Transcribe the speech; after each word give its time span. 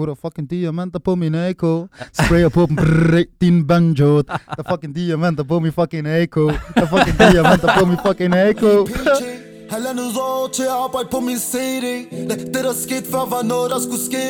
Putter 0.00 0.14
fucking 0.14 0.46
diamanter 0.46 0.98
på 0.98 1.14
min 1.14 1.34
AK. 1.34 1.62
Sprayer 2.12 2.48
på 2.48 2.66
dem, 2.66 2.76
brrr, 2.76 3.24
din 3.40 3.66
banjo. 3.66 4.22
Der 4.56 4.64
fucking 4.68 4.94
diamanter 4.94 5.44
på 5.44 5.60
min 5.60 5.72
fucking 5.72 6.06
AK. 6.06 6.36
Der 6.74 6.86
fucking 6.86 7.18
diamanter 7.18 7.68
på 7.78 7.86
min 7.86 7.98
fucking 8.06 8.34
AK. 8.34 8.62
Halvandet 9.70 10.16
år 10.18 10.48
til 10.52 10.62
at 10.62 10.76
arbejde 10.84 11.08
på 11.10 11.20
min 11.20 11.38
CD 11.38 11.84
Det, 12.28 12.38
det 12.54 12.64
der 12.64 12.72
skete 12.72 13.10
før 13.10 13.24
var 13.34 13.42
noget 13.42 13.70
der 13.70 13.80
skulle 13.80 14.04
ske. 14.10 14.26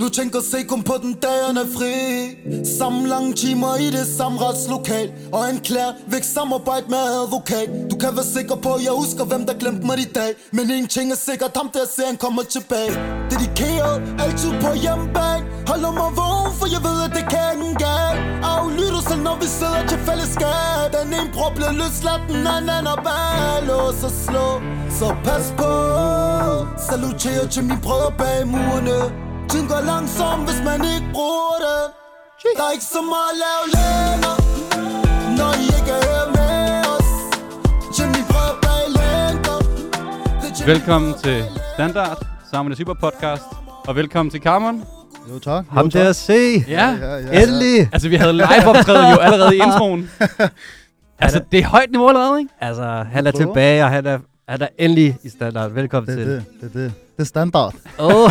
Nu 0.00 0.08
tænker 0.08 0.40
se 0.40 0.58
kun 0.62 0.82
på 0.82 0.94
den 1.02 1.12
dag 1.24 1.38
han 1.46 1.56
er 1.56 1.68
fri. 1.76 1.94
Samme 2.78 3.08
lange 3.08 3.32
timer 3.32 3.76
i 3.76 3.90
det 3.96 4.06
samme 4.18 4.38
retslokal. 4.44 5.12
Og 5.32 5.50
en 5.50 5.60
klær 5.60 5.90
væk 6.06 6.22
samarbejde 6.22 6.86
med 6.88 6.98
advokat. 7.22 7.68
Du 7.90 7.96
kan 8.02 8.10
være 8.16 8.28
sikker 8.36 8.56
på 8.64 8.70
at 8.74 8.84
jeg 8.84 8.92
husker 8.92 9.24
hvem 9.24 9.46
der 9.46 9.54
glemte 9.62 9.86
mig 9.86 9.98
i 9.98 10.10
dag. 10.18 10.30
Men 10.52 10.70
en 10.70 10.86
ting 10.86 11.12
er 11.12 11.20
sikkert 11.28 11.52
ham 11.56 11.68
der 11.74 11.84
ser 11.94 12.06
han 12.06 12.16
kommer 12.16 12.42
tilbage. 12.42 12.92
Dedikeret 13.30 13.96
altid 14.24 14.52
på 14.64 14.70
hjemmebane. 14.84 15.44
Holder 15.70 15.92
mig 16.00 16.10
vågen 16.20 16.52
for 16.58 16.66
jeg 16.74 16.82
ved 16.88 16.98
at 17.06 17.12
det 17.18 17.26
kan 17.34 17.54
en 17.68 17.76
gang 17.86 18.16
Aflytter 18.52 19.02
sig 19.08 19.18
når 19.26 19.36
vi 19.42 19.48
sidder 19.58 19.82
til 19.90 19.98
fællesskab. 20.06 20.86
Den 20.96 21.08
ene 21.18 21.30
bror 21.34 21.50
bliver 21.56 21.72
løsladt 21.80 22.22
den 22.28 22.46
anden 22.56 22.86
er 22.92 22.98
bag 23.06 23.66
Lås 23.68 24.00
og 24.08 24.14
slå 24.24 24.71
så 24.98 25.08
pas 25.24 25.46
på 25.60 25.70
Saluterer 26.90 27.46
til 27.54 27.62
mine 27.68 27.80
brødre 27.82 28.12
bag 28.18 28.46
murene 28.46 28.98
Tiden 29.50 29.66
går 29.72 29.82
langsomt, 29.92 30.42
hvis 30.48 30.60
man 30.68 30.80
ikke 30.94 31.08
bruger 31.16 31.56
det 31.66 31.82
Der 32.56 32.64
er 32.68 32.72
ikke 32.76 32.88
så 32.96 33.02
meget 33.14 33.32
at 33.32 33.38
lave 33.44 33.64
længere 33.78 34.38
Når 35.38 35.50
I 35.62 35.64
ikke 35.78 35.92
er 35.98 36.04
her 36.10 36.26
med 36.36 36.56
os 36.94 37.10
Til 37.96 38.06
mine 38.12 38.26
brødre 38.32 38.56
bag 38.64 38.84
længere 39.00 39.60
Velkommen 40.66 41.14
til 41.24 41.44
Standard, 41.74 42.26
sammen 42.50 42.70
med 42.70 42.76
Super 42.76 42.94
Podcast. 42.94 43.42
Og 43.88 43.96
velkommen 43.96 44.30
til 44.30 44.40
Carmen. 44.40 44.84
Jo 45.30 45.38
tak. 45.38 45.64
Ham 45.70 45.86
jo, 45.86 45.90
der 45.90 45.98
tak. 45.98 46.08
at 46.08 46.16
se. 46.16 46.64
Ja. 46.68 46.72
Ja, 46.72 47.06
ja, 47.06 47.16
ja. 47.16 47.42
Endelig. 47.42 47.88
Altså, 47.92 48.08
vi 48.08 48.16
havde 48.16 48.32
live 48.32 48.66
optræden 48.66 49.10
jo 49.10 49.18
allerede 49.18 49.56
i 49.56 49.58
introen. 49.58 50.10
altså, 51.18 51.40
det 51.52 51.60
er 51.60 51.66
højt 51.66 51.90
niveau 51.90 52.08
allerede, 52.08 52.38
ikke? 52.40 52.52
Altså, 52.60 53.04
han 53.12 53.26
er 53.26 53.30
tilbage, 53.30 53.84
og 53.84 53.90
han 53.90 54.06
er, 54.06 54.18
er 54.48 54.66
endelig 54.78 55.16
i 55.22 55.28
standard. 55.28 55.70
Velkommen 55.70 56.08
Det 56.18 56.26
til. 56.26 56.34
det, 56.34 56.44
det 56.60 56.76
er 56.76 56.78
det. 56.82 56.92
Det 57.16 57.22
er 57.22 57.24
standard. 57.24 57.74
Oh, 57.98 58.30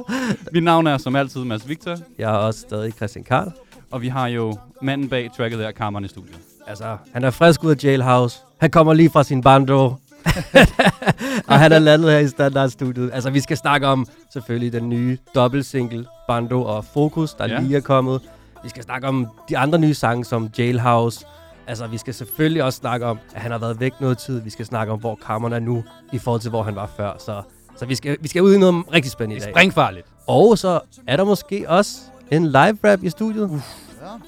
Mit 0.52 0.62
navn 0.64 0.86
er 0.86 0.98
som 0.98 1.16
altid 1.16 1.44
Mads 1.44 1.68
Victor, 1.68 1.96
Jeg 2.18 2.30
er 2.32 2.36
også 2.36 2.60
stadig 2.60 2.92
Christian 2.92 3.24
Karl. 3.24 3.52
og 3.90 4.02
vi 4.02 4.08
har 4.08 4.26
jo 4.26 4.56
manden 4.82 5.08
bag 5.08 5.30
tracket 5.36 5.58
der, 5.58 5.72
Carmen 5.72 6.04
i 6.04 6.08
studiet. 6.08 6.38
Altså, 6.66 6.96
han 7.12 7.24
er 7.24 7.30
frisk 7.30 7.64
ud 7.64 7.70
af 7.70 7.84
jailhouse. 7.84 8.38
Han 8.58 8.70
kommer 8.70 8.92
lige 8.94 9.10
fra 9.10 9.22
sin 9.24 9.42
bando. 9.42 9.84
og 11.48 11.58
han 11.58 11.72
er 11.72 11.78
landet 11.78 12.10
her 12.10 12.18
i 12.18 12.28
standardstudiet. 12.28 13.10
Altså, 13.12 13.30
vi 13.30 13.40
skal 13.40 13.56
snakke 13.56 13.86
om 13.86 14.06
selvfølgelig 14.32 14.72
den 14.72 14.88
nye 14.88 15.18
dobbeltsingle 15.34 16.06
Bando 16.28 16.62
og 16.64 16.84
Focus, 16.84 17.34
der 17.34 17.46
ja. 17.48 17.60
lige 17.60 17.76
er 17.76 17.80
kommet. 17.80 18.20
Vi 18.64 18.68
skal 18.68 18.82
snakke 18.82 19.08
om 19.08 19.26
de 19.48 19.58
andre 19.58 19.78
nye 19.78 19.94
sange 19.94 20.24
som 20.24 20.48
Jailhouse. 20.58 21.26
Altså, 21.66 21.86
vi 21.86 21.98
skal 21.98 22.14
selvfølgelig 22.14 22.64
også 22.64 22.76
snakke 22.78 23.06
om, 23.06 23.18
at 23.34 23.42
han 23.42 23.50
har 23.50 23.58
været 23.58 23.80
væk 23.80 23.92
noget 24.00 24.18
tid. 24.18 24.40
Vi 24.40 24.50
skal 24.50 24.66
snakke 24.66 24.92
om, 24.92 25.00
hvor 25.00 25.18
Cameron 25.26 25.52
er 25.52 25.58
nu, 25.58 25.84
i 26.12 26.18
forhold 26.18 26.40
til, 26.40 26.50
hvor 26.50 26.62
han 26.62 26.76
var 26.76 26.90
før. 26.96 27.12
Så, 27.18 27.42
så 27.76 27.86
vi, 27.86 27.94
skal, 27.94 28.16
vi 28.20 28.28
skal 28.28 28.42
ud 28.42 28.54
i 28.54 28.58
noget 28.58 28.84
rigtig 28.92 29.12
spændende 29.12 29.36
i 29.36 29.38
Det 29.38 29.42
er 29.42 29.46
dag. 29.46 29.54
springfarligt. 29.54 30.06
Og 30.26 30.58
så 30.58 30.80
er 31.06 31.16
der 31.16 31.24
måske 31.24 31.64
også 31.68 31.98
en 32.30 32.46
live 32.46 32.78
rap 32.84 33.02
i 33.02 33.10
studiet. 33.10 33.44
Uh, 33.44 33.60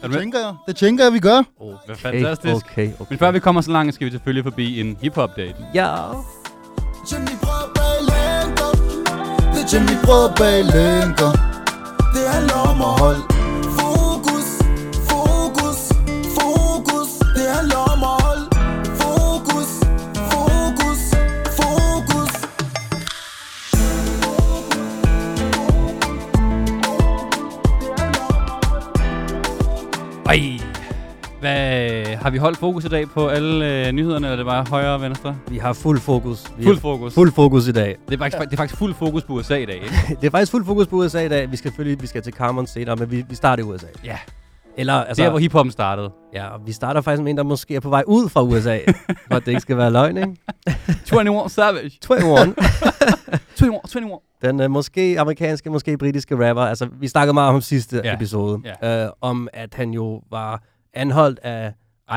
Ja, 0.03 0.09
det 0.09 0.19
tænker 0.19 0.39
jeg. 0.39 0.55
Det 0.67 0.77
tænker 0.77 1.05
jeg, 1.05 1.13
vi 1.13 1.19
gør. 1.19 1.43
Oh, 1.61 1.75
hvad 1.87 1.97
fantastisk. 1.97 2.67
Okay, 2.67 2.91
okay. 3.01 3.07
Men 3.11 3.19
før 3.19 3.31
vi 3.31 3.39
kommer 3.39 3.61
så 3.61 3.71
langt, 3.71 3.95
skal 3.95 4.05
vi 4.07 4.11
selvfølgelig 4.11 4.45
forbi 4.45 4.81
en 4.81 4.97
hip-hop-date. 5.01 5.55
Ja. 5.75 5.97
Mine 7.13 7.39
brødre 7.43 7.69
bag 7.75 7.97
længere 8.01 8.73
Det 9.55 9.75
er 9.75 9.81
mine 9.81 10.01
brødre 10.05 10.35
bag 10.37 10.65
lænker. 10.65 11.31
Det 12.15 12.25
handler 12.35 12.55
om 12.71 12.81
at 12.81 13.01
holde 13.01 13.21
Ej. 30.35 30.61
Hvad, 31.41 32.17
har 32.17 32.31
vi 32.31 32.39
holdt 32.39 32.59
fokus 32.59 32.85
i 32.85 32.89
dag 32.89 33.09
på 33.09 33.29
alle 33.29 33.87
øh, 33.87 33.93
nyhederne, 33.93 34.27
eller 34.27 34.33
er 34.33 34.37
det 34.37 34.47
bare 34.47 34.65
højre 34.71 34.95
og 34.95 35.01
venstre? 35.03 35.37
Vi 35.49 35.59
har 35.59 35.73
fuld 35.73 36.01
fokus. 36.01 36.45
Vi 36.59 36.65
Fuld 36.65 36.79
fokus. 36.79 37.15
fuld 37.15 37.33
fokus 37.33 37.69
i 37.69 37.73
dag. 37.73 37.97
Det 38.09 38.15
er, 38.15 38.19
faktisk, 38.19 38.43
det 38.43 38.53
er 38.53 38.57
faktisk 38.57 38.79
fuld 38.79 38.95
fokus 38.95 39.23
på 39.25 39.33
USA 39.33 39.57
i 39.57 39.67
dag, 39.67 39.75
ikke? 39.75 39.95
Det 40.21 40.27
er 40.27 40.31
faktisk 40.31 40.53
fuld 40.53 40.67
fokus 40.67 40.87
på 40.87 40.97
USA 40.97 41.25
i 41.25 41.29
dag. 41.29 41.51
Vi 41.51 41.57
skal 41.57 41.71
selvfølgelig 41.71 42.03
vi 42.03 42.07
skal 42.07 42.23
til 42.23 42.33
Carmen 42.33 42.67
senere, 42.67 42.97
men 42.97 43.11
vi, 43.11 43.25
vi 43.29 43.35
starter 43.35 43.65
i 43.65 43.67
USA. 43.67 43.87
Ja. 44.05 44.17
Eller, 44.77 44.93
altså, 44.95 45.23
Der, 45.23 45.31
hvor 45.31 45.39
hiphoppen 45.39 45.73
startede. 45.73 46.11
ja, 46.33 46.47
og 46.49 46.67
vi 46.67 46.73
starter 46.73 47.01
faktisk 47.01 47.23
med 47.23 47.31
en, 47.31 47.37
der 47.37 47.43
måske 47.43 47.77
er 47.77 47.81
på 47.81 47.89
vej 47.89 48.03
ud 48.07 48.29
fra 48.29 48.43
USA. 48.43 48.79
for 49.29 49.35
at 49.35 49.43
det 49.45 49.49
ikke 49.49 49.61
skal 49.61 49.77
være 49.77 49.91
løgn, 49.91 50.17
ikke? 50.17 50.37
21 51.13 51.49
Savage. 51.51 51.99
21. 52.11 52.55
21, 53.61 53.81
21. 54.03 54.19
Den 54.43 54.61
øh, 54.61 54.71
måske 54.71 55.17
amerikanske, 55.21 55.71
måske 55.71 55.99
britiske 55.99 56.49
rapper. 56.49 56.63
Altså, 56.63 56.89
vi 57.01 57.09
snakkede 57.09 57.35
meget 57.35 57.55
om 57.55 57.61
sidste 57.61 57.97
Ja. 57.97 58.09
ja. 58.09 58.15
episode. 58.15 58.61
Ja. 58.83 59.05
Øh, 59.05 59.11
om, 59.21 59.49
at 59.53 59.75
han 59.75 59.91
jo 59.91 60.23
var 60.31 60.63
anholdt 60.95 61.39
af 61.43 61.73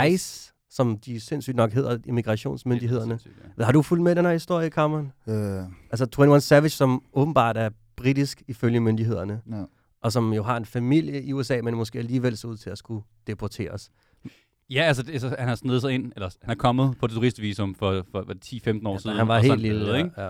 ICE, 0.07 0.53
som 0.69 0.97
de 0.97 1.19
sindssygt 1.19 1.55
nok 1.55 1.71
hedder, 1.73 1.97
immigrationsmyndighederne. 2.05 3.13
Er 3.13 3.17
sindssygt, 3.17 3.63
Har 3.65 3.71
du 3.71 3.81
fulgt 3.81 4.03
med 4.03 4.11
i 4.11 4.15
den 4.15 4.25
her 4.25 4.31
historie, 4.33 4.69
Carmen? 4.69 5.11
Øh, 5.27 5.61
Altså 5.91 6.05
21 6.05 6.41
Savage, 6.41 6.69
som 6.69 7.01
åbenbart 7.13 7.57
er 7.57 7.69
britisk 7.97 8.43
ifølge 8.47 8.79
myndighederne, 8.79 9.39
ja. 9.51 9.55
Og 10.01 10.11
som 10.11 10.33
jo 10.33 10.43
har 10.43 10.57
en 10.57 10.65
familie 10.65 11.23
i 11.23 11.33
USA, 11.33 11.61
men 11.63 11.75
måske 11.75 11.99
alligevel 11.99 12.37
ser 12.37 12.47
ud 12.47 12.57
til 12.57 12.69
at 12.69 12.77
skulle 12.77 13.03
deporteres. 13.27 13.89
Ja, 14.69 14.81
altså, 14.81 15.03
det, 15.03 15.11
altså 15.11 15.35
han 15.39 15.47
har 15.47 15.55
snedet 15.55 15.81
sig 15.81 15.91
ind, 15.93 16.11
eller 16.15 16.29
han 16.41 16.51
er 16.51 16.55
kommet 16.55 16.95
på 16.99 17.07
det 17.07 17.15
turistvisum 17.15 17.75
for, 17.75 18.05
for 18.11 18.21
hvad, 18.21 18.35
10-15 18.45 18.87
år 18.87 18.93
Ja, 18.93 18.99
siden. 18.99 19.17
han 19.17 19.27
var 19.27 19.39
helt 19.39 19.59
lille. 19.61 19.97
ikke? 19.97 20.09
Ja. 20.17 20.27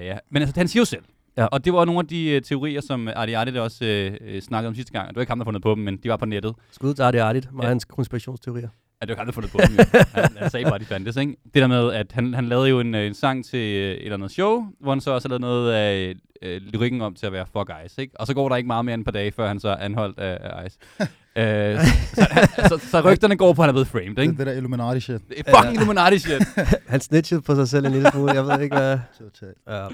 Øh, 0.00 0.06
ja. 0.06 0.18
Men 0.30 0.42
altså, 0.42 0.60
han 0.60 0.68
siger 0.68 0.80
jo 0.80 0.84
selv. 0.84 1.04
Ja. 1.36 1.44
Og 1.46 1.64
det 1.64 1.72
var 1.72 1.84
nogle 1.84 2.00
af 2.00 2.06
de 2.06 2.36
uh, 2.36 2.42
teorier, 2.42 2.80
som 2.80 3.08
Arti 3.16 3.32
Arti 3.32 3.50
der 3.50 3.60
også 3.60 4.10
uh, 4.34 4.38
snakkede 4.40 4.68
om 4.68 4.74
sidste 4.74 4.92
gang. 4.92 5.08
Det 5.08 5.16
var 5.16 5.22
ikke 5.22 5.30
ham, 5.30 5.38
der 5.38 5.44
fundet 5.44 5.62
på 5.62 5.74
dem, 5.74 5.78
men 5.84 5.96
de 5.96 6.08
var 6.08 6.16
på 6.16 6.26
nettet. 6.26 6.54
Skud 6.70 6.94
til 6.94 7.02
Artie 7.02 7.22
Artit, 7.22 7.52
med 7.52 7.60
Ja. 7.60 7.66
ja. 7.66 7.68
hans 7.68 7.84
konspirationsteorier. 7.84 8.68
Ja, 9.02 9.06
det 9.06 9.08
var 9.08 9.12
ikke 9.12 9.18
ham, 9.20 9.26
der 9.26 9.32
fundet 9.32 9.50
på 9.52 9.58
dem. 9.68 9.76
Jo. 9.76 10.00
Han, 10.22 10.36
han 10.36 10.50
sagde 10.50 10.64
bare, 10.64 10.74
at 10.74 10.80
de 10.80 10.86
fandtes, 10.86 11.16
ikke? 11.16 11.36
Det 11.44 11.54
der 11.54 11.66
med, 11.66 11.92
at 11.92 12.12
han, 12.12 12.34
han 12.34 12.48
lavede 12.48 12.68
jo 12.68 12.80
en, 12.80 12.94
øh, 12.94 13.06
en 13.06 13.14
sang 13.14 13.44
til 13.44 13.58
øh, 13.58 13.90
et 13.92 14.02
eller 14.02 14.14
andet 14.14 14.30
show, 14.30 14.66
hvor 14.80 14.92
han 14.92 15.00
så 15.00 15.10
også 15.10 15.28
lavede 15.28 15.40
noget 15.40 15.72
af 15.72 16.14
øh, 16.42 16.60
lyrikken 16.60 17.02
om 17.02 17.14
til 17.14 17.26
at 17.26 17.32
være 17.32 17.46
fuck 17.52 17.70
Ice, 17.86 18.02
ikke? 18.02 18.20
Og 18.20 18.26
så 18.26 18.34
går 18.34 18.48
der 18.48 18.56
ikke 18.56 18.66
meget 18.66 18.84
mere 18.84 18.94
end 18.94 19.02
et 19.02 19.04
par 19.04 19.12
dage, 19.12 19.32
før 19.32 19.48
han 19.48 19.60
så 19.60 19.68
er 19.68 19.76
anholdt 19.76 20.18
af, 20.18 20.38
af 20.40 20.66
Ice. 20.66 20.78
øh, 21.36 21.86
så, 22.14 22.26
han, 22.30 22.48
så, 22.68 22.78
så, 22.90 23.00
rygterne 23.00 23.36
går 23.36 23.52
på, 23.52 23.62
at 23.62 23.64
han 23.64 23.68
er 23.68 23.72
blevet 23.72 23.88
framed, 23.88 24.16
Det, 24.16 24.22
ikke? 24.22 24.36
det 24.36 24.46
der 24.46 24.52
Illuminati 24.52 25.00
shit. 25.00 25.20
Det 25.28 25.42
er 25.46 25.56
fucking 25.56 25.74
Illuminati 25.74 26.18
shit. 26.18 26.42
Han 26.88 27.00
snitchede 27.00 27.40
på 27.42 27.54
sig 27.54 27.68
selv 27.68 27.86
en 27.86 27.92
lille 27.92 28.10
smule, 28.10 28.32
jeg 28.32 28.46
ved 28.46 28.60
ikke 28.60 28.76
hvad. 28.76 28.98
Totalt. 29.18 29.56
Ja. 29.68 29.86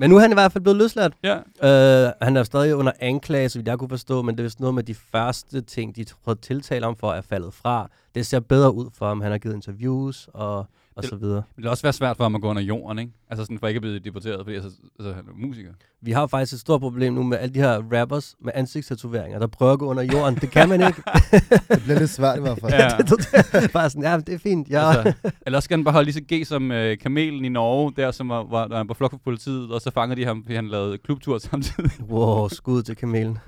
Men 0.00 0.10
nu 0.10 0.16
er 0.16 0.20
han 0.20 0.30
i 0.30 0.34
hvert 0.34 0.52
fald 0.52 0.64
blevet 0.64 0.76
løsladt. 0.76 1.12
ja. 1.24 1.36
Uh, 1.36 2.12
han 2.22 2.36
er 2.36 2.42
stadig 2.42 2.74
under 2.74 2.92
anklage, 3.00 3.48
så 3.48 3.58
vidt 3.58 3.68
jeg 3.68 3.78
kunne 3.78 3.88
forstå, 3.88 4.22
men 4.22 4.34
det 4.34 4.40
er 4.40 4.44
vist 4.44 4.60
noget 4.60 4.74
med 4.74 4.82
de 4.82 4.94
første 4.94 5.60
ting, 5.60 5.96
de 5.96 6.04
prøvede 6.24 6.40
tiltale 6.40 6.86
om 6.86 6.96
for, 6.96 7.12
er 7.12 7.20
faldet 7.20 7.54
fra. 7.54 7.90
Det 8.14 8.26
ser 8.26 8.40
bedre 8.40 8.74
ud 8.74 8.86
for 8.98 9.08
ham. 9.08 9.20
Han 9.20 9.30
har 9.30 9.38
givet 9.38 9.54
interviews 9.54 10.28
og, 10.34 10.66
og 10.98 11.02
Det- 11.02 11.10
så 11.10 11.16
videre. 11.16 11.42
Det 11.56 11.64
er 11.66 11.70
også 11.70 11.82
være 11.82 11.92
svært 11.92 12.16
for 12.16 12.24
ham 12.24 12.34
at 12.34 12.40
gå 12.40 12.48
under 12.50 12.62
jorden, 12.62 12.98
ikke? 12.98 13.12
Altså 13.30 13.44
sådan 13.44 13.58
for 13.58 13.66
ikke 13.66 13.78
at 13.78 13.82
blive 13.82 13.98
deporteret, 13.98 14.40
fordi 14.44 14.54
altså, 14.56 14.70
altså, 14.98 15.12
han 15.14 15.24
er 15.28 15.46
musiker. 15.46 15.70
Vi 16.02 16.12
har 16.12 16.26
faktisk 16.26 16.52
et 16.52 16.60
stort 16.60 16.80
problem 16.80 17.12
nu 17.12 17.22
med 17.22 17.38
alle 17.38 17.54
de 17.54 17.58
her 17.58 17.82
rappers 18.00 18.34
med 18.40 18.52
ansigtstatoveringer, 18.54 19.38
der 19.38 19.46
prøver 19.46 19.72
at 19.72 19.78
gå 19.78 19.86
under 19.86 20.02
jorden. 20.02 20.34
Det 20.34 20.50
kan 20.50 20.68
man 20.68 20.80
ikke. 20.86 21.02
Det 21.74 21.82
bliver 21.82 21.98
lidt 21.98 22.10
svært 22.10 22.38
i 22.38 22.40
hvert 22.40 22.58
fald. 22.60 22.72
Ja. 22.72 22.88
det 22.98 23.06
totalt- 23.08 23.72
Bare 23.72 23.90
sådan, 23.90 24.02
ja, 24.02 24.16
det 24.16 24.34
er 24.34 24.38
fint. 24.38 24.68
Ja. 24.70 24.90
Altså, 24.90 25.12
eller 25.46 25.56
også 25.58 25.64
skal 25.64 25.76
han 25.76 25.84
bare 25.84 25.92
holde 25.92 26.10
lige 26.10 26.14
så 26.14 26.34
G 26.34 26.46
som 26.46 26.72
øh, 26.72 26.98
kamelen 26.98 27.44
i 27.44 27.48
Norge, 27.48 27.92
der 27.96 28.10
som 28.10 28.28
var, 28.28 28.44
var, 28.50 28.66
der 28.68 28.76
han 28.76 28.88
var 28.88 28.94
på 28.94 28.98
flok 28.98 29.10
for 29.10 29.18
politiet, 29.24 29.70
og 29.70 29.80
så 29.80 29.90
fanger 29.90 30.14
de 30.16 30.24
ham, 30.24 30.42
fordi 30.42 30.54
han 30.54 30.68
lavede 30.68 30.98
klubtur 30.98 31.38
samtidig. 31.50 31.90
Wow, 32.10 32.48
skud 32.48 32.82
til 32.82 32.96
kamelen. 32.96 33.38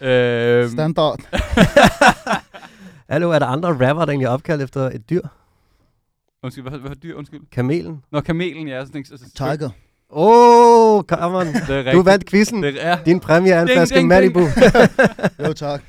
øhm, 0.00 0.68
Standard. 0.70 1.20
Hallo, 3.08 3.30
er 3.30 3.38
der 3.38 3.46
andre 3.46 3.68
rapper, 3.68 4.04
der 4.04 4.12
egentlig 4.12 4.26
er 4.26 4.30
opkaldt 4.30 4.62
efter 4.62 4.80
et 4.80 5.10
dyr? 5.10 5.20
Undskyld, 6.46 6.64
hvad, 6.68 6.78
hvad 6.78 6.90
for 6.90 6.94
dyr? 6.94 7.14
Undskyld. 7.14 7.40
Kamelen? 7.52 8.02
Nå, 8.12 8.20
kamelen, 8.20 8.68
ja. 8.68 8.84
Sådan, 8.84 9.04
altså, 9.10 9.32
Tiger. 9.36 9.70
Åh, 10.10 10.98
oh, 10.98 11.04
er 11.08 11.92
Du 11.92 12.02
vandt 12.02 12.26
quizzen. 12.26 12.62
Det 12.62 12.86
er, 12.86 13.04
Din 13.04 13.20
præmie 13.20 13.52
er 13.52 13.60
en 13.62 13.66
Ding, 13.66 13.76
flaske 13.76 13.96
ding, 13.96 14.08
Malibu. 14.08 14.40
Jo 15.46 15.52
tak. 15.52 15.82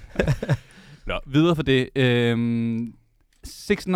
Nå, 1.07 1.13
videre 1.27 1.55
for 1.55 1.63
det. 1.63 1.89
Øhm, 1.95 2.93
6 3.43 3.87
9 3.87 3.93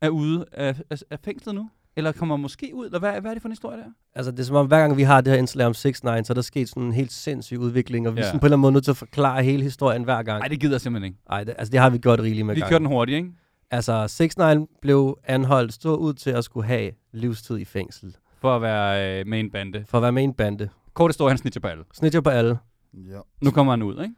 er 0.00 0.08
ude 0.08 0.44
af, 0.52 0.76
af, 0.90 0.96
af 1.10 1.18
fængslet 1.24 1.54
nu. 1.54 1.70
Eller 1.96 2.12
kommer 2.12 2.36
måske 2.36 2.70
ud, 2.74 2.86
eller 2.86 2.98
hvad, 2.98 3.20
hvad 3.20 3.30
er 3.30 3.34
det 3.34 3.42
for 3.42 3.48
en 3.48 3.52
historie 3.52 3.78
der? 3.78 3.84
Altså, 4.14 4.30
det 4.30 4.40
er 4.40 4.44
som 4.44 4.56
om, 4.56 4.66
hver 4.66 4.78
gang 4.78 4.96
vi 4.96 5.02
har 5.02 5.20
det 5.20 5.32
her 5.32 5.38
indslag 5.38 5.66
om 5.66 5.74
6 5.74 6.04
9 6.04 6.08
så 6.08 6.32
er 6.32 6.34
der 6.34 6.42
sket 6.42 6.68
sådan 6.68 6.82
en 6.82 6.92
helt 6.92 7.12
sindssyg 7.12 7.58
udvikling, 7.58 8.08
og 8.08 8.14
vi 8.16 8.20
er 8.20 8.24
Ja. 8.24 8.28
sådan 8.28 8.40
på 8.40 8.44
en 8.44 8.48
eller 8.48 8.54
anden 8.56 8.60
måde 8.62 8.72
nødt 8.72 8.84
til 8.84 8.90
at 8.90 8.96
forklare 8.96 9.42
hele 9.42 9.62
historien 9.62 10.04
hver 10.04 10.22
gang. 10.22 10.38
Nej, 10.40 10.48
det 10.48 10.60
gider 10.60 10.74
jeg 10.74 10.80
simpelthen 10.80 11.12
ikke. 11.12 11.18
Ej, 11.30 11.44
det, 11.44 11.54
altså 11.58 11.72
det 11.72 11.80
har 11.80 11.90
vi 11.90 11.98
gjort 11.98 12.20
rigeligt 12.20 12.46
med 12.46 12.54
Vi 12.54 12.60
kører 12.60 12.78
den 12.78 12.86
hurtigt, 12.86 13.16
ikke? 13.16 13.28
Altså, 13.72 14.08
6 14.08 14.38
9 14.38 14.44
blev 14.80 15.18
anholdt, 15.24 15.72
stod 15.72 15.98
ud 15.98 16.14
til 16.14 16.30
at 16.30 16.44
skulle 16.44 16.66
have 16.66 16.92
livstid 17.12 17.58
i 17.58 17.64
fængsel. 17.64 18.16
For 18.40 18.56
at 18.56 18.62
være 18.62 19.20
øh, 19.20 19.26
med 19.26 19.38
i 19.38 19.40
en 19.40 19.50
bande. 19.50 19.84
For 19.88 19.98
at 19.98 20.02
være 20.02 20.12
med 20.12 20.22
i 20.22 20.24
en 20.24 20.34
bande. 20.34 20.68
Kort 20.94 21.10
historie, 21.10 21.30
han 21.30 21.38
snitcher 21.38 21.60
på 21.60 21.68
alle. 21.68 21.84
Snitcher 21.92 22.20
på 22.20 22.30
alle. 22.30 22.58
Ja. 22.94 23.18
Nu 23.40 23.50
kommer 23.50 23.72
han 23.72 23.82
ud, 23.82 24.02
ikke? 24.02 24.14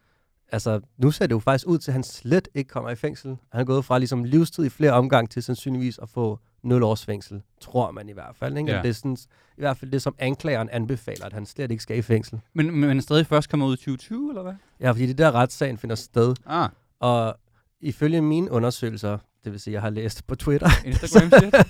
Altså, 0.52 0.80
nu 0.98 1.10
ser 1.10 1.26
det 1.26 1.34
jo 1.34 1.38
faktisk 1.38 1.66
ud 1.66 1.78
til, 1.78 1.90
at 1.90 1.92
han 1.92 2.02
slet 2.02 2.48
ikke 2.54 2.68
kommer 2.68 2.90
i 2.90 2.94
fængsel. 2.94 3.36
Han 3.52 3.60
er 3.60 3.64
gået 3.64 3.84
fra 3.84 3.98
ligesom 3.98 4.24
livstid 4.24 4.64
i 4.64 4.68
flere 4.68 4.92
omgang 4.92 5.30
til 5.30 5.42
sandsynligvis 5.42 5.98
at 5.98 6.08
få 6.08 6.38
0 6.62 6.82
års 6.82 7.04
fængsel. 7.04 7.42
Tror 7.60 7.90
man 7.90 8.08
i 8.08 8.12
hvert 8.12 8.36
fald. 8.36 8.56
Ikke? 8.58 8.72
Ja. 8.72 8.82
Det 8.82 8.88
er 8.88 8.92
sådan, 8.92 9.16
i 9.56 9.60
hvert 9.60 9.76
fald 9.76 9.90
det, 9.90 10.02
som 10.02 10.14
anklageren 10.18 10.68
anbefaler, 10.70 11.26
at 11.26 11.32
han 11.32 11.46
slet 11.46 11.70
ikke 11.70 11.82
skal 11.82 11.98
i 11.98 12.02
fængsel. 12.02 12.40
Men, 12.54 12.66
men 12.70 12.88
men 12.88 13.00
stadig 13.00 13.26
først 13.26 13.50
kommer 13.50 13.66
ud 13.66 13.74
i 13.74 13.76
2020, 13.76 14.30
eller 14.30 14.42
hvad? 14.42 14.54
Ja, 14.80 14.90
fordi 14.90 15.06
det 15.06 15.18
der 15.18 15.32
retssagen 15.32 15.78
finder 15.78 15.96
sted. 15.96 16.34
Ah, 16.46 16.68
Og 17.00 17.36
ifølge 17.80 18.20
mine 18.22 18.50
undersøgelser, 18.50 19.18
det 19.44 19.52
vil 19.52 19.60
sige, 19.60 19.74
jeg 19.74 19.82
har 19.82 19.90
læst 19.90 20.26
på 20.26 20.34
Twitter. 20.34 20.68
Instagram 20.84 21.30
shit. 21.40 21.54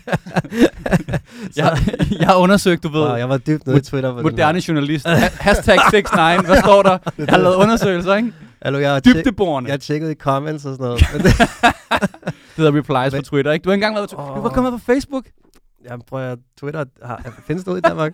jeg, 1.56 1.78
jeg 2.18 2.26
har 2.26 2.36
undersøgt, 2.36 2.82
du 2.82 2.88
ved, 2.88 3.00
Wow, 3.00 3.14
jeg 3.14 3.28
var 3.28 3.38
dybt 3.38 3.66
nede 3.66 3.78
i 3.78 3.80
Twitter. 3.80 4.12
på 4.14 4.22
moderne 4.22 4.62
journalist. 4.68 5.06
Ha- 5.08 5.28
Hashtag 5.40 5.76
69, 5.92 6.46
hvad 6.46 6.56
står 6.60 6.82
der? 6.82 6.98
Jeg 7.18 7.26
har 7.28 7.38
lavet 7.38 7.54
undersøgelser, 7.56 8.14
ikke? 8.14 8.32
Hallo, 8.62 8.78
jeg 8.78 8.92
har, 8.92 9.00
Dybdeborende. 9.00 9.68
jeg 9.68 9.72
har 9.72 9.78
tjekket 9.78 10.10
i 10.10 10.14
comments 10.14 10.64
og 10.64 10.72
sådan 10.76 10.84
noget. 10.84 11.04
Men 11.12 11.22
det, 11.22 11.32
Det 11.38 12.34
hedder 12.56 12.72
replies 12.78 13.12
på 13.12 13.16
Men- 13.16 13.24
Twitter, 13.24 13.52
ikke? 13.52 13.64
Du 13.64 13.68
har 13.70 13.74
ikke 13.74 13.84
engang 13.86 13.94
været 13.94 14.10
på 14.10 14.22
Åh. 14.22 14.36
Du 14.36 14.40
var 14.42 14.48
kommet 14.48 14.72
på 14.72 14.78
Facebook. 14.78 15.24
jeg 15.90 15.98
prøver 16.08 16.32
at 16.32 16.38
Twitter 16.60 16.84
har, 17.02 17.32
findes 17.46 17.66
ud 17.68 17.78
i 17.78 17.80
Danmark? 17.80 18.12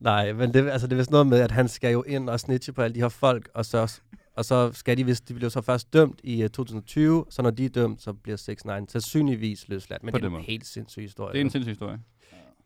Nej, 0.00 0.32
men 0.32 0.54
det, 0.54 0.68
altså, 0.70 0.86
det 0.86 0.92
er 0.92 0.96
vist 0.96 1.10
noget 1.10 1.26
med, 1.26 1.40
at 1.40 1.50
han 1.50 1.68
skal 1.68 1.92
jo 1.92 2.02
ind 2.02 2.28
og 2.28 2.40
snitche 2.40 2.72
på 2.72 2.82
alle 2.82 2.94
de 2.94 3.00
her 3.00 3.08
folk, 3.08 3.48
og 3.54 3.64
så, 3.64 3.98
og 4.34 4.44
så 4.44 4.72
skal 4.72 4.96
de, 4.96 5.04
hvis 5.04 5.20
de 5.20 5.34
bliver 5.34 5.50
så 5.50 5.60
først 5.60 5.92
dømt 5.92 6.20
i 6.24 6.44
uh, 6.44 6.50
2020, 6.50 7.24
så 7.30 7.42
når 7.42 7.50
de 7.50 7.64
er 7.64 7.68
dømt, 7.68 8.02
så 8.02 8.12
bliver 8.12 8.36
6 8.36 8.64
9 8.64 8.70
sandsynligvis 8.88 9.68
løsladt. 9.68 10.02
Men 10.02 10.12
På 10.12 10.18
det 10.18 10.24
er 10.24 10.36
en 10.36 10.42
helt 10.42 10.66
sindssyg 10.66 11.02
historie. 11.02 11.32
Det 11.32 11.40
er 11.40 11.44
en 11.44 11.50
sindssyg 11.50 11.70
historie. 11.70 12.00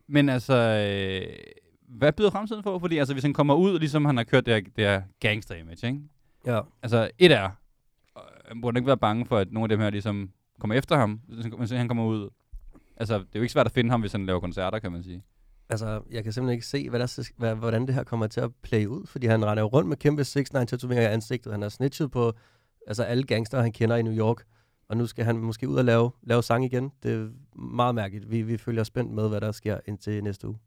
Men 0.07 0.29
altså, 0.29 0.53
øh, 0.53 1.35
hvad 1.87 2.13
byder 2.13 2.29
fremtiden 2.29 2.63
for? 2.63 2.79
Fordi 2.79 2.97
altså, 2.97 3.13
hvis 3.13 3.23
han 3.23 3.33
kommer 3.33 3.55
ud, 3.55 3.79
ligesom 3.79 4.05
han 4.05 4.17
har 4.17 4.23
kørt 4.23 4.45
det 4.45 4.53
her, 4.53 4.61
det 4.61 4.85
her 4.85 5.01
gangster-image, 5.19 5.87
ikke? 5.87 5.99
Ja. 6.45 6.61
Altså, 6.83 7.09
et 7.19 7.31
er, 7.31 7.49
øh, 8.17 8.61
burde 8.61 8.75
han 8.75 8.81
ikke 8.81 8.87
være 8.87 8.97
bange 8.97 9.25
for, 9.25 9.37
at 9.37 9.51
nogle 9.51 9.65
af 9.65 9.69
dem 9.69 9.79
her 9.79 9.89
ligesom 9.89 10.31
kommer 10.59 10.75
efter 10.75 10.97
ham, 10.97 11.21
hvis 11.57 11.71
han 11.71 11.87
kommer 11.87 12.05
ud. 12.05 12.29
Altså, 12.97 13.17
det 13.17 13.23
er 13.23 13.39
jo 13.39 13.41
ikke 13.41 13.53
svært 13.53 13.65
at 13.65 13.71
finde 13.71 13.89
ham, 13.89 14.01
hvis 14.01 14.11
han 14.11 14.25
laver 14.25 14.39
koncerter, 14.39 14.79
kan 14.79 14.91
man 14.91 15.03
sige. 15.03 15.23
Altså, 15.69 16.01
jeg 16.11 16.23
kan 16.23 16.33
simpelthen 16.33 16.53
ikke 16.53 16.67
se, 16.67 16.89
hvad 16.89 16.99
der, 16.99 17.29
hvad, 17.37 17.55
hvordan 17.55 17.87
det 17.87 17.95
her 17.95 18.03
kommer 18.03 18.27
til 18.27 18.41
at 18.41 18.51
play 18.61 18.85
ud, 18.85 19.07
fordi 19.07 19.27
han 19.27 19.45
render 19.45 19.63
rundt 19.63 19.89
med 19.89 19.97
kæmpe 19.97 20.23
6 20.23 20.53
9 20.53 20.65
tatoveringer 20.65 21.09
i 21.09 21.13
ansigtet. 21.13 21.51
Han 21.51 21.61
har 21.61 21.69
snitchet 21.69 22.11
på 22.11 22.33
altså, 22.87 23.03
alle 23.03 23.23
gangster, 23.23 23.61
han 23.61 23.71
kender 23.71 23.95
i 23.95 24.01
New 24.01 24.13
York, 24.13 24.43
og 24.89 24.97
nu 24.97 25.05
skal 25.05 25.25
han 25.25 25.37
måske 25.37 25.69
ud 25.69 25.75
og 25.75 25.85
lave, 25.85 26.11
lave 26.23 26.43
sang 26.43 26.65
igen. 26.65 26.91
Det 27.03 27.13
er 27.13 27.27
meget 27.59 27.95
mærkeligt. 27.95 28.31
Vi, 28.31 28.41
vi 28.41 28.57
følger 28.57 28.83
spændt 28.83 29.11
med, 29.13 29.29
hvad 29.29 29.41
der 29.41 29.51
sker 29.51 29.79
indtil 29.85 30.23
næste 30.23 30.47
uge. 30.47 30.57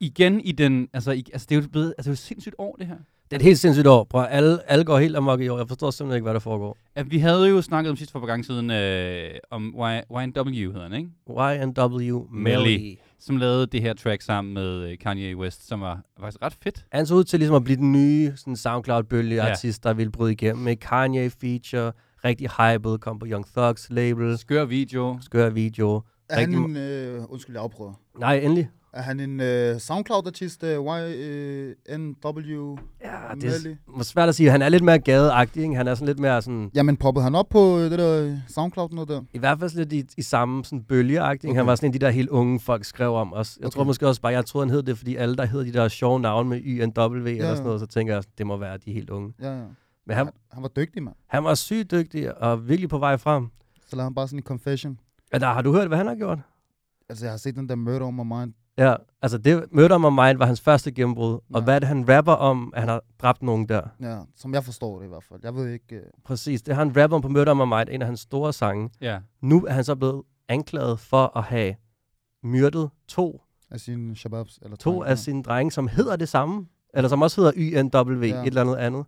Igen 0.00 0.40
i 0.40 0.52
den, 0.52 0.88
altså, 0.92 1.12
i, 1.12 1.24
altså 1.32 1.46
det 1.50 1.56
er 1.56 1.62
jo 1.62 1.68
blevet, 1.68 1.94
altså 1.98 2.10
det 2.10 2.16
er 2.16 2.22
jo 2.22 2.26
sindssygt 2.26 2.54
år, 2.58 2.76
det 2.76 2.86
her. 2.86 2.96
Det 3.24 3.36
er 3.36 3.36
et 3.36 3.42
helt 3.42 3.58
sindssygt 3.58 3.86
år. 3.86 4.04
Prøv, 4.04 4.26
alle, 4.30 4.70
alle 4.70 4.84
går 4.84 4.98
helt 4.98 5.16
amok 5.16 5.40
i 5.40 5.48
år. 5.48 5.58
Jeg 5.58 5.68
forstår 5.68 5.90
simpelthen 5.90 6.16
ikke, 6.16 6.24
hvad 6.24 6.34
der 6.34 6.40
foregår. 6.40 6.76
At 6.94 7.10
vi 7.10 7.18
havde 7.18 7.48
jo 7.48 7.62
snakket 7.62 7.90
om 7.90 7.96
sidst 7.96 8.12
for 8.12 8.20
par 8.20 8.26
gange 8.26 8.44
siden, 8.44 8.70
øh, 8.70 9.30
om 9.50 9.74
Y- 9.74 10.20
YNW 10.20 10.72
hedder 10.72 10.82
han, 10.88 10.92
ikke? 10.92 11.10
YNW 11.30 12.26
Melly. 12.30 12.58
Melly. 12.58 12.96
Som 13.20 13.36
lavede 13.36 13.66
det 13.66 13.82
her 13.82 13.94
track 13.94 14.22
sammen 14.22 14.54
med 14.54 14.90
øh, 14.90 14.98
Kanye 14.98 15.36
West, 15.36 15.68
som 15.68 15.80
var 15.80 16.00
faktisk 16.20 16.42
ret 16.42 16.56
fedt. 16.62 16.84
Han 16.92 17.06
så 17.06 17.14
ud 17.14 17.24
til 17.24 17.38
ligesom 17.38 17.56
at 17.56 17.64
blive 17.64 17.76
den 17.76 17.92
nye 17.92 18.32
sådan 18.36 18.56
SoundCloud-bølge 18.56 19.34
Ja. 19.36 19.50
artist, 19.50 19.84
der 19.84 19.92
ville 19.94 20.12
bryde 20.12 20.32
igennem. 20.32 20.64
Med 20.64 20.76
Kanye 20.76 21.30
feature, 21.30 21.92
rigtig 22.24 22.48
hyped, 22.58 22.98
kom 22.98 23.18
på 23.18 23.26
Young 23.26 23.46
Thugs 23.56 23.86
label, 23.90 24.38
Skør 24.38 24.64
video. 24.64 25.18
skør 25.20 25.50
video. 25.50 26.02
Er 26.28 26.40
han 26.40 26.48
Rigtig 26.48 26.64
en... 26.64 26.76
Øh, 26.76 27.22
undskyld, 27.32 27.56
jeg 27.56 27.62
afprøver. 27.62 27.92
Nej, 28.18 28.36
endelig. 28.38 28.68
Er 28.92 29.02
han 29.02 29.20
en 29.20 29.40
øh, 29.40 29.80
SoundCloud-artist? 29.80 30.64
Øh, 30.64 30.78
YNW? 31.90 32.76
Ja, 33.04 33.34
det 33.34 33.76
er 33.98 34.02
svært 34.02 34.28
at 34.28 34.34
sige. 34.34 34.50
Han 34.50 34.62
er 34.62 34.68
lidt 34.68 34.84
mere 34.84 34.98
gadeagtig, 34.98 35.62
ikke? 35.62 35.74
Han 35.74 35.88
er 35.88 35.94
sådan 35.94 36.06
lidt 36.06 36.18
mere 36.18 36.42
sådan, 36.42 36.70
Jamen, 36.74 36.96
poppede 36.96 37.22
han 37.24 37.34
op 37.34 37.48
på 37.50 37.78
øh, 37.78 37.90
det 37.90 37.98
der 37.98 38.24
øh, 38.24 38.36
SoundCloud 38.48 38.88
noget 38.90 39.08
der? 39.08 39.22
i 39.32 39.38
hvert 39.38 39.58
fald 39.58 39.70
lidt 39.76 39.92
i, 39.92 40.04
i 40.16 40.22
samme 40.22 40.64
sådan 40.64 40.82
bølgeagtig. 40.82 41.50
Okay. 41.50 41.56
Han 41.58 41.66
var 41.66 41.74
sådan 41.74 41.90
en 41.90 41.94
af 41.94 42.00
de 42.00 42.06
der 42.06 42.12
helt 42.12 42.28
unge 42.28 42.60
folk 42.60 42.84
skrev 42.84 43.14
om 43.14 43.32
os. 43.32 43.56
Jeg 43.60 43.66
okay. 43.66 43.74
tror 43.74 43.84
måske 43.84 44.08
også 44.08 44.20
bare, 44.20 44.32
jeg 44.32 44.46
troede 44.46 44.66
han 44.66 44.74
hed 44.74 44.82
det, 44.82 44.98
fordi 44.98 45.16
alle 45.16 45.36
der 45.36 45.44
hed 45.44 45.64
de 45.64 45.72
der 45.72 45.88
sjove 45.88 46.20
navne 46.20 46.48
med 46.48 46.60
YNW 46.64 47.14
eller 47.14 47.28
Ja. 47.48 47.50
sådan 47.54 47.64
noget, 47.64 47.80
så 47.80 47.86
tænker 47.86 48.14
jeg, 48.14 48.22
det 48.38 48.46
må 48.46 48.56
være 48.56 48.78
de 48.78 48.92
helt 48.92 49.10
unge. 49.10 49.32
Ja, 49.40 49.56
ja. 49.58 49.64
Men 50.06 50.16
han, 50.16 50.26
Han, 50.26 50.34
han 50.52 50.62
var 50.62 50.68
dygtig, 50.68 51.02
mand. 51.02 51.14
han 51.26 51.44
var 51.44 51.54
sygt 51.54 51.90
dygtig 51.90 52.42
og 52.42 52.68
virkelig 52.68 52.88
på 52.90 52.98
vej 52.98 53.16
frem. 53.16 53.46
Så 53.88 53.96
lavede 53.96 54.04
han 54.06 54.14
bare 54.14 54.28
sådan 54.28 54.38
en 54.38 54.42
confession. 54.42 54.98
Ja, 55.32 55.38
der, 55.38 55.46
har 55.46 55.62
du 55.62 55.72
hørt, 55.72 55.88
hvad 55.88 55.98
han 55.98 56.06
har 56.06 56.14
gjort? 56.14 56.38
Altså, 57.08 57.24
jeg 57.24 57.32
har 57.32 57.38
set 57.38 57.56
den 57.56 57.68
der 57.68 57.74
Murder 57.74 58.06
on 58.06 58.16
My 58.16 58.22
Mind. 58.38 58.52
Ja, 58.80 58.94
altså 59.22 59.38
det 59.38 59.64
Murder 59.72 59.98
My 59.98 60.04
Mind 60.26 60.38
var 60.38 60.46
hans 60.46 60.60
første 60.60 60.92
gennembrud. 60.92 61.32
Og 61.34 61.42
Ja. 61.54 61.60
hvad 61.60 61.74
er 61.74 61.78
det, 61.78 61.88
han 61.88 62.08
rapper 62.16 62.32
om, 62.32 62.72
at 62.74 62.80
han 62.82 62.88
har 62.88 63.02
dræbt 63.22 63.42
nogen 63.42 63.68
der? 63.68 63.80
Ja, 64.00 64.18
som 64.36 64.54
jeg 64.54 64.64
forstår 64.64 64.98
det 64.98 65.04
i 65.06 65.08
hvert 65.08 65.24
fald. 65.24 65.40
Jeg 65.42 65.54
ved 65.54 65.68
ikke... 65.68 65.96
Øh, 65.96 66.02
Præcis, 66.24 66.62
det 66.62 66.74
har 66.74 66.84
han 66.84 67.02
rapper 67.02 67.14
om 67.16 67.22
på 67.22 67.28
Murder 67.28 67.54
My 67.54 67.76
Mind, 67.78 67.88
en 67.94 68.02
af 68.02 68.06
hans 68.06 68.20
store 68.20 68.52
sange. 68.52 68.90
Ja. 69.00 69.18
Nu 69.42 69.64
er 69.66 69.72
han 69.72 69.84
så 69.84 69.94
blevet 69.94 70.22
anklaget 70.48 71.00
for 71.00 71.36
at 71.38 71.44
have 71.44 71.74
myrdet 72.42 72.90
to, 73.08 73.42
af 73.70 73.80
sine 73.80 74.16
shababs. 74.16 74.58
Eller 74.62 74.76
to 74.76 74.90
drenge. 74.90 75.06
af 75.10 75.18
sine 75.18 75.42
drenge, 75.42 75.70
som 75.72 75.88
hedder 75.88 76.16
det 76.16 76.28
samme. 76.28 76.66
Eller 76.94 77.08
som 77.08 77.22
også 77.22 77.40
hedder 77.40 77.52
YNW, 77.56 78.20
Ja. 78.24 78.26
ja. 78.26 78.40
et 78.42 78.46
eller 78.46 78.60
andet 78.60 78.76
andet. 78.76 79.04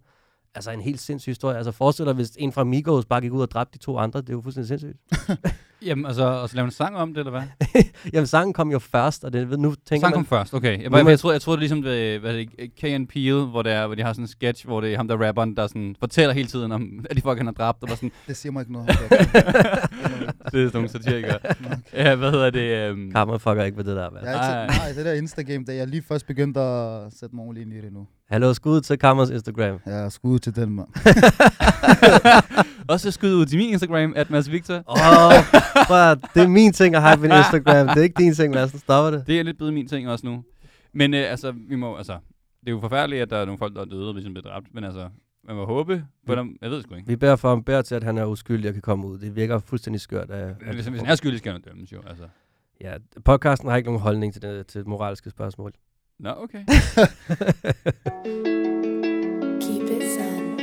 Altså 0.54 0.70
en 0.70 0.80
helt 0.80 1.00
sindssyg 1.00 1.30
historie. 1.30 1.56
Altså 1.56 1.72
forestil 1.72 2.06
dig, 2.06 2.14
hvis 2.14 2.30
en 2.38 2.52
fra 2.52 2.64
Migos 2.64 3.04
bare 3.04 3.20
gik 3.20 3.32
ud 3.32 3.42
og 3.42 3.50
dræbte 3.50 3.78
de 3.78 3.84
to 3.84 3.98
andre. 3.98 4.20
Det 4.20 4.28
er 4.28 4.32
jo 4.32 4.40
fuldstændig 4.40 4.68
sindssygt. 4.68 4.98
Jamen, 5.86 6.06
altså, 6.06 6.24
og 6.24 6.48
så 6.48 6.56
lave 6.56 6.64
en 6.64 6.70
sang 6.70 6.96
om 6.96 7.14
det, 7.14 7.18
eller 7.18 7.30
hvad? 7.30 7.42
Jamen 8.12 8.26
sangen 8.26 8.52
kom 8.52 8.70
jo 8.70 8.78
først, 8.78 9.24
og 9.24 9.32
det, 9.32 9.58
nu 9.60 9.74
tænker 9.74 10.00
Sang 10.00 10.00
man... 10.00 10.12
kom 10.12 10.26
først, 10.26 10.54
okay. 10.54 10.82
Jeg, 10.82 10.90
Nu 10.90 10.96
jeg, 10.96 11.06
jeg, 11.06 11.18
troede, 11.18 11.34
jeg 11.34 11.42
troede 11.42 11.60
det 11.60 11.72
er 11.72 11.76
ligesom 11.76 11.82
det, 11.82 12.20
hvad 12.20 12.32
er 12.32 12.36
det, 12.36 12.74
K.N. 12.76 13.06
Peel, 13.06 13.44
hvor, 13.44 13.62
det 13.62 13.72
er, 13.72 13.86
hvor 13.86 13.94
de 13.94 14.02
har 14.02 14.12
sådan 14.12 14.24
en 14.24 14.28
sketch, 14.28 14.66
hvor 14.66 14.80
det 14.80 14.92
er 14.92 14.96
ham, 14.96 15.08
der 15.08 15.26
rapperen, 15.26 15.56
der 15.56 15.66
sådan 15.66 15.96
fortæller 15.98 16.34
hele 16.34 16.48
tiden 16.48 16.72
om, 16.72 17.04
at 17.10 17.16
de 17.16 17.20
folk, 17.20 17.38
han 17.38 17.46
har 17.46 17.52
dræbt, 17.52 17.82
og 17.82 17.88
sådan, 17.88 18.12
Det 18.28 18.36
siger 18.36 18.52
mig 18.52 18.60
ikke 18.60 18.72
noget. 18.72 18.88
det 18.88 18.94
er 19.04 20.50
sådan 20.50 20.70
nogle 20.74 20.88
satirikere. 20.88 21.38
ja, 21.92 22.14
hvad 22.14 22.30
hedder 22.30 22.50
det? 22.50 22.92
Um, 22.92 23.12
Karma 23.12 23.36
fucker 23.36 23.64
ikke 23.64 23.76
med 23.76 23.84
det 23.84 23.96
der. 23.96 24.08
Jeg 24.22 24.34
er 24.34 24.64
ikke 24.66 24.72
så, 24.72 24.80
nej, 24.80 24.92
det 24.92 25.04
der 25.04 25.12
Instagram, 25.12 25.64
det 25.64 25.68
er 25.68 25.78
jeg 25.78 25.86
lige 25.86 26.02
først 26.02 26.26
begyndt 26.26 26.56
at 26.56 27.12
sætte 27.12 27.36
mig 27.36 27.44
ordentligt 27.44 27.66
ind 27.66 27.76
i 27.78 27.80
det 27.80 27.92
nu. 27.92 28.06
Hallo, 28.32 28.54
skud 28.54 28.80
til 28.80 28.98
Kammers 28.98 29.30
Instagram. 29.30 29.80
Er 29.84 30.08
skud 30.08 30.38
til 30.38 30.56
den, 30.56 30.70
mand. 30.70 30.88
også 32.92 33.10
skud 33.10 33.34
ud 33.34 33.46
til 33.46 33.58
min 33.58 33.68
Instagram, 33.68 34.12
at 34.16 34.30
Mads 34.30 34.50
Victor. 34.50 34.74
Åh, 34.74 34.82
oh, 34.88 36.16
det 36.34 36.42
er 36.42 36.48
min 36.48 36.72
ting 36.72 36.94
at 36.94 37.02
have 37.02 37.16
min 37.16 37.30
Instagram. 37.30 37.86
Det 37.88 37.96
er 37.96 38.02
ikke 38.02 38.22
din 38.22 38.34
ting, 38.34 38.54
Lasse. 38.54 38.78
Stopper 38.78 39.18
det. 39.18 39.26
Det 39.26 39.38
er 39.38 39.42
lidt 39.42 39.56
blevet 39.56 39.74
min 39.74 39.88
ting 39.88 40.08
også 40.08 40.26
nu. 40.26 40.44
Men 40.92 41.14
øh, 41.14 41.30
altså, 41.30 41.52
vi 41.68 41.76
må, 41.76 41.96
altså, 41.96 42.12
det 42.60 42.68
er 42.68 42.70
jo 42.70 42.80
forfærdeligt, 42.80 43.22
at 43.22 43.30
der 43.30 43.36
er 43.36 43.44
nogle 43.44 43.58
folk, 43.58 43.74
der 43.74 43.80
er 43.80 43.84
døde, 43.84 44.08
og 44.08 44.14
ligesom 44.14 44.34
bliver 44.34 44.50
dræbt, 44.50 44.66
men 44.74 44.84
altså, 44.84 45.08
man 45.44 45.56
må 45.56 45.64
håbe 45.64 46.04
på 46.26 46.34
dem. 46.34 46.56
Jeg 46.62 46.70
ved 46.70 46.82
sgu 46.82 46.94
ikke. 46.94 47.08
Vi 47.08 47.16
beder 47.16 47.36
for 47.36 47.48
ham, 47.48 47.64
beder 47.64 47.82
til, 47.82 47.94
at 47.94 48.04
han 48.04 48.18
er 48.18 48.24
uskyldig 48.24 48.68
og 48.68 48.72
kan 48.72 48.82
komme 48.82 49.06
ud. 49.06 49.18
Det 49.18 49.36
virker 49.36 49.58
fuldstændig 49.58 50.00
skørt. 50.00 50.30
Af, 50.30 50.54
af 50.66 50.74
Hvis, 50.74 50.86
hvis 50.86 51.00
han 51.00 51.10
er 51.10 51.14
skyldig, 51.14 51.38
skal 51.38 51.52
han 51.52 51.60
dømmes 51.60 51.92
jo, 51.92 52.02
altså. 52.06 52.24
Ja, 52.80 52.94
podcasten 53.24 53.68
har 53.68 53.76
ikke 53.76 53.88
nogen 53.88 54.00
holdning 54.00 54.32
til, 54.32 54.42
det, 54.42 54.66
til 54.66 54.88
moralske 54.88 55.30
spørgsmål. 55.30 55.72
Nå, 56.22 56.30
okay. 56.30 56.62
Keep 59.58 59.90
it 59.90 60.04
zen. 60.14 60.54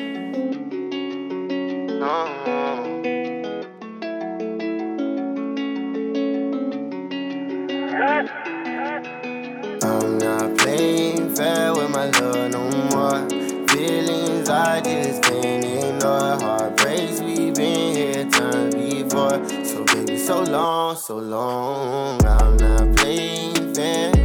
I'm 9.84 10.18
not 10.18 10.58
playing 10.60 11.36
fair 11.36 11.74
with 11.74 11.90
my 11.90 12.10
love 12.10 12.52
no 12.52 12.62
more. 12.92 13.28
Feelings 13.68 14.48
I 14.48 14.80
just 14.80 15.24
can't 15.24 15.66
ignore. 15.66 16.40
Heartbreaks 16.40 17.20
we've 17.20 17.54
been 17.54 17.96
here 17.98 18.24
times 18.30 18.76
before. 18.76 19.44
So 19.66 19.84
baby, 19.84 20.18
so 20.18 20.42
long, 20.42 20.96
so 20.96 21.18
long. 21.18 22.26
I'm 22.26 22.56
not 22.56 22.96
playing 22.96 23.74
fair. 23.74 24.19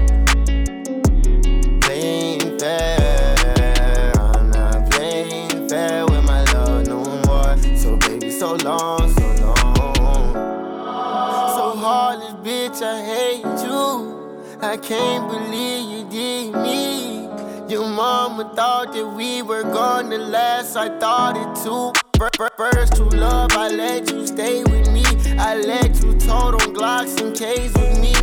I 14.75 14.76
can't 14.76 15.28
believe 15.31 15.88
you 15.88 16.11
did 16.11 16.52
me. 16.52 17.28
Your 17.73 17.88
mama 17.88 18.52
thought 18.57 18.93
that 18.93 19.07
we 19.07 19.40
were 19.40 19.62
gonna 19.62 20.19
last. 20.19 20.75
I 20.75 20.88
thought 20.99 21.37
it 21.37 21.62
too. 21.62 21.93
Fir- 22.19 22.31
fir- 22.37 22.50
First 22.73 22.97
true 22.97 23.09
love, 23.11 23.52
I 23.52 23.69
let 23.69 24.11
you 24.11 24.26
stay 24.26 24.64
with 24.64 24.90
me. 24.90 25.04
I 25.38 25.54
let 25.54 25.95
you 26.02 26.14
tote 26.19 26.54
on 26.61 26.75
Glocks 26.75 27.21
and 27.21 27.37
K's 27.37 27.73
with 27.75 28.00
me. 28.00 28.13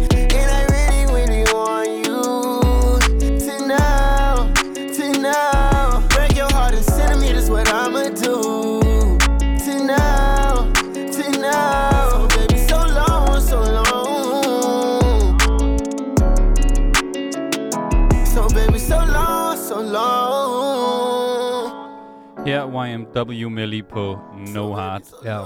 Her 22.62 22.98
YMW 23.15 23.50
Melly 23.50 23.84
på 23.84 24.20
No 24.53 24.75
Heart. 24.75 25.01
Ja. 25.25 25.39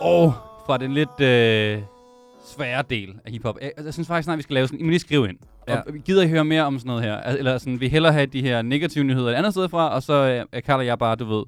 Og 0.00 0.34
fra 0.66 0.78
den 0.78 0.94
lidt 0.94 1.20
øh, 1.20 1.82
svære 2.44 2.82
del 2.90 3.14
af 3.24 3.32
hiphop. 3.32 3.58
Jeg, 3.62 3.72
jeg 3.84 3.92
synes 3.92 4.08
faktisk 4.08 4.24
snart, 4.24 4.36
vi 4.38 4.42
skal 4.42 4.54
lave 4.54 4.66
sådan... 4.66 4.80
I 4.80 4.82
må 4.82 4.88
lige 4.88 4.98
skrive 4.98 5.28
ind. 5.28 5.38
Ja. 5.68 5.80
Og 5.80 5.84
gider 6.04 6.22
I 6.22 6.28
høre 6.28 6.44
mere 6.44 6.62
om 6.62 6.78
sådan 6.78 6.88
noget 6.88 7.02
her? 7.02 7.16
Eller 7.18 7.58
sådan, 7.58 7.80
vi 7.80 7.88
hellere 7.88 8.12
have 8.12 8.26
de 8.26 8.42
her 8.42 8.62
negative 8.62 9.04
nyheder 9.04 9.28
et 9.28 9.34
andet 9.34 9.52
sted 9.52 9.68
fra, 9.68 9.94
og 9.94 10.02
så 10.02 10.12
øh, 10.12 10.46
jeg 10.52 10.64
kalder 10.64 10.84
jeg 10.84 10.98
bare, 10.98 11.16
du 11.16 11.24
ved, 11.24 11.44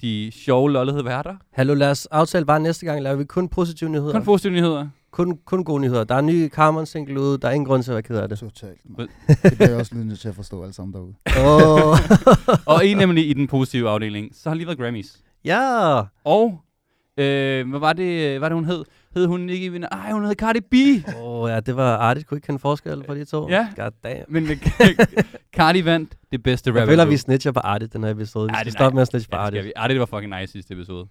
de 0.00 0.30
sjove 0.34 0.72
lollede 0.72 1.04
værter. 1.04 1.34
Hallo, 1.52 1.74
lad 1.74 1.90
os 1.90 2.06
aftale 2.06 2.46
bare 2.46 2.60
næste 2.60 2.86
gang, 2.86 3.02
laver 3.02 3.16
vi 3.16 3.24
kun 3.24 3.48
positive 3.48 3.90
nyheder. 3.90 4.12
Kun 4.12 4.24
positive 4.24 4.52
nyheder. 4.52 4.88
Kun, 5.10 5.38
kun 5.44 5.64
gode 5.64 5.80
nyheder. 5.82 6.04
Der 6.04 6.14
er 6.14 6.18
en 6.18 6.26
ny 6.26 6.48
Carmen 6.50 6.86
single 6.86 7.20
ude, 7.20 7.38
der 7.38 7.48
er 7.48 7.52
ingen 7.52 7.66
grund 7.66 7.82
til 7.82 7.90
at 7.90 7.94
være 7.94 8.02
ked 8.02 8.16
af 8.16 8.28
det. 8.28 8.38
Totalt. 8.38 8.80
Man. 8.98 9.08
Det 9.42 9.52
bliver 9.56 9.68
jeg 9.68 9.78
også 9.78 9.94
nødt 9.94 10.20
til 10.20 10.28
at 10.28 10.34
forstå 10.34 10.62
alle 10.62 10.72
sammen 10.74 10.94
derude. 10.94 11.14
Åh. 11.46 11.98
og 12.66 12.86
en 12.86 12.96
nemlig 12.96 13.30
i 13.30 13.32
den 13.32 13.46
positive 13.46 13.88
afdeling, 13.90 14.30
så 14.34 14.48
har 14.48 14.54
lige 14.56 14.66
været 14.66 14.78
Grammys. 14.78 15.18
ja! 15.44 16.00
Og, 16.24 16.60
øh, 17.16 17.68
hvad 17.70 17.80
var 17.80 17.92
det, 17.92 18.38
hvad 18.38 18.50
det 18.50 18.54
hun 18.56 18.64
hed? 18.64 18.84
Hed 19.14 19.26
hun 19.26 19.48
ikke 19.50 19.70
Minaj? 19.70 19.88
Ej, 19.92 20.12
hun 20.12 20.24
hed 20.24 20.34
Cardi 20.34 20.60
B. 20.60 20.74
Åh 21.16 21.22
oh, 21.22 21.50
ja, 21.50 21.60
det 21.60 21.76
var 21.76 21.96
artigt. 21.96 22.26
Kunne 22.26 22.38
ikke 22.38 22.46
kende 22.46 22.58
forskel 22.58 23.02
på 23.06 23.14
de 23.14 23.24
to. 23.24 23.48
Ja. 23.48 23.68
God 23.76 23.90
damn. 24.04 24.24
Men 24.28 24.46
Cardi 25.56 25.84
vandt 25.84 26.14
det 26.32 26.42
bedste 26.42 26.70
rap 26.70 26.76
Jeg 26.76 26.86
føler, 26.88 27.04
vi 27.04 27.16
snitcher 27.16 27.52
på 27.52 27.60
Artit 27.60 27.92
den 27.92 28.04
her 28.04 28.10
episode. 28.10 28.44
Vi 28.48 28.50
Ja, 28.52 28.56
skal 28.56 28.64
det 28.64 28.72
stoppe 28.72 28.94
med 28.94 29.02
at 29.02 29.08
snitche 29.08 29.30
på 29.30 29.36
Ja, 29.36 29.42
Artit. 29.42 29.90
det 29.90 30.00
var 30.00 30.06
fucking 30.06 30.40
nice 30.40 30.52
sidste 30.52 30.74
episode. 30.74 31.06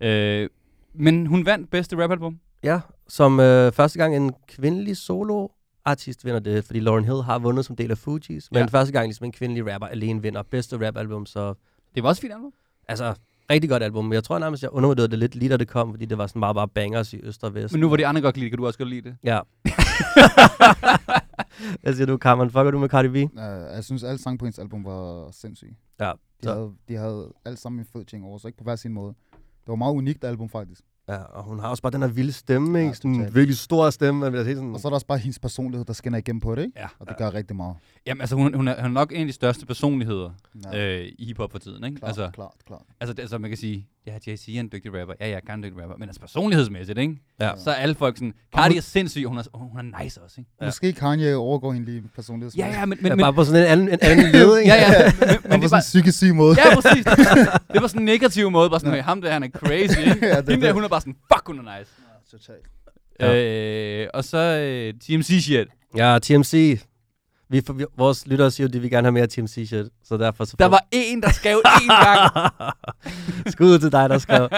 Øh, 0.00 0.48
men 0.94 1.26
hun 1.26 1.46
vandt 1.46 1.70
bedste 1.70 2.02
rapalbum. 2.02 2.38
Ja, 2.64 2.80
som 3.08 3.40
øh, 3.40 3.72
første 3.72 3.98
gang 3.98 4.16
en 4.16 4.32
kvindelig 4.48 4.96
solo 4.96 5.48
artist 5.84 6.24
vinder 6.24 6.40
det, 6.40 6.64
fordi 6.64 6.80
Lauren 6.80 7.04
Hill 7.04 7.22
har 7.22 7.38
vundet 7.38 7.64
som 7.64 7.76
del 7.76 7.90
af 7.90 7.98
Fugees, 7.98 8.48
men 8.52 8.60
Ja. 8.60 8.66
første 8.66 8.92
gang 8.92 9.06
ligesom 9.06 9.24
en 9.24 9.32
kvindelig 9.32 9.72
rapper 9.74 9.88
alene 9.88 10.22
vinder 10.22 10.42
bedste 10.42 10.86
rapalbum, 10.86 11.26
så 11.26 11.54
Det 11.94 12.02
var 12.02 12.08
også 12.08 12.20
et 12.20 12.22
fint 12.22 12.32
album. 12.32 12.52
altså 12.88 13.14
rigtig 13.50 13.70
godt 13.70 13.82
album, 13.82 14.04
men 14.04 14.12
jeg 14.12 14.24
tror 14.24 14.38
nærmest, 14.38 14.62
jeg 14.62 14.70
undervurderede 14.70 15.10
det 15.10 15.18
lidt 15.18 15.34
lige 15.34 15.48
da 15.48 15.56
det 15.56 15.68
kom, 15.68 15.90
fordi 15.92 16.04
det 16.04 16.18
var 16.18 16.26
sådan 16.26 16.40
bare, 16.40 16.54
bare 16.54 16.68
bangers 16.68 17.12
i 17.12 17.20
øst 17.22 17.44
og 17.44 17.54
vest. 17.54 17.72
Men 17.74 17.80
nu 17.80 17.88
hvor 17.88 17.96
de 17.96 18.06
andre 18.06 18.20
godt 18.20 18.36
lide 18.36 18.44
det, 18.44 18.50
kan 18.52 18.58
du 18.58 18.66
også 18.66 18.78
godt 18.78 18.88
lide 18.88 19.02
det. 19.08 19.16
Ja. 19.24 19.40
Hvad 21.82 21.94
siger 21.94 22.06
du, 22.06 22.16
Carmen? 22.16 22.50
Fucker 22.50 22.70
du 22.70 22.78
med 22.78 22.88
Cardi 22.88 23.08
B? 23.08 23.14
Uh, 23.32 23.38
jeg 23.74 23.84
synes, 23.84 24.02
alle 24.04 24.18
sange 24.18 24.38
på 24.38 24.44
hendes 24.44 24.58
album 24.58 24.84
var 24.84 25.30
sindssyge. 25.30 25.76
Ja, 26.00 26.04
De, 26.04 26.12
så- 26.42 26.54
havde, 26.54 26.72
de 26.88 26.94
havde 26.96 27.32
alle 27.44 27.56
sammen 27.56 27.80
en 27.80 27.86
fed 27.92 28.04
ting 28.04 28.24
over 28.24 28.38
sig, 28.38 28.48
ikke 28.48 28.58
på 28.58 28.64
hver 28.64 28.76
sin 28.76 28.92
måde. 28.92 29.14
Det 29.32 29.66
var 29.68 29.74
et 29.74 29.78
meget 29.78 29.92
unikt 29.94 30.24
album, 30.24 30.48
faktisk. 30.48 30.80
Ja, 31.08 31.16
og 31.16 31.44
hun 31.44 31.58
har 31.60 31.68
også 31.68 31.82
bare 31.82 31.92
den 31.92 32.02
her 32.02 32.08
vilde 32.08 32.32
stemme, 32.32 32.78
ikke? 32.78 32.88
Ja, 32.88 32.94
Sådan 32.94 33.14
en 33.14 33.34
virkelig 33.34 33.58
stor 33.58 33.90
stemme, 33.90 34.20
man 34.20 34.32
vil 34.32 34.44
sige 34.44 34.54
sådan... 34.56 34.74
Og 34.74 34.80
så 34.80 34.88
er 34.88 34.90
der 34.90 34.94
også 34.94 35.06
bare 35.06 35.18
hendes 35.18 35.38
personlighed, 35.38 35.84
der 35.84 35.92
skinner 35.92 36.18
igennem 36.18 36.40
på 36.40 36.54
det, 36.54 36.62
ikke? 36.62 36.80
Ja. 36.80 36.86
Og 36.98 37.08
det 37.08 37.16
gør 37.16 37.34
rigtig 37.34 37.56
meget. 37.56 37.76
Jamen 38.06 38.20
altså, 38.20 38.36
hun, 38.36 38.54
hun, 38.54 38.68
er, 38.68 38.74
hun 38.82 38.90
er 38.90 38.94
nok 38.94 39.12
en 39.12 39.20
af 39.20 39.26
de 39.26 39.32
største 39.32 39.66
personligheder 39.66 40.30
Ja, 40.72 40.98
øh, 41.00 41.08
i 41.18 41.24
hiphop 41.26 41.52
for 41.52 41.58
tiden, 41.58 41.84
ikke? 41.84 41.96
klart, 41.96 42.08
Altså, 42.08 42.30
klart, 42.34 42.52
klart. 42.66 42.82
altså, 43.00 43.12
det, 43.14 43.20
altså, 43.22 43.38
man 43.38 43.50
kan 43.50 43.56
sige, 43.56 43.88
ja, 44.06 44.12
Jay-Z 44.26 44.56
er 44.56 44.60
en 44.60 44.68
dygtig 44.72 45.00
rapper. 45.00 45.14
Ja, 45.20 45.28
jeg 45.28 45.40
er 45.46 45.54
en 45.54 45.62
dygtig 45.62 45.82
rapper. 45.82 45.96
Men 45.96 46.08
altså 46.08 46.20
personlighedsmæssigt, 46.20 46.98
ikke? 46.98 47.16
Ja. 47.40 47.50
Så 47.56 47.70
er 47.70 47.74
alle 47.74 47.94
folk 47.94 48.16
sådan, 48.16 48.34
Cardi 48.56 48.76
er 48.76 48.80
sindssyg, 48.80 49.24
hun 49.24 49.38
er, 49.38 49.42
hun 49.54 49.78
er 49.78 50.02
nice 50.02 50.20
også, 50.20 50.36
ikke? 50.38 50.50
Ja. 50.60 50.66
Måske 50.66 50.92
Kanye 50.92 51.36
overgår 51.36 51.72
hende 51.72 51.86
lige 51.86 52.02
personlighed. 52.14 52.52
Ja, 52.56 52.66
ja, 52.66 52.84
men... 52.84 52.98
Men, 53.02 53.08
men, 53.08 53.18
ja, 53.18 53.24
bare 53.24 53.32
på 53.32 53.44
sådan 53.44 53.62
en 53.62 53.68
anden, 53.68 53.88
en 53.88 53.98
anden 54.02 54.32
led, 54.32 54.58
ikke? 54.58 54.70
ja, 54.74 54.92
ja, 54.92 55.12
men, 55.12 55.12
men, 55.20 55.28
Men 55.28 55.60
det 55.60 55.70
sådan 55.70 55.70
var, 55.70 55.76
en 55.76 55.80
psykisk 55.80 56.18
syg 56.18 56.34
måde. 56.34 56.56
Ja, 56.64 56.80
præcis. 56.80 57.04
Det 57.72 57.82
var 57.82 57.86
sådan 57.86 58.02
en 58.02 58.04
negativ 58.04 58.50
måde. 58.50 58.70
Bare 58.70 58.80
sådan, 58.80 58.94
hey, 58.94 59.02
ham 59.02 59.20
der, 59.22 59.32
han 59.32 59.42
er 59.42 59.48
crazy, 59.48 59.98
ikke? 59.98 60.26
Ja, 60.26 60.40
det 60.40 60.48
er 60.48 60.52
Hende 60.52 60.66
der, 60.66 60.72
hun 60.72 60.84
er 60.84 60.88
bare 60.88 61.00
sådan, 61.00 61.16
fuck, 61.32 61.46
hun 61.46 61.58
er 61.58 61.78
nice. 61.78 61.90
Totalt. 62.30 62.66
Ja. 63.20 64.02
Øh, 64.02 64.08
og 64.14 64.24
så 64.24 64.38
øh, 64.38 64.94
TMC 65.00 65.44
shit. 65.44 65.68
Ja, 65.96 66.18
TMC. 66.22 66.80
Vi, 67.48 67.62
vi, 67.74 67.84
vores 67.96 68.26
lyttere 68.26 68.50
siger 68.50 68.68
de 68.68 68.78
vil 68.80 68.90
gerne 68.90 69.06
have 69.06 69.12
mere 69.12 69.26
TMC 69.26 69.52
shit, 69.66 69.86
så 70.04 70.16
derfor 70.16 70.44
så 70.44 70.56
Der 70.58 70.66
var 70.66 70.86
en, 70.90 71.22
der 71.22 71.32
skrev 71.32 71.62
én 71.66 72.04
gang. 72.04 72.52
Skud 73.52 73.78
til 73.78 73.92
dig, 73.92 74.10
der 74.10 74.18
skrev. 74.18 74.48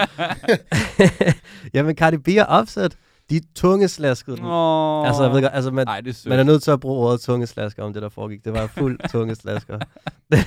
Jamen, 1.73 1.95
Cardi 1.95 2.17
B 2.17 2.27
og 2.39 2.45
Offset, 2.45 2.97
de 3.29 3.35
er 3.37 3.41
tunge 3.55 3.87
slaskede 3.87 4.37
den. 4.37 4.45
Åh. 4.45 5.07
Altså, 5.07 5.23
jeg 5.23 5.31
ved 5.33 5.41
godt, 5.41 5.53
altså, 5.53 5.71
man, 5.71 5.87
Ej, 5.87 6.01
det 6.01 6.25
er 6.25 6.29
man 6.29 6.39
er 6.39 6.43
nødt 6.43 6.63
til 6.63 6.71
at 6.71 6.79
bruge 6.79 7.07
ordet 7.07 7.21
tunge 7.21 7.47
slasker 7.47 7.83
om 7.83 7.93
det, 7.93 8.01
der 8.01 8.09
foregik. 8.09 8.45
Det 8.45 8.53
var 8.53 8.67
fuld 8.67 8.99
tunge 9.11 9.35
slasker. 9.35 9.79
de, 10.31 10.37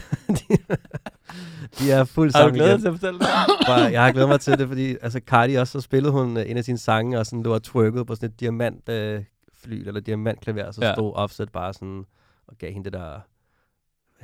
de 1.78 1.92
er 1.92 2.04
fuld 2.04 2.32
Har 2.34 2.48
du 2.48 2.54
glædet 2.54 2.70
igen. 2.70 2.80
til 2.80 2.88
at 2.88 2.94
fortælle 2.94 3.18
det? 3.18 3.28
Bare, 3.66 3.80
jeg 3.80 4.04
har 4.04 4.12
glædet 4.12 4.28
mig 4.28 4.40
til 4.40 4.58
det, 4.58 4.68
fordi 4.68 4.96
altså, 5.02 5.20
Cardi 5.26 5.54
også, 5.54 5.72
så 5.72 5.80
spillede 5.80 6.12
hun 6.12 6.36
øh, 6.36 6.50
en 6.50 6.56
af 6.56 6.64
sine 6.64 6.78
sange, 6.78 7.18
og 7.18 7.26
sådan, 7.26 7.42
det 7.42 7.50
var 7.50 7.58
twerket 7.58 8.06
på 8.06 8.14
sådan 8.14 8.28
et 8.28 8.40
diamant 8.40 8.88
øh, 8.88 9.22
flyl, 9.62 9.88
eller 9.88 10.00
diamantklaver, 10.00 10.70
så 10.70 10.84
ja. 10.84 10.94
stod 10.94 11.12
Offset 11.14 11.52
bare 11.52 11.72
sådan, 11.74 12.04
og 12.50 12.58
gav 12.58 12.72
hende 12.72 12.84
det 12.84 12.92
der 12.92 13.20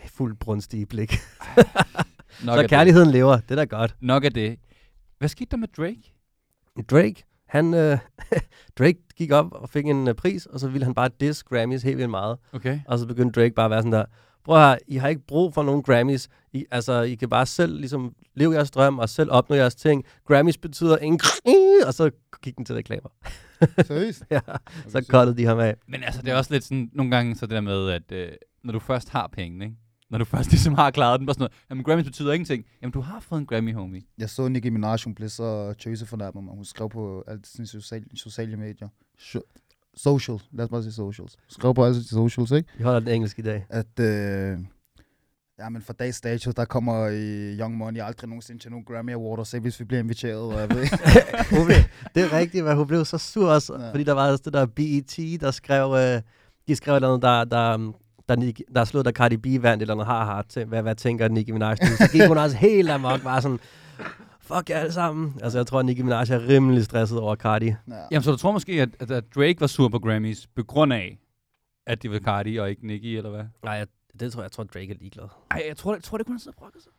fuld 0.09 0.37
brunstige 0.37 0.87
blik. 0.87 1.13
Nok 2.45 2.59
så 2.59 2.67
kærligheden 2.69 3.11
lever, 3.11 3.37
det 3.37 3.51
er 3.51 3.55
da 3.55 3.65
godt. 3.65 3.91
Det. 3.91 4.03
Nok 4.03 4.25
er 4.25 4.29
det. 4.29 4.59
Hvad 5.19 5.29
skete 5.29 5.51
der 5.51 5.57
med 5.57 5.69
Drake? 5.69 6.15
Drake, 6.91 7.25
han, 7.47 7.75
øh, 7.75 7.99
Drake 8.79 8.99
gik 9.17 9.33
op 9.33 9.53
og 9.53 9.69
fik 9.69 9.87
en 9.87 10.09
øh, 10.09 10.15
pris, 10.15 10.47
og 10.47 10.61
så 10.61 10.69
ville 10.69 10.85
han 10.85 10.95
bare 10.95 11.11
diss 11.21 11.43
Grammys 11.43 11.83
helt 11.83 11.97
vildt 11.97 12.11
meget. 12.11 12.39
Okay. 12.53 12.81
Og 12.87 12.99
så 12.99 13.07
begyndte 13.07 13.41
Drake 13.41 13.55
bare 13.55 13.65
at 13.65 13.71
være 13.71 13.81
sådan 13.81 13.93
der, 13.93 14.05
prøv 14.47 14.57
her, 14.59 14.77
I 14.89 14.97
har 14.97 15.09
ikke 15.09 15.27
brug 15.27 15.55
for 15.55 15.63
nogen 15.63 15.83
Grammys. 15.83 16.29
I, 16.53 16.65
altså, 16.71 17.03
I 17.03 17.15
kan 17.15 17.29
bare 17.29 17.47
selv 17.47 17.77
ligesom 17.81 18.15
leve 18.35 18.53
jeres 18.55 18.71
drøm 18.71 18.99
og 18.99 19.09
selv 19.09 19.31
opnå 19.33 19.57
jeres 19.57 19.75
ting. 19.75 20.05
Grammys 20.27 20.59
betyder 20.59 20.99
ingen... 20.99 21.21
Og 21.87 21.95
så 21.95 22.11
gik 22.43 22.57
den 22.57 22.65
til 22.65 22.75
reklamer. 22.75 23.09
Seriøst? 23.87 24.25
ja, 24.31 24.41
så 24.89 25.07
cuttede 25.11 25.37
de 25.37 25.45
ham 25.47 25.59
af. 25.59 25.75
Men 25.89 26.03
altså, 26.03 26.23
det 26.23 26.31
er 26.31 26.37
også 26.37 26.53
lidt 26.53 26.65
sådan, 26.65 26.91
nogle 26.93 27.11
gange 27.17 27.35
så 27.37 27.47
det 27.47 27.55
der 27.55 27.61
med, 27.61 27.91
at 27.91 28.13
øh, 28.13 28.29
når 28.65 28.73
du 28.73 28.79
først 28.79 29.09
har 29.09 29.27
penge, 29.33 29.65
ikke? 29.65 29.77
Når 30.11 30.19
du 30.19 30.25
først 30.25 30.51
ligesom 30.51 30.75
har 30.75 30.91
klaret 30.91 31.19
den, 31.21 31.27
bare 31.27 31.35
sådan 31.35 31.43
noget, 31.43 31.53
jamen 31.71 31.85
Grammys 31.85 32.05
betyder 32.05 32.33
ingenting. 32.33 32.65
Jamen, 32.83 32.93
du 32.93 33.01
har 33.01 33.21
fået 33.21 33.41
en 33.41 33.47
Grammy, 33.47 33.75
homie. 33.75 34.03
Jeg 34.19 34.31
så 34.31 34.49
Nicki 34.49 34.71
Minaj, 34.71 34.97
hun 35.05 35.15
blev 35.15 35.29
så 35.29 35.75
tøse 35.79 36.07
fornærmet 36.07 36.45
mig. 36.45 36.55
Hun 36.55 36.65
skrev 36.65 36.89
på 36.89 37.25
alle 37.27 37.41
sine 37.45 37.67
sociale, 37.67 38.05
sociale 38.15 38.57
medier. 38.57 38.89
Sho- 39.21 39.66
Social, 39.97 40.39
lad 40.53 40.65
os 40.65 40.71
bare 40.71 40.83
sige 40.83 40.93
socials. 40.93 41.37
Skrev 41.49 41.75
på 41.75 41.85
alle 41.85 42.05
socials, 42.05 42.51
ikke? 42.51 42.69
Vi 42.79 42.83
holder 42.85 43.01
den 43.01 43.09
engelsk 43.09 43.39
i 43.39 43.43
dag. 43.43 43.67
At, 43.71 44.01
øh, 44.01 44.59
ja, 45.59 45.69
men 45.69 45.83
for 45.83 45.93
dags 45.93 46.21
dato, 46.21 46.51
der 46.51 46.65
kommer 46.65 47.01
øh, 47.13 47.59
Young 47.61 47.77
Money 47.77 48.01
aldrig 48.01 48.29
nogensinde 48.29 48.63
til 48.63 48.71
nogle 48.71 48.85
Grammy 48.85 49.13
Awards, 49.15 49.39
og 49.39 49.47
se 49.47 49.61
hvis 49.61 49.81
vi 49.81 49.85
bliver 49.85 50.01
inviteret, 50.03 50.37
og 50.55 50.61
jeg 50.61 50.71
ved 50.71 50.87
blev- 51.67 51.77
det 52.15 52.23
er 52.23 52.39
rigtigt, 52.39 52.63
hvad 52.65 52.75
hun 52.75 52.87
blev 52.87 53.05
så 53.05 53.19
sur 53.19 53.49
også, 53.51 53.75
Ja. 53.81 53.91
fordi 53.91 54.05
der 54.05 54.13
var 54.13 54.31
også 54.31 54.43
det 54.45 54.53
der 54.53 54.67
BET, 54.67 55.41
der 55.41 55.51
skrev, 55.51 55.95
øh, 56.17 56.23
de 56.69 56.77
skrev 56.77 57.01
noget, 57.01 57.23
der, 57.23 57.45
der, 57.45 57.93
der, 58.29 58.37
Nicki- 58.37 58.73
der 58.75 58.85
slog 58.85 59.05
der 59.05 59.13
Cardi 59.13 59.37
B 59.37 59.47
vandt, 59.63 59.83
eller 59.83 59.95
noget 59.95 60.07
har 60.07 60.25
har 60.25 60.43
til, 60.49 60.65
hvad, 60.65 60.83
hvad 60.83 60.95
tænker 60.95 61.29
Nicki 61.29 61.53
Minaj 61.53 61.77
nu? 61.83 61.87
Så 61.97 62.09
gik 62.13 62.23
hun 62.29 62.39
også 62.39 62.57
helt 62.57 62.91
amok, 62.91 63.23
bare 63.23 63.43
sådan, 63.43 63.59
fuck 64.47 64.71
jer 64.71 64.79
alle 64.79 64.93
sammen. 64.93 65.39
Altså, 65.43 65.59
jeg 65.59 65.67
tror, 65.67 65.79
at 65.79 65.87
Nicki 65.87 66.03
Minaj 66.03 66.23
er 66.23 66.49
rimelig 66.49 66.85
stresset 66.85 67.21
over 67.21 67.37
Cardi. 67.37 67.67
Ja. 67.67 67.75
Jamen, 68.11 68.23
så 68.23 68.31
du 68.31 68.37
tror 68.37 68.53
måske, 68.53 68.73
at, 68.83 68.89
at, 69.01 69.11
at 69.11 69.35
Drake 69.35 69.61
var 69.61 69.67
sur 69.67 69.89
på 69.89 69.99
Grammys, 69.99 70.47
på 70.47 70.63
grund 70.63 70.93
af, 70.93 71.19
at 71.87 72.03
det 72.03 72.11
var 72.11 72.19
Cardi 72.19 72.57
og 72.57 72.71
ikke 72.71 72.87
Nicki, 72.87 73.17
eller 73.17 73.31
hvad? 73.31 73.45
Nej, 73.65 73.73
jeg, 73.73 73.87
det 74.21 74.33
tror 74.33 74.41
jeg, 74.41 74.45
jeg 74.45 74.53
tror, 74.53 74.65
Drake 74.65 74.91
er 74.91 74.97
ligeglad. 75.01 75.25
Ej, 75.51 75.65
jeg 75.69 75.77
tror, 75.77 75.95
jeg 75.95 76.03
tror 76.03 76.19
det 76.19 76.27
kunne 76.27 76.35
han 76.35 76.41
sidde 76.41 76.55
og 76.55 76.59
brokke 76.59 76.81
sig. 76.81 76.93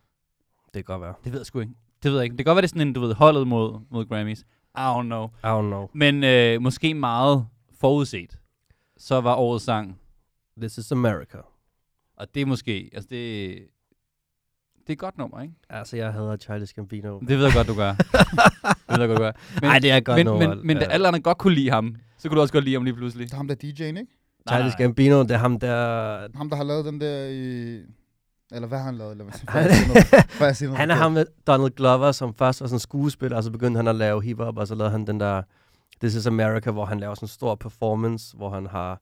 Det 0.66 0.74
kan 0.74 0.84
godt 0.84 1.02
være. 1.02 1.14
Det 1.24 1.32
ved 1.32 1.40
jeg 1.40 1.46
sgu 1.46 1.60
ikke. 1.60 1.74
Det 2.04 2.12
ved 2.12 2.18
jeg 2.18 2.24
ikke. 2.24 2.38
Det 2.38 2.46
kan 2.46 2.50
godt 2.52 2.56
være, 2.56 2.62
det 2.62 2.68
er 2.68 2.70
sådan 2.70 2.88
en, 2.88 2.94
du 2.94 3.02
ved, 3.02 3.14
holdet 3.14 3.48
mod, 3.48 3.80
mod 3.90 4.06
Grammys. 4.06 4.40
I 4.40 4.80
don't 4.80 5.02
know. 5.02 5.26
I 5.26 5.48
don't 5.48 5.68
know. 5.68 5.88
Men 5.94 6.24
øh, 6.24 6.62
måske 6.62 6.94
meget 6.94 7.48
forudset. 7.80 8.40
Så 8.98 9.22
var 9.22 9.36
årets 9.36 9.66
sang. 9.66 10.00
This 10.58 10.78
is 10.78 10.92
America. 10.92 11.38
Og 12.18 12.36
det 12.36 12.42
er 12.42 12.46
måske, 12.46 12.90
altså 12.94 13.08
det, 13.10 13.58
det 14.88 14.94
er 14.94 14.94
et 14.94 15.00
godt 15.00 15.18
nummer, 15.18 15.42
ikke? 15.42 15.54
Altså, 15.70 15.98
jeg 15.98 16.14
hader 16.14 16.38
Childish 16.38 16.76
Gambino. 16.76 17.20
Det 17.20 17.30
ved 17.38 17.44
jeg 17.46 17.54
godt, 17.54 17.68
du 17.68 17.74
gør. 17.76 17.94
det 18.90 19.00
ved 19.00 19.00
jeg 19.00 19.08
godt, 19.08 19.18
du 19.18 19.24
gør. 19.24 19.32
Men, 19.62 19.64
Nej, 19.64 19.80
det 19.80 19.92
er 19.92 19.98
et 19.98 20.06
godt 20.06 20.18
men, 20.18 20.26
nummer. 20.26 20.56
men, 20.56 20.68
men 20.68 20.78
da 20.78 20.84
Ja. 20.84 20.90
alle 20.92 21.08
andre 21.08 21.20
godt 21.20 21.38
kunne 21.38 21.54
lide 21.56 21.70
ham, 21.70 21.96
så 22.18 22.30
kunne 22.30 22.36
du 22.36 22.42
også 22.42 22.54
godt 22.54 22.64
lide 22.64 22.76
ham 22.76 22.84
lige 22.84 22.94
pludselig. 22.96 23.28
Det 23.28 23.34
er 23.34 23.38
ham 23.38 23.48
der 23.48 23.56
DJ'en, 23.56 23.84
ikke? 23.84 24.08
Childish 24.52 24.78
Gambino, 24.78 25.22
det 25.24 25.32
er 25.32 25.38
ham 25.38 25.60
der... 25.60 26.28
Ham, 26.36 26.50
der 26.50 26.56
har 26.56 26.64
lavet 26.64 26.86
den 26.86 27.02
der 27.02 27.26
i... 27.26 27.74
Eller 28.52 28.68
hvad 28.68 28.78
har 28.78 28.86
han 28.86 28.96
lavet? 28.98 29.12
Eller 29.12 29.24
hvad, 29.24 29.34
Han- 30.78 30.92
er 30.92 30.96
ham 30.96 31.12
med 31.12 31.26
Donald 31.48 31.72
Glover, 31.76 32.12
som 32.12 32.34
først 32.34 32.62
var 32.62 32.68
sådan 32.68 32.80
skuespiller, 32.80 33.38
og 33.38 33.44
så 33.44 33.52
begyndte 33.52 33.78
han 33.78 33.88
at 33.88 33.96
lave 33.96 34.22
hiphop, 34.24 34.58
og 34.58 34.68
så 34.68 34.76
lavede 34.76 34.92
han 34.92 35.08
den 35.08 35.20
der 35.20 35.42
This 36.02 36.16
is 36.16 36.28
America, 36.28 36.72
hvor 36.72 36.86
han 36.86 37.00
laver 37.00 37.16
sådan 37.16 37.24
en 37.26 37.28
stor 37.30 37.56
performance, 37.56 38.38
hvor 38.38 38.50
han 38.50 38.68
har... 38.68 39.02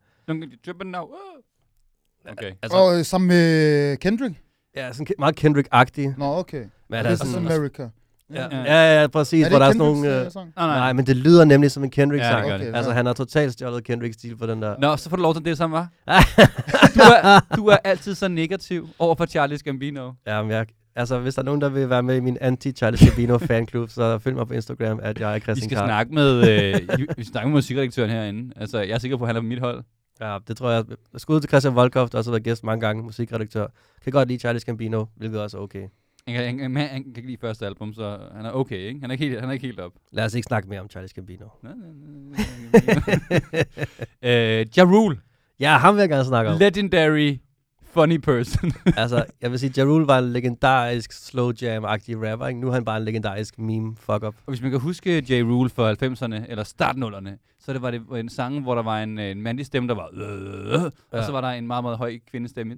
Okay. 2.32 2.52
Altså, 2.62 2.78
Og 2.78 3.00
øh, 3.00 3.06
sammen 3.06 3.28
med 3.28 3.98
Kendrick? 3.98 4.36
Ja, 4.76 4.94
sådan 4.94 5.08
meget 5.20 5.36
Kendrick-agtig. 5.46 6.14
Nå, 6.18 6.26
okay. 6.40 6.64
Men 6.90 7.06
This 7.06 7.22
er 7.22 7.26
sådan, 7.26 7.48
America. 7.52 7.82
ja, 8.34 8.48
Ja. 8.52 8.64
ja, 8.64 9.02
ja, 9.02 9.08
præcis, 9.08 9.40
Er 9.40 9.44
det 9.44 9.52
hvor 9.52 9.60
der 9.60 9.66
er 9.66 9.70
sådan 9.70 9.78
nogle... 9.78 10.26
øh, 10.26 10.32
sang? 10.32 10.52
Nej, 10.56 10.68
nej. 10.68 10.78
nej, 10.78 10.94
men 10.94 11.06
det 11.08 11.16
lyder 11.18 11.46
nemlig 11.46 11.72
som 11.72 11.84
en 11.84 11.90
Ja, 11.98 12.02
Kendrick-sang. 12.02 12.38
det 12.42 12.48
gør 12.50 12.56
Okay, 12.56 12.68
det. 12.68 12.76
Altså, 12.76 12.92
ja. 12.92 12.96
han 12.96 13.06
har 13.06 13.14
totalt 13.14 13.54
stjålet 13.54 13.84
Kendrick-stil 13.84 14.36
på 14.38 14.46
den 14.46 14.62
der. 14.62 14.76
Nå, 14.80 14.98
så 14.98 15.10
får 15.10 15.18
du 15.18 15.22
lov 15.24 15.34
til 15.34 15.46
det 15.46 15.58
samme, 15.58 15.74
var. 15.74 15.88
Du 16.96 17.00
er, 17.02 17.56
du 17.56 17.66
er 17.68 17.78
altid 17.84 18.16
så 18.16 18.28
negativ 18.28 18.88
over 19.00 19.16
for 19.16 19.26
Charlie 19.26 19.58
Gambino. 19.58 20.12
Ja, 20.28 20.42
men 20.42 20.52
jeg, 20.52 20.66
altså, 20.96 21.20
hvis 21.20 21.36
der 21.36 21.42
er 21.42 21.46
nogen, 21.46 21.62
der 21.62 21.70
vil 21.70 21.90
være 21.90 22.04
med 22.04 22.16
i 22.16 22.20
min 22.20 22.38
anti-Charlie 22.42 23.06
Gambino 23.06 23.38
fanklub, 23.38 23.90
så 23.90 24.20
følg 24.20 24.36
mig 24.36 24.48
på 24.48 24.54
Instagram, 24.54 25.00
at 25.04 25.20
jeg 25.20 25.30
er 25.30 25.34
Vi 25.34 25.40
Christian 25.40 25.70
skal 25.70 25.78
Karl. 25.78 25.88
snakke 25.88 26.14
med, 26.14 26.38
øh, 26.50 26.98
vi- 27.00 27.08
vi 27.18 27.24
snakker 27.24 27.48
med 27.48 27.56
musikredaktøren 27.58 28.10
herinde. 28.10 28.54
Altså, 28.56 28.80
jeg 28.80 28.90
er 28.90 28.98
sikker 29.00 29.18
på, 29.18 29.24
at 29.24 29.28
han 29.30 29.36
er 29.36 29.40
på 29.42 29.46
mit 29.46 29.60
hold. 29.60 29.84
Ja, 30.22 30.38
det 30.48 30.58
tror 30.58 30.72
jeg. 30.72 30.84
Skud 31.18 31.40
til 31.42 31.48
Christian 31.50 31.76
Volkoff, 31.76 32.12
der 32.12 32.18
også 32.18 32.30
har 32.30 32.34
været 32.34 32.44
gæst 32.44 32.64
mange 32.64 32.82
gange, 32.88 33.04
musikredaktør. 33.04 33.68
Kan 34.04 34.12
godt 34.12 34.28
lide 34.28 34.40
Charlie 34.40 34.62
Gambino, 34.66 35.06
hvilket 35.16 35.42
også 35.42 35.58
er 35.58 35.62
okay. 35.62 35.88
Han, 36.28 36.36
kan- 36.36 36.60
han, 36.60 36.76
han, 36.76 36.88
han 36.90 37.04
kan 37.04 37.14
ikke 37.16 37.28
lide 37.30 37.38
første 37.42 37.66
album, 37.66 37.94
så 37.94 38.18
han 38.36 38.46
er 38.46 38.52
okay, 38.52 38.78
ikke? 38.78 39.00
Han 39.02 39.10
er 39.10 39.14
ikke 39.14 39.26
helt, 39.26 39.40
han 39.40 39.50
er 39.50 39.54
ikke 39.54 39.66
helt 39.66 39.80
op. 39.80 39.92
Lad 40.12 40.26
os 40.26 40.34
ikke 40.34 40.46
snakke 40.46 40.70
mere 40.70 40.80
om 40.80 40.90
Charlie 40.90 41.10
Gambino. 41.16 41.46
øh, 44.24 44.66
ja 44.78 44.84
Rule. 44.84 45.18
Ja, 45.60 45.78
ham 45.78 45.96
vil 45.96 46.00
jeg 46.02 46.10
gerne 46.10 46.26
snakke 46.26 46.52
om. 46.52 46.58
Legendary 46.60 47.38
funny 47.96 48.18
person. 48.18 48.72
altså, 49.04 49.26
jeg 49.42 49.52
vil 49.52 49.60
sige, 49.60 49.74
Ja 49.78 49.84
Rule 49.84 50.08
var 50.08 50.18
en 50.20 50.34
legendarisk 50.34 51.12
slow 51.12 51.52
jam-agtig 51.62 52.16
rapper, 52.32 52.48
ikke? 52.48 52.60
Nu 52.60 52.68
er 52.68 52.72
han 52.74 52.86
bare 52.86 52.98
en 52.98 53.04
legendarisk 53.06 53.60
meme 53.60 53.96
fuck-up. 53.96 54.36
Og 54.46 54.52
hvis 54.52 54.62
man 54.62 54.72
kan 54.72 54.80
huske 54.80 55.18
J. 55.30 55.44
Rule 55.44 55.70
fra 55.70 55.92
90'erne, 55.92 56.46
eller 56.50 56.64
startnullerne, 56.64 57.38
så 57.60 57.74
det 57.74 57.82
var 57.82 57.92
det 57.92 58.02
en 58.20 58.30
sang, 58.30 58.62
hvor 58.62 58.76
der 58.76 58.84
var 58.84 59.00
en, 59.04 59.20
øh, 59.20 59.26
en 59.32 59.42
mandlig 59.42 59.66
stemme, 59.66 59.90
der 59.90 59.96
var... 59.96 60.10
Øh, 60.14 60.84
og 60.84 60.92
Ja. 61.14 61.26
så 61.26 61.32
var 61.32 61.42
der 61.42 61.48
en 61.50 61.68
meget, 61.68 61.84
meget 61.84 61.98
høj 61.98 62.14
kvindestemme. 62.32 62.74
I 62.74 62.78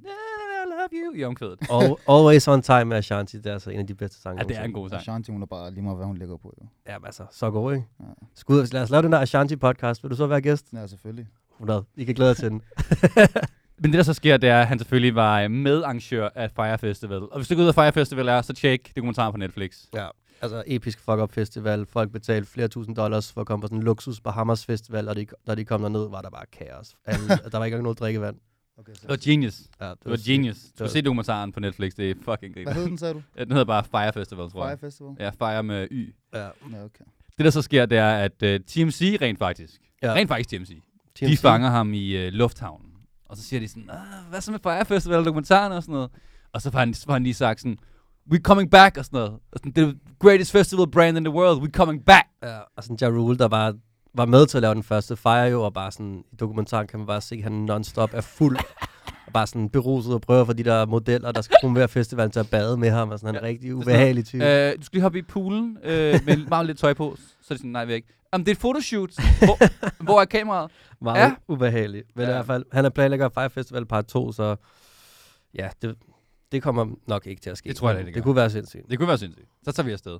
love 0.69 1.03
you 1.05 1.13
i 1.21 1.23
omkvædet. 1.23 1.59
Al- 1.71 1.95
Always 2.09 2.47
on 2.47 2.61
time 2.61 2.85
med 2.85 2.97
Ashanti, 2.97 3.37
det 3.37 3.45
er 3.45 3.53
altså 3.53 3.69
en 3.69 3.79
af 3.79 3.87
de 3.87 3.95
bedste 3.95 4.21
sange. 4.21 4.41
Ja, 4.41 4.47
det 4.47 4.57
er 4.57 4.63
en 4.63 4.73
god 4.73 4.89
sang. 4.89 4.99
Ashanti, 5.01 5.31
hun 5.31 5.41
er 5.41 5.45
bare 5.45 5.71
lige 5.71 5.81
meget, 5.83 5.97
hvad 5.97 6.05
hun 6.05 6.17
lægger 6.17 6.37
på, 6.37 6.53
jo. 6.61 6.67
Ja, 6.87 6.99
men 6.99 7.05
altså, 7.05 7.23
så 7.31 7.51
god, 7.51 7.73
ikke? 7.73 7.85
Ja. 7.99 8.05
Skud, 8.35 8.67
lad 8.73 8.81
os 8.81 8.89
lave 8.89 9.03
den 9.03 9.11
der 9.11 9.19
Ashanti-podcast. 9.25 10.03
Vil 10.03 10.11
du 10.11 10.15
så 10.15 10.27
være 10.27 10.41
gæst? 10.41 10.65
Ja, 10.73 10.87
selvfølgelig. 10.87 11.27
100. 11.55 11.83
I 11.95 12.03
kan 12.03 12.15
glæde 12.15 12.29
jer 12.29 12.33
til 12.35 12.49
den. 12.49 12.61
Men 13.79 13.91
det, 13.91 13.97
der 13.97 14.03
så 14.03 14.13
sker, 14.13 14.37
det 14.37 14.49
er, 14.49 14.61
at 14.61 14.67
han 14.67 14.79
selvfølgelig 14.79 15.15
var 15.15 15.41
øh, 15.41 15.51
medarrangør 15.51 16.29
af 16.35 16.51
Fire 16.51 16.77
Festival. 16.77 17.17
Og 17.21 17.35
hvis 17.35 17.47
du 17.47 17.55
går 17.55 17.63
ud 17.63 17.67
af 17.67 17.75
Fire 17.75 17.91
Festival 17.91 18.27
er, 18.27 18.41
så 18.41 18.53
tjek 18.53 18.91
dokumentaren 18.95 19.31
på 19.33 19.37
Netflix. 19.37 19.83
Ja. 19.93 20.07
Altså, 20.41 20.63
episk 20.67 20.99
fuck-up 20.99 21.31
festival. 21.33 21.85
Folk 21.85 22.11
betalte 22.11 22.49
flere 22.51 22.67
tusind 22.67 22.95
dollars 22.95 23.31
for 23.33 23.41
at 23.41 23.47
komme 23.47 23.61
på 23.61 23.67
sådan 23.67 23.77
en 23.77 23.83
luksus 23.83 24.21
Bahamas 24.21 24.65
festival, 24.65 25.07
og 25.09 25.15
de, 25.15 25.25
da 25.47 25.55
de 25.55 25.65
kom 25.65 25.81
derned, 25.81 26.09
var 26.09 26.21
der 26.21 26.29
bare 26.29 26.45
kaos. 26.51 26.95
Alle, 27.05 27.27
der 27.51 27.57
var 27.57 27.65
ikke 27.65 27.73
engang 27.75 27.83
noget 27.83 27.99
drikkevand. 27.99 28.35
Okay, 28.79 28.93
så. 28.93 29.01
Det 29.01 29.09
var 29.09 29.17
genius. 29.21 29.61
Ja, 29.81 29.89
Det 29.89 29.97
var 30.05 30.17
genius. 30.25 30.57
Du 30.57 30.69
skal 30.75 30.89
se 30.89 31.01
dokumentaren 31.01 31.51
på 31.51 31.59
Netflix. 31.59 31.93
Det 31.93 32.09
er 32.09 32.13
fucking 32.25 32.53
Hvad 32.53 32.63
griner. 32.65 32.73
hed 32.73 32.85
den, 32.89 32.97
sagde 32.97 33.13
du? 33.13 33.21
Den 33.37 33.51
hedder 33.51 33.65
bare 33.65 33.83
Fire 33.83 34.13
Festival, 34.13 34.49
tror 34.51 34.61
Fire 34.61 34.67
jeg. 34.69 34.79
Festival? 34.79 35.15
Ja, 35.19 35.29
Fire 35.29 35.63
med 35.63 35.87
Y. 35.91 36.15
Ja. 36.33 36.39
Ja, 36.39 36.49
okay. 36.85 37.05
Det, 37.37 37.45
der 37.45 37.49
så 37.49 37.61
sker, 37.61 37.85
det 37.85 37.97
er, 37.97 38.11
at 38.17 38.43
uh, 38.43 38.65
TMC 38.65 39.17
rent 39.21 39.39
faktisk, 39.39 39.81
ja. 40.03 40.13
rent 40.13 40.27
faktisk 40.27 40.49
TMC, 40.49 40.81
TMC. 41.15 41.29
de 41.29 41.37
fanger 41.37 41.69
ham 41.69 41.93
i 41.93 42.27
uh, 42.27 42.33
lufthavnen. 42.33 42.86
Og 43.29 43.37
så 43.37 43.43
siger 43.43 43.59
de 43.59 43.67
sådan, 43.67 43.89
ah, 43.89 44.29
hvad 44.29 44.41
så 44.41 44.51
med 44.51 44.59
Fire 44.63 44.85
Festival 44.85 45.25
dokumentaren 45.25 45.71
og 45.71 45.83
sådan 45.83 45.93
noget. 45.93 46.09
Og 46.53 46.61
så 46.61 46.71
får 46.71 46.79
han, 46.79 46.93
får 46.93 47.13
han 47.13 47.23
lige 47.23 47.33
sagt 47.33 47.59
sådan, 47.59 47.77
we're 48.33 48.41
coming 48.41 48.71
back 48.71 48.97
og 48.97 49.05
sådan 49.05 49.17
noget. 49.17 49.31
Og 49.31 49.59
sådan, 49.59 49.73
the 49.73 49.99
greatest 50.19 50.51
festival 50.51 50.91
brand 50.91 51.17
in 51.17 51.23
the 51.23 51.33
world, 51.33 51.61
we're 51.61 51.71
coming 51.71 52.05
back. 52.05 52.27
Ja, 52.43 52.57
og 52.77 52.83
sådan 52.83 52.97
Ja 53.01 53.07
Rule, 53.07 53.37
der 53.37 53.47
bare 53.47 53.73
var 54.13 54.25
med 54.25 54.45
til 54.47 54.57
at 54.57 54.61
lave 54.61 54.73
den 54.73 54.83
første 54.83 55.15
Fire 55.15 55.43
jo, 55.43 55.61
og 55.63 55.73
bare 55.73 55.91
sådan, 55.91 56.23
i 56.31 56.35
dokumentaren 56.35 56.87
kan 56.87 56.99
man 56.99 57.07
bare 57.07 57.21
se, 57.21 57.35
at 57.35 57.43
han 57.43 57.65
non-stop 57.69 58.13
er 58.13 58.21
fuld, 58.21 58.57
og 59.27 59.33
bare 59.33 59.47
sådan 59.47 59.69
beruset 59.69 60.13
og 60.13 60.21
prøver 60.21 60.45
for 60.45 60.53
de 60.53 60.63
der 60.63 60.85
modeller, 60.85 61.31
der 61.31 61.41
skal 61.41 61.57
promovere 61.61 61.87
festivalen 61.87 62.31
til 62.31 62.39
at 62.39 62.49
bade 62.49 62.77
med 62.77 62.89
ham, 62.89 63.09
og 63.09 63.19
sådan 63.19 63.35
en 63.35 63.41
Ja, 63.41 63.47
rigtig 63.47 63.75
ubehagelig 63.75 64.25
type. 64.25 64.43
Uh, 64.43 64.79
du 64.79 64.83
skal 64.83 64.97
lige 64.97 65.01
hoppe 65.01 65.19
i 65.19 65.21
poolen 65.21 65.77
uh, 65.83 65.89
med 66.25 66.47
meget 66.49 66.65
lidt 66.65 66.77
tøj 66.79 66.93
på. 66.93 67.15
Så 67.17 67.47
er 67.49 67.53
det 67.53 67.59
sådan, 67.59 67.71
nej, 67.71 67.85
vi 67.85 67.93
ikke. 68.27 68.33
Jamen, 68.33 68.45
det 68.45 68.51
er 68.51 68.55
et 68.55 68.61
fotoshoot. 68.61 69.13
Hvor, 69.45 70.03
hvor 70.03 70.21
er 70.21 70.25
kameraet? 70.25 70.71
Meget 71.01 71.19
ja. 71.19 71.35
ubehagelig. 71.47 72.03
Men 72.15 72.23
ja. 72.23 72.29
i 72.29 72.33
hvert 72.33 72.45
fald, 72.45 72.65
han 72.71 72.85
er 72.85 72.89
planlægger 72.89 73.29
Fire 73.29 73.49
Festival 73.49 73.85
part 73.85 74.05
2, 74.05 74.31
så 74.31 74.55
ja, 75.53 75.69
det, 75.81 75.95
det 76.51 76.63
kommer 76.63 76.95
nok 77.07 77.27
ikke 77.27 77.41
til 77.41 77.49
at 77.49 77.57
ske. 77.57 77.69
Det 77.69 77.75
tror 77.75 77.91
jeg 77.91 78.05
da, 78.05 78.11
det 78.11 78.23
kunne 78.23 78.35
være 78.35 78.49
sindssygt. 78.49 78.89
Det 78.89 78.97
kunne 78.97 79.07
være 79.07 79.17
sindssygt. 79.17 79.47
Så 79.63 79.71
tager 79.71 79.85
vi 79.85 79.91
afsted. 79.91 80.19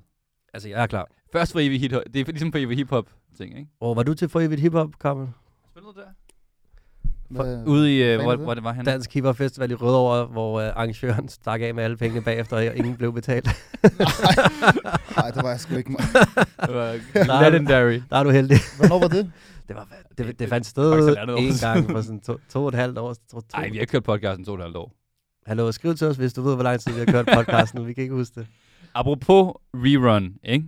Altså, 0.53 0.69
jeg 0.69 0.81
er 0.81 0.87
klar. 0.87 1.07
Først 1.31 1.51
for 1.51 1.59
evig 1.59 1.79
hip 1.79 1.91
Det 1.91 2.21
er 2.21 2.25
ligesom 2.25 2.51
for 2.51 2.59
evig 2.59 2.77
hiphop 2.77 3.09
ting, 3.37 3.57
ikke? 3.57 3.71
Og 3.79 3.95
var 3.95 4.03
du 4.03 4.13
til 4.13 4.29
for 4.29 4.39
evigt 4.39 4.61
hiphop, 4.61 4.89
Carmen? 4.99 5.35
Spillede 5.71 5.93
der? 5.95 6.07
Hvad- 7.29 7.63
Ude 7.67 7.97
i, 7.99 8.03
Hvad 8.15 8.17
hvor, 8.23 8.31
det? 8.35 8.39
hvor 8.45 8.53
det 8.53 8.63
var 8.63 8.73
han. 8.73 8.85
Dansk 8.85 9.13
Hiphop 9.13 9.37
Festival 9.37 9.71
i 9.71 9.73
Rødovre, 9.73 10.25
hvor 10.25 10.55
uh, 10.61 10.67
arrangøren 10.67 11.29
stak 11.29 11.61
af 11.61 11.73
med 11.75 11.83
alle 11.83 11.97
pengene 11.97 12.21
bagefter, 12.21 12.57
og 12.57 12.75
ingen 12.77 12.95
blev 12.97 13.13
betalt. 13.13 13.45
Nej, 15.17 15.31
det 15.31 15.43
var 15.43 15.49
jeg 15.49 15.59
sgu 15.59 15.75
ikke. 15.75 15.91
mig. 15.91 15.99
Det 16.65 16.75
var 16.75 16.93
legendary. 17.49 18.01
Der 18.09 18.17
er 18.17 18.23
du 18.23 18.29
heldig. 18.29 18.57
Hvornår 18.77 18.99
var 18.99 19.07
det? 19.07 19.31
Det, 19.67 19.75
var, 19.75 19.87
det, 20.17 20.39
det, 20.39 20.49
fandt 20.49 20.65
sted 20.67 21.17
en 21.37 21.53
gang 21.61 21.91
for 21.91 22.01
sådan 22.01 22.19
to, 22.21 22.37
to 22.53 22.61
og 22.63 22.67
et 22.67 22.73
halvt 22.75 22.97
år. 22.97 23.15
Nej, 23.57 23.69
vi 23.69 23.77
har 23.77 23.85
kørt 23.85 24.03
podcasten 24.03 24.45
to 24.45 24.51
og 24.51 24.57
et 24.57 24.63
halvt 24.63 24.77
år. 24.77 24.93
Hallo, 25.45 25.71
skriv 25.71 25.95
til 25.95 26.07
os, 26.07 26.17
hvis 26.17 26.33
du 26.33 26.41
ved, 26.41 26.53
hvor 26.55 26.63
lang 26.63 26.79
tid 26.79 26.91
vi 26.93 26.99
har 26.99 27.05
kørt 27.05 27.25
podcasten. 27.33 27.87
vi 27.87 27.93
kan 27.93 28.01
ikke 28.01 28.15
huske 28.15 28.39
det. 28.39 28.47
Apropos 28.93 29.53
rerun, 29.73 30.33
ikke? 30.43 30.65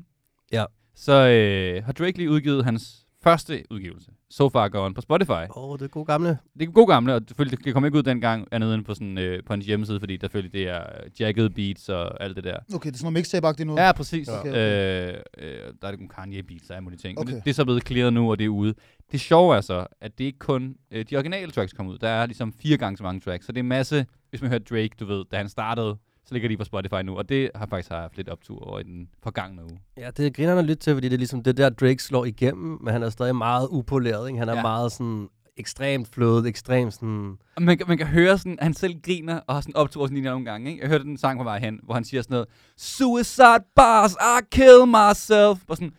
Ja. 0.51 0.65
Så 0.95 1.13
øh, 1.27 1.83
har 1.85 1.91
Drake 1.93 2.17
lige 2.17 2.29
udgivet 2.31 2.65
hans 2.65 3.05
første 3.23 3.63
udgivelse. 3.71 4.11
So 4.31 4.49
Far 4.49 4.69
Gone 4.69 4.93
på 4.93 5.01
Spotify. 5.01 5.31
Åh, 5.31 5.49
oh, 5.55 5.79
det 5.79 5.85
er 5.85 5.89
god 5.89 6.05
gamle. 6.05 6.37
Det 6.59 6.67
er 6.67 6.71
god 6.71 6.87
gamle, 6.87 7.15
og 7.15 7.21
selvfølgelig, 7.27 7.65
det 7.65 7.73
kom 7.73 7.85
ikke 7.85 7.97
ud 7.97 8.03
dengang 8.03 8.47
andet 8.51 8.73
end 8.75 8.85
på, 8.85 8.93
sådan, 8.93 9.17
øh, 9.17 9.43
på 9.43 9.53
hans 9.53 9.65
hjemmeside, 9.65 9.99
fordi 9.99 10.17
der 10.17 10.27
selvfølgelig 10.27 10.53
det 10.53 10.69
er 10.69 10.83
jagged 11.19 11.49
beats 11.49 11.89
og 11.89 12.23
alt 12.23 12.35
det 12.35 12.43
der. 12.43 12.57
Okay, 12.75 12.87
det 12.89 12.95
er 12.95 12.97
sådan 12.97 13.13
noget 13.13 13.27
mixtape-agtigt 13.27 13.63
nu. 13.63 13.79
Ja, 13.79 13.91
præcis. 13.91 14.27
Okay, 14.27 14.39
Okay, 14.39 14.49
okay. 14.49 15.13
Øh, 15.13 15.21
øh, 15.37 15.73
der 15.81 15.87
er 15.87 15.91
det 15.91 15.99
nogle 15.99 16.09
Kanye 16.09 16.43
beats 16.43 16.69
og 16.69 16.75
alle 16.75 16.83
mulige 16.83 16.99
ting. 16.99 17.19
Okay. 17.19 17.27
Okay. 17.27 17.35
Det, 17.35 17.43
det, 17.45 17.49
er 17.49 17.53
så 17.53 17.65
blevet 17.65 17.87
clearet 17.87 18.13
nu, 18.13 18.31
og 18.31 18.39
det 18.39 18.45
er 18.45 18.49
ude. 18.49 18.73
Det 19.11 19.19
sjove 19.21 19.55
er 19.55 19.61
så, 19.61 19.87
at 20.01 20.17
det 20.17 20.23
ikke 20.23 20.39
kun 20.39 20.75
øh, 20.91 21.05
de 21.09 21.15
originale 21.15 21.51
tracks 21.51 21.73
kommer 21.73 21.93
ud. 21.93 21.97
Der 21.97 22.09
er 22.09 22.25
ligesom 22.25 22.53
fire 22.53 22.77
gange 22.77 22.97
så 22.97 23.03
mange 23.03 23.21
tracks. 23.21 23.45
Så 23.45 23.51
det 23.51 23.57
er 23.57 23.63
en 23.63 23.67
masse, 23.67 24.05
hvis 24.29 24.41
man 24.41 24.49
hører 24.49 24.59
Drake, 24.69 24.91
du 24.99 25.05
ved, 25.05 25.25
da 25.31 25.37
han 25.37 25.49
startede, 25.49 25.97
så 26.29 26.35
ligger 26.35 26.49
de 26.49 26.57
på 26.57 26.63
Spotify 26.63 27.01
nu. 27.03 27.17
Og 27.17 27.29
det 27.29 27.51
har 27.55 27.65
faktisk 27.65 27.89
haft 27.91 28.17
lidt 28.17 28.29
optur 28.29 28.67
over 28.67 28.79
i 28.79 28.83
den 28.83 29.09
forgangne 29.23 29.63
uge. 29.63 29.79
Ja, 29.97 30.09
det 30.17 30.35
griner 30.35 30.55
han 30.55 30.65
lidt 30.65 30.79
til, 30.79 30.93
fordi 30.93 31.07
det 31.09 31.13
er 31.13 31.17
ligesom 31.17 31.43
det 31.43 31.57
der, 31.57 31.69
Drake 31.69 32.03
slår 32.03 32.25
igennem, 32.25 32.77
men 32.81 32.93
han 32.93 33.03
er 33.03 33.09
stadig 33.09 33.35
meget 33.35 33.67
upoleret. 33.71 34.27
Ikke? 34.27 34.39
Han 34.39 34.49
er 34.49 34.53
ja. 34.53 34.57
Ja. 34.57 34.61
meget 34.61 34.91
sådan 34.91 35.27
ekstremt 35.57 36.07
flødet, 36.07 36.45
ekstremt 36.47 36.93
sådan... 36.93 37.37
Og 37.55 37.61
man, 37.61 37.77
kan- 37.77 37.87
man 37.87 37.97
kan 37.97 38.07
høre 38.07 38.37
sådan, 38.37 38.57
at 38.59 38.63
han 38.63 38.73
selv 38.73 38.93
griner 39.05 39.39
og 39.47 39.53
har 39.55 39.61
sådan 39.61 39.75
optur 39.75 40.05
sådan 40.05 40.15
lige 40.17 40.25
nogle 40.29 40.45
gange. 40.45 40.69
Ikke? 40.71 40.81
Jeg 40.81 40.89
hørte 40.89 41.03
den 41.03 41.17
sang 41.17 41.39
på 41.39 41.43
vej 41.43 41.59
hen, 41.59 41.79
hvor 41.83 41.93
han 41.93 42.03
siger 42.03 42.21
sådan 42.21 42.33
noget, 42.33 42.47
Suicide 42.77 43.63
bars, 43.75 44.11
I 44.13 44.45
kill 44.51 44.85
myself. 44.87 45.59
Og 45.67 45.75
sådan, 45.77 45.93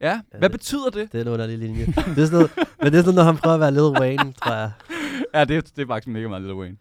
ja, 0.00 0.20
hvad 0.30 0.40
det- 0.40 0.50
betyder 0.50 0.90
det? 0.90 1.12
Det 1.12 1.18
er 1.18 1.22
en 1.22 1.28
underlig 1.28 1.58
linje. 1.58 1.86
det 1.86 1.96
er 1.96 2.02
sådan 2.04 2.30
noget, 2.32 2.50
men 2.82 2.92
det 2.92 2.98
er 2.98 3.02
sådan, 3.02 3.14
når 3.14 3.22
han 3.22 3.36
prøver 3.36 3.54
at 3.54 3.60
være 3.60 3.72
Lil 3.72 4.00
Wayne, 4.00 4.32
tror 4.32 4.54
jeg. 4.54 4.70
Ja, 5.34 5.44
det, 5.44 5.56
er- 5.56 5.60
det 5.60 5.78
er 5.82 5.86
faktisk 5.86 6.08
mega 6.08 6.28
meget 6.28 6.42
Lil 6.42 6.52
Wayne. 6.54 6.76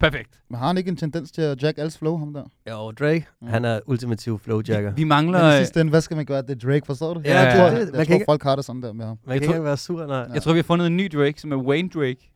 Perfekt. 0.00 0.40
Men 0.50 0.58
har 0.58 0.66
han 0.66 0.78
ikke 0.78 0.88
en 0.88 0.96
tendens 0.96 1.30
til 1.32 1.42
at 1.42 1.62
jack 1.62 1.78
alles 1.78 1.98
flow, 1.98 2.16
ham 2.18 2.32
der? 2.34 2.44
Jo, 2.70 2.90
Drake, 2.90 3.26
Mm. 3.42 3.48
han 3.48 3.64
er 3.64 3.80
ultimativ 3.86 4.38
flowjacker. 4.38 4.92
Vi 4.94 5.04
mangler... 5.04 5.42
Men 5.42 5.50
i 5.50 5.54
øh, 5.54 5.58
sidste 5.58 5.80
ende, 5.80 5.90
hvad 5.90 6.00
skal 6.00 6.16
man 6.16 6.26
gøre? 6.26 6.42
Det 6.42 6.50
er 6.64 6.68
Drake, 6.68 6.86
forstår 6.86 7.14
du? 7.14 7.20
Ja, 7.24 7.38
jeg 7.40 7.46
det- 7.46 7.60
tror, 7.60 7.64
det- 7.70 7.86
jeg, 7.86 7.96
jeg 7.98 8.06
tror 8.06 8.14
ikke- 8.14 8.24
folk 8.28 8.42
har 8.42 8.56
det 8.56 8.64
sådan 8.64 8.82
der 8.82 8.92
med 8.92 9.04
ham. 9.06 9.18
Man 9.26 9.32
Jeg 9.32 9.40
kan 9.40 9.48
tror- 9.48 9.54
ikke 9.54 9.64
være 9.64 9.76
sur, 9.76 10.06
nej. 10.06 10.16
Jeg 10.34 10.42
tror, 10.42 10.52
vi 10.52 10.58
har 10.58 10.62
fundet 10.64 10.86
en 10.86 10.96
ny 10.96 11.10
Drake, 11.14 11.40
som 11.40 11.52
er 11.52 11.56
Wayne 11.56 11.88
Drake. 11.88 12.30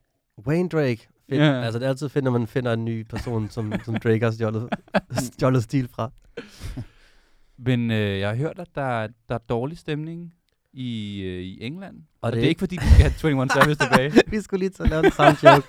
Wayne 0.47 0.69
Drake. 0.69 1.07
Fedt. 1.29 1.41
Ja. 1.41 1.61
Altså, 1.61 1.79
det 1.79 1.85
er 1.85 1.89
altid 1.89 2.09
fedt, 2.09 2.23
når 2.23 2.31
man 2.31 2.47
finder 2.47 2.73
en 2.73 2.85
ny 2.85 3.03
person, 3.07 3.49
som, 3.49 3.73
som 3.85 3.95
Drake 3.95 4.23
har 4.25 4.31
stjålet, 4.31 4.69
stjålet 5.33 5.63
stil 5.63 5.87
fra. 5.95 6.11
Men 7.57 7.91
øh, 7.91 8.19
jeg 8.19 8.29
har 8.29 8.35
hørt, 8.35 8.59
at 8.59 8.67
der, 8.75 8.81
er- 9.01 9.07
der 9.29 9.35
er 9.35 9.39
dårlig 9.49 9.77
stemning 9.77 10.33
i, 10.73 11.21
øh, 11.21 11.41
i 11.41 11.63
England. 11.65 11.95
Og, 11.95 12.03
og 12.21 12.31
det, 12.31 12.37
det 12.37 12.45
er 12.45 12.49
ikke, 12.49 12.59
fordi 12.59 12.75
de 12.75 12.81
skal 12.81 13.11
have 13.11 13.31
21 13.31 13.49
Savage 13.61 13.75
tilbage. 13.75 14.23
vi 14.31 14.41
skulle 14.41 14.59
lige 14.59 14.69
til 14.69 14.83
at 14.83 14.89
lave 14.89 15.01
den 15.01 15.11
samme 15.11 15.37
joke. 15.43 15.67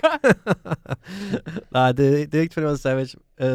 Nej, 1.71 1.91
det, 1.91 2.31
det 2.31 2.37
er 2.37 2.41
ikke 2.41 2.61
21 2.61 2.77
Savage. 2.77 3.17
Uh, 3.43 3.47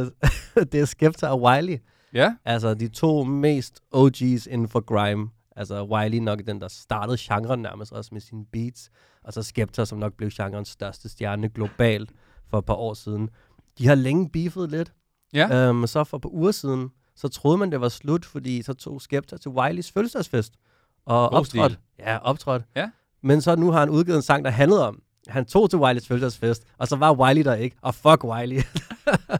det 0.72 0.80
er 0.80 0.84
Skepta 0.84 1.26
og 1.26 1.42
Wiley. 1.42 1.78
Ja? 2.12 2.34
Altså, 2.44 2.74
de 2.74 2.88
to 2.88 3.24
mest 3.24 3.80
OG's 3.94 4.46
inden 4.50 4.68
for 4.68 4.80
grime. 4.80 5.28
Altså, 5.56 5.84
Wiley 5.84 6.18
nok 6.18 6.40
den, 6.46 6.60
der 6.60 6.68
startede 6.68 7.16
genren 7.20 7.62
nærmest 7.62 7.92
også 7.92 8.10
med 8.12 8.20
sine 8.20 8.44
beats. 8.52 8.90
Og 9.24 9.32
så 9.32 9.42
Skepta, 9.42 9.84
som 9.84 9.98
nok 9.98 10.12
blev 10.12 10.30
genrens 10.30 10.68
største 10.68 11.08
stjerne 11.08 11.48
globalt 11.48 12.10
for 12.50 12.58
et 12.58 12.64
par 12.64 12.74
år 12.74 12.94
siden. 12.94 13.30
De 13.78 13.86
har 13.86 13.94
længe 13.94 14.30
beefet 14.30 14.70
lidt. 14.70 14.92
Ja. 15.32 15.70
Um, 15.70 15.86
så 15.86 16.04
for 16.04 16.16
et 16.16 16.22
par 16.22 16.34
uger 16.34 16.52
siden, 16.52 16.90
så 17.16 17.28
troede 17.28 17.58
man, 17.58 17.72
det 17.72 17.80
var 17.80 17.88
slut, 17.88 18.24
fordi 18.24 18.62
så 18.62 18.74
tog 18.74 19.00
Skepta 19.00 19.36
til 19.36 19.50
Wileys 19.50 19.92
fødselsdagsfest. 19.92 20.54
Og 21.08 21.30
God 21.30 21.38
optrådte. 21.38 21.74
stil. 21.74 21.78
Ja, 21.98 22.18
optrådte. 22.22 22.64
Ja. 22.76 22.90
Men 23.22 23.40
så 23.40 23.56
nu 23.56 23.70
har 23.70 23.80
han 23.80 23.90
udgivet 23.90 24.16
en 24.16 24.22
sang, 24.22 24.44
der 24.44 24.50
handlede 24.50 24.88
om, 24.88 25.02
han 25.28 25.44
tog 25.46 25.70
til 25.70 25.78
Wileys 25.78 26.06
fødselsdagsfest, 26.08 26.62
og 26.78 26.88
så 26.88 26.96
var 26.96 27.12
Wiley 27.12 27.44
der 27.44 27.54
ikke, 27.54 27.76
og 27.82 27.94
fuck 27.94 28.24
Wiley. 28.24 28.56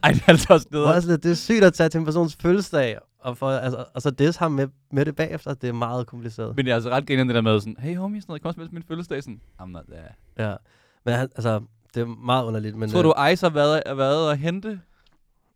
Ej, 0.03 0.11
det 0.11 0.21
er 0.25 0.29
altså 0.29 0.53
også 0.53 0.67
det, 0.69 0.75
er 0.75 0.79
nederen. 0.79 0.95
også 0.95 1.09
lidt, 1.09 1.23
det 1.23 1.31
er 1.31 1.35
sygt 1.35 1.63
at 1.63 1.73
tage 1.73 1.89
til 1.89 1.97
en 1.99 2.05
persons 2.05 2.35
fødselsdag, 2.41 2.97
og, 3.19 3.37
for, 3.37 3.49
altså, 3.49 3.85
og 3.93 4.01
så 4.01 4.09
diss 4.11 4.37
ham 4.37 4.51
med, 4.51 4.67
med 4.91 5.05
det 5.05 5.15
bagefter, 5.15 5.53
det 5.53 5.69
er 5.69 5.73
meget 5.73 6.07
kompliceret. 6.07 6.55
Men 6.55 6.65
det 6.65 6.71
er 6.71 6.75
altså 6.75 6.89
ret 6.89 7.07
griner 7.07 7.23
det 7.23 7.35
der 7.35 7.41
med 7.41 7.59
sådan, 7.59 7.75
hey 7.79 7.97
homie, 7.97 8.21
sådan 8.21 8.31
noget, 8.31 8.41
kom 8.41 8.49
og 8.49 8.53
spille 8.53 8.67
til 8.67 8.73
min 8.73 8.83
fødselsdag. 8.87 9.23
Sådan, 9.23 9.41
I'm 9.61 9.65
not 9.65 9.83
there. 9.91 10.49
Ja. 10.49 10.55
Men 11.05 11.13
han, 11.13 11.29
altså, 11.35 11.61
det 11.95 12.01
er 12.01 12.05
meget 12.05 12.45
underligt. 12.45 12.75
Men, 12.75 12.89
Tror 12.89 13.01
du, 13.01 13.13
Ice 13.31 13.45
har 13.45 13.49
været, 13.53 13.83
været 13.97 14.31
at 14.31 14.37
hente, 14.37 14.79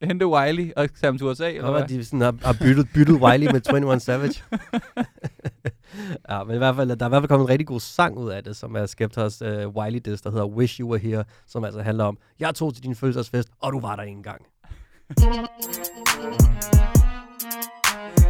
hente 0.04 0.28
Wiley 0.28 0.72
og 0.78 0.90
tage 0.94 1.12
ham 1.12 1.18
til 1.18 1.28
USA? 1.28 1.52
Eller 1.52 1.72
hvad? 1.72 1.88
De 1.88 2.06
sådan 2.06 2.22
har, 2.22 2.36
har 2.44 2.58
byttet, 2.62 2.88
byttet 2.94 3.16
Wiley 3.22 3.52
med 3.52 3.62
21 3.70 4.00
Savage. 4.00 4.44
ja, 6.30 6.44
men 6.44 6.56
i 6.56 6.58
hvert 6.58 6.76
fald, 6.76 6.96
der 6.96 7.06
er 7.06 7.10
i 7.10 7.10
hvert 7.10 7.22
fald 7.22 7.28
kommet 7.28 7.46
en 7.46 7.50
rigtig 7.50 7.68
god 7.68 7.80
sang 7.80 8.18
ud 8.18 8.30
af 8.30 8.44
det, 8.44 8.56
som 8.56 8.76
er 8.76 8.86
Skeptas 8.86 9.42
uh, 9.42 9.76
Wiley 9.76 10.00
diss, 10.06 10.22
der 10.22 10.32
hedder 10.32 10.46
Wish 10.46 10.80
You 10.80 10.90
Were 10.90 11.00
Here, 11.00 11.24
som 11.48 11.64
altså 11.64 11.82
handler 11.82 12.04
om, 12.04 12.18
jeg 12.40 12.56
tog 12.56 12.74
til 12.74 12.84
din 12.84 12.96
fødselsdagsfest, 12.96 13.50
og 13.62 13.74
du 13.74 13.80
var 13.80 13.96
der 13.96 14.04
ikke 14.04 14.18
engang. 14.18 14.42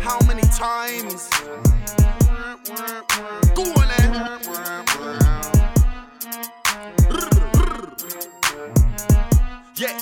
How 0.02 0.20
many 0.28 0.42
times? 0.42 1.30
Yeah, 9.80 10.00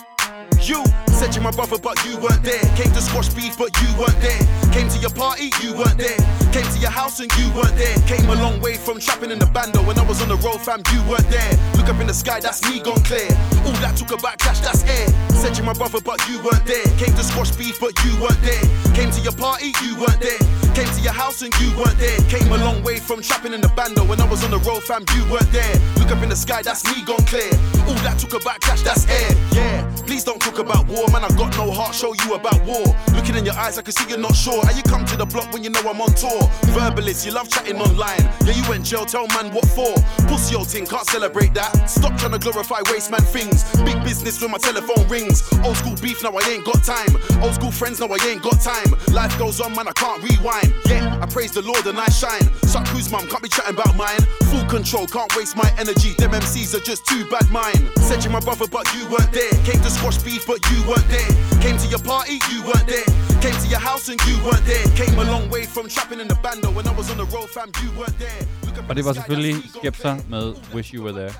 you 0.62 1.00
said 1.31 1.39
you 1.39 1.43
my 1.43 1.51
brother, 1.51 1.77
but 1.81 1.95
you 2.05 2.17
weren't 2.17 2.43
there. 2.43 2.59
Came 2.75 2.91
to 2.91 3.01
squash 3.01 3.29
beef, 3.29 3.57
but 3.57 3.71
you 3.81 3.87
weren't 3.97 4.19
there. 4.19 4.41
Came 4.73 4.89
to 4.89 4.99
your 4.99 5.11
party, 5.11 5.51
you 5.61 5.73
weren't 5.73 5.97
there. 5.97 6.17
Came 6.51 6.65
to 6.65 6.79
your 6.79 6.89
house 6.89 7.19
and 7.19 7.31
you 7.37 7.47
weren't 7.55 7.75
there. 7.77 7.95
Came 8.07 8.27
a 8.29 8.35
long 8.35 8.59
way 8.59 8.75
from 8.75 8.99
trapping 8.99 9.31
in 9.31 9.39
the 9.39 9.45
bando. 9.45 9.79
When 9.83 9.97
I 9.97 10.03
was 10.03 10.21
on 10.21 10.27
the 10.27 10.35
road, 10.37 10.59
fam, 10.59 10.83
you 10.91 10.99
weren't 11.09 11.29
there. 11.29 11.51
Look 11.77 11.87
up 11.87 11.99
in 12.01 12.07
the 12.07 12.13
sky, 12.13 12.39
that's 12.39 12.61
me 12.69 12.81
gone 12.81 13.01
clear. 13.03 13.31
All 13.63 13.77
that 13.79 13.95
talk 13.95 14.11
about 14.11 14.39
cash, 14.39 14.59
that's 14.59 14.83
air. 14.83 15.07
Said 15.31 15.55
you're 15.55 15.65
my 15.65 15.73
brother, 15.73 16.01
but 16.01 16.19
you 16.27 16.41
weren't 16.43 16.65
there. 16.65 16.85
Came 16.97 17.15
to 17.15 17.23
squash 17.23 17.51
beef, 17.55 17.79
but 17.79 17.93
you 18.03 18.11
weren't 18.19 18.41
there. 18.41 18.63
Came 18.93 19.11
to 19.11 19.21
your 19.21 19.35
party, 19.35 19.71
you 19.83 19.95
weren't 19.95 20.19
there. 20.19 20.61
Came 20.73 20.88
to 20.88 21.01
your 21.01 21.12
house 21.12 21.41
and 21.41 21.53
you 21.60 21.75
weren't 21.77 21.97
there. 21.99 22.17
Came 22.29 22.49
a 22.51 22.57
long 22.57 22.81
way 22.81 22.97
from 22.97 23.21
trapping 23.21 23.53
in 23.53 23.60
the 23.60 23.67
bando. 23.69 24.05
When 24.05 24.21
I 24.21 24.25
was 24.25 24.43
on 24.43 24.51
the 24.51 24.60
road, 24.60 24.84
fam, 24.84 25.03
you 25.15 25.23
weren't 25.29 25.51
there. 25.51 25.75
Look 25.99 26.12
up 26.12 26.23
in 26.23 26.29
the 26.29 26.36
sky, 26.36 26.62
that's 26.62 26.86
me 26.86 27.03
gone 27.03 27.25
clear. 27.25 27.51
All 27.88 27.99
that 28.07 28.17
talk 28.19 28.41
about 28.41 28.62
cash, 28.62 28.81
that's 28.81 29.05
air. 29.10 29.36
Yeah, 29.51 29.84
please 30.07 30.23
don't 30.23 30.39
talk 30.39 30.60
about 30.60 30.88
war, 30.88 31.07
man. 31.12 31.25
I 31.25 31.29
got 31.36 31.51
no 31.57 31.71
heart, 31.71 31.93
show 31.93 32.13
you 32.23 32.36
about 32.36 32.55
war. 32.63 32.95
Looking 33.13 33.36
in 33.36 33.43
your 33.43 33.55
eyes, 33.55 33.77
I 33.77 33.81
can 33.81 33.91
see 33.91 34.07
you're 34.10 34.17
not 34.17 34.36
sure. 34.36 34.63
How 34.63 34.71
you 34.71 34.84
come 34.84 35.05
to 35.05 35.17
the 35.17 35.25
block 35.25 35.51
when 35.51 35.62
you 35.62 35.69
know 35.71 35.81
I'm 35.81 35.99
on 35.99 36.13
tour? 36.15 36.39
Verbalist, 36.71 37.25
you 37.25 37.34
love 37.34 37.49
chatting 37.49 37.75
online. 37.75 38.23
Yeah, 38.47 38.55
you 38.55 38.63
went 38.69 38.86
jail, 38.86 39.05
tell 39.05 39.27
man 39.36 39.51
what 39.53 39.65
for. 39.65 39.91
Pussy 40.31 40.55
old 40.55 40.69
thing, 40.69 40.86
can't 40.86 41.05
celebrate 41.07 41.53
that. 41.53 41.89
Stop 41.89 42.17
trying 42.17 42.31
to 42.31 42.39
glorify 42.39 42.79
waste 42.89 43.12
man 43.12 43.21
things. 43.21 43.67
Big 43.84 44.01
business 44.03 44.41
when 44.41 44.51
my 44.51 44.57
telephone 44.57 45.05
rings. 45.10 45.43
Old 45.67 45.75
school 45.75 45.95
beef, 46.01 46.23
now 46.23 46.31
I 46.31 46.47
ain't 46.47 46.63
got 46.63 46.81
time. 46.84 47.12
Old 47.43 47.55
school 47.55 47.71
friends, 47.71 47.99
now 47.99 48.07
I 48.07 48.17
ain't 48.25 48.41
got 48.41 48.62
time. 48.62 48.95
Life 49.12 49.38
goes 49.38 49.60
on, 49.60 49.75
man, 49.75 49.89
I 49.89 49.93
can't 49.93 50.23
rewind. 50.23 50.70
Yeah, 50.91 51.23
I 51.23 51.25
praise 51.36 51.51
the 51.51 51.62
Lord 51.62 51.86
and 51.91 51.97
I 51.97 52.10
shine. 52.21 52.45
Suck 52.73 52.88
who's 52.93 53.12
mum, 53.12 53.27
can't 53.31 53.43
be 53.43 53.49
chatting 53.49 53.75
about 53.79 53.95
mine. 53.95 54.21
Full 54.51 54.65
control, 54.75 55.05
can't 55.07 55.31
waste 55.38 55.55
my 55.55 55.69
energy. 55.84 56.12
Them 56.21 56.31
MCs 56.31 56.73
are 56.75 56.86
just 56.91 57.05
too 57.05 57.23
bad 57.34 57.49
mine. 57.51 57.81
Said 58.07 58.23
you're 58.23 58.34
my 58.39 58.39
brother, 58.47 58.67
but 58.77 58.86
you 58.95 59.03
weren't 59.13 59.31
there. 59.31 59.53
Came 59.69 59.81
to 59.86 59.91
squash 59.97 60.17
beef, 60.27 60.43
but 60.47 60.60
you 60.71 60.77
weren't 60.89 61.07
there. 61.17 61.31
Came 61.65 61.77
to 61.84 61.88
your 61.93 62.03
party, 62.13 62.36
you 62.51 62.60
weren't 62.69 62.88
there. 62.95 63.07
Came 63.45 63.57
to 63.63 63.67
your 63.73 63.84
house 63.89 64.05
and 64.12 64.19
you 64.27 64.36
weren't 64.45 64.65
there. 64.73 64.86
Came 65.01 65.15
a 65.19 65.25
long 65.34 65.45
way 65.49 65.63
from 65.65 65.86
trapping 65.95 66.19
in 66.23 66.27
the 66.27 66.38
bando. 66.45 66.69
When 66.77 66.86
I 66.88 66.93
was 66.99 67.07
on 67.13 67.17
the 67.23 67.25
road, 67.36 67.49
fam, 67.55 67.69
you 67.84 67.89
weren't 67.99 68.17
there. 68.25 68.41
Look 68.65 68.77
up 68.77 68.84
in 68.84 68.89
Og 68.89 68.95
det 68.95 69.03
the 69.03 69.07
var 69.10 69.13
selvfølgelig 69.13 69.55
that's 69.55 69.65
me 69.65 69.71
gone 69.73 69.93
Skepta 69.93 70.12
med 70.29 70.45
Wish 70.75 70.93
You 70.93 71.01
Were 71.05 71.13
There. 71.19 71.34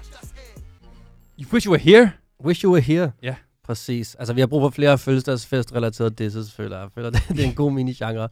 You 1.40 1.46
wish 1.54 1.66
you 1.66 1.72
were 1.72 1.84
here? 1.92 2.12
Wish 2.46 2.64
you 2.64 2.72
were 2.72 2.82
here. 2.82 3.12
Ja. 3.24 3.36
Præcis. 3.66 4.16
Altså, 4.16 4.34
vi 4.34 4.40
har 4.42 4.48
brug 4.48 4.62
for 4.62 4.70
flere 4.70 4.98
fødselsdagsfest-relaterede 4.98 6.10
disses, 6.10 6.54
føler 6.54 6.76
jeg. 6.78 6.84
Jeg 6.84 6.92
føler, 6.96 7.10
det, 7.10 7.24
det 7.36 7.40
er 7.40 7.48
en 7.48 7.56
god 7.56 7.72
mini-genre. 7.72 8.28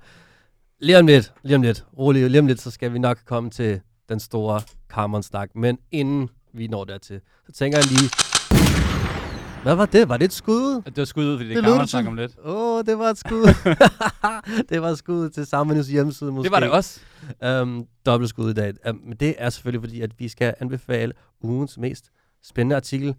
Lige 0.82 1.00
om 1.00 1.08
lidt, 1.08 1.34
lige 1.44 1.56
om 1.56 1.62
lidt, 1.62 1.86
rolig, 1.98 2.30
lige 2.30 2.40
om 2.40 2.48
lidt, 2.48 2.62
så 2.62 2.72
skal 2.72 2.94
vi 2.94 3.00
nok 3.00 3.18
komme 3.26 3.50
til 3.50 3.82
den 4.10 4.20
store 4.20 4.62
Carmen-snak. 4.90 5.50
Men 5.56 5.78
inden 5.92 6.30
vi 6.54 6.68
når 6.68 6.84
dertil, 6.84 7.22
så 7.46 7.52
tænker 7.52 7.78
jeg 7.78 7.86
lige... 7.86 8.10
Hvad 9.64 9.76
var 9.76 9.86
det? 9.86 10.10
Var 10.10 10.18
det 10.18 10.26
et 10.26 10.34
skud? 10.34 10.82
Det 10.86 10.98
var 10.98 11.06
skud 11.06 11.26
ud, 11.26 11.38
fordi 11.38 11.50
det, 11.50 11.64
Det 11.64 11.74
snakke 11.74 11.88
som. 11.88 12.08
om 12.08 12.16
lidt. 12.16 12.32
Åh, 12.46 12.78
oh, 12.78 12.86
det 12.86 13.00
var 13.00 13.10
et 13.10 13.18
skud. 13.18 13.46
det 14.70 14.82
var 14.82 14.90
et 14.90 14.98
skud 14.98 15.30
til 15.30 15.46
Sammenhus 15.46 15.88
hjemmeside 15.88 16.32
måske. 16.32 16.44
Det 16.44 16.52
var 16.52 16.60
det 16.60 16.72
også. 16.72 17.00
Um, 17.62 17.86
dobbeltskud 18.06 18.50
i 18.50 18.54
dag. 18.54 18.74
Um, 18.90 19.02
men 19.06 19.18
det 19.18 19.36
er 19.38 19.50
selvfølgelig 19.50 19.82
fordi, 19.82 20.02
at 20.02 20.20
vi 20.20 20.28
skal 20.28 20.54
anbefale 20.60 21.14
ugens 21.42 21.78
mest 21.78 22.12
spændende 22.44 22.76
artikel, 22.76 23.16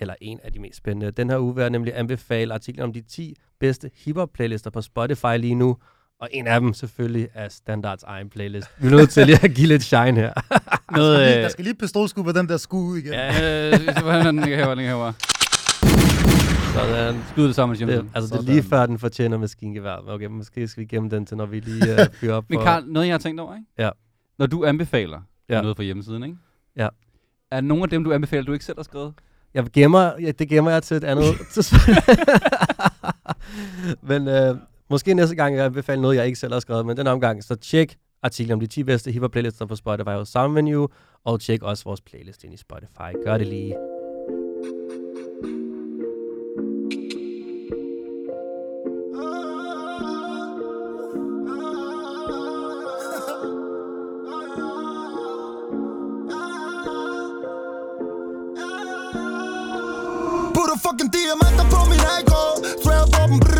eller 0.00 0.14
en 0.20 0.40
af 0.42 0.52
de 0.52 0.58
mest 0.58 0.76
spændende. 0.76 1.10
Den 1.10 1.30
her 1.30 1.38
uge 1.38 1.54
vil 1.54 1.62
jeg 1.62 1.70
nemlig 1.70 1.98
anbefale 1.98 2.54
artiklen 2.54 2.84
om 2.84 2.92
de 2.92 3.00
10 3.00 3.34
bedste 3.60 3.90
hiphop-playlister 3.94 4.70
på 4.70 4.80
Spotify 4.80 5.38
lige 5.38 5.54
nu. 5.54 5.76
Og 6.20 6.28
en 6.32 6.46
af 6.46 6.60
dem 6.60 6.74
selvfølgelig 6.74 7.28
er 7.34 7.48
Standards 7.48 8.02
egen 8.02 8.30
playlist. 8.30 8.68
Vi 8.78 8.86
er 8.86 8.90
nødt 8.90 9.10
til 9.10 9.26
lige 9.26 9.38
at 9.42 9.54
give 9.54 9.66
lidt 9.66 9.82
shine 9.82 10.20
her. 10.20 10.32
Noget, 10.96 11.18
Lige- 11.18 11.36
øh, 11.36 11.42
Der 11.42 11.48
skal 11.48 11.64
lige 11.64 11.74
pistolskud 11.74 12.24
på 12.24 12.32
den 12.32 12.48
der 12.48 12.56
skud 12.56 12.96
igen. 12.98 13.12
Ja, 13.12 13.70
øh, 13.70 13.72
den 14.24 14.38
ikke 14.38 14.56
herover, 14.56 14.74
den 14.74 14.78
ikke 14.78 14.88
herover. 14.88 15.12
Sådan. 16.74 17.20
Skud 17.32 17.46
det 17.46 17.54
sammen 17.54 17.78
med 17.86 17.96
Det, 17.96 18.06
altså, 18.14 18.34
det 18.34 18.40
er 18.40 18.46
lige 18.52 18.62
før, 18.62 18.86
den 18.86 18.98
fortjener 18.98 19.38
maskingevær. 19.38 19.96
Okay, 20.08 20.26
måske 20.26 20.68
skal 20.68 20.80
vi 20.80 20.86
gemme 20.86 21.10
den 21.10 21.26
til, 21.26 21.36
når 21.36 21.46
vi 21.46 21.60
lige 21.60 21.92
uh, 21.92 21.98
fyrer 22.14 22.34
op 22.34 22.44
Men. 22.50 22.58
Karl, 22.60 22.84
noget 22.86 23.06
jeg 23.06 23.12
har 23.14 23.18
tænkt 23.18 23.40
over, 23.40 23.54
ikke? 23.54 23.66
Ja. 23.78 23.90
Når 24.38 24.46
du 24.46 24.64
anbefaler 24.64 25.20
Ja. 25.48 25.60
noget 25.60 25.76
på 25.76 25.82
hjemmesiden, 25.82 26.22
ikke? 26.22 26.36
Ja. 26.76 26.88
Er 27.50 27.60
nogle 27.60 27.82
af 27.82 27.88
dem, 27.90 28.04
du 28.04 28.12
anbefaler, 28.12 28.44
du 28.44 28.52
ikke 28.52 28.64
selv 28.64 28.78
har 28.78 28.82
skrevet? 28.84 29.14
Jeg 29.54 29.64
gemmer, 29.72 30.12
ja, 30.20 30.30
det 30.30 30.48
gemmer 30.48 30.70
jeg 30.70 30.82
til 30.82 30.96
et 30.96 31.04
andet 31.04 31.24
tidspunkt. 31.52 31.84
men 34.02 34.28
øh, 34.28 34.56
måske 34.90 35.14
næste 35.14 35.36
gang, 35.36 35.56
jeg 35.56 35.64
anbefaler 35.64 36.02
noget, 36.02 36.16
jeg 36.16 36.26
ikke 36.26 36.38
selv 36.38 36.52
har 36.52 36.60
skrevet, 36.60 36.86
men 36.86 36.96
den 36.96 37.06
omgang, 37.06 37.44
så 37.44 37.54
tjek 37.54 37.96
artiklen 38.22 38.52
om 38.52 38.60
de 38.60 38.66
10 38.66 38.82
bedste 38.82 39.12
hiphop 39.12 39.30
playlister 39.30 39.66
på 39.66 39.76
Spotify 39.76 40.08
hos 40.08 40.28
Soundvenue, 40.28 40.88
og 41.24 41.40
tjek 41.40 41.62
også 41.62 41.84
vores 41.84 42.00
playlist 42.00 42.44
ind 42.44 42.54
i 42.54 42.56
Spotify. 42.56 43.24
Gør 43.24 43.38
det 43.38 43.46
lige. 43.46 43.76
Putter 60.54 60.78
fucking 60.84 61.12
diamanter 61.12 61.66
på 61.74 61.80
min 61.90 62.00
AK 62.16 62.32
Svær 62.82 63.02
på 63.14 63.22
dem, 63.32 63.55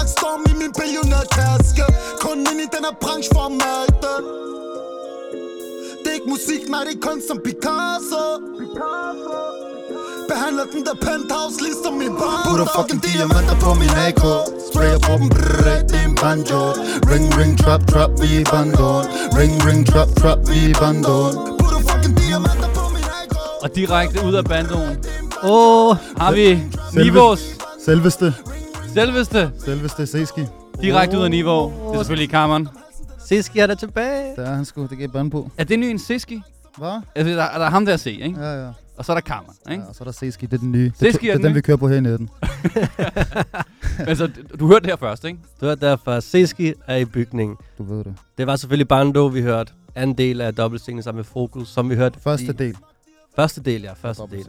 falske 0.00 0.12
Straks 0.12 0.12
storm 0.12 0.42
i 0.50 0.54
min 0.62 0.72
billionærtaske 0.80 1.84
Kun 2.20 2.38
ind 2.38 2.60
i 2.60 2.68
den 2.74 2.84
her 2.84 2.96
branche 3.00 3.30
for 3.34 3.48
mærke 3.48 3.96
det 6.04 6.08
er 6.10 6.14
ikke 6.14 6.30
musik, 6.36 6.62
nej 6.68 6.80
det 6.86 6.94
er 6.96 7.02
kunst 7.08 7.28
som 7.28 7.38
Picasso. 7.44 8.24
Behandler 10.30 10.64
den 10.74 10.82
der 10.88 10.96
penthouse 11.06 11.58
ligesom 11.66 11.94
min 12.02 12.12
barn 12.20 12.40
Putter 12.46 12.68
fucking 12.76 13.02
diamanter 13.06 13.56
på 13.64 13.70
min 13.80 13.92
AK 14.06 14.22
Sprayer 14.66 14.98
på 15.06 15.12
dem, 15.20 15.28
brrr, 15.28 15.86
det 15.88 15.98
er 16.00 16.06
en 16.10 16.14
banjo. 16.22 16.60
Ring, 17.10 17.26
ring, 17.38 17.52
trap, 17.62 17.82
trap, 17.90 18.10
vi 18.20 18.28
er 18.40 18.44
bandol 18.52 19.04
Ring, 19.38 19.54
ring, 19.66 19.82
trap, 19.90 20.08
trap, 20.20 20.38
vi 20.50 20.58
er 20.70 20.74
bandol 20.82 21.32
Putter 21.60 21.80
fucking 21.88 22.14
diamanter 22.20 22.70
på 22.78 22.84
min 22.94 23.06
AK 23.20 23.32
Og 23.62 23.68
direkte 23.76 24.16
ud 24.26 24.34
af 24.40 24.44
bandoen. 24.44 24.94
Åh, 25.42 25.50
oh, 25.50 25.96
har 26.20 26.32
vi 26.32 26.46
Nivås 26.94 27.42
Selveste, 27.84 28.34
selveste. 28.94 29.52
selveste 29.58 30.06
Seski 30.06 30.44
Direkte 30.82 31.18
ud 31.18 31.24
af 31.24 31.30
Niveau. 31.30 31.72
Det 31.88 31.98
er 31.98 32.02
selvfølgelig 32.02 32.30
Carmen. 32.30 32.68
Siski 33.26 33.58
er 33.58 33.66
der 33.66 33.74
tilbage. 33.74 34.36
Der 34.36 34.42
er 34.46 34.54
han 34.54 34.64
sgu, 34.64 34.86
det 34.86 34.98
gav 34.98 35.08
band 35.08 35.30
på 35.30 35.50
Er 35.58 35.64
det 35.64 35.78
ny 35.78 35.84
en 35.84 35.98
Siski? 35.98 36.42
Hvad? 36.78 37.00
Altså, 37.14 37.30
der, 37.30 37.36
der 37.36 37.64
er 37.66 37.70
ham 37.70 37.86
der 37.86 37.94
at 37.94 38.00
se, 38.00 38.12
ikke? 38.12 38.40
Ja, 38.40 38.64
ja, 38.66 38.70
Og 38.96 39.04
så 39.04 39.12
er 39.12 39.16
der 39.16 39.20
Carmen, 39.20 39.50
ikke? 39.70 39.82
ja 39.82 39.88
og 39.88 39.94
så 39.94 40.02
er 40.02 40.04
der 40.04 40.12
Seski, 40.12 40.46
det 40.46 40.52
er 40.54 40.58
den 40.58 40.72
nye 40.72 40.84
Det, 40.84 40.96
Seski 40.98 41.26
det 41.26 41.32
er 41.32 41.36
den 41.36 41.44
den, 41.44 41.54
vi 41.54 41.60
kører 41.60 41.76
på 41.76 41.88
her 41.88 41.96
i 41.96 42.00
netten 42.00 42.30
Altså, 43.98 44.26
du, 44.26 44.56
du 44.58 44.66
hørte 44.66 44.80
det 44.80 44.90
her 44.90 44.96
først, 44.96 45.24
ikke? 45.24 45.38
Du 45.60 45.66
hørte 45.66 45.86
derfor, 45.86 46.20
Siski 46.20 46.72
er 46.86 46.96
i 46.96 47.04
bygningen. 47.04 47.56
Du 47.78 47.82
ved 47.82 48.04
det 48.04 48.14
Det 48.38 48.46
var 48.46 48.56
selvfølgelig 48.56 48.88
Bando, 48.88 49.26
vi 49.26 49.42
hørte. 49.42 49.72
Anden 49.94 50.18
del 50.18 50.40
af 50.40 50.54
dobbeltsinglen 50.54 51.02
sammen 51.02 51.18
med 51.18 51.24
Fokus, 51.24 51.68
som 51.68 51.90
vi 51.90 51.94
hørte. 51.94 52.20
Første 52.20 52.46
i, 52.46 52.52
del 52.52 52.76
Første 53.36 53.60
del, 53.60 53.82
ja. 53.82 53.92
Første 53.92 54.22
del. 54.30 54.46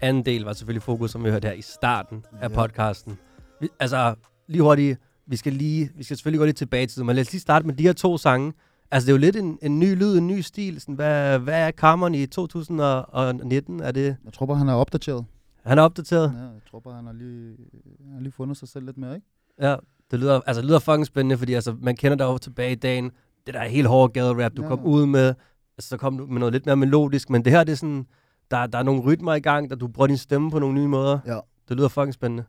Anden 0.00 0.26
del 0.26 0.42
var 0.44 0.52
selvfølgelig 0.52 0.82
Fokus, 0.82 1.10
som 1.10 1.24
vi 1.24 1.30
hørte 1.30 1.48
her 1.48 1.54
i 1.54 1.62
starten 1.62 2.24
af 2.40 2.48
Ja. 2.50 2.54
podcasten. 2.54 3.18
Vi, 3.64 3.68
altså, 3.80 4.14
lige 4.46 4.62
hurtigt. 4.62 4.98
Vi 5.26 5.36
skal 5.36 5.52
lige, 5.52 5.90
vi 5.96 6.04
skal 6.04 6.16
selvfølgelig 6.16 6.38
gå 6.38 6.44
lidt 6.44 6.56
tilbage 6.56 6.86
til 6.86 6.98
det, 6.98 7.06
men 7.06 7.16
lad 7.16 7.20
os 7.24 7.32
lige 7.32 7.40
starte 7.40 7.66
med 7.66 7.74
de 7.74 7.82
her 7.82 7.92
to 7.92 8.18
sange. 8.18 8.52
Altså, 8.90 9.06
det 9.06 9.12
er 9.12 9.16
jo 9.16 9.20
lidt 9.20 9.36
en, 9.36 9.58
en 9.62 9.78
ny 9.78 9.94
lyd, 9.94 10.18
en 10.18 10.26
ny 10.26 10.40
stil. 10.40 10.80
Sådan, 10.80 10.94
hvad, 10.94 11.38
hvad 11.38 11.66
er 11.66 11.70
Carmen 11.70 12.14
i 12.14 12.26
2019? 12.26 13.80
Er 13.80 13.92
det, 13.92 14.16
Jeg 14.24 14.32
tror 14.32 14.46
bare, 14.46 14.56
han 14.56 14.68
er 14.68 14.72
opdateret 14.74 15.24
han 15.64 15.78
er 15.78 15.82
opdateret? 15.82 16.32
Ja, 16.36 16.42
jeg 16.42 16.60
tror 16.70 16.80
bare, 16.80 16.94
han 16.94 17.06
har 17.06 17.12
lige, 17.12 17.56
han 18.04 18.12
har 18.14 18.20
lige 18.20 18.32
fundet 18.32 18.56
sig 18.56 18.68
selv 18.68 18.84
lidt 18.86 18.98
mere, 18.98 19.14
ikke? 19.14 19.26
Ja, 19.60 19.76
det 20.10 20.18
lyder, 20.20 20.40
altså, 20.46 20.60
det 20.60 20.68
lyder 20.68 20.78
fucking 20.78 21.06
spændende, 21.06 21.38
fordi 21.38 21.54
altså, 21.54 21.76
man 21.80 21.96
kender 21.96 22.16
dig 22.16 22.24
jo 22.24 22.38
tilbage 22.38 22.72
i 22.72 22.74
dagen. 22.74 23.10
Det 23.46 23.54
der 23.54 23.60
er 23.60 23.68
helt 23.68 23.86
hårde 23.88 24.12
gade 24.12 24.44
rap, 24.44 24.52
du 24.56 24.62
Ja. 24.62 24.68
kom 24.68 24.84
ud 24.84 25.06
med. 25.06 25.34
Altså, 25.78 25.88
så 25.88 25.96
kom 25.96 26.18
du 26.18 26.26
med 26.26 26.38
noget 26.38 26.52
lidt 26.52 26.66
mere 26.66 26.76
melodisk, 26.76 27.30
men 27.30 27.44
det 27.44 27.52
her, 27.52 27.64
det 27.64 27.72
er 27.72 27.76
sådan, 27.76 28.06
der, 28.50 28.66
der 28.66 28.78
er 28.78 28.82
nogle 28.82 29.02
rytmer 29.02 29.34
i 29.34 29.40
gang, 29.40 29.70
der 29.70 29.76
du 29.76 29.88
bruger 29.88 30.06
din 30.06 30.16
stemme 30.16 30.50
på 30.50 30.58
nogle 30.58 30.74
nye 30.74 30.88
måder. 30.88 31.18
Ja. 31.26 31.38
Det 31.68 31.76
lyder 31.76 31.88
fucking 31.88 32.14
spændende. 32.14 32.44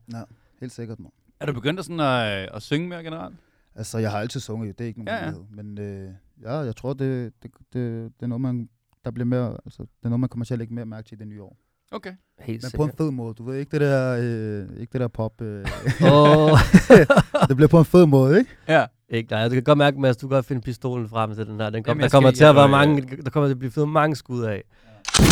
Helt 0.59 0.71
sikkert, 0.71 0.99
man. 0.99 1.11
Er 1.39 1.45
du 1.45 1.53
begyndt 1.53 1.79
at, 1.79 1.85
sådan 1.85 1.99
at, 1.99 2.49
at 2.53 2.61
synge 2.61 2.87
mere 2.87 3.03
generelt? 3.03 3.35
Altså, 3.75 3.97
jeg 3.97 4.11
har 4.11 4.19
altid 4.19 4.39
sunget, 4.39 4.77
det 4.77 4.83
er 4.83 4.87
ikke 4.87 5.03
nogen 5.03 5.19
Ja, 5.23 5.25
ja. 5.29 5.33
Men 5.49 5.77
øh, 5.79 6.09
Ja, 6.43 6.53
jeg 6.57 6.75
tror, 6.75 6.93
det, 6.93 7.33
det, 7.43 7.51
det, 7.73 8.11
det 8.19 8.23
er 8.23 8.27
noget, 8.27 8.41
man, 8.41 8.69
der 9.05 9.11
bliver 9.11 9.25
mere, 9.25 9.57
altså, 9.65 9.83
det 9.83 10.05
er 10.05 10.09
noget, 10.09 10.19
man 10.19 10.29
kommer 10.29 10.45
til 10.45 10.53
at 10.53 10.57
lægge 10.59 10.73
mere 10.73 10.85
mærke 10.85 11.07
til 11.07 11.15
i 11.15 11.19
det 11.19 11.27
nye 11.27 11.41
år. 11.43 11.57
Okay. 11.91 12.13
Helt 12.39 12.63
Men 12.63 12.71
på 12.77 12.83
en 12.83 12.89
sikkert. 12.89 12.97
fed 13.05 13.11
måde, 13.11 13.33
du 13.33 13.43
ved, 13.43 13.57
ikke 13.57 13.71
det 13.71 13.81
der, 13.81 14.17
øh, 14.21 14.79
ikke 14.81 14.91
det 14.93 15.01
der 15.01 15.07
pop. 15.07 15.41
Øh, 15.41 15.65
Åh, 16.11 16.59
det 17.49 17.55
bliver 17.55 17.67
på 17.67 17.79
en 17.79 17.85
fed 17.85 18.05
måde, 18.05 18.39
ikke? 18.39 18.51
Ja. 18.67 18.85
ikke 19.09 19.31
nej. 19.31 19.47
Du 19.47 19.53
kan 19.53 19.63
godt 19.63 19.77
mærke, 19.77 19.99
Mads, 20.01 20.17
du 20.17 20.27
kan 20.27 20.35
godt 20.35 20.45
finde 20.45 20.61
pistolen 20.61 21.09
frem 21.09 21.35
til 21.35 21.47
den 21.47 21.59
her. 21.59 21.69
Den 21.69 21.83
kom, 21.83 21.91
Jamen, 21.91 22.03
der 22.03 22.09
kommer 22.09 22.29
skal- 22.29 22.37
til 22.37 22.43
at 22.43 22.55
være 22.55 22.69
mange, 22.69 23.01
der 23.23 23.29
kommer 23.29 23.47
til 23.47 23.53
at 23.53 23.59
blive 23.59 23.71
fyret 23.71 23.89
mange 23.89 24.15
skud 24.15 24.43
af. 24.43 24.63
Ja, 24.85 25.25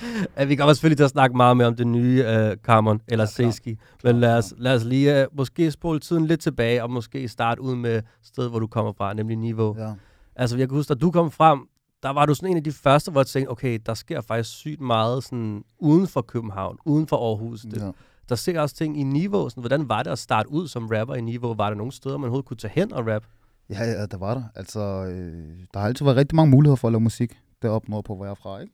vi 0.48 0.56
kommer 0.56 0.72
selvfølgelig 0.72 0.96
til 0.96 1.04
at 1.04 1.10
snakke 1.10 1.36
meget 1.36 1.56
mere 1.56 1.66
om 1.66 1.76
det 1.76 1.86
nye 1.86 2.24
uh, 2.24 2.56
Carmon, 2.56 3.00
eller 3.08 3.24
Ja. 3.38 3.50
Seski. 3.50 3.76
Men 4.04 4.20
lad 4.20 4.36
os, 4.38 4.54
lad 4.58 4.74
os 4.74 4.84
lige 4.84 5.26
uh, 5.32 5.36
måske 5.36 5.70
spole 5.70 6.00
tiden 6.00 6.26
lidt 6.26 6.40
tilbage, 6.40 6.82
og 6.82 6.90
måske 6.90 7.28
starte 7.28 7.60
ud 7.60 7.76
med 7.76 8.02
stedet, 8.22 8.50
hvor 8.50 8.58
du 8.58 8.66
kommer 8.66 8.92
fra, 8.92 9.14
nemlig 9.14 9.36
Niveau. 9.36 9.76
Ja. 9.78 9.92
Altså, 10.36 10.56
jeg 10.56 10.68
kan 10.68 10.76
huske, 10.76 10.94
da 10.94 10.98
du 10.98 11.10
kom 11.10 11.30
frem, 11.30 11.60
der 12.02 12.10
var 12.10 12.26
du 12.26 12.34
sådan 12.34 12.50
en 12.50 12.56
af 12.56 12.64
de 12.64 12.72
første, 12.72 13.10
hvor 13.10 13.20
jeg 13.20 13.26
tænkte, 13.26 13.50
okay, 13.50 13.78
der 13.86 13.94
sker 13.94 14.20
faktisk 14.20 14.50
sygt 14.50 14.80
meget 14.80 15.24
sådan 15.24 15.62
uden 15.78 16.06
for 16.06 16.22
København, 16.22 16.76
uden 16.84 17.06
for 17.06 17.16
Aarhus. 17.28 17.60
Det, 17.60 17.82
ja. 17.82 17.90
Der 18.28 18.34
ser 18.34 18.60
også 18.60 18.74
ting 18.74 19.00
i 19.00 19.02
Niveau. 19.02 19.48
Sådan, 19.48 19.60
hvordan 19.60 19.88
var 19.88 20.02
det 20.02 20.10
at 20.10 20.18
starte 20.18 20.50
ud 20.50 20.68
som 20.68 20.86
rapper 20.86 21.14
i 21.14 21.20
Niveau? 21.20 21.54
Var 21.54 21.68
der 21.68 21.76
nogle 21.76 21.92
steder, 21.92 22.16
man 22.16 22.24
overhovedet 22.24 22.48
kunne 22.48 22.56
tage 22.56 22.72
hen 22.74 22.92
og 22.92 23.06
rap? 23.06 23.22
Ja, 23.70 23.84
ja, 23.84 24.06
der 24.06 24.18
var 24.18 24.34
der. 24.34 24.42
Altså, 24.54 24.80
øh, 24.80 25.58
der 25.74 25.80
har 25.80 25.86
altid 25.86 26.04
været 26.04 26.16
rigtig 26.16 26.36
mange 26.36 26.50
muligheder 26.50 26.76
for 26.76 26.88
at 26.88 26.92
lave 26.92 27.00
musik 27.00 27.38
deroppe 27.62 27.90
nordpå, 27.90 28.14
hvor 28.16 28.24
jeg 28.24 28.30
er 28.30 28.34
fra, 28.34 28.60
ikke? 28.60 28.72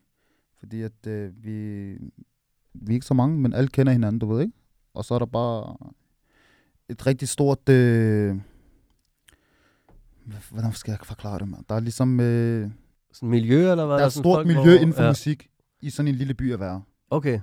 Fordi 0.64 0.82
at 0.82 1.06
øh, 1.06 1.44
vi, 1.44 1.52
vi 2.74 2.92
er 2.92 2.94
ikke 2.94 3.06
så 3.06 3.14
mange, 3.14 3.38
men 3.38 3.52
alle 3.52 3.68
kender 3.68 3.92
hinanden, 3.92 4.18
du 4.18 4.26
ved, 4.26 4.40
ikke? 4.40 4.52
Og 4.94 5.04
så 5.04 5.14
er 5.14 5.18
der 5.18 5.26
bare 5.26 5.76
et 6.88 7.06
rigtig 7.06 7.28
stort... 7.28 7.68
Øh, 7.68 8.36
hvordan 10.50 10.72
skal 10.72 10.90
jeg 10.92 10.98
forklare 11.04 11.38
det, 11.38 11.48
mand? 11.48 11.64
Der 11.68 11.74
er 11.74 11.80
ligesom... 11.80 12.20
Øh, 12.20 12.70
Sådan 13.12 13.28
miljø, 13.28 13.70
eller 13.70 13.86
hvad? 13.86 13.94
der 13.96 14.02
er 14.02 14.06
et 14.06 14.12
stort 14.12 14.36
folk, 14.36 14.46
miljø 14.46 14.62
hvor- 14.62 14.72
inden 14.80 14.92
for 14.92 15.02
ja. 15.02 15.10
musik 15.10 15.48
i 15.80 15.90
sådan 15.90 16.08
en 16.08 16.14
lille 16.14 16.34
by 16.34 16.52
at 16.52 16.60
være. 16.60 16.82
Okay. 17.10 17.40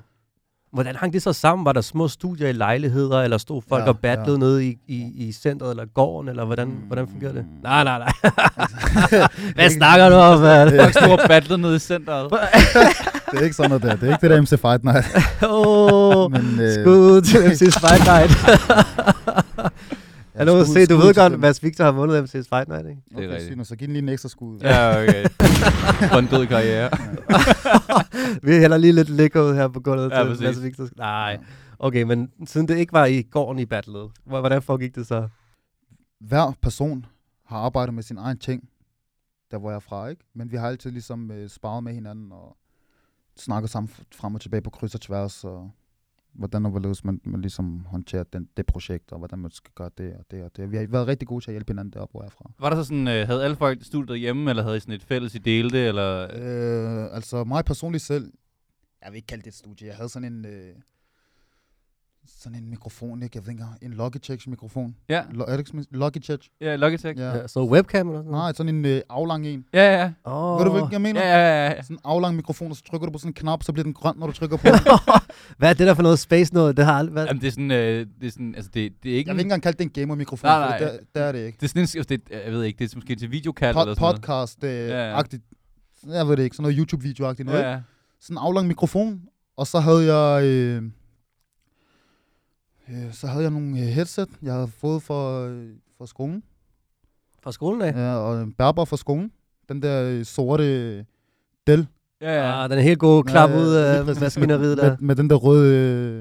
Hvordan 0.74 0.96
hang 0.96 1.14
det 1.14 1.22
så 1.22 1.34
sammen? 1.34 1.66
Var 1.66 1.74
der 1.74 1.82
små 1.82 2.08
studier 2.08 2.48
i 2.48 2.52
lejligheder, 2.52 3.22
eller 3.22 3.38
stod 3.38 3.62
folk 3.70 3.84
Ja, 3.84 3.88
og 3.88 4.00
battlede 4.00 4.32
ja. 4.32 4.38
nede 4.38 4.66
i, 4.66 4.78
i, 4.88 5.28
i 5.28 5.32
centret 5.32 5.70
eller 5.70 5.86
gården, 5.86 6.30
eller 6.30 6.46
hvordan, 6.46 6.68
mm. 6.68 6.74
hvordan 6.74 7.08
fungerer 7.08 7.34
det? 7.34 7.46
Nej, 7.64 7.84
nej, 7.84 8.00
nej. 8.00 8.12
Hvad 9.56 9.70
snakker 9.70 10.10
du 10.10 10.16
om, 10.16 10.40
mand? 10.40 10.70
Folk 10.80 10.94
stod 10.94 11.12
og 11.12 11.20
battlede 11.28 11.62
nede 11.62 11.76
i 11.76 11.80
centret. 11.80 12.32
Det 13.32 13.40
er 13.40 13.44
ikke 13.44 13.56
sådan 13.56 13.70
noget 13.70 13.84
der. 13.84 13.96
Det 13.96 14.04
er 14.04 14.14
ikke 14.14 14.22
det 14.22 14.30
der 14.30 14.42
MC 14.42 14.50
Fight 14.50 14.84
Night. 14.84 15.06
Åh, 15.44 16.16
oh, 16.18 16.32
Men, 16.32 16.60
øh, 16.60 16.74
skud 16.74 17.22
til 17.22 17.38
MC's 17.38 17.80
Fight 17.80 18.04
Night. 18.06 18.32
Hallo, 20.42 20.64
skud- 20.64 20.74
se, 20.74 20.86
du 20.86 21.00
skud 21.00 21.08
ved 21.08 21.16
godt, 21.16 21.32
dem. 21.32 21.40
Mads 21.40 21.64
Victor 21.64 21.84
har 21.84 21.92
vundet 21.92 22.24
MC's 22.24 22.48
Fight 22.50 22.68
Night, 22.68 22.88
ikke? 22.90 23.02
Det 23.10 23.24
er 23.24 23.28
Okay, 23.28 23.38
rigtigt. 23.40 23.68
så 23.68 23.76
giv 23.76 23.88
den 23.88 23.94
lige 23.94 24.04
en 24.04 24.10
ekstra 24.10 24.30
skud. 24.30 24.60
Ja, 24.60 25.04
okay. 25.04 25.26
For 26.10 26.18
en 26.20 26.26
død 26.28 26.48
karriere. 26.48 26.90
Vi 28.48 28.52
hælder 28.52 28.78
lige 28.78 28.94
lidt 28.94 29.10
lækker 29.10 29.42
ud 29.42 29.54
her 29.56 29.68
på 29.68 29.80
gulvet 29.80 30.12
Ja, 30.12 30.20
til 30.24 30.28
præcis. 30.30 30.44
Mads 30.44 30.64
Victor. 30.64 30.88
Nej. 30.98 31.40
Okay, 31.80 32.04
men 32.04 32.30
siden 32.46 32.68
det 32.68 32.78
ikke 32.78 32.94
var 32.94 33.06
i 33.06 33.22
gården 33.22 33.60
i 33.60 33.66
battlet, 33.66 34.12
hvor- 34.26 34.40
hvordan 34.40 34.62
foregik 34.62 34.96
det 34.96 35.08
så? 35.08 35.28
hver 36.20 36.54
person 36.62 37.06
har 37.46 37.58
arbejdet 37.58 37.94
med 37.94 38.04
sin 38.04 38.18
egen 38.18 38.38
ting, 38.38 38.64
der 39.52 39.58
hvor 39.58 39.70
jeg 39.70 39.76
er 39.76 39.80
fra, 39.80 40.08
ikke? 40.08 40.24
Men 40.36 40.52
vi 40.52 40.58
har 40.58 40.68
altid 40.68 40.92
ligesom 40.92 41.32
øh, 41.32 41.50
sparet 41.50 41.84
med 41.84 41.94
hinanden 41.94 42.32
og 42.32 42.58
snakket 43.38 43.70
sammen 43.70 43.90
frem 44.16 44.36
og 44.36 44.42
tilbage 44.42 44.62
på 44.62 44.70
kryds 44.70 44.96
og 44.96 45.02
tværs, 45.02 45.44
og 45.44 45.72
hvordan 46.34 46.66
og 46.66 46.72
hvorledes 46.72 47.04
man, 47.04 47.22
man 47.24 47.42
ligesom 47.42 47.86
håndterer 47.86 48.24
den, 48.24 48.50
det 48.58 48.66
projekt, 48.66 49.12
og 49.12 49.18
hvordan 49.18 49.40
man 49.40 49.52
skal 49.52 49.72
gøre 49.76 49.90
det 49.98 50.14
og 50.14 50.26
det 50.32 50.44
og 50.44 50.52
det. 50.56 50.72
Vi 50.72 50.78
har 50.78 50.88
været 50.88 51.08
rigtig 51.08 51.28
gode 51.28 51.44
til 51.44 51.52
at 51.52 51.54
hjælpe 51.54 51.72
hinanden 51.72 51.94
deroppe, 51.94 52.12
hvor 52.12 52.22
jeg 52.22 52.28
er 52.28 52.32
fra. 52.32 52.52
Var 52.60 52.70
der 52.70 52.78
så 52.78 52.84
sådan, 52.84 53.08
øh, 53.08 53.28
havde 53.28 53.44
alle 53.44 53.56
folk 53.56 53.84
studiet 53.84 54.20
hjemme, 54.20 54.50
eller 54.50 54.64
havde 54.64 54.78
I 54.78 54.80
sådan 54.80 54.96
et 54.96 55.04
fælles, 55.04 55.36
I 55.36 55.38
delte, 55.38 55.78
eller... 55.78 56.24
Øh, 56.24 57.16
altså 57.16 57.44
mig 57.44 57.66
personligt 57.66 58.04
selv, 58.04 58.34
jeg 59.04 59.12
vil 59.12 59.16
ikke 59.16 59.28
kalde 59.28 59.44
det 59.44 59.48
et 59.48 59.54
studie, 59.54 59.88
jeg 59.88 59.96
havde 59.96 60.10
sådan 60.10 60.34
en, 60.34 60.46
øh, 60.46 60.76
sådan 62.28 62.58
en 62.58 62.70
mikrofon, 62.70 63.24
ikke? 63.24 63.38
Jeg 63.38 63.46
ved 63.46 63.54
ikke, 63.54 63.64
en 63.82 63.94
Logitech 63.94 64.50
mikrofon. 64.50 64.96
Ja, 65.10 65.24
Lo- 65.32 65.44
er 65.44 65.52
det 65.52 65.58
ikke 65.60 65.68
sådan- 65.70 65.86
Logitech? 65.92 66.50
ja, 66.62 66.76
Logitech. 66.76 67.20
Ja. 67.20 67.36
Ja. 67.38 67.48
Så 67.48 67.64
webcam 67.64 68.08
eller 68.10 68.20
sådan 68.20 68.32
noget? 68.32 68.44
Nej, 68.44 68.54
sådan 68.54 68.76
en 68.76 68.86
øh, 68.86 69.02
aflang 69.10 69.48
en. 69.48 69.66
Ja, 69.74 70.00
ja, 70.02 70.12
Oh. 70.24 70.58
Ved 70.60 70.66
du, 70.66 70.72
hvilken 70.72 70.92
jeg 70.92 71.02
mener? 71.02 71.22
ja, 71.22 71.38
ja, 71.38 71.70
ja. 71.72 71.82
Sådan 71.82 71.96
en 71.96 72.00
aflang 72.04 72.36
mikrofon, 72.36 72.70
og 72.72 72.78
så 72.78 72.84
trykker 72.84 73.06
du 73.08 73.12
på 73.14 73.20
sådan 73.20 73.30
en 73.30 73.34
knap, 73.34 73.64
så 73.64 73.74
bliver 73.74 73.84
den 73.84 73.94
grøn, 73.94 74.14
når 74.18 74.28
du 74.28 74.34
trykker 74.34 74.58
på 74.58 74.68
den. 74.68 74.74
Hvad 75.58 75.70
er 75.70 75.74
det 75.74 75.88
der 75.88 75.94
for 75.94 76.04
noget 76.04 76.20
space 76.20 76.54
noget? 76.54 76.78
Det 76.78 76.86
har 76.86 76.94
aldrig 76.94 77.16
været. 77.16 77.28
Jamen, 77.28 77.42
det 77.42 77.48
er 77.48 77.52
sådan, 77.52 77.72
øh, 77.72 78.06
det 78.22 78.28
er 78.28 78.32
sådan, 78.32 78.56
altså 78.56 78.72
det, 78.74 78.92
det 79.04 79.12
er 79.12 79.16
ikke... 79.18 79.30
Jeg 79.30 79.36
vil 79.36 79.40
ikke 79.40 79.46
engang 79.48 79.64
kalde 79.64 79.78
det 79.78 79.84
en 79.86 79.90
gamer-mikrofon, 80.02 80.48
Nej, 80.48 80.80
for 80.80 80.86
nej. 80.86 80.92
det, 80.92 81.00
det 81.16 81.24
er 81.24 81.32
det 81.32 81.46
ikke. 81.46 81.56
Det 81.58 81.64
er 81.64 81.68
sådan 81.68 81.80
en, 81.80 81.84
altså, 81.84 82.04
det, 82.10 82.22
jeg 82.46 82.54
ved 82.54 82.64
ikke, 82.64 82.80
det 82.80 82.94
er 82.94 82.98
måske 82.98 83.16
til 83.16 83.32
videokald 83.32 83.76
Pod- 83.76 83.82
eller 83.82 83.96
sådan 83.96 84.22
noget. 84.30 84.56
Podcast-agtigt. 84.66 86.12
Jeg 86.14 86.28
ved 86.28 86.38
det 86.38 86.44
ikke, 86.44 86.56
sådan 86.56 86.64
noget 86.74 86.78
YouTube-video-agtigt 86.78 87.44
noget. 87.44 87.60
Ja, 87.60 87.66
Ja. 87.68 87.72
ja. 87.72 87.82
Sådan 88.22 88.34
en 88.34 88.42
aflang 88.42 88.68
mikrofon, 88.68 89.22
og 89.58 89.68
så 89.68 89.80
havde 89.80 90.14
jeg... 90.16 90.44
Øh, 90.46 90.84
øh, 92.92 93.14
så 93.14 93.28
havde 93.28 93.44
jeg 93.44 93.52
nogle 93.52 93.70
øh, 93.80 93.86
headset, 93.88 94.30
jeg 94.42 94.54
havde 94.54 94.68
fået 94.68 95.04
fra, 95.04 95.48
øh, 95.48 95.70
fra 95.98 96.08
skolen. 96.08 96.44
Fra 97.44 97.52
skolen 97.52 97.82
af? 97.82 97.92
Ja, 97.94 98.16
og 98.16 98.42
en 98.42 98.54
bærbar 98.54 98.86
fra 98.86 98.98
skolen. 98.98 99.32
Den 99.70 99.82
der 99.82 100.04
øh, 100.04 100.26
sorte 100.26 100.64
øh, 100.98 101.04
Dell. 101.68 101.88
Ja, 102.22 102.34
ja. 102.34 102.64
Ah, 102.64 102.70
den 102.70 102.78
er 102.78 102.82
helt 102.82 103.00
god 103.00 103.24
klap 103.24 103.50
Ja, 103.50 103.60
ud 103.60 103.74
af 103.74 104.06
præcis. 104.06 104.22
maskineriet 104.22 104.62
med, 104.62 104.76
der. 104.76 104.90
med, 104.90 104.98
med 105.00 105.16
den 105.16 105.30
der 105.30 105.36
røde... 105.36 105.76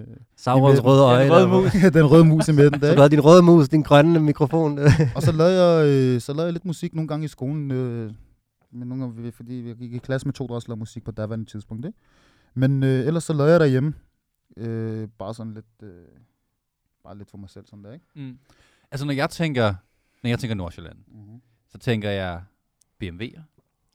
Øh, 0.09 0.16
Saurons 0.37 0.85
røde 0.85 1.00
Ja, 1.02 1.06
øje. 1.06 1.24
den 1.24 1.33
røde 1.33 1.48
mus. 1.48 1.72
den 1.98 2.06
røde 2.11 2.24
mus 2.24 2.48
i 2.48 2.52
midten 2.52 2.80
der, 2.80 2.87
Så 2.87 2.90
ikke? 2.90 2.96
du 2.96 3.00
havde 3.00 3.11
din 3.11 3.20
røde 3.20 3.42
mus, 3.42 3.68
din 3.68 3.83
grønne 3.83 4.20
mikrofon. 4.20 4.78
Og 5.16 5.22
så 5.22 5.33
lavede 5.33 5.62
jeg, 5.64 5.87
øh, 5.88 6.20
så 6.20 6.33
lavede 6.33 6.46
jeg 6.46 6.52
lidt 6.52 6.64
musik 6.64 6.94
nogle 6.94 7.09
gange 7.09 7.24
i 7.24 7.28
skolen. 7.28 7.70
Øh, 7.70 8.11
men 8.72 8.88
nogle 8.88 9.04
gange, 9.04 9.22
vi- 9.22 9.30
fordi 9.30 9.68
jeg 9.68 9.76
gik 9.76 9.92
i 9.94 9.98
klasse 9.98 10.26
med 10.28 10.35
to, 10.35 10.46
der 10.46 10.54
også 10.54 10.68
lavede 10.68 10.78
musik 10.78 11.04
på 11.04 11.11
daværende 11.11 11.44
tidspunkt. 11.44 11.87
Ikke? 11.87 11.98
Men 12.54 12.83
øh, 12.83 13.06
ellers 13.06 13.24
så 13.24 13.33
lavede 13.33 13.52
jeg 13.52 13.61
derhjemme. 13.61 13.92
Øh, 14.56 15.09
bare 15.18 15.35
sådan 15.35 15.54
lidt, 15.54 15.66
øh, 15.83 15.88
bare 17.05 17.19
lidt 17.19 17.31
for 17.31 17.39
mig 17.39 17.51
selv 17.51 17.67
sådan 17.67 17.85
der, 17.85 17.93
ikke? 17.93 18.05
Mm. 18.17 18.39
Altså, 18.91 19.07
når 19.07 19.13
jeg 19.13 19.31
tænker, 19.31 19.75
når 20.23 20.29
jeg 20.31 20.39
tænker 20.39 20.55
Nordsjælland, 20.55 20.97
Mm-hmm. 21.07 21.41
så 21.69 21.79
tænker 21.79 22.11
jeg 22.11 22.43
BMW'er. 23.05 23.41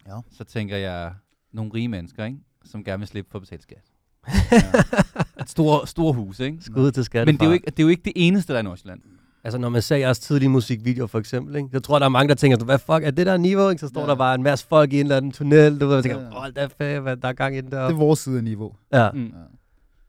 Ja. 0.08 0.20
Så 0.32 0.44
tænker 0.44 0.78
jeg 0.78 1.14
nogle 1.52 1.72
rige 1.74 1.88
mennesker, 1.88 2.26
ikke? 2.26 2.38
Som 2.66 2.84
gerne 2.84 3.00
vil 3.00 3.08
slippe 3.08 3.32
for 3.32 3.38
at 3.40 3.42
betale 3.42 3.62
skat. 3.62 3.84
Et 5.42 5.50
store, 5.50 5.88
store 5.88 6.14
hus, 6.14 6.40
ikke? 6.40 6.58
Skud 6.62 6.92
til 6.92 7.04
skat. 7.06 7.28
Men 7.28 7.36
det 7.36 7.42
er, 7.42 7.46
jo 7.46 7.52
ikke, 7.52 7.66
det 7.66 7.80
er 7.80 7.84
jo 7.84 7.90
ikke 7.90 8.02
det 8.06 8.14
eneste, 8.16 8.54
der 8.54 8.60
er 8.60 8.62
i 8.62 8.64
Nordsjælland. 8.64 9.02
Altså, 9.44 9.58
når 9.58 9.70
man 9.70 9.82
ser 9.82 9.96
jeres 9.96 10.20
tidlige 10.20 10.50
musikvideoer, 10.50 11.08
for 11.08 11.20
eksempel, 11.20 11.56
ikke? 11.56 11.70
så 11.74 11.80
tror 11.80 11.96
jeg, 11.96 12.00
der 12.00 12.06
er 12.06 12.10
mange, 12.10 12.30
der 12.30 12.36
tænker, 12.36 12.66
hvad 12.66 12.80
fuck, 12.80 13.04
er 13.04 13.12
det 13.12 13.26
der 13.26 13.38
niveau? 13.38 13.70
Ikke? 13.70 13.80
Så 13.80 13.88
står 13.88 14.02
Ja. 14.02 14.08
der 14.08 14.16
bare 14.16 14.36
en 14.36 14.44
masse 14.44 14.68
folk 14.68 14.94
i 14.94 15.00
en 15.00 15.06
eller 15.06 15.18
anden 15.18 15.32
tunnel, 15.32 15.80
du 15.80 15.88
ved, 15.88 15.98
og 15.98 16.04
tænker, 16.04 16.22
Ja. 16.22 16.30
hold 16.30 16.54
da 16.54 16.66
fedt, 16.66 17.02
hvad 17.02 17.18
der 17.18 17.28
er 17.28 17.34
gang 17.34 17.56
i 17.58 17.62
den 17.62 17.72
der. 17.72 17.84
Det 17.84 17.94
er 17.94 17.98
vores 17.98 18.20
side 18.20 18.38
af 18.38 18.44
niveau. 18.44 18.76
Ja. 18.94 19.12
Mm. 19.12 19.26
Ja. 19.26 19.32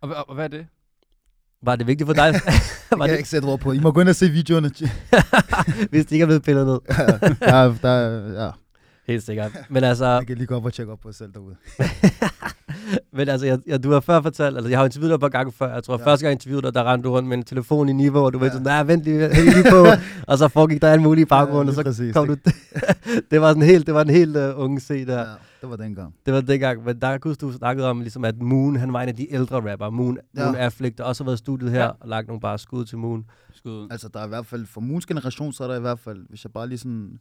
Og, 0.01 0.09
og, 0.17 0.29
og, 0.29 0.35
hvad 0.35 0.45
er 0.45 0.49
det? 0.49 0.67
Var 1.63 1.77
det 1.77 1.87
vigtigt 1.87 2.07
for 2.09 2.15
dig? 2.15 2.33
Det 2.35 2.43
var 2.91 2.97
kan 2.97 3.01
jeg 3.01 3.09
det, 3.11 3.17
ikke 3.19 3.29
sætte 3.29 3.47
ord 3.47 3.61
på. 3.61 3.73
I 3.73 3.79
må 3.79 3.93
gå 3.93 4.01
ind 4.01 4.09
og 4.09 4.17
se 4.17 4.29
videoerne. 4.31 4.69
hvis 5.91 6.05
det 6.07 6.13
ikke 6.13 6.23
er 6.23 6.27
blevet 6.27 6.43
pillet 6.43 6.67
ned? 6.67 6.79
ja, 7.41 7.73
der, 7.83 8.45
ja. 8.45 8.51
Helt 9.07 9.23
sikkert. 9.23 9.51
Men 9.71 9.85
altså, 9.85 10.07
Jeg 10.07 10.27
kan 10.27 10.37
lige 10.37 10.47
gå 10.47 10.57
op 10.57 10.65
og 10.65 10.73
tjekke 10.73 10.93
op 10.93 11.01
på 11.01 11.13
selv 11.13 11.33
derude. 11.35 11.57
men 13.13 13.29
altså 13.29 13.47
jeg, 13.47 13.59
jeg, 13.67 13.83
du 13.85 13.93
har 13.93 14.01
før 14.01 14.23
fortalt, 14.23 14.57
altså 14.57 14.71
jeg 14.71 14.79
har 14.79 14.85
interviewet 14.85 15.11
dig 15.13 15.21
par 15.21 15.29
gange 15.29 15.53
før, 15.59 15.75
jeg 15.75 15.83
tror 15.85 15.99
Ja. 15.99 16.05
første 16.07 16.27
gang 16.27 16.33
interviewede 16.33 16.67
dig, 16.67 16.75
der 16.75 16.93
rendte 16.93 17.09
du 17.09 17.13
rundt 17.15 17.29
med 17.29 17.37
en 17.39 17.43
telefon 17.45 17.89
i 17.89 17.93
niveau, 17.93 18.25
og 18.25 18.33
du 18.33 18.39
ja. 18.39 18.45
Ja. 18.45 18.51
sådan, 18.51 18.65
nej, 18.67 18.83
vent 18.83 19.05
lige, 19.05 19.19
vent 19.21 19.33
lige 19.55 19.71
på, 19.71 19.87
og 20.27 20.39
så 20.39 20.49
foregik 20.49 20.83
der 20.83 20.89
alt 20.93 21.03
muligt 21.03 21.27
i 21.27 21.29
baggrunden, 21.29 21.75
Ja, 21.75 21.79
og 21.81 21.85
så 21.85 21.91
præcis, 21.91 22.15
kom 22.15 22.27
du, 22.27 22.37
det 23.31 23.41
var 23.41 23.49
sådan 23.51 23.63
helt, 23.63 23.87
det 23.87 23.95
var 23.95 24.03
en 24.03 24.11
helt 24.11 24.37
uh, 24.37 24.43
unge 24.61 24.81
se 24.81 25.07
der. 25.07 25.19
Ja, 25.19 25.25
det 25.61 25.71
var 25.71 25.77
dengang. 25.77 26.15
Det 26.27 26.35
var 26.35 26.41
dengang, 26.41 26.85
men 26.85 27.01
der 27.01 27.19
kunne 27.19 27.35
du 27.35 27.53
snakkede 27.53 27.91
om, 27.91 28.01
ligesom, 28.01 28.25
at 28.25 28.43
Moon, 28.43 28.77
han 28.77 28.93
var 28.93 29.03
en 29.03 29.09
af 29.09 29.17
de 29.17 29.33
ældre 29.33 29.73
rapper. 29.73 29.91
Moon, 29.91 30.19
Ja. 30.37 30.45
Moon 30.45 30.55
Affleck, 30.57 30.99
der 30.99 31.05
også 31.05 31.25
har 31.25 31.27
været 31.27 31.37
i 31.37 31.39
studiet 31.39 31.71
her, 31.71 31.79
Ja. 31.79 31.85
ja. 31.85 31.91
og 32.01 32.09
lagt 32.09 32.27
nogle 32.27 32.41
bare 32.41 32.59
skud 32.59 32.85
til 32.85 32.99
Moon. 32.99 33.31
Skud. 33.53 33.89
Altså, 33.91 34.09
der 34.09 34.21
er 34.21 34.25
i 34.25 34.29
hvert 34.29 34.47
fald, 34.47 34.67
for 34.67 34.81
Moons 34.81 35.07
generation, 35.07 35.53
så 35.53 35.65
er 35.65 35.69
der 35.69 35.77
i 35.77 35.81
hvert 35.81 35.99
fald, 35.99 36.27
hvis 36.29 36.45
jeg 36.45 36.53
bare 36.53 36.69
lige 36.69 36.79
sådan, 36.79 37.21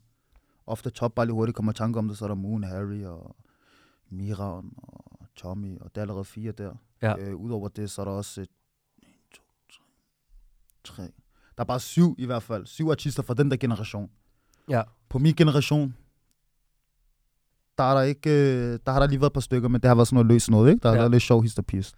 ofte 0.67 0.89
top 0.89 1.15
bare 1.15 1.25
lige 1.25 1.33
hurtigt 1.33 1.55
kommer 1.55 1.71
i 1.71 1.75
tanke 1.75 1.99
om 1.99 2.07
det, 2.07 2.17
så 2.17 2.25
er 2.25 2.27
der 2.27 2.35
Moon, 2.35 2.63
Harry 2.63 3.03
og 3.03 3.35
Miran 4.09 4.71
og 4.77 5.27
Tommy, 5.35 5.79
og 5.79 5.89
det 5.89 5.97
er 5.97 6.01
allerede 6.01 6.25
fire 6.25 6.51
der. 6.51 6.73
Ja. 7.01 7.17
Øh, 7.17 7.35
Udover 7.35 7.67
det, 7.67 7.91
så 7.91 8.01
er 8.01 8.05
der 8.05 8.11
også 8.11 8.41
et, 8.41 8.47
en, 9.03 9.07
to, 9.33 9.41
tre, 9.69 9.83
tre. 10.83 11.03
Der 11.57 11.61
er 11.61 11.65
bare 11.65 11.79
syv 11.79 12.15
i 12.17 12.25
hvert 12.25 12.43
fald. 12.43 12.65
Syv 12.65 12.89
artister 12.89 13.23
fra 13.23 13.33
den 13.33 13.51
der 13.51 13.57
generation. 13.57 14.09
Ja. 14.69 14.81
På 15.09 15.19
min 15.19 15.33
generation, 15.35 15.95
der, 17.77 17.83
er 17.83 17.93
der, 17.95 18.01
ikke, 18.01 18.29
øh, 18.29 18.79
der 18.85 18.91
har 18.91 18.99
der 18.99 19.07
lige 19.07 19.19
været 19.21 19.29
et 19.29 19.33
par 19.33 19.41
stykker, 19.41 19.69
men 19.69 19.81
det 19.81 19.87
har 19.87 19.95
været 19.95 20.07
sådan 20.07 20.15
noget 20.15 20.31
løs 20.31 20.49
noget, 20.49 20.71
ikke? 20.71 20.83
Der 20.83 20.89
har 20.89 20.95
Ja. 20.95 21.01
været 21.01 21.11
lidt 21.11 21.23
sjov 21.23 21.41
histerpist. 21.43 21.95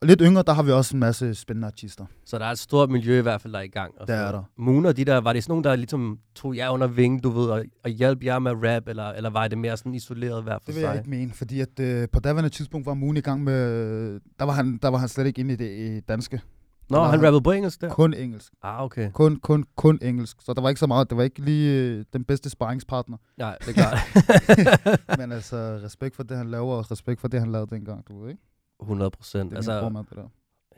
Og 0.00 0.06
lidt 0.06 0.20
yngre, 0.24 0.42
der 0.46 0.52
har 0.52 0.62
vi 0.62 0.70
også 0.72 0.96
en 0.96 1.00
masse 1.00 1.34
spændende 1.34 1.66
artister. 1.66 2.04
Så 2.24 2.38
der 2.38 2.44
er 2.44 2.50
et 2.50 2.58
stort 2.58 2.90
miljø 2.90 3.18
i 3.18 3.22
hvert 3.22 3.40
fald, 3.40 3.52
der 3.52 3.58
er 3.58 3.62
i 3.62 3.68
gang. 3.68 3.92
Og 4.00 4.06
Det 4.06 4.14
så- 4.16 4.22
er 4.22 4.32
der. 4.32 4.42
Moon 4.56 4.86
og 4.86 4.96
de 4.96 5.04
der, 5.04 5.20
var 5.20 5.32
det 5.32 5.42
sådan 5.44 5.50
nogen, 5.52 5.64
der 5.64 5.76
ligesom 5.76 6.18
tog 6.34 6.56
jer 6.56 6.68
under 6.70 6.86
vingen, 6.86 7.20
du 7.20 7.30
ved, 7.30 7.46
og, 7.46 7.64
og 7.84 7.90
hjalp 7.90 8.24
jer 8.24 8.38
med 8.38 8.52
rap, 8.52 8.88
eller, 8.88 9.08
eller 9.08 9.30
var 9.30 9.48
det 9.48 9.58
mere 9.58 9.76
sådan 9.76 9.94
isoleret 9.94 10.42
hver 10.42 10.52
for 10.52 10.60
Det 10.66 10.74
vil 10.74 10.80
jeg 10.80 10.90
sig? 10.92 10.98
ikke 10.98 11.10
mene, 11.10 11.32
fordi 11.32 11.60
at, 11.60 11.80
øh, 11.80 12.08
på 12.12 12.20
daværende 12.20 12.50
tidspunkt 12.50 12.86
var 12.86 12.94
Moon 12.94 13.16
i 13.16 13.20
gang 13.20 13.44
med... 13.44 14.20
Der 14.38 14.44
var 14.44 14.52
han, 14.52 14.78
der 14.82 14.88
var 14.88 14.98
han 14.98 15.08
slet 15.08 15.26
ikke 15.26 15.40
inde 15.40 15.52
i 15.52 15.56
det 15.56 15.70
i 15.96 16.00
danske. 16.00 16.40
Nå, 16.90 16.98
var 16.98 17.10
han 17.10 17.22
rappede 17.26 17.42
på 17.42 17.50
engelsk 17.52 17.80
der? 17.80 17.88
Kun 17.90 18.14
engelsk. 18.14 18.52
Ah, 18.62 18.82
okay. 18.84 19.10
Kun, 19.12 19.36
kun, 19.36 19.64
kun 19.76 19.98
engelsk. 20.02 20.36
Så 20.40 20.52
der 20.52 20.60
var 20.62 20.68
ikke 20.68 20.78
så 20.78 20.86
meget. 20.86 21.10
Det 21.10 21.16
var 21.18 21.22
ikke 21.24 21.40
lige 21.44 21.80
øh, 21.80 22.04
den 22.12 22.24
bedste 22.24 22.50
sparringspartner. 22.50 23.16
Nej, 23.36 23.56
det 23.60 23.68
er 23.68 23.72
klart. 23.72 25.18
Men 25.18 25.32
altså, 25.32 25.56
respekt 25.84 26.16
for 26.16 26.22
det, 26.22 26.36
han 26.36 26.50
laver, 26.50 26.74
og 26.74 26.90
respekt 26.90 27.20
for 27.20 27.28
det, 27.28 27.40
han 27.40 27.52
lavede 27.52 27.74
dengang, 27.74 28.08
du 28.08 28.20
ved 28.22 28.30
ikke? 28.30 28.42
100 28.82 29.10
procent. 29.10 29.50
Det 29.50 29.52
er 29.52 29.56
Altså, 29.56 29.80
formand, 29.80 30.06
det 30.06 30.16
der. 30.16 30.28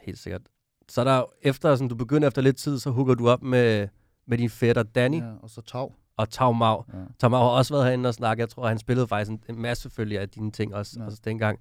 helt 0.04 0.18
sikkert. 0.18 0.42
Så 0.88 1.00
er 1.00 1.04
der 1.04 1.24
efter, 1.42 1.74
sådan, 1.74 1.88
du 1.88 1.94
begynder 1.94 2.28
efter 2.28 2.42
lidt 2.42 2.56
tid, 2.56 2.78
så 2.78 2.90
hooker 2.90 3.14
du 3.14 3.28
op 3.28 3.42
med, 3.42 3.88
med 4.26 4.38
din 4.38 4.50
fætter 4.50 4.82
Danny 4.82 5.20
ja. 5.20 5.32
Og 5.42 5.50
så 5.50 5.60
Tav. 5.60 5.92
og 6.16 6.30
Tau 6.30 6.52
Mau. 6.52 6.84
Ja. 6.92 6.98
Tau 7.18 7.30
Mau 7.30 7.40
har 7.40 7.48
også 7.48 7.74
været 7.74 7.84
herinde 7.86 8.08
og 8.08 8.14
snakke. 8.14 8.40
Jeg 8.40 8.48
tror, 8.48 8.68
han 8.68 8.78
spillede 8.78 9.06
faktisk 9.08 9.30
en, 9.30 9.42
en 9.48 9.62
masse 9.62 9.82
selvfølgelig 9.82 10.18
af 10.18 10.28
dine 10.28 10.50
ting 10.50 10.74
også. 10.74 10.96
Ja. 11.00 11.04
også 11.06 11.18
dengang. 11.24 11.58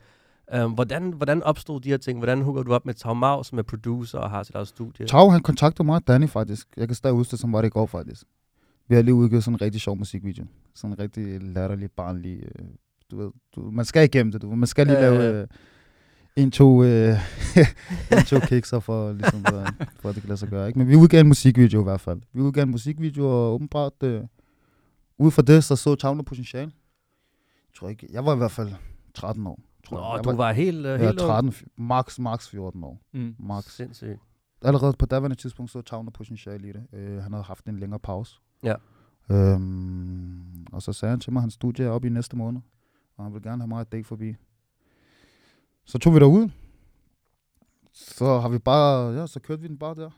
Um, 0.55 0.71
hvordan, 0.71 1.13
hvordan 1.13 1.43
opstod 1.43 1.81
de 1.81 1.89
her 1.89 1.97
ting? 1.97 2.19
Hvordan 2.19 2.41
hooker 2.41 2.63
du 2.63 2.73
op 2.73 2.85
med 2.85 2.93
Tau 2.93 3.13
Mau, 3.13 3.43
som 3.43 3.57
er 3.57 3.63
producer 3.63 4.19
og 4.19 4.29
har 4.29 4.43
sit 4.43 4.55
eget 4.55 4.67
studie? 4.67 5.05
Tav, 5.05 5.31
han 5.31 5.41
kontaktede 5.41 5.85
mig 5.85 5.95
og 5.95 6.07
Danny 6.07 6.27
faktisk. 6.29 6.67
Jeg 6.77 6.87
kan 6.87 6.95
stadig 6.95 7.15
huske 7.15 7.31
det, 7.31 7.39
som 7.39 7.53
var 7.53 7.61
det 7.61 7.67
i 7.67 7.69
går 7.69 7.85
faktisk. 7.85 8.23
Vi 8.87 8.95
har 8.95 9.01
lige 9.01 9.13
udgivet 9.13 9.43
sådan 9.43 9.55
en 9.55 9.61
rigtig 9.61 9.81
sjov 9.81 9.97
musikvideo. 9.97 10.45
Sådan 10.75 10.93
en 10.93 10.99
rigtig 10.99 11.41
latterlig, 11.41 11.91
barnlig... 11.91 12.43
Øh, 12.43 12.65
du 13.11 13.17
ved, 13.17 13.31
du, 13.55 13.71
man 13.71 13.85
skal 13.85 14.03
igennem 14.03 14.31
det, 14.31 14.41
du. 14.41 14.55
Man 14.55 14.67
skal 14.67 14.87
lige 14.87 14.99
ja, 14.99 15.09
lave 15.09 15.41
øh, 15.41 15.47
en, 16.35 16.51
to, 16.51 16.83
øh, 16.83 17.15
en, 18.11 18.25
to 18.27 18.39
kikser 18.39 18.79
for, 18.79 19.13
ligesom, 19.13 19.45
for, 19.45 19.65
for, 19.99 20.09
at 20.09 20.15
det 20.15 20.23
kan 20.23 20.27
lade 20.27 20.37
sig 20.37 20.49
gøre. 20.49 20.67
Ikke? 20.67 20.79
Men 20.79 20.87
vi 20.87 20.95
udgav 20.95 21.21
en 21.21 21.27
musikvideo 21.27 21.81
i 21.81 21.83
hvert 21.83 22.01
fald. 22.01 22.21
Vi 22.33 22.41
udgav 22.41 22.63
en 22.63 22.71
musikvideo, 22.71 23.25
og 23.25 23.53
åbenbart 23.53 24.03
øh, 24.03 24.21
ud 25.17 25.31
fra 25.31 25.41
det, 25.41 25.63
så 25.63 25.75
så 25.75 25.95
Tav 25.95 26.13
noget 26.13 26.25
potentiale. 26.25 26.71
Jeg 27.69 27.75
tror 27.79 27.89
ikke, 27.89 28.07
jeg 28.11 28.25
var 28.25 28.33
i 28.33 28.37
hvert 28.37 28.51
fald 28.51 28.69
13 29.13 29.47
år. 29.47 29.59
Nå, 29.91 29.97
jeg. 29.99 30.15
jeg 30.15 30.23
du 30.23 30.37
var 30.37 30.51
helt, 30.51 30.85
uh, 30.85 30.91
helt 30.91 31.01
var 31.01 31.09
ung. 31.41 31.53
13, 31.53 31.53
max, 31.77 32.19
max 32.19 32.49
14 32.49 32.83
år. 32.83 33.01
Mm. 33.13 33.35
Max 33.39 33.75
Sindssygt. 33.75 34.19
allerede 34.61 34.93
på 34.93 35.05
daværende 35.05 35.35
tidspunkt 35.35 35.71
så 35.71 35.81
Tavner 35.81 36.11
potentiale 36.11 36.69
i 36.69 36.71
det. 36.71 36.87
Øh, 36.93 37.23
han 37.23 37.31
havde 37.33 37.43
haft 37.43 37.65
en 37.65 37.79
længere 37.79 37.99
pause. 37.99 38.35
Ja. 38.63 38.75
Øhm, 39.31 40.65
og 40.71 40.81
så 40.81 40.93
sagde 40.93 41.09
han 41.09 41.19
til 41.19 41.33
mig, 41.33 41.39
at 41.39 41.43
hans 41.43 41.53
studie 41.53 41.85
er 41.85 41.89
oppe 41.89 42.07
i 42.07 42.11
næste 42.11 42.35
måned, 42.35 42.61
og 43.17 43.23
han 43.23 43.33
vil 43.33 43.41
gerne 43.41 43.61
have 43.61 43.67
mig 43.67 43.81
et 43.81 43.91
date 43.91 44.03
forbi. 44.03 44.35
Så 45.85 45.97
tog 45.97 46.13
vi 46.13 46.19
derud. 46.19 46.49
Så 47.93 48.39
har 48.39 48.49
vi 48.49 48.57
bare, 48.57 49.13
ja, 49.13 49.27
så 49.27 49.39
kørte 49.39 49.61
vi 49.61 49.67
den 49.67 49.77
bare 49.77 49.95
der. 49.95 50.09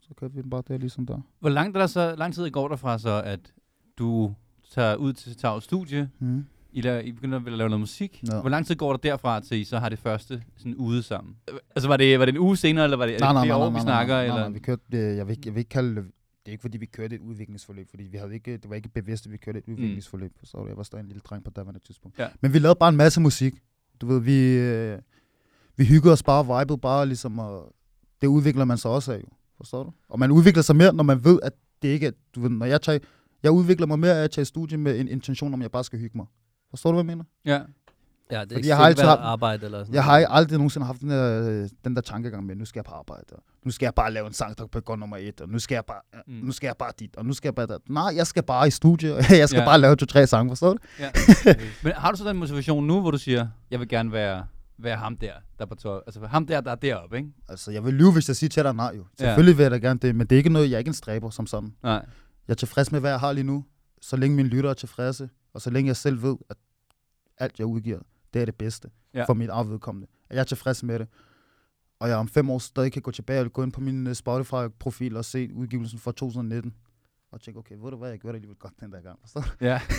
Så 0.00 0.14
kørte 0.14 0.34
vi 0.34 0.42
den 0.42 0.50
bare 0.50 0.62
der, 0.68 0.78
ligesom 0.78 1.06
der. 1.06 1.20
Hvor 1.40 1.48
langt 1.48 1.76
er 1.76 1.80
der 1.80 1.86
så, 1.86 2.14
lang 2.18 2.34
tid 2.34 2.50
går 2.50 2.68
der 2.68 2.76
fra 2.76 2.98
så, 2.98 3.22
at 3.24 3.52
du 3.98 4.34
tager 4.70 4.94
ud 4.96 5.12
til 5.12 5.36
Tavs 5.36 5.64
studie, 5.64 6.10
Mm. 6.18 6.44
I, 6.72 6.80
laver, 6.80 7.00
I 7.00 7.12
begynder 7.12 7.38
at 7.38 7.52
lave 7.52 7.68
noget 7.70 7.80
musik. 7.80 8.24
Ja. 8.28 8.40
Hvor 8.40 8.50
lang 8.50 8.66
tid 8.66 8.74
går 8.76 8.90
der 8.90 8.96
derfra 8.96 9.40
til, 9.40 9.56
I 9.60 9.64
så 9.64 9.78
har 9.78 9.88
det 9.88 9.98
første 9.98 10.42
sådan 10.56 10.74
ude 10.74 11.02
sammen? 11.02 11.36
Altså, 11.76 11.88
var 11.88 11.96
det, 11.96 12.18
var 12.18 12.24
det 12.24 12.34
en 12.34 12.40
uge 12.40 12.56
senere, 12.56 12.84
eller 12.84 12.96
var 12.96 13.06
det, 13.06 13.14
er 13.14 13.32
det 13.32 13.42
flere 13.42 13.56
år, 13.56 13.70
vi 13.70 13.80
snakker? 13.80 14.14
nej, 14.14 14.28
nej, 14.28 14.38
nej, 14.38 14.48
vi 14.48 14.58
kørte, 14.58 14.82
øh, 14.92 15.16
jeg, 15.16 15.28
vil 15.28 15.38
jeg 15.44 15.54
vil 15.54 15.58
ikke 15.58 15.68
kalde 15.68 15.96
det, 15.96 16.04
det 16.04 16.48
er 16.48 16.52
ikke 16.52 16.62
fordi, 16.62 16.78
vi 16.78 16.86
kørte 16.86 17.14
et 17.14 17.20
udviklingsforløb, 17.20 17.90
fordi 17.90 18.04
vi 18.04 18.16
havde 18.16 18.34
ikke, 18.34 18.52
det 18.52 18.70
var 18.70 18.76
ikke 18.76 18.88
bevidst, 18.88 19.26
at 19.26 19.32
vi 19.32 19.36
kørte 19.36 19.58
et 19.58 19.64
udviklingsforløb. 19.68 20.32
Så 20.42 20.64
jeg 20.68 20.76
var 20.76 20.82
stadig 20.82 21.02
en 21.02 21.08
lille 21.08 21.20
dreng 21.20 21.44
på 21.44 21.50
daværende 21.50 21.80
tidspunkt. 21.80 22.18
Ja. 22.18 22.28
Men 22.40 22.52
vi 22.52 22.58
lavede 22.58 22.78
bare 22.78 22.88
en 22.88 22.96
masse 22.96 23.20
musik. 23.20 23.54
Du 24.00 24.06
ved, 24.06 24.20
vi, 24.20 24.38
øh, 24.42 24.98
vi 25.76 25.84
hyggede 25.84 26.12
os 26.12 26.22
bare, 26.22 26.60
vibede 26.60 26.78
bare 26.78 27.06
ligesom, 27.06 27.38
og 27.38 27.74
det 28.20 28.26
udvikler 28.26 28.64
man 28.64 28.78
sig 28.78 28.90
også 28.90 29.12
af 29.12 29.18
jo. 29.18 29.28
Forstår 29.56 29.82
du? 29.82 29.92
Og 30.08 30.18
man 30.18 30.30
udvikler 30.30 30.62
sig 30.62 30.76
mere, 30.76 30.92
når 30.92 31.04
man 31.04 31.24
ved, 31.24 31.38
at 31.42 31.52
det 31.82 31.88
ikke 31.88 32.06
er, 32.06 32.10
du 32.34 32.40
ved, 32.40 32.50
når 32.50 32.66
jeg 32.66 32.82
tager, 32.82 32.98
jeg 33.42 33.52
udvikler 33.52 33.86
mig 33.86 33.98
mere 33.98 34.18
af 34.20 34.24
at 34.24 34.30
tage 34.30 34.42
i 34.42 34.44
studie 34.44 34.78
med 34.78 35.00
en 35.00 35.08
intention 35.08 35.54
om, 35.54 35.60
at 35.60 35.62
jeg 35.62 35.70
bare 35.70 35.84
skal 35.84 35.98
hygge 35.98 36.18
mig. 36.18 36.26
Forstår 36.72 36.90
du, 36.90 36.94
hvad 36.96 37.04
jeg 37.04 37.06
mener? 37.16 37.24
Ja. 37.44 37.60
Ja, 38.30 38.36
det 38.40 38.42
er 38.44 38.46
Fordi 38.46 38.54
ikke 38.56 38.68
jeg 38.68 38.76
har 38.76 38.84
altid 38.86 39.04
haft- 39.04 39.20
arbejde 39.20 39.64
eller 39.64 39.78
sådan 39.78 39.94
Jeg 39.94 40.04
har 40.04 40.26
aldrig 40.26 40.58
nogensinde 40.58 40.86
haft 40.86 41.00
den 41.00 41.10
der, 41.10 41.48
øh, 41.62 41.68
den 41.84 41.94
der 41.96 42.00
tankegang 42.02 42.46
med, 42.46 42.56
nu 42.56 42.64
skal 42.64 42.78
jeg 42.78 42.84
på 42.84 42.92
arbejde, 42.94 43.24
og 43.32 43.42
nu 43.64 43.70
skal 43.70 43.86
jeg 43.86 43.94
bare 43.94 44.12
lave 44.12 44.26
en 44.26 44.32
sang, 44.32 44.58
der 44.58 44.80
går 44.80 44.96
nummer 44.96 45.16
et, 45.16 45.40
og 45.40 45.48
nu 45.48 45.58
skal 45.58 45.74
jeg 45.74 45.84
bare, 45.84 46.00
Mm. 46.26 46.34
mm. 46.34 46.46
nu 46.46 46.52
skal 46.52 46.66
jeg 46.66 46.76
bare 46.78 46.92
dit, 47.00 47.16
og 47.16 47.26
nu 47.26 47.32
skal 47.32 47.48
jeg 47.48 47.54
bare 47.54 47.66
dat. 47.66 47.80
Nej, 47.88 48.12
jeg 48.16 48.26
skal 48.26 48.42
bare 48.42 48.68
i 48.68 48.70
studie, 48.70 49.14
og 49.14 49.18
jeg 49.40 49.48
skal 49.48 49.58
Ja. 49.58 49.62
ja. 49.62 49.68
bare 49.68 49.78
lave 49.80 49.96
to-tre 49.96 50.26
sange, 50.26 50.50
forstår 50.50 50.72
du? 50.72 50.78
ja. 50.98 51.10
Men 51.84 51.92
har 51.92 52.10
du 52.10 52.16
så 52.16 52.24
den 52.28 52.36
motivation 52.36 52.86
nu, 52.86 53.00
hvor 53.00 53.10
du 53.10 53.18
siger, 53.18 53.46
jeg 53.70 53.80
vil 53.80 53.88
gerne 53.88 54.12
være, 54.12 54.46
være 54.78 54.96
ham 54.96 55.16
der, 55.16 55.32
der 55.58 55.64
er 55.64 55.68
på 55.68 55.74
tøj. 55.74 56.00
Altså 56.06 56.26
ham 56.26 56.46
der, 56.46 56.60
der 56.60 56.70
er 56.70 56.74
deroppe, 56.74 57.16
ikke? 57.16 57.28
Altså, 57.48 57.70
jeg 57.70 57.84
vil 57.84 57.94
lyve, 57.94 58.12
hvis 58.12 58.28
jeg 58.28 58.36
siger 58.36 58.48
til 58.50 58.62
dig 58.64 58.74
nej 58.74 58.92
jo. 58.96 59.04
Selvfølgelig 59.18 59.56
vil 59.58 59.62
jeg 59.62 59.70
da 59.70 59.76
gerne 59.76 59.98
det, 59.98 60.16
men 60.16 60.26
det 60.26 60.36
er 60.36 60.38
ikke 60.38 60.50
noget, 60.50 60.70
jeg 60.70 60.74
er 60.74 60.78
ikke 60.78 60.88
en 60.88 60.94
stræber 60.94 61.30
som 61.30 61.46
sådan. 61.46 61.74
Nej. 61.82 61.92
Jeg 61.92 62.02
er 62.48 62.54
tilfreds 62.54 62.92
med, 62.92 63.00
hvad 63.00 63.10
jeg 63.10 63.20
har 63.20 63.32
lige 63.32 63.44
nu, 63.44 63.64
så 64.00 64.16
længe 64.16 64.36
mine 64.36 64.48
lyttere 64.48 64.70
er 64.70 64.74
tilfredse, 64.74 65.28
og 65.54 65.60
så 65.60 65.70
længe 65.70 65.88
jeg 65.88 65.96
selv 65.96 66.22
ved, 66.22 66.36
at 66.50 66.56
alt, 67.42 67.58
jeg 67.58 67.66
udgiver, 67.66 67.98
det 68.34 68.42
er 68.42 68.44
det 68.44 68.54
bedste 68.54 68.90
Ja. 69.14 69.18
ja. 69.18 69.24
for 69.24 69.34
mit 69.34 69.50
afvedkommende. 69.50 70.06
At 70.30 70.34
jeg 70.36 70.40
er 70.40 70.44
tilfreds 70.44 70.82
med 70.82 70.98
det. 70.98 71.08
Og 72.00 72.08
jeg 72.08 72.16
om 72.16 72.28
fem 72.28 72.50
år 72.50 72.58
stadig 72.58 72.92
kan 72.92 73.02
gå 73.02 73.10
tilbage 73.10 73.40
og 73.40 73.52
gå 73.52 73.62
ind 73.62 73.72
på 73.72 73.80
min 73.80 74.06
øh, 74.06 74.14
Spotify-profil 74.14 75.16
og 75.16 75.24
se 75.24 75.50
udgivelsen 75.54 75.98
fra 75.98 76.12
2019. 76.12 76.74
Og 77.32 77.40
tænke, 77.40 77.58
okay, 77.58 77.74
ved 77.82 77.90
du 77.90 77.96
hvad, 77.96 78.08
jeg 78.10 78.18
gjorde 78.18 78.32
det 78.32 78.36
alligevel 78.36 78.56
godt 78.58 78.72
den 78.80 78.92
der 78.92 79.00
gang. 79.00 79.18
Du? 79.34 79.42
Ja. 79.60 79.80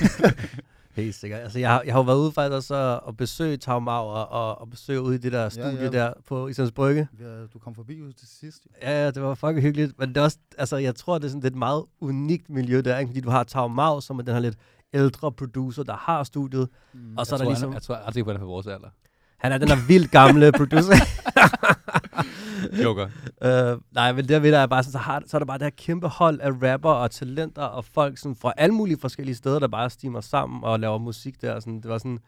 Helt 0.96 1.16
sikkert. 1.16 1.40
Altså, 1.42 1.60
jeg, 1.60 1.70
har, 1.70 1.82
jeg 1.82 1.94
har 1.94 2.00
jo 2.00 2.04
været 2.06 2.18
ude 2.18 2.32
faktisk 2.32 2.56
også 2.56 2.76
og- 2.76 3.04
og 3.04 3.18
besøge 3.18 3.58
Tau 3.58 3.80
Mau 3.80 4.04
og, 4.04 4.28
og, 4.30 4.62
og 4.62 4.70
besøge 4.70 5.02
ude 5.02 5.16
i 5.16 5.18
det 5.18 5.32
der 5.32 5.50
studie 5.50 5.82
ja. 5.84 5.90
der 5.90 6.14
på 6.28 6.48
Islands 6.48 6.72
Brygge. 6.72 7.08
Er- 7.20 7.48
Du 7.48 7.60
kom 7.60 7.76
forbi 7.76 8.00
jo 8.00 8.12
til 8.12 8.28
sidst. 8.28 8.66
jo. 8.66 8.70
Ja, 8.82 9.04
ja, 9.04 9.12
det 9.12 9.22
var 9.22 9.36
fucking 9.36 9.62
hyggeligt. 9.62 10.00
Men 10.00 10.10
det 10.10 10.18
er 10.18 10.22
også, 10.22 10.38
altså, 10.58 10.78
jeg 10.78 10.96
tror, 10.96 11.18
det 11.18 11.26
er 11.26 11.30
sådan 11.30 11.42
det 11.42 11.48
er 11.48 11.52
et 11.52 11.58
meget 11.58 11.84
unikt 12.02 12.50
miljø 12.50 12.82
der, 12.82 12.98
ikke? 12.98 13.10
fordi 13.10 13.22
du 13.22 13.30
har 13.30 13.44
Tau 13.44 13.68
Mau, 13.68 14.02
som 14.02 14.20
er 14.20 14.24
den 14.24 14.34
her 14.34 14.42
lidt 14.42 14.58
ældre 14.94 15.32
producer, 15.32 15.84
der 15.84 15.96
har 15.96 16.24
studiet. 16.24 16.70
Mm. 16.94 17.18
Og 17.18 17.26
så 17.26 17.36
er 17.36 17.38
der 17.38 17.46
jeg, 17.46 17.48
tror, 17.48 17.52
ligesom, 17.52 17.70
han, 17.70 17.74
jeg 17.74 17.82
tror 17.82 17.96
aldrig 17.96 18.26
han 18.26 18.36
er 18.36 18.40
på 18.40 18.46
vores 18.46 18.68
alder. 18.68 18.90
han 19.38 19.52
er 19.52 19.58
den 19.58 19.68
her 19.68 19.88
vildt 19.88 20.12
gamle 20.12 20.52
producer. 20.52 20.96
Joker. 22.84 23.08
Øh, 23.44 23.78
nej, 23.92 24.12
men 24.12 24.28
der 24.28 24.40
ved 24.40 24.50
jeg 24.50 24.70
bare, 24.70 24.84
sådan, 24.84 24.92
så, 24.92 24.98
har, 24.98 25.24
så 25.26 25.38
er 25.38 25.40
der 25.40 25.46
bare 25.46 25.58
det 25.58 25.66
her 25.66 25.70
kæmpe 25.70 26.08
hold 26.08 26.40
af 26.40 26.50
rapper 26.52 26.90
og 26.90 27.12
talenter 27.12 27.62
og 27.62 27.86
folk 27.86 28.18
sådan, 28.18 28.36
fra 28.36 28.54
alle 28.58 28.76
mulige 28.76 28.98
forskellige 28.98 29.36
steder, 29.36 29.60
der 29.60 29.68
bare 29.68 29.90
stimer 29.90 30.22
sammen 30.22 30.64
og 30.64 30.80
laver 30.80 30.98
musik 30.98 31.42
der. 31.42 31.60
Sådan, 31.60 31.82
det 31.82 31.92
var 31.92 31.98
sådan, 31.98 32.20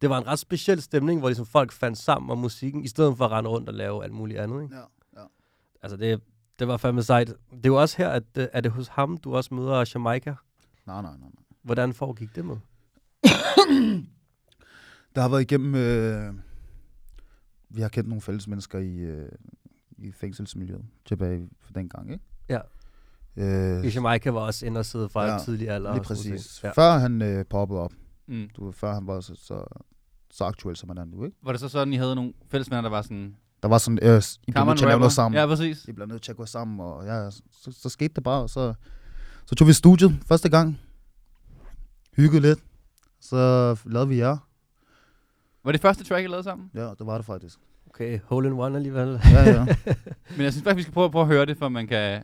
det 0.00 0.10
var 0.10 0.18
en 0.18 0.26
ret 0.26 0.38
speciel 0.38 0.82
stemning, 0.82 1.20
hvor 1.20 1.28
ligesom 1.28 1.46
folk 1.46 1.72
fandt 1.72 1.98
sammen 1.98 2.30
om 2.30 2.38
musikken, 2.38 2.84
i 2.84 2.88
stedet 2.88 3.16
for 3.16 3.24
at 3.24 3.30
rende 3.30 3.50
rundt 3.50 3.68
og 3.68 3.74
lave 3.74 4.04
alt 4.04 4.12
muligt 4.12 4.40
andet. 4.40 4.62
Ikke? 4.62 4.74
Ja, 4.74 5.20
ja. 5.20 5.26
Altså, 5.82 5.96
det, 5.96 6.20
det 6.58 6.68
var 6.68 6.76
fandme 6.76 7.02
sejt. 7.02 7.28
Det 7.28 7.66
er 7.66 7.68
jo 7.68 7.80
også 7.80 7.96
her, 7.96 8.08
at 8.08 8.24
øh, 8.38 8.46
er 8.52 8.60
det 8.60 8.72
hos 8.72 8.88
ham, 8.88 9.16
du 9.16 9.36
også 9.36 9.54
møder 9.54 9.90
Jamaica. 9.94 10.34
Nej, 10.86 11.02
nej, 11.02 11.10
nej. 11.10 11.20
nej. 11.20 11.30
Hvordan 11.62 11.92
foregik 11.92 12.36
det 12.36 12.44
med? 12.44 12.56
Der 15.14 15.20
har 15.20 15.28
været 15.28 15.40
igennem... 15.40 15.74
Øh, 15.74 16.34
vi 17.68 17.80
har 17.80 17.88
kendt 17.88 18.08
nogle 18.08 18.22
fælles 18.22 18.48
mennesker 18.48 18.78
i, 18.78 18.96
øh, 18.96 19.28
i 19.98 20.12
fængselsmiljøet 20.12 20.84
tilbage 21.04 21.48
for 21.60 21.72
den 21.72 21.88
gang, 21.88 22.12
ikke? 22.12 22.24
Ja. 22.48 22.58
Øh, 23.36 23.94
Jamaica 23.94 24.30
var 24.30 24.40
også 24.40 24.66
inde 24.66 24.78
og 24.78 24.86
sidde 24.86 25.08
fra 25.08 25.24
ja, 25.24 25.34
en 25.34 25.44
tidlig 25.44 25.68
alder. 25.70 25.92
lige 25.92 26.04
præcis. 26.04 26.64
Ja. 26.64 26.70
Før 26.70 26.98
han 26.98 27.22
øh, 27.22 27.44
poppede 27.46 27.80
op. 27.80 27.92
Mm. 28.26 28.48
Du 28.56 28.72
før 28.72 28.94
han 28.94 29.06
var 29.06 29.20
så, 29.20 29.34
så, 29.34 29.64
så 30.30 30.44
aktuel 30.44 30.76
som 30.76 30.88
han 30.88 30.98
er 30.98 31.04
nu, 31.04 31.24
ikke? 31.24 31.36
Var 31.42 31.52
det 31.52 31.60
så 31.60 31.68
sådan, 31.68 31.92
I 31.92 31.96
havde 31.96 32.14
nogle 32.14 32.32
fællesmænd, 32.48 32.84
der 32.84 32.90
var 32.90 33.02
sådan... 33.02 33.36
Der 33.62 33.68
var 33.68 33.78
sådan, 33.78 33.98
øh, 34.02 34.22
I 34.48 34.50
bliver 34.50 34.64
nødt 34.64 34.78
til 34.78 34.84
at 34.84 34.88
lave 34.88 34.98
noget 34.98 35.12
sammen. 35.12 35.38
Ja, 35.38 35.46
præcis. 35.46 35.84
I 35.84 35.92
bliver 35.92 36.06
nødt 36.06 36.22
til 36.22 36.30
at 36.30 36.36
gå 36.36 36.46
sammen, 36.46 36.80
og 36.80 37.04
ja, 37.06 37.30
så, 37.30 37.72
så 37.72 37.88
skete 37.88 38.14
det 38.14 38.24
bare, 38.24 38.42
og 38.42 38.50
så, 38.50 38.74
så 39.46 39.54
tog 39.54 39.68
vi 39.68 39.72
studiet 39.72 40.18
første 40.26 40.48
gang. 40.48 40.80
Hyggede 42.16 42.40
lidt. 42.40 42.58
Så 43.20 43.36
lavede 43.86 44.08
vi 44.08 44.18
jer. 44.18 44.36
Var 45.64 45.72
det 45.72 45.80
første 45.80 46.04
track, 46.04 46.24
I 46.24 46.26
lavede 46.26 46.42
sammen? 46.42 46.70
Ja, 46.74 46.80
det 46.80 47.06
var 47.06 47.16
det 47.16 47.26
faktisk. 47.26 47.58
Okay, 47.90 48.18
hole 48.24 48.48
in 48.48 48.54
one 48.54 48.76
alligevel. 48.76 49.20
Ja, 49.24 49.50
ja. 49.50 49.64
Men 50.36 50.44
jeg 50.44 50.52
synes 50.52 50.64
faktisk, 50.64 50.76
vi 50.76 50.82
skal 50.82 50.92
prøve, 50.92 51.10
prøve 51.10 51.22
at 51.22 51.28
høre 51.28 51.46
det, 51.46 51.58
for 51.58 51.68
man 51.68 51.86
kan 51.86 52.22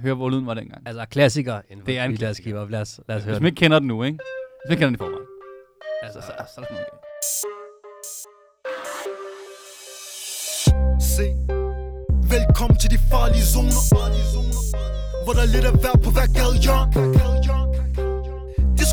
høre, 0.00 0.14
hvor 0.14 0.30
lyden 0.30 0.46
var 0.46 0.54
dengang. 0.54 0.82
altså, 0.86 1.06
klassiker. 1.10 1.60
inden 1.70 1.86
Det 1.86 1.98
er 1.98 2.04
en 2.04 2.10
Lad 2.10 2.14
os 2.14 2.18
klassiker. 2.18 2.68
Lad 2.68 2.80
os, 2.80 3.00
lad 3.08 3.16
os 3.16 3.24
høre 3.24 3.32
Hvis 3.34 3.40
man 3.40 3.46
ikke 3.46 3.56
kender 3.60 3.78
den 3.78 3.88
nu, 3.88 4.02
ikke? 4.02 4.18
Hvis 4.18 4.68
man 4.68 4.72
ikke 4.72 4.80
kender 4.80 4.86
den 4.86 4.94
i 4.94 4.98
forvejen. 4.98 5.26
Altså, 6.02 6.20
så, 6.20 6.26
så 6.26 6.32
er 6.32 6.36
der 6.36 6.50
sådan. 6.54 6.76
Se 11.00 11.26
Velkommen 12.36 12.76
til 12.78 12.90
de 12.90 12.98
farlige 13.10 13.44
zoner 13.52 15.24
Hvor 15.24 15.32
der 15.32 15.42
er 15.46 15.50
lidt 15.56 15.64
af 15.64 15.72
hver 15.82 15.96
på 16.04 16.10
hver 16.10 16.26
gadehjørn 16.38 17.71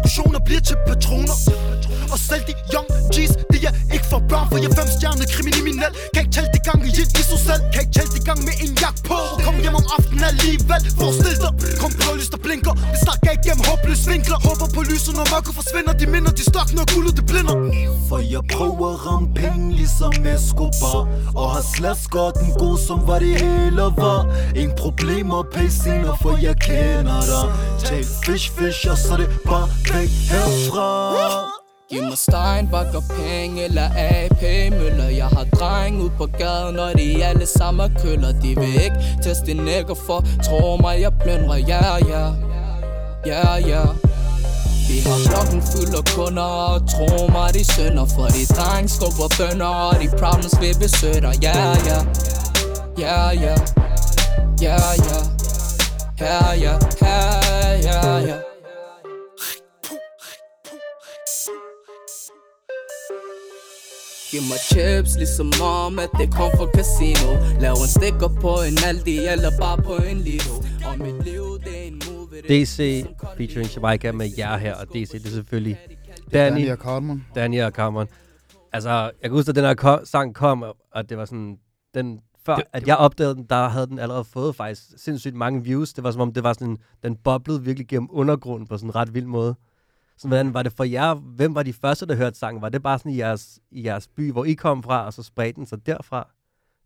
Diskussioner 0.09 0.39
bliver 0.47 0.63
til 0.69 0.77
patroner. 0.87 1.37
Og 2.13 2.19
selv 2.29 2.43
de 2.49 2.53
young 2.73 2.87
G's 3.13 3.33
Det 3.51 3.59
er 3.69 3.73
ikke 3.95 4.07
for 4.13 4.21
børn 4.29 4.47
For 4.51 4.57
jeg 4.63 4.69
er 4.71 4.75
fem 4.79 4.89
stjernet 4.97 5.27
kriminel. 5.35 5.91
Kan 6.13 6.19
ikke 6.23 6.33
tælle 6.35 6.49
de 6.55 6.61
gange 6.67 6.83
i 6.89 6.91
et 7.03 7.11
iso 7.21 7.37
selv. 7.47 7.61
Kan 7.73 7.79
ikke 7.83 7.95
tælle 7.97 8.11
de 8.17 8.21
gange 8.27 8.43
med 8.47 8.55
en 8.63 8.71
jak 8.81 8.97
på. 9.09 9.17
Og 9.33 9.37
kom 9.45 9.55
hjem 9.63 9.75
om 9.81 9.85
aftenen 9.95 10.23
alligevel. 10.31 10.81
Forestil 10.99 11.37
dig. 11.43 11.51
Kom 11.81 11.91
blålys 11.99 12.29
der 12.33 12.41
blinker. 12.45 12.73
Vi 12.93 12.97
snakker 13.05 13.29
igennem 13.39 13.63
håbløse 13.69 14.05
vinkler. 14.11 14.39
Håber 14.47 14.67
på 14.75 14.81
lyset 14.89 15.13
når 15.17 15.25
mørket 15.33 15.53
forsvinder. 15.59 15.93
De 16.01 16.05
minder 16.13 16.31
de 16.39 16.43
stok 16.51 16.69
når 16.77 16.85
guldet 16.93 17.13
det 17.19 17.25
blinder. 17.31 17.55
For 18.09 18.19
jeg 18.33 18.43
prøver 18.55 18.85
at 18.93 18.99
ramme 19.07 19.29
penge 19.41 19.65
ligesom 19.79 20.11
Escobar 20.33 20.99
Og 21.39 21.47
har 21.53 21.63
slasker 21.75 22.25
den 22.39 22.49
god 22.61 22.77
som 22.87 22.99
var 23.09 23.19
det 23.25 23.33
hele 23.43 23.85
var. 24.01 24.21
Ingen 24.61 24.75
problemer 24.83 25.39
pay 25.53 25.69
for 26.21 26.33
jeg 26.47 26.55
kender 26.67 27.21
dig. 27.31 27.45
Tal 27.85 28.05
fish 28.23 28.47
fish 28.57 28.81
og 28.91 28.97
så 29.05 29.13
det 29.21 29.29
bare 29.49 29.67
væk 29.99 30.09
herfra. 30.09 30.89
Giv 31.89 32.03
mig 32.03 32.17
Steinbach 32.17 32.95
og 32.95 33.03
penge 33.17 33.63
eller 33.63 33.87
AP 33.95 34.41
Møller. 34.71 35.09
Jeg 35.09 35.25
har 35.25 35.45
dreng 35.59 36.01
ud 36.01 36.09
på 36.17 36.25
gaden 36.37 36.79
og 36.79 36.97
de 36.97 37.25
alle 37.25 37.45
sammen 37.45 37.95
køller 38.03 38.31
De 38.31 38.55
vil 38.59 38.73
ikke 38.83 38.99
teste 39.23 39.53
nækker 39.53 39.95
for. 40.05 40.23
Tro 40.45 40.77
mig 40.77 41.01
jeg 41.01 41.13
plønrer, 41.23 41.55
ja 41.55 41.95
ja. 41.95 42.25
Ja 43.25 43.55
ja. 43.71 43.83
Vi 44.89 44.97
har 45.05 45.17
blokken 45.27 45.61
fuld 45.71 45.95
af 45.95 46.05
kunder 46.15 46.49
og 46.73 46.79
tro 46.93 47.27
mig 47.27 47.53
de 47.53 47.63
sønder 47.73 48.05
For 48.05 48.27
de 48.27 48.45
dreng 48.45 48.89
skubber 48.89 49.29
bønder 49.37 49.65
og 49.65 49.95
de 50.01 50.07
problems 50.09 50.61
vil 50.61 50.75
besøge 50.79 51.21
dig 51.21 51.33
Ja 51.43 51.57
ja. 51.89 51.99
Ja 52.99 53.29
ja. 53.45 53.55
Ja 54.61 54.77
ja. 55.07 55.19
Ja 56.19 56.51
ja. 56.53 56.73
Ja 57.01 57.17
ja 57.83 58.17
ja. 58.17 58.48
Giv 64.31 64.41
mig 64.51 64.59
chips, 64.71 65.15
ligesom 65.17 65.51
om 65.63 65.99
at 65.99 66.09
det 66.19 66.27
kom 66.33 66.51
fra 66.57 66.67
casino 66.77 67.29
Lav 67.61 67.73
en 67.73 67.87
stikker 67.97 68.27
på 68.41 68.51
en 68.67 68.77
Aldi, 68.89 69.17
eller 69.17 69.51
bare 69.59 69.77
på 69.77 69.95
en 70.11 70.17
Lido 70.17 70.53
Og 70.89 70.95
mit 71.05 71.23
liv, 71.25 71.43
det 71.65 71.73
er 71.83 71.87
en 71.87 72.01
movie 72.09 72.41
det 72.41 72.67
DC 72.67 73.05
featuring 73.37 73.75
Jamaica 73.75 74.11
med 74.11 74.29
jer 74.37 74.57
her, 74.57 74.75
og 74.75 74.87
DC 74.93 75.11
det 75.11 75.25
er 75.25 75.29
selvfølgelig 75.29 75.77
Danny 76.33 76.55
Danny, 76.57 76.71
og 76.71 76.77
Cartman. 76.77 77.25
Danny 77.35 77.61
og 77.61 77.71
Cameron. 77.71 78.07
Altså, 78.73 78.89
jeg 78.89 79.11
kan 79.23 79.31
huske, 79.31 79.49
at 79.49 79.55
den 79.55 79.63
her 79.63 79.73
ko- 79.73 80.05
sang 80.05 80.35
kom, 80.35 80.63
og 80.93 81.09
det 81.09 81.17
var 81.17 81.25
sådan, 81.25 81.57
den, 81.93 82.19
før 82.45 82.55
Det- 82.55 82.63
at 82.73 82.87
jeg 82.87 82.97
opdagede 82.97 83.35
den, 83.35 83.45
der 83.49 83.69
havde 83.69 83.87
den 83.87 83.99
allerede 83.99 84.23
fået 84.23 84.55
faktisk 84.55 84.81
sindssygt 84.97 85.35
mange 85.35 85.63
views. 85.63 85.93
Det 85.93 86.03
var 86.03 86.11
som 86.11 86.21
om, 86.21 86.33
det 86.33 86.43
var 86.43 86.53
sådan, 86.53 86.77
den 87.03 87.15
boblede 87.23 87.63
virkelig 87.63 87.87
gennem 87.87 88.09
undergrunden 88.11 88.67
på 88.67 88.77
sådan 88.77 88.89
en 88.89 88.95
ret 88.95 89.13
vild 89.13 89.25
måde. 89.25 89.55
Så 90.19 90.27
hvordan 90.27 90.53
var 90.53 90.63
det 90.63 90.71
for 90.73 90.83
jer? 90.83 91.13
Hvem 91.13 91.55
var 91.55 91.63
de 91.63 91.73
første, 91.73 92.05
der 92.05 92.15
hørte 92.15 92.37
sangen? 92.39 92.61
Var 92.61 92.69
det 92.69 92.83
bare 92.83 92.99
sådan 92.99 93.11
i 93.11 93.17
jeres, 93.17 93.59
i 93.71 93.85
jeres 93.85 94.07
by, 94.07 94.31
hvor 94.31 94.45
I 94.45 94.53
kom 94.53 94.83
fra, 94.83 95.05
og 95.05 95.13
så 95.13 95.23
spredte 95.23 95.55
den 95.55 95.65
sig 95.65 95.85
derfra? 95.85 96.27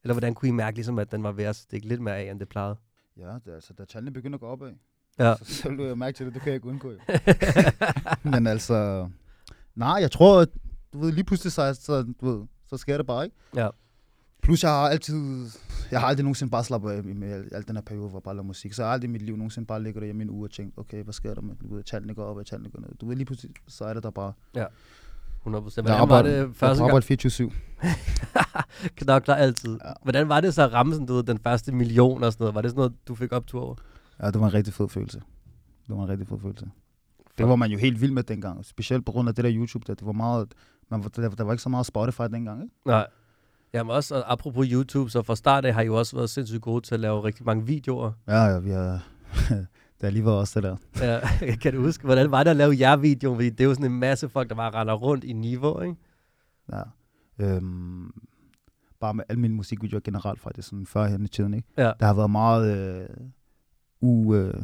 Eller 0.03 0.13
hvordan 0.13 0.33
kunne 0.33 0.49
I 0.49 0.51
mærke, 0.51 0.77
ligesom, 0.77 0.99
at 0.99 1.11
den 1.11 1.23
var 1.23 1.31
ved 1.31 1.43
at 1.43 1.55
stikke 1.55 1.87
lidt 1.87 2.01
mere 2.01 2.17
af, 2.17 2.31
end 2.31 2.39
det 2.39 2.49
plejede? 2.49 2.75
Ja, 3.17 3.33
det 3.45 3.51
altså, 3.55 3.73
da 3.73 3.85
tallene 3.85 4.11
begynder 4.11 4.37
at 4.37 4.39
gå 4.39 4.47
opad, 4.47 4.71
Ja. 5.19 5.35
så, 5.35 5.45
så 5.55 5.69
vil 5.69 5.85
jeg 5.85 5.97
mærke 5.97 6.15
til 6.17 6.25
det, 6.25 6.33
det 6.33 6.41
kan 6.41 6.49
jeg 6.49 6.55
ikke 6.55 6.67
undgå. 6.67 6.91
Men 8.33 8.47
altså, 8.47 9.09
nej, 9.75 9.97
jeg 10.01 10.11
tror, 10.11 10.41
at, 10.41 10.49
du 10.93 10.99
ved, 10.99 11.11
lige 11.11 11.23
pludselig, 11.23 11.51
så, 11.51 11.73
så, 11.73 12.01
du 12.21 12.31
ved, 12.31 12.47
så 12.69 12.77
sker 12.77 12.97
det 12.97 13.05
bare, 13.05 13.23
ikke? 13.25 13.35
Ja. 13.55 13.69
Plus, 14.43 14.63
jeg 14.63 14.71
har 14.71 14.89
altid, 14.89 15.45
jeg 15.91 15.99
har 15.99 16.07
aldrig 16.07 16.23
nogensinde 16.23 16.51
bare 16.51 16.63
slappet 16.63 16.89
af 16.91 17.03
med, 17.03 17.45
al, 17.51 17.67
den 17.67 17.75
her 17.75 17.83
periode, 17.83 18.09
hvor 18.09 18.17
jeg 18.19 18.23
bare 18.23 18.35
laver 18.35 18.43
musik. 18.45 18.73
Så 18.73 18.81
jeg 18.81 18.87
har 18.87 18.93
aldrig 18.93 19.07
i 19.09 19.11
mit 19.11 19.21
liv 19.21 19.35
nogensinde 19.35 19.65
bare 19.67 19.83
ligget 19.83 20.01
derhjemme 20.01 20.23
i 20.23 20.25
en 20.25 20.29
uge 20.29 20.45
og 20.45 20.51
tænkt, 20.51 20.77
okay, 20.77 21.03
hvad 21.03 21.13
sker 21.13 21.33
der 21.33 21.41
med, 21.41 21.55
du 21.55 21.75
ved, 21.75 21.83
tallene 21.83 22.13
går 22.15 22.23
op, 22.25 22.37
og 22.37 22.45
tallene 22.45 22.69
går 22.69 22.79
ned. 22.79 22.89
Du 23.01 23.07
ved, 23.07 23.15
lige 23.15 23.25
pludselig, 23.25 23.51
så 23.67 23.83
er 23.85 23.93
det 23.93 24.03
der 24.03 24.09
bare, 24.11 24.33
100 25.41 25.63
procent. 25.63 25.87
jeg 25.87 25.97
Hvordan 25.97 26.09
var 26.09 26.21
det 26.21 26.55
første 26.55 26.83
jeg 26.83 26.91
gang? 26.91 27.03
arbejder 27.41 27.49
24-7. 28.89 28.89
Knokler 28.97 29.35
altid. 29.35 29.77
Ja. 29.85 29.91
Hvordan 30.03 30.29
var 30.29 30.41
det 30.41 30.53
så 30.53 30.61
at 30.63 30.73
ramme 30.73 30.93
sådan, 30.93 31.07
du 31.07 31.13
ved, 31.13 31.23
den 31.23 31.37
første 31.39 31.71
million 31.71 32.23
og 32.23 32.33
sådan 32.33 32.43
noget? 32.43 32.55
Var 32.55 32.61
det 32.61 32.71
sådan 32.71 32.77
noget, 32.79 32.93
du 33.07 33.15
fik 33.15 33.31
optur 33.31 33.61
over? 33.61 33.75
Ja, 34.21 34.31
det 34.31 34.39
var 34.41 34.47
en 34.47 34.53
rigtig 34.53 34.73
fed 34.73 34.89
følelse. 34.89 35.21
Det 35.87 35.95
var 35.97 36.03
en 36.03 36.09
rigtig 36.09 36.27
fed 36.27 36.39
følelse. 36.39 36.65
Det 37.37 37.47
var 37.47 37.55
man 37.55 37.71
jo 37.71 37.77
helt 37.77 38.01
vild 38.01 38.11
med 38.11 38.23
dengang. 38.23 38.65
Specielt 38.65 39.05
på 39.05 39.11
grund 39.11 39.29
af 39.29 39.35
det 39.35 39.43
der 39.43 39.51
YouTube, 39.55 39.83
der, 39.87 39.93
det 39.93 40.05
var 40.05 40.11
meget, 40.11 40.53
man, 40.91 41.03
var- 41.03 41.09
der, 41.09 41.29
der 41.29 41.43
var 41.43 41.51
ikke 41.53 41.63
så 41.63 41.69
meget 41.69 41.85
Spotify 41.85 42.21
dengang, 42.31 42.63
ikke? 42.63 42.75
Nej. 42.85 43.07
Jamen 43.73 43.91
også, 43.95 44.15
og 44.15 44.31
apropos 44.31 44.67
YouTube, 44.71 45.09
så 45.09 45.21
fra 45.21 45.35
start 45.35 45.65
af 45.65 45.73
har 45.73 45.81
I 45.81 45.85
jo 45.85 45.95
også 45.97 46.15
været 46.15 46.29
sindssygt 46.29 46.61
gode 46.61 46.81
til 46.85 46.93
at 46.93 46.99
lave 46.99 47.23
rigtig 47.23 47.45
mange 47.45 47.65
videoer. 47.65 48.11
Ja, 48.27 48.43
ja, 48.43 48.59
vi 48.59 48.69
har... 48.69 49.07
det 50.01 50.07
er 50.07 50.09
lige 50.09 50.25
været 50.25 50.37
også 50.37 50.61
det 50.61 50.77
der. 51.01 51.05
Ja, 51.05 51.55
kan 51.61 51.73
du 51.73 51.81
huske, 51.81 52.03
hvordan 52.03 52.31
var 52.31 52.43
det 52.43 52.49
at 52.51 52.55
lave 52.57 52.75
jer 52.79 52.95
video? 52.95 53.33
Fordi 53.33 53.49
det 53.49 53.59
er 53.59 53.65
jo 53.65 53.73
sådan 53.73 53.91
en 53.91 53.99
masse 53.99 54.29
folk, 54.29 54.49
der 54.49 54.55
bare 54.55 54.71
render 54.71 54.93
rundt 54.93 55.23
i 55.23 55.33
niveau, 55.33 55.81
ikke? 55.81 55.95
Ja. 56.71 56.81
Øhm, 57.39 58.11
bare 58.99 59.13
med 59.13 59.23
alle 59.29 59.39
mine 59.39 59.53
musikvideoer 59.53 60.01
generelt 60.01 60.39
faktisk, 60.41 60.67
sådan 60.69 60.85
førhen 60.85 61.25
i 61.25 61.27
tiden, 61.27 61.53
ikke? 61.53 61.67
Ja. 61.77 61.91
Der 61.99 62.05
har 62.05 62.13
været 62.13 62.31
meget 62.31 62.77
øh, 62.77 63.07
u, 64.01 64.35
øh, 64.35 64.63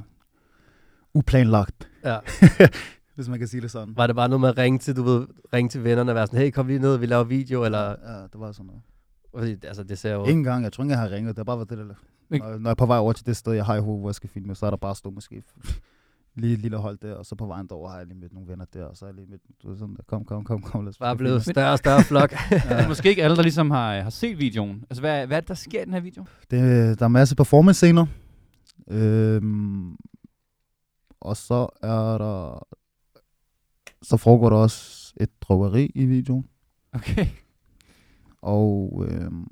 uplanlagt, 1.13 1.89
Ja. 2.05 2.17
hvis 3.15 3.29
man 3.29 3.39
kan 3.39 3.47
sige 3.47 3.61
det 3.61 3.71
sådan. 3.71 3.97
Var 3.97 4.07
det 4.07 4.15
bare 4.15 4.29
noget 4.29 4.41
med 4.41 4.49
at 4.49 4.57
ringe 4.57 4.79
til, 4.79 4.95
du 4.95 5.03
ved, 5.03 5.27
ringe 5.53 5.69
til 5.69 5.83
vennerne 5.83 6.11
og 6.11 6.15
være 6.15 6.27
sådan, 6.27 6.39
hey, 6.39 6.51
kom 6.51 6.67
lige 6.67 6.79
ned, 6.79 6.97
vi 6.97 7.05
laver 7.05 7.23
video, 7.23 7.65
eller... 7.65 7.79
Ja, 7.89 8.21
det 8.21 8.39
var 8.39 8.51
sådan 8.51 8.65
noget. 8.65 8.81
Fordi, 9.37 9.51
altså, 9.63 9.83
det 9.83 9.97
ser 9.99 10.13
jo... 10.13 10.25
Ingen 10.25 10.43
gang, 10.43 10.63
jeg 10.63 10.73
tror 10.73 10.83
ikke, 10.83 10.91
jeg 10.91 10.99
har 10.99 11.11
ringet. 11.11 11.29
Det 11.35 11.37
har 11.37 11.43
bare 11.43 11.57
været 11.57 11.69
det 11.69 11.77
der. 11.77 11.85
Når, 12.29 12.57
når 12.57 12.69
jeg 12.69 12.71
er 12.71 12.73
på 12.75 12.85
vej 12.85 12.97
over 12.97 13.13
til 13.13 13.25
det 13.25 13.37
sted, 13.37 13.53
jeg 13.53 13.65
har 13.65 13.75
i 13.75 13.79
hovedet, 13.79 14.01
hvor 14.01 14.09
jeg 14.09 14.15
skal 14.15 14.29
filme, 14.29 14.55
så 14.55 14.65
er 14.65 14.69
der 14.69 14.77
bare 14.77 14.95
stå 14.95 15.09
måske 15.09 15.43
lige 16.35 16.53
et 16.53 16.59
lille 16.59 16.77
hold 16.77 16.97
der, 16.97 17.13
og 17.13 17.25
så 17.25 17.35
på 17.35 17.45
vejen 17.45 17.67
derover 17.67 17.89
har 17.89 17.97
jeg 17.97 18.07
lige 18.07 18.17
mødt 18.17 18.33
nogle 18.33 18.49
venner 18.49 18.65
der, 18.73 18.85
og 18.85 18.97
så 18.97 19.05
er 19.05 19.09
jeg 19.09 19.15
lige 19.15 19.27
mødt, 19.29 19.41
du 19.63 19.77
sådan 19.77 19.95
der, 19.95 20.03
kom, 20.07 20.25
kom, 20.25 20.43
kom, 20.43 20.61
kom, 20.61 20.83
lad 20.83 20.89
os 20.89 20.97
Bare 20.97 21.17
blevet 21.17 21.45
større 21.45 21.71
og 21.71 21.77
større 21.77 22.03
flok. 22.03 22.33
Er 22.69 22.87
måske 22.87 23.09
ikke 23.09 23.23
alle, 23.23 23.35
der 23.35 23.41
ligesom 23.41 23.71
har, 23.71 24.01
har 24.01 24.09
set 24.09 24.39
videoen. 24.39 24.83
Altså, 24.89 25.01
hvad, 25.01 25.27
hvad 25.27 25.37
er 25.37 25.41
det, 25.41 25.47
der 25.47 25.53
sker 25.53 25.81
i 25.81 25.85
den 25.85 25.93
her 25.93 25.99
video? 25.99 26.25
Det, 26.51 26.99
der 26.99 27.05
er 27.05 27.07
masser 27.07 27.33
af 27.33 27.37
performance-scener. 27.37 28.05
Øhm, 28.87 29.95
og 31.21 31.37
så 31.37 31.67
er 31.83 32.17
der... 32.17 32.67
Så 34.01 34.17
foregår 34.17 34.49
der 34.49 34.57
også 34.57 35.13
et 35.21 35.29
drogeri 35.41 35.91
i 35.95 36.05
videoen. 36.05 36.45
Okay. 36.93 37.27
Og 38.41 39.05
øhm, 39.09 39.47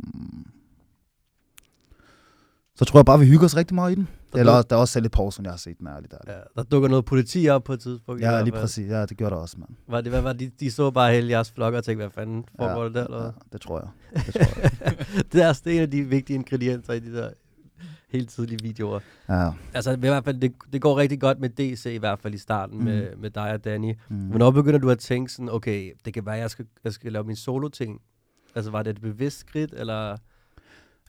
så 2.75 2.85
tror 2.85 2.99
jeg 2.99 3.05
bare, 3.05 3.19
vi 3.19 3.25
hygger 3.25 3.45
os 3.45 3.55
rigtig 3.57 3.75
meget 3.75 3.91
i 3.91 3.95
den. 3.95 4.07
Der 4.33 4.39
Eller, 4.39 4.61
der 4.61 4.75
er 4.75 4.79
også 4.79 5.09
år, 5.17 5.29
siden 5.29 5.45
jeg 5.45 5.51
har 5.51 5.57
set 5.57 5.79
den, 5.79 5.87
ærligt. 5.87 6.13
ja, 6.27 6.33
der 6.55 6.63
dukker 6.63 6.89
noget 6.89 7.05
politi 7.05 7.47
op 7.49 7.63
på 7.63 7.73
et 7.73 7.79
tidspunkt. 7.79 8.21
Ja, 8.21 8.41
lige 8.41 8.51
præcis. 8.53 8.89
Ja, 8.89 9.05
det 9.05 9.17
gjorde 9.17 9.35
der 9.35 9.41
også, 9.41 9.55
mand. 9.59 9.69
Var 9.87 10.01
det, 10.01 10.11
hvad 10.11 10.21
var 10.21 10.33
det? 10.33 10.59
De 10.59 10.71
så 10.71 10.91
bare 10.91 11.13
hele 11.13 11.29
jeres 11.29 11.51
flok 11.51 11.73
og 11.73 11.83
tænkte, 11.83 12.03
hvad 12.03 12.11
fanden 12.11 12.45
foregår 12.55 12.81
ja, 12.81 12.85
det 12.87 12.95
der, 12.95 13.03
eller? 13.03 13.23
Ja, 13.23 13.31
det 13.51 13.61
tror 13.61 13.79
jeg. 13.79 13.89
Det 14.25 14.33
tror 14.33 14.61
jeg. 14.61 15.25
det 15.31 15.43
er 15.43 15.47
også 15.47 15.61
en 15.65 15.81
af 15.81 15.91
de 15.91 16.03
vigtige 16.03 16.35
ingredienser 16.35 16.93
i 16.93 16.99
de 16.99 17.13
der 17.13 17.29
helt 18.09 18.29
tidlige 18.29 18.59
videoer. 18.63 18.99
Ja. 19.29 19.51
Altså 19.73 19.91
i 19.91 19.99
hvert 19.99 20.23
fald, 20.23 20.41
det, 20.41 20.53
det 20.73 20.81
går 20.81 20.97
rigtig 20.97 21.21
godt 21.21 21.39
med 21.39 21.49
DC 21.49 21.85
i 21.85 21.97
hvert 21.97 22.19
fald 22.19 22.33
i 22.33 22.37
starten 22.37 22.77
Mm. 22.77 22.83
med, 22.83 23.15
med 23.15 23.29
dig 23.29 23.51
og 23.53 23.63
Danny. 23.63 23.93
Mm. 24.09 24.17
Hvornår 24.27 24.51
begynder 24.51 24.79
du 24.79 24.89
at 24.89 24.99
tænke 24.99 25.31
sådan, 25.31 25.49
okay, 25.49 25.91
det 26.05 26.13
kan 26.13 26.25
være, 26.25 26.35
jeg 26.35 26.49
skal, 26.49 26.65
jeg 26.83 26.93
skal 26.93 27.11
lave 27.11 27.23
min 27.23 27.35
solo-ting? 27.35 28.01
Altså 28.57 28.71
var 28.71 28.83
det 28.83 28.89
et 28.89 29.01
bevidst 29.01 29.39
skridt, 29.39 29.73
eller... 29.73 30.17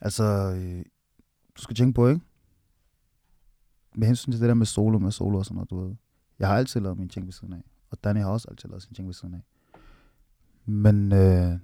Altså, 0.01 0.25
øh, 0.25 0.85
du 1.57 1.63
skal 1.63 1.77
tænke 1.77 1.95
på, 1.95 2.09
ikke? 2.09 2.21
Med 3.95 4.07
hensyn 4.07 4.33
til 4.33 4.41
det 4.41 4.49
der 4.49 4.55
med 4.55 4.67
solo, 4.67 4.99
med 4.99 5.11
solo 5.11 5.39
og 5.39 5.45
sådan 5.45 5.55
noget, 5.55 5.71
du 5.71 5.87
ved. 5.87 5.95
Jeg 6.39 6.49
har 6.49 6.57
altid 6.57 6.81
lavet 6.81 6.99
mine 6.99 7.09
ting 7.09 7.27
ved 7.27 7.33
siden 7.33 7.53
af. 7.53 7.63
Og 7.91 8.05
Danny 8.05 8.21
har 8.21 8.31
også 8.31 8.49
altid 8.51 8.69
lavet 8.69 8.83
sine 8.83 8.95
ting 8.95 9.09
ved 9.09 9.15
siden 9.15 9.35
af. 9.35 9.41
Men 10.67 11.13
øh, 11.13 11.59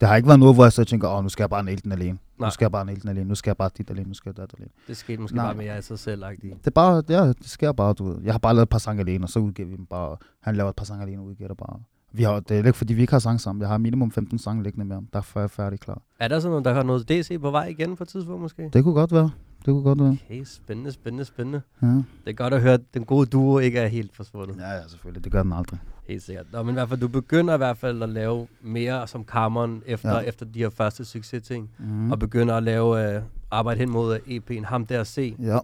det 0.00 0.08
har 0.08 0.16
ikke 0.16 0.28
været 0.28 0.40
noget, 0.40 0.56
hvor 0.56 0.64
jeg 0.64 0.72
så 0.72 0.84
tænker, 0.84 1.08
åh, 1.08 1.22
nu 1.22 1.28
skal 1.28 1.42
jeg 1.42 1.50
bare 1.50 1.64
næle 1.64 1.80
den 1.80 1.92
alene. 1.92 2.18
Nej. 2.38 2.46
Nu 2.46 2.50
skal 2.50 2.64
jeg 2.64 2.72
bare 2.72 2.84
næle 2.84 3.00
den 3.00 3.08
alene. 3.08 3.28
Nu 3.28 3.34
skal 3.34 3.50
jeg 3.50 3.56
bare 3.56 3.70
dit 3.78 3.90
alene. 3.90 4.08
Nu 4.08 4.14
skal 4.14 4.30
jeg 4.30 4.36
dat 4.36 4.54
alene. 4.58 4.70
Det 4.88 4.96
skete 4.96 5.22
måske 5.22 5.36
Nej. 5.36 5.46
bare 5.46 5.54
mere 5.54 5.72
af 5.72 5.84
sig 5.84 5.98
selv 5.98 6.24
-agtigt. 6.24 6.58
Det 6.58 6.66
er 6.66 6.70
bare, 6.70 7.02
ja, 7.08 7.28
det 7.28 7.48
sker 7.48 7.72
bare, 7.72 7.92
du 7.94 8.04
ved. 8.04 8.22
Jeg 8.22 8.32
har 8.32 8.38
bare 8.38 8.54
lavet 8.54 8.66
et 8.66 8.70
par 8.70 8.78
sange 8.78 9.00
alene, 9.00 9.24
og 9.24 9.28
så 9.28 9.38
udgiver 9.38 9.68
vi 9.68 9.76
dem 9.76 9.86
bare. 9.86 10.16
Han 10.40 10.56
laver 10.56 10.70
et 10.70 10.76
par 10.76 10.84
sange 10.84 11.02
alene, 11.02 11.22
og 11.22 11.26
udgiver 11.26 11.48
det 11.48 11.56
bare. 11.56 11.82
Vi 12.16 12.22
har, 12.22 12.40
det 12.40 12.50
er 12.50 12.56
ikke, 12.58 12.72
fordi 12.72 12.94
vi 12.94 13.00
ikke 13.00 13.12
har 13.12 13.18
sang 13.18 13.40
sammen. 13.40 13.60
Jeg 13.60 13.68
har 13.68 13.78
minimum 13.78 14.10
15 14.10 14.38
sange 14.38 14.62
liggende 14.62 14.84
med 14.86 14.96
ham. 14.96 15.06
Derfor 15.12 15.40
er 15.40 15.42
jeg 15.42 15.50
færdig 15.50 15.80
klar. 15.80 16.02
Er 16.20 16.28
der 16.28 16.40
sådan 16.40 16.50
noget, 16.50 16.64
der 16.64 16.74
har 16.74 16.82
noget 16.82 17.08
DC 17.08 17.40
på 17.40 17.50
vej 17.50 17.66
igen 17.66 17.96
på 17.96 18.02
et 18.02 18.08
tidspunkt 18.08 18.42
måske? 18.42 18.70
Det 18.72 18.84
kunne 18.84 18.94
godt 18.94 19.12
være. 19.12 19.30
Det 19.58 19.64
kunne 19.72 19.82
godt 19.82 20.00
være. 20.00 20.16
Okay, 20.26 20.44
spændende, 20.44 20.92
spændende, 20.92 21.24
spændende. 21.24 21.60
Ja, 21.82 21.86
Det 21.86 22.02
er 22.26 22.32
godt 22.32 22.54
at 22.54 22.60
høre, 22.62 22.72
at 22.74 22.80
den 22.94 23.04
gode 23.04 23.26
duo 23.26 23.58
ikke 23.58 23.78
er 23.78 23.86
helt 23.86 24.16
forsvundet. 24.16 24.56
ja, 24.58 24.70
ja 24.70 24.88
selvfølgelig. 24.88 25.24
Det 25.24 25.32
gør 25.32 25.42
den 25.42 25.52
aldrig. 25.52 25.78
Helt 26.08 26.22
sikkert. 26.22 26.46
Nå, 26.52 26.62
men 26.62 26.72
i 26.72 26.72
hvert 26.72 26.88
fald, 26.88 27.00
du 27.00 27.08
begynder 27.08 27.54
i 27.54 27.56
hvert 27.56 27.76
fald 27.76 28.02
at 28.02 28.08
lave 28.08 28.46
mere 28.62 29.08
som 29.08 29.24
Cameron 29.24 29.82
efter, 29.86 30.12
Ja. 30.14 30.18
efter 30.20 30.46
de 30.46 30.58
her 30.58 30.70
første 30.70 31.04
succesting. 31.04 31.70
Mm. 31.78 32.12
Og 32.12 32.18
begynder 32.18 32.54
at 32.54 32.62
lave 32.62 33.14
øh, 33.16 33.22
arbejde 33.50 33.80
hen 33.80 33.90
mod 33.90 34.18
øh, 34.26 34.36
EP'en 34.36 34.64
Ham 34.66 34.86
Der 34.86 35.04
Se, 35.04 35.36
Ja. 35.42 35.58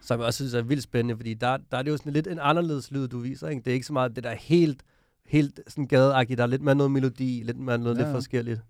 som 0.00 0.18
jeg 0.18 0.26
også 0.26 0.36
synes 0.36 0.54
er 0.54 0.62
vildt 0.62 0.82
spændende, 0.82 1.16
fordi 1.16 1.34
der, 1.34 1.56
der 1.70 1.78
er 1.78 1.82
det 1.82 1.90
jo 1.90 1.96
sådan 1.96 2.12
lidt 2.12 2.26
en 2.26 2.38
anderledes 2.42 2.90
lyd, 2.90 3.08
du 3.08 3.18
viser. 3.18 3.48
Ikke? 3.48 3.62
Det 3.64 3.70
er 3.70 3.74
ikke 3.74 3.86
så 3.86 3.92
meget 3.92 4.16
det 4.16 4.24
der 4.24 4.34
helt, 4.38 4.82
helt 5.28 5.60
sådan 5.68 5.86
gadeagtigt. 5.86 6.38
Der 6.38 6.44
er 6.44 6.48
lidt 6.48 6.62
mere 6.62 6.74
noget 6.74 6.90
melodi, 6.90 7.42
lidt 7.44 7.58
mere 7.58 7.78
noget 7.78 7.96
Ja, 7.98 8.02
lidt 8.02 8.12
forskelligt. 8.12 8.60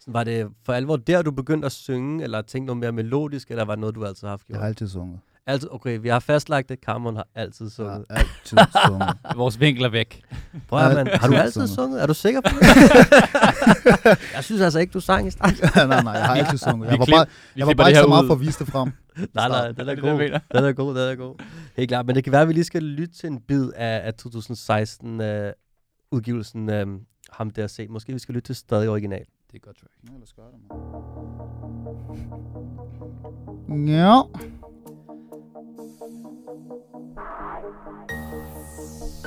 Sådan, 0.00 0.14
var 0.14 0.24
det 0.24 0.46
for 0.66 0.72
alvor 0.72 0.96
der, 0.96 1.22
du 1.22 1.30
begyndte 1.30 1.66
at 1.66 1.72
synge, 1.72 2.24
eller 2.24 2.42
tænke 2.42 2.66
noget 2.66 2.80
mere 2.80 2.92
melodisk, 2.92 3.50
eller 3.50 3.64
var 3.64 3.74
det 3.74 3.80
noget, 3.80 3.94
du 3.94 4.04
altid 4.04 4.26
har 4.26 4.32
haft 4.32 4.46
gjort? 4.46 4.54
Jeg 4.54 4.60
har 4.62 4.68
altid 4.68 4.88
sunget. 4.88 5.18
Altid, 5.46 5.68
okay, 5.72 5.98
vi 6.02 6.08
har 6.08 6.18
fastlagt 6.20 6.68
det. 6.68 6.78
Cameron 6.86 7.16
har 7.16 7.26
altid 7.34 7.66
Jeg 7.66 7.72
sunget. 7.72 8.04
har 8.10 8.16
altid 8.18 8.58
sunget. 8.86 9.08
Vores 9.36 9.60
vinkel 9.60 9.84
er 9.84 9.88
væk. 9.88 10.22
Prøv 10.68 10.78
at 10.78 10.94
mand. 10.94 11.08
Har 11.08 11.28
du 11.28 11.34
altid 11.34 11.52
sunget. 11.52 11.70
sunget? 11.70 12.02
Er 12.02 12.06
du 12.06 12.14
sikker 12.14 12.40
på 12.40 12.48
det? 12.60 14.18
jeg 14.34 14.44
synes 14.44 14.60
altså 14.60 14.78
ikke, 14.78 14.90
du 14.92 15.00
sang 15.00 15.26
i 15.26 15.30
starten. 15.30 15.56
nej, 15.88 16.02
nej, 16.02 16.12
jeg 16.12 16.24
har 16.26 16.34
altid 16.34 16.58
sunget. 16.58 16.90
Jeg 16.90 16.98
var 16.98 17.06
bare, 17.06 17.26
jeg 17.56 17.66
var 17.66 17.74
bare 17.74 17.88
ikke 17.90 18.00
så 18.00 18.06
meget 18.06 18.26
for 18.26 18.34
at 18.34 18.40
vise 18.40 18.58
det 18.64 18.72
frem. 18.72 18.92
Nej, 19.34 19.48
nej, 19.48 19.68
den 19.72 19.80
er 19.80 19.84
det, 19.84 19.88
jeg 19.88 19.98
god. 19.98 20.40
Den 20.54 20.64
er 20.64 20.72
god, 20.72 20.94
den 20.94 21.10
er 21.10 21.14
god. 21.14 21.34
Helt 21.76 21.88
klart. 21.88 22.06
Men 22.06 22.16
det 22.16 22.24
kan 22.24 22.32
være, 22.32 22.42
at 22.42 22.48
vi 22.48 22.52
lige 22.52 22.64
skal 22.64 22.82
lytte 22.82 23.14
til 23.14 23.26
en 23.26 23.40
bid 23.48 23.70
af, 23.76 24.00
af 24.04 24.14
2016 24.14 25.20
øh, 25.20 25.52
udgivelsen 26.14 26.70
øh, 26.70 26.86
Ham 27.30 27.50
der 27.50 27.66
se. 27.66 27.88
Måske 27.88 28.12
vi 28.12 28.18
skal 28.18 28.34
lytte 28.34 28.46
til 28.48 28.56
stadig 28.56 28.88
original. 28.88 29.26
Det 29.52 29.56
er 29.56 29.58
godt 29.58 29.76
track. 29.76 29.92
Ja, 30.08 30.12
lad 30.12 30.22
os 30.22 30.32
gøre 30.32 30.46
det, 30.46 30.58
mand. 33.68 33.88
Ja. 33.88 34.22
Vi 34.28 34.50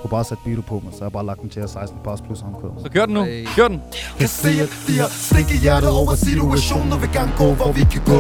kunne 0.08 0.18
bare 0.18 0.26
sætte 0.26 0.44
beatet 0.44 0.66
på 0.66 0.76
mig, 0.84 0.94
så 0.98 1.04
jeg 1.04 1.12
bare 1.12 1.26
lagt 1.26 1.42
den 1.42 1.50
til 1.50 1.60
at 1.60 1.70
16 1.70 2.00
bars 2.04 2.22
plus 2.22 2.42
omkvædet. 2.42 2.76
Så 2.84 2.90
kør 2.94 3.06
den 3.06 3.14
nu. 3.14 3.24
Ej. 3.24 3.46
Kør 3.56 3.68
den. 3.68 3.82
Kan 4.20 4.28
se, 4.28 4.50
at 4.66 4.70
de 4.88 4.94
har 5.00 5.10
stik 5.28 5.48
i 5.56 5.58
hjertet 5.58 5.90
over 5.90 6.16
situationer 6.16 6.98
Vil 6.98 7.10
gerne 7.14 7.34
gå, 7.38 7.54
hvor 7.54 7.72
vi 7.72 7.84
kan 7.92 8.02
gå 8.06 8.20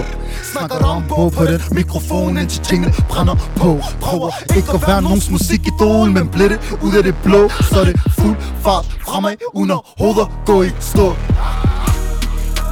Snakker 0.53 0.85
om 0.85 1.03
på 1.09 1.29
på 1.37 1.45
den 1.45 1.61
mikrofon 1.71 2.37
Indtil 2.37 2.63
tingene 2.63 2.93
brænder 3.09 3.35
på 3.55 3.79
Prøver 4.01 4.31
ikke 4.57 4.71
at 4.73 4.81
være 4.87 5.01
nogens 5.01 5.29
musikidol 5.29 6.11
Men 6.11 6.27
bliver 6.29 6.49
det 6.49 6.59
ud 6.83 6.93
af 6.93 7.03
det 7.03 7.15
blå 7.23 7.49
Så 7.49 7.79
er 7.79 7.85
det 7.85 7.99
fuld 8.19 8.37
fart 8.63 8.85
fremad 9.07 9.35
Under 9.53 9.77
hoveder 9.99 10.27
gå 10.45 10.63
i 10.63 10.69
stå 10.79 11.07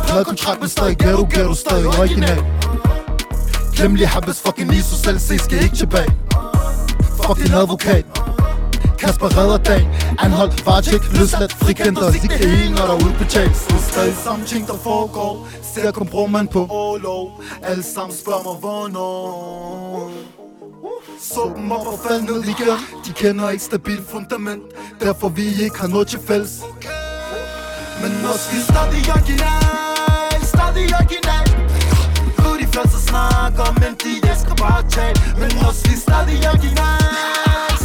Pladekontrakt 0.08 0.60
med 0.62 0.68
stadig 0.68 0.98
ghetto, 0.98 1.28
ghetto 1.34 1.54
stadig 1.54 1.88
original 1.88 2.40
Glem 3.76 3.96
lige 3.96 4.08
habes 4.08 4.42
fucking 4.46 4.74
ISO 4.74 4.96
selv 4.96 5.20
se 5.20 5.38
skal 5.38 5.64
ikke 5.64 5.76
tilbage 5.76 6.12
Fucking 7.26 7.54
advokat 7.54 8.06
Kasper 9.06 9.38
redder 9.38 9.58
dagen. 9.58 9.88
Anholdt, 10.20 10.66
varetægt, 10.66 11.20
løsladt, 11.20 11.54
frikendt 11.54 12.00
og 12.00 12.14
sig 12.14 12.22
det 12.22 12.32
hele, 12.32 12.76
når 12.76 12.86
der 12.86 12.94
udbetales 13.06 13.58
Så 13.58 13.76
stadig 13.90 14.16
samme 14.24 14.46
ting, 14.46 14.68
der 14.68 14.78
foregår. 14.84 15.48
Ser 15.74 15.92
kun 15.92 15.94
kompromen 15.94 16.48
på 16.48 16.68
overlov 16.70 17.44
Alle 17.64 17.84
sammen 17.84 18.18
spørger 18.18 18.44
mig, 18.44 18.56
hvornår? 18.60 20.12
Så 21.22 21.52
dem 21.56 21.72
op 21.72 21.88
og 21.88 22.00
fald 22.08 22.22
ned 22.22 22.44
igen. 22.44 22.78
De 23.06 23.14
kender 23.14 23.50
ikke 23.50 23.64
stabilt 23.64 24.10
fundament. 24.10 24.64
Derfor 25.00 25.30
vi 25.30 25.46
ikke 25.64 25.80
har 25.80 25.88
noget 25.88 26.08
til 26.08 26.20
fælles. 26.28 26.54
Men 28.02 28.12
også 28.34 28.48
vi 28.52 28.60
stadig 28.70 29.02
original. 29.16 30.46
Stadig 30.54 30.88
original. 31.00 31.48
Nu 32.44 32.50
de 32.62 32.68
fleste 32.74 33.00
snakker, 33.10 33.68
men 33.82 33.92
de 34.04 34.12
elsker 34.30 34.56
bare 34.56 34.80
at 34.86 34.92
tale. 34.92 35.16
Men 35.42 35.52
også 35.68 35.82
vi 35.90 35.96
stadig 36.06 36.38
original. 36.52 37.02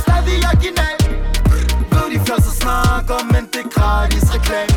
Stadig 0.03 0.39
original. 0.53 1.00
Fleste 2.31 2.51
snakker, 2.63 3.19
men 3.33 3.43
det 3.53 3.61
er 3.65 3.69
gratis 3.77 4.25
reklame. 4.35 4.75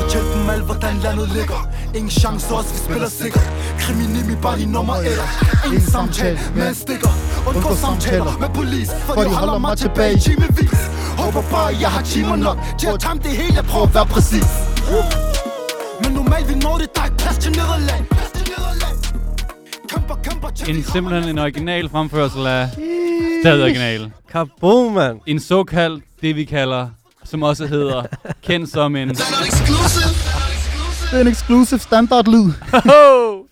Fortæl 0.00 0.24
dem 0.34 0.50
alt, 0.50 0.64
hvordan 0.64 0.94
landet 1.04 1.28
ligger. 1.36 1.60
Ingen 1.94 2.10
chance, 2.10 2.54
også 2.54 2.70
vi 2.74 2.78
spiller 2.78 3.08
sikkert 3.08 3.48
Kriminimi 3.78 4.34
bare 4.42 4.58
de 4.58 4.66
nummer 4.66 4.94
etter 4.94 5.28
Ingen 5.66 5.80
samtale 5.80 6.38
med 6.56 6.68
en 6.68 6.74
stikker. 6.74 7.12
Undgå 7.48 7.74
samtaler 7.74 8.38
med 8.40 8.48
polis 8.54 8.90
For 9.06 9.22
de 9.22 9.34
holder 9.40 9.58
mig 9.58 9.78
tilbage 9.78 10.12
i 10.16 10.20
timevis. 10.20 10.80
Håber 11.18 11.42
bare, 11.50 11.70
jeg 11.80 11.90
har 11.96 12.02
timer 12.02 12.36
nok 12.36 12.58
Til 12.78 12.86
at 12.86 13.00
time 13.00 13.20
det 13.26 13.32
hele, 13.40 13.54
jeg 13.54 13.64
prøver 13.64 13.86
at 13.86 13.94
være 13.94 14.06
præcis. 14.06 14.50
Men 16.02 16.12
normalt 16.12 16.48
vi 16.48 16.54
når 16.54 16.76
det, 16.80 16.88
der 16.94 17.00
er 17.00 17.04
ikke 17.04 17.16
plads 17.16 17.38
til 17.38 17.52
nederlag 17.52 18.00
En 20.68 20.82
simpelthen 20.82 21.28
en 21.28 21.38
original 21.38 21.88
fremførsel 21.88 22.46
af 22.46 22.68
stadig 23.44 23.62
original. 23.62 24.10
Kaboom, 24.32 24.92
mand. 24.92 25.20
En 25.26 25.40
såkaldt, 25.40 26.04
det 26.24 26.36
vi 26.36 26.44
kalder, 26.44 26.88
som 27.24 27.42
også 27.42 27.66
hedder, 27.66 28.02
kendt 28.42 28.68
som 28.70 28.96
en... 28.96 29.08
Det 29.08 29.20
er 31.12 31.20
en 31.20 31.26
exclusive 31.28 31.80
standard-lyd. 31.80 32.52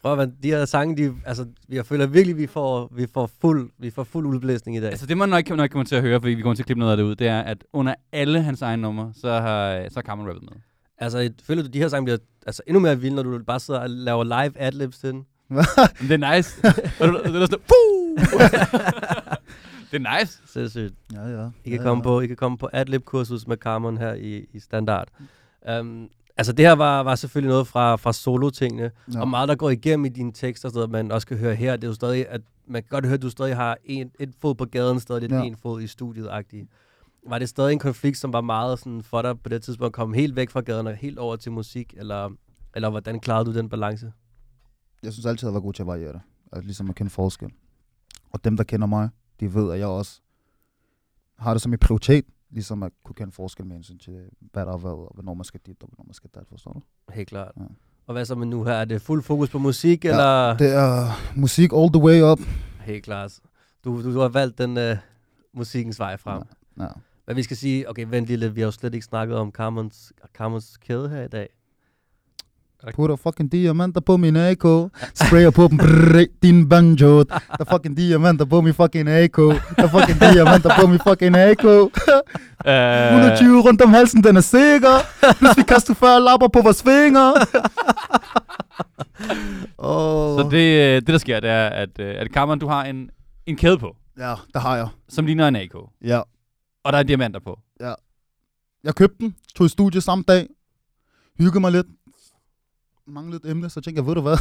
Prøv, 0.03 0.17
man, 0.17 0.33
de 0.43 0.49
her 0.49 0.65
sange, 0.65 0.97
de, 0.97 1.15
altså, 1.27 1.47
jeg 1.69 1.87
føler 1.87 2.07
virkelig, 2.07 2.37
vi 2.39 2.47
får, 2.47 2.89
vi 2.97 3.07
får 3.15 3.31
fuld, 3.41 3.71
vi 3.79 3.91
får 3.91 4.05
fuld 4.05 4.27
udblæsning 4.27 4.77
i 4.77 4.81
dag. 4.81 4.91
Altså 4.91 5.07
det 5.07 5.17
man 5.17 5.29
nok, 5.29 5.49
nok 5.49 5.71
kommer 5.71 5.85
til 5.85 5.95
at 5.97 6.03
høre, 6.03 6.21
fordi 6.21 6.35
vi 6.35 6.43
kommer 6.43 6.55
til 6.55 6.63
at 6.63 6.67
klippe 6.67 6.79
noget 6.79 6.91
af 6.93 6.97
det 6.97 7.05
ud, 7.05 7.15
det 7.15 7.27
er, 7.29 7.41
at 7.41 7.65
under 7.73 7.95
alle 8.13 8.43
hans 8.43 8.63
egne 8.63 8.83
numre, 8.83 9.13
så 9.21 9.29
har, 9.33 9.83
så 9.89 9.93
har 9.95 10.03
Cameron 10.03 10.29
rappet 10.29 10.43
med. 10.43 10.53
Altså, 10.99 11.19
jeg 11.19 11.31
føler 11.47 11.63
du, 11.63 11.69
de 11.69 11.79
her 11.79 11.89
sange 11.89 12.05
bliver 12.05 12.19
altså, 12.47 12.63
endnu 12.67 12.81
mere 12.81 13.01
vilde, 13.01 13.17
når 13.17 13.23
du 13.23 13.39
bare 13.47 13.61
sidder 13.61 13.81
og 13.81 13.91
laver 13.91 14.25
live 14.25 14.53
adlibs 14.61 14.99
til 14.99 15.09
den? 15.09 15.25
Det 16.09 16.23
er 16.23 16.35
nice. 16.37 16.57
Og 17.01 17.09
du- 17.09 17.23
det 17.33 17.43
er 17.43 17.47
sådan, 17.47 17.59
Puh! 17.69 18.27
det 19.93 20.07
er 20.07 20.19
nice. 20.21 20.43
Sindssygt. 20.47 20.95
Ja, 21.13 21.27
ja. 21.27 21.51
I 21.65 21.71
kan, 21.71 21.79
ja, 21.79 21.83
komme 21.83 22.01
ja. 22.01 22.03
på, 22.03 22.21
I 22.21 22.27
kan 22.27 22.37
komme 22.37 22.59
på 22.59 22.69
adlib-kursus 22.73 23.47
med 23.47 23.57
Carmen 23.57 23.99
her 23.99 24.15
i, 24.15 24.47
i 24.53 24.61
Standard. 24.61 25.09
Um, 25.81 26.09
altså, 26.37 26.53
det 26.53 26.65
her 26.65 26.73
var, 26.73 27.03
var 27.03 27.15
selvfølgelig 27.15 27.49
noget 27.49 27.67
fra, 27.67 27.97
fra 27.97 28.13
solo-tingene, 28.13 28.91
ja. 29.15 29.21
Og 29.21 29.29
meget, 29.29 29.49
der 29.49 29.55
går 29.55 29.71
igennem 29.71 30.05
i 30.05 30.09
dine 30.09 30.33
tekster, 30.33 30.69
så 30.69 30.87
man 30.87 31.13
også 31.13 31.27
kan 31.27 31.37
høre 31.37 31.55
her. 31.55 31.77
Det 31.77 31.85
er 31.85 31.89
jo 31.89 31.95
stadig, 31.95 32.29
at 32.29 32.41
man 32.67 32.83
kan 32.83 32.89
godt 32.89 33.05
høre, 33.05 33.15
at 33.15 33.23
du 33.23 33.31
stadig 33.31 33.57
har 33.57 33.77
en, 33.85 34.11
et 34.21 34.35
fod 34.41 34.55
på 34.55 34.65
gaden, 34.65 35.01
stadig 35.01 35.21
lidt 35.23 35.33
Ja. 35.33 35.43
en 35.43 35.57
fod 35.57 35.83
i 35.83 35.87
studiet-agtigt. 35.87 36.69
Var 37.29 37.39
det 37.39 37.49
stadig 37.49 37.73
en 37.73 37.79
konflikt, 37.79 38.19
som 38.19 38.33
var 38.33 38.41
meget 38.41 38.79
sådan 38.79 39.03
for 39.03 39.23
dig 39.23 39.41
på 39.41 39.49
det 39.49 39.63
tidspunkt, 39.63 39.87
at 39.87 39.93
komme 39.93 40.17
helt 40.17 40.37
væk 40.37 40.51
fra 40.51 40.61
gaden 40.61 40.87
og 40.87 40.95
helt 40.95 41.19
over 41.19 41.37
til 41.37 41.53
musik, 41.53 41.95
eller, 41.97 42.31
eller 42.75 42.91
hvordan 42.91 43.21
klarede 43.21 43.45
du 43.45 43.53
den 43.59 43.69
balance? 43.69 44.13
Jeg 45.03 45.13
synes 45.13 45.27
altid, 45.27 45.49
jeg 45.49 45.53
været 45.53 45.63
god 45.63 45.73
til 45.73 45.83
at 45.83 45.87
variere 45.87 46.13
det. 46.13 46.21
Altså 46.53 46.67
ligesom 46.67 46.89
at 46.89 46.95
kende 46.95 47.11
forskel. 47.11 47.51
Og 48.33 48.45
dem, 48.45 48.57
der 48.57 48.65
kender 48.65 48.87
mig, 48.87 49.09
de 49.43 49.55
ved, 49.55 49.73
at 49.73 49.79
jeg 49.79 49.87
også 49.87 50.21
har 51.39 51.55
det 51.55 51.63
som 51.63 51.73
en 51.73 51.79
prioritet, 51.79 52.25
ligesom 52.51 52.83
at 52.83 52.93
kunne 53.05 53.15
kende 53.15 53.33
forskel 53.33 53.67
med 53.67 53.77
hensyn 53.77 53.99
til, 53.99 54.21
hvad 54.53 54.67
der 54.67 54.73
er 54.73 54.77
hvad, 54.77 54.91
og 54.91 55.11
hvornår 55.15 55.35
man 55.35 55.45
skal 55.45 55.61
dit, 55.67 55.83
og 55.83 55.89
hvornår 55.89 56.05
man 56.07 56.15
skal 56.15 56.31
dat, 56.35 56.43
forstår 56.49 56.73
du? 56.73 56.83
Helt 57.13 57.29
klart. 57.29 57.53
Ja. 57.57 57.63
Og 58.07 58.13
hvad 58.13 58.25
så 58.25 58.35
med 58.35 58.47
nu 58.47 58.65
her? 58.65 58.73
Er 58.73 58.85
det 58.85 59.03
fuld 59.03 59.23
fokus 59.23 59.51
på 59.51 59.59
musik, 59.59 60.05
Ja, 60.05 60.11
eller? 60.11 60.57
Det 60.57 60.75
er 60.75 61.07
musik 61.37 61.73
all 61.73 61.93
the 61.93 62.03
way 62.03 62.23
up. 62.23 62.41
Helt 62.81 63.05
klart. 63.05 63.41
Du, 63.85 64.03
du, 64.03 64.15
du 64.15 64.21
har 64.21 64.29
valgt 64.29 64.59
den 64.59 64.77
uh, 64.77 64.97
musikkens 65.55 65.99
vej 65.99 66.17
frem. 66.17 66.43
Ja. 66.79 66.87
Men 67.27 67.37
vi 67.37 67.43
skal 67.43 67.57
sige, 67.57 67.91
okay, 67.91 68.07
vent 68.09 68.27
lige 68.27 68.37
lidt, 68.37 68.55
vi 68.57 68.61
har 68.61 68.67
jo 68.67 68.71
slet 68.71 68.95
ikke 68.95 69.07
snakket 69.07 69.37
om 69.37 69.51
Carmens, 69.51 70.13
Carmens 70.35 70.77
kæde 70.77 71.09
her 71.09 71.23
i 71.23 71.29
dag. 71.29 71.49
Putter 72.91 73.17
fucking 73.17 73.53
diamanter 73.53 74.01
på 74.01 74.17
min 74.17 74.37
AK. 74.37 74.63
Sprayer 75.15 75.51
på 75.51 75.69
dem, 75.69 75.79
brrr, 75.79 76.27
din 76.43 76.69
banjo. 76.69 77.23
Der 77.23 77.39
er 77.61 77.65
fucking 77.65 77.97
diamanter 77.97 78.45
på 78.45 78.61
min 78.61 78.75
fucking 78.75 79.09
AK. 79.09 79.37
Der 79.37 79.61
er 79.77 79.89
fucking 79.89 80.21
diamanter 80.21 80.71
på 80.81 80.87
min 80.87 81.01
fucking 81.09 81.37
AK. 81.37 81.65
Uh, 81.65 81.83
120 82.67 83.63
rundt 83.63 83.83
om 83.83 83.91
halsen, 83.91 84.25
den 84.25 84.37
er 84.37 84.41
sikker. 84.41 84.97
Plus 85.39 85.57
vi 85.57 85.63
kaster 85.63 85.95
40 85.95 86.21
lapper 86.21 86.49
på 86.49 86.61
vores 86.63 86.83
fingre. 86.83 87.35
oh. 89.79 90.41
Så 90.41 90.49
det, 90.51 90.57
øh, 90.81 90.95
det, 90.95 91.07
der 91.07 91.19
sker, 91.19 91.41
det 91.41 91.51
er, 91.51 91.67
at, 91.69 91.99
øh, 92.01 92.15
at 92.19 92.27
Cameron, 92.35 92.59
du 92.59 92.69
har 92.69 92.85
en, 92.85 93.11
en 93.47 93.57
kæde 93.57 93.79
på, 93.79 93.97
Ja, 94.19 94.35
der 94.55 94.61
har 94.61 94.77
jeg. 94.77 94.89
som 95.09 95.27
ligner 95.27 95.49
en 95.49 95.57
AK. 95.57 95.75
Ja. 96.05 96.21
Og 96.85 96.93
der 96.93 96.99
er 96.99 97.03
diamanter 97.03 97.41
på. 97.41 97.59
Jeg 98.85 98.95
købte 98.95 99.17
den, 99.21 99.35
tog 99.55 99.67
i 99.67 99.69
studie 99.69 100.01
samme 100.01 100.25
dag, 100.29 100.47
hyggede 101.39 101.61
mig 101.61 101.73
lidt, 101.73 101.87
manglede 103.07 103.41
et 103.45 103.51
emne, 103.51 103.71
så 103.71 103.81
tænkte 103.81 104.01
jeg, 104.01 104.07
ved 104.07 104.15
du 104.15 104.21
hvad? 104.21 104.37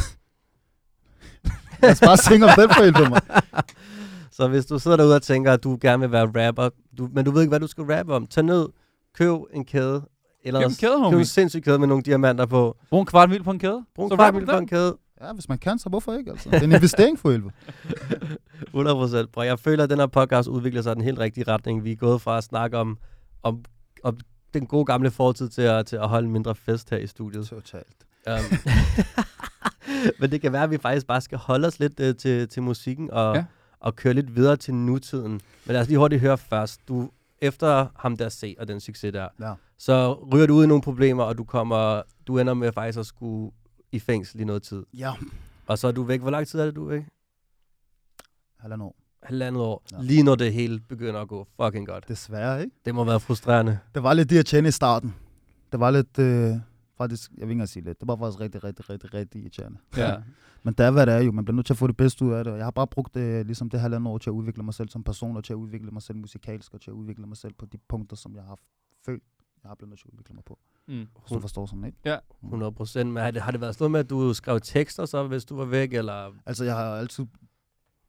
Lad 1.82 1.90
os 1.90 2.00
bare 2.00 2.16
synge 2.16 2.46
om 2.46 2.52
den 2.56 2.68
for 2.74 2.82
helvede 2.82 3.08
mig. 3.08 3.20
Så 4.36 4.48
hvis 4.48 4.66
du 4.66 4.78
sidder 4.78 4.96
derude 4.96 5.16
og 5.16 5.22
tænker, 5.22 5.52
at 5.52 5.64
du 5.64 5.78
gerne 5.80 6.00
vil 6.00 6.12
være 6.12 6.46
rapper, 6.48 6.68
du, 6.98 7.08
men 7.12 7.24
du 7.24 7.30
ved 7.30 7.40
ikke, 7.42 7.48
hvad 7.48 7.60
du 7.60 7.66
skal 7.66 7.84
rappe 7.84 8.14
om, 8.14 8.26
tag 8.26 8.44
ned, 8.44 8.68
køb 9.14 9.38
en 9.52 9.64
kæde, 9.64 10.02
eller 10.44 10.60
Køb 10.60 10.68
en 10.68 10.74
kæde, 10.74 11.10
køb 11.10 11.18
en 11.18 11.24
sindssyg 11.24 11.62
kæde 11.62 11.78
med 11.78 11.88
nogle 11.88 12.02
diamanter 12.02 12.46
på. 12.46 12.76
Brug 12.90 13.00
en 13.00 13.06
kvart 13.06 13.30
mil 13.30 13.42
på 13.42 13.50
en 13.50 13.58
kæde. 13.58 13.84
Brug 13.94 14.04
en 14.04 14.10
Så 14.10 14.16
kvart 14.16 14.34
mil 14.34 14.46
på 14.46 14.56
en 14.56 14.66
kæde. 14.68 14.96
Ja, 15.20 15.32
hvis 15.32 15.48
man 15.48 15.58
kan, 15.58 15.78
så 15.78 15.88
hvorfor 15.88 16.14
ikke? 16.14 16.30
Altså? 16.30 16.50
Det 16.50 16.58
er 16.58 16.64
en 16.64 16.72
investering 16.72 17.18
for 17.18 17.30
helvede. 17.30 17.52
100 18.66 18.96
procent. 18.96 19.30
Jeg 19.36 19.58
føler, 19.58 19.84
at 19.84 19.90
den 19.90 19.98
her 19.98 20.06
podcast 20.06 20.48
udvikler 20.48 20.82
sig 20.82 20.92
i 20.92 20.94
den 20.94 21.02
helt 21.02 21.18
rigtige 21.18 21.44
retning. 21.48 21.84
Vi 21.84 21.92
er 21.92 21.96
gået 21.96 22.22
fra 22.22 22.38
at 22.38 22.44
snakke 22.44 22.78
om, 22.78 22.98
om, 23.42 23.64
om 24.02 24.18
den 24.54 24.66
gode 24.66 24.84
gamle 24.84 25.10
fortid 25.10 25.48
til 25.48 25.62
at, 25.62 25.86
til 25.86 25.96
at 25.96 26.08
holde 26.08 26.26
en 26.26 26.32
mindre 26.32 26.54
fest 26.54 26.90
her 26.90 26.98
i 26.98 27.06
studiet. 27.06 27.46
Totalt. 27.46 27.96
Um, 28.26 28.58
men 30.20 30.30
det 30.30 30.40
kan 30.40 30.52
være, 30.52 30.62
at 30.62 30.70
vi 30.70 30.78
faktisk 30.78 31.06
bare 31.06 31.20
skal 31.20 31.38
holde 31.38 31.66
os 31.68 31.78
lidt 31.80 32.00
uh, 32.00 32.16
til, 32.16 32.48
til 32.48 32.62
musikken 32.62 33.10
og, 33.10 33.34
Ja. 33.36 33.44
og 33.80 33.96
køre 33.96 34.14
lidt 34.14 34.36
videre 34.36 34.56
til 34.56 34.74
nutiden. 34.74 35.32
Men 35.32 35.72
lad 35.72 35.80
os 35.80 35.88
lige 35.88 35.98
hurtigt 35.98 36.20
høre 36.20 36.38
først. 36.38 36.88
Du, 36.88 37.10
efter 37.40 37.86
ham 37.98 38.16
der 38.16 38.28
se 38.28 38.56
og 38.58 38.68
den 38.68 38.80
succes 38.80 39.12
der, 39.12 39.28
Ja. 39.40 39.52
så 39.78 40.14
ryger 40.32 40.46
du 40.46 40.54
ud 40.54 40.64
i 40.64 40.66
nogle 40.66 40.82
problemer, 40.82 41.24
og 41.24 41.38
du 41.38 41.44
kommer, 41.44 42.02
du 42.26 42.38
ender 42.38 42.54
med 42.54 42.72
faktisk 42.72 42.98
at 42.98 43.06
skulle 43.06 43.52
i 43.92 43.98
fængsel 43.98 44.40
i 44.40 44.44
noget 44.44 44.62
tid. 44.62 44.82
Ja. 44.94 45.12
Og 45.66 45.78
så 45.78 45.88
er 45.88 45.92
du 45.92 46.02
væk. 46.02 46.20
Hvor 46.20 46.30
lang 46.30 46.46
tid 46.46 46.58
er 46.60 46.64
det, 46.64 46.76
du 46.76 46.84
er 46.84 46.88
væk? 46.88 47.02
Halvandet 48.60 48.84
år. 48.86 48.96
Halvandet 49.22 49.62
år. 49.62 49.82
Ja. 49.92 49.96
Ja. 49.96 50.02
Lige 50.02 50.22
når 50.22 50.34
det 50.34 50.52
hele 50.52 50.80
begynder 50.80 51.20
at 51.20 51.28
gå 51.28 51.46
fucking 51.62 51.86
godt. 51.86 52.08
Desværre, 52.08 52.60
ikke? 52.62 52.76
Det 52.84 52.94
må 52.94 53.04
være 53.04 53.20
frustrerende. 53.20 53.78
Det 53.94 54.02
var 54.02 54.14
lidt 54.14 54.30
det 54.30 54.38
at 54.38 54.46
tjene 54.46 54.68
i 54.68 54.70
starten. 54.70 55.14
Det 55.72 55.80
var 55.80 55.90
lidt, 55.90 56.18
øh, 56.18 56.56
faktisk, 57.02 57.30
jeg 57.30 57.36
vil 57.36 57.42
ikke 57.42 57.52
engang 57.52 57.68
sige 57.68 57.84
lidt, 57.84 58.00
det 58.00 58.08
var 58.08 58.16
faktisk 58.16 58.40
rigtig, 58.40 58.64
rigtig, 58.64 58.90
rigtig, 58.90 59.14
rigtig 59.14 59.40
irriterende. 59.40 59.78
Ja. 59.96 60.22
Men 60.64 60.74
det 60.74 60.86
er, 60.86 60.90
hvad 60.90 61.06
det 61.06 61.14
er 61.14 61.18
jo. 61.18 61.32
Man 61.32 61.44
bliver 61.44 61.54
nødt 61.56 61.66
til 61.66 61.74
at 61.74 61.78
få 61.78 61.86
det 61.86 61.96
bedste 61.96 62.24
ud 62.24 62.32
af 62.32 62.44
det. 62.44 62.52
Og 62.52 62.58
Jeg 62.58 62.66
har 62.66 62.70
bare 62.70 62.86
brugt 62.86 63.14
det, 63.14 63.46
ligesom 63.46 63.70
det 63.70 63.80
halvandet 63.80 64.08
år 64.12 64.18
til 64.18 64.30
at 64.30 64.34
udvikle 64.34 64.62
mig 64.62 64.74
selv 64.74 64.88
som 64.88 65.04
person, 65.04 65.36
og 65.36 65.44
til 65.44 65.52
at 65.52 65.56
udvikle 65.56 65.90
mig 65.90 66.02
selv 66.02 66.18
musikalsk, 66.18 66.74
og 66.74 66.80
til 66.80 66.90
at 66.90 66.94
udvikle 66.94 67.26
mig 67.26 67.36
selv 67.36 67.52
på 67.54 67.66
de 67.66 67.78
punkter, 67.88 68.16
som 68.16 68.34
jeg 68.36 68.42
har 68.44 68.58
følt, 69.04 69.22
jeg 69.62 69.68
har 69.68 69.74
blevet 69.74 69.88
nødt 69.90 70.00
til 70.00 70.08
at 70.08 70.12
udvikle 70.12 70.34
mig 70.34 70.44
på. 70.44 70.58
Mm. 70.88 70.94
Hvis 70.94 71.08
du 71.32 71.40
forstår 71.40 71.66
sådan, 71.66 71.84
ikke? 71.84 71.98
100 72.44 72.72
procent. 72.72 73.10
Men 73.12 73.22
har 73.22 73.30
det, 73.30 73.42
har 73.42 73.50
det 73.50 73.60
været 73.60 73.74
sådan 73.74 73.82
noget 73.82 73.90
med, 73.92 74.00
at 74.00 74.10
du 74.10 74.34
skrev 74.34 74.60
tekster 74.60 75.04
så, 75.06 75.26
hvis 75.26 75.44
du 75.44 75.56
var 75.56 75.64
væk? 75.64 75.92
Eller? 75.94 76.32
Altså, 76.46 76.64
jeg 76.64 76.74
har 76.76 76.82
altid... 76.96 77.26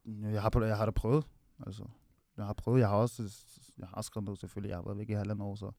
Jeg 0.05 0.41
har, 0.41 0.49
på- 0.49 0.63
jeg 0.63 0.77
har 0.77 0.85
da 0.85 0.91
prøvet. 0.91 1.25
Altså, 1.65 1.83
jeg 2.37 2.45
har 2.45 2.53
prøvet. 2.53 2.79
Jeg 2.79 2.87
har 2.89 2.95
også 2.95 3.23
jeg 3.79 3.87
har 3.93 4.01
skrevet 4.01 4.25
noget, 4.25 4.39
selvfølgelig. 4.39 4.69
Jeg 4.69 4.77
har 4.77 4.83
været 4.83 4.97
væk 4.97 5.09
i 5.09 5.13
halvandet 5.13 5.45
år, 5.45 5.55
så 5.55 5.71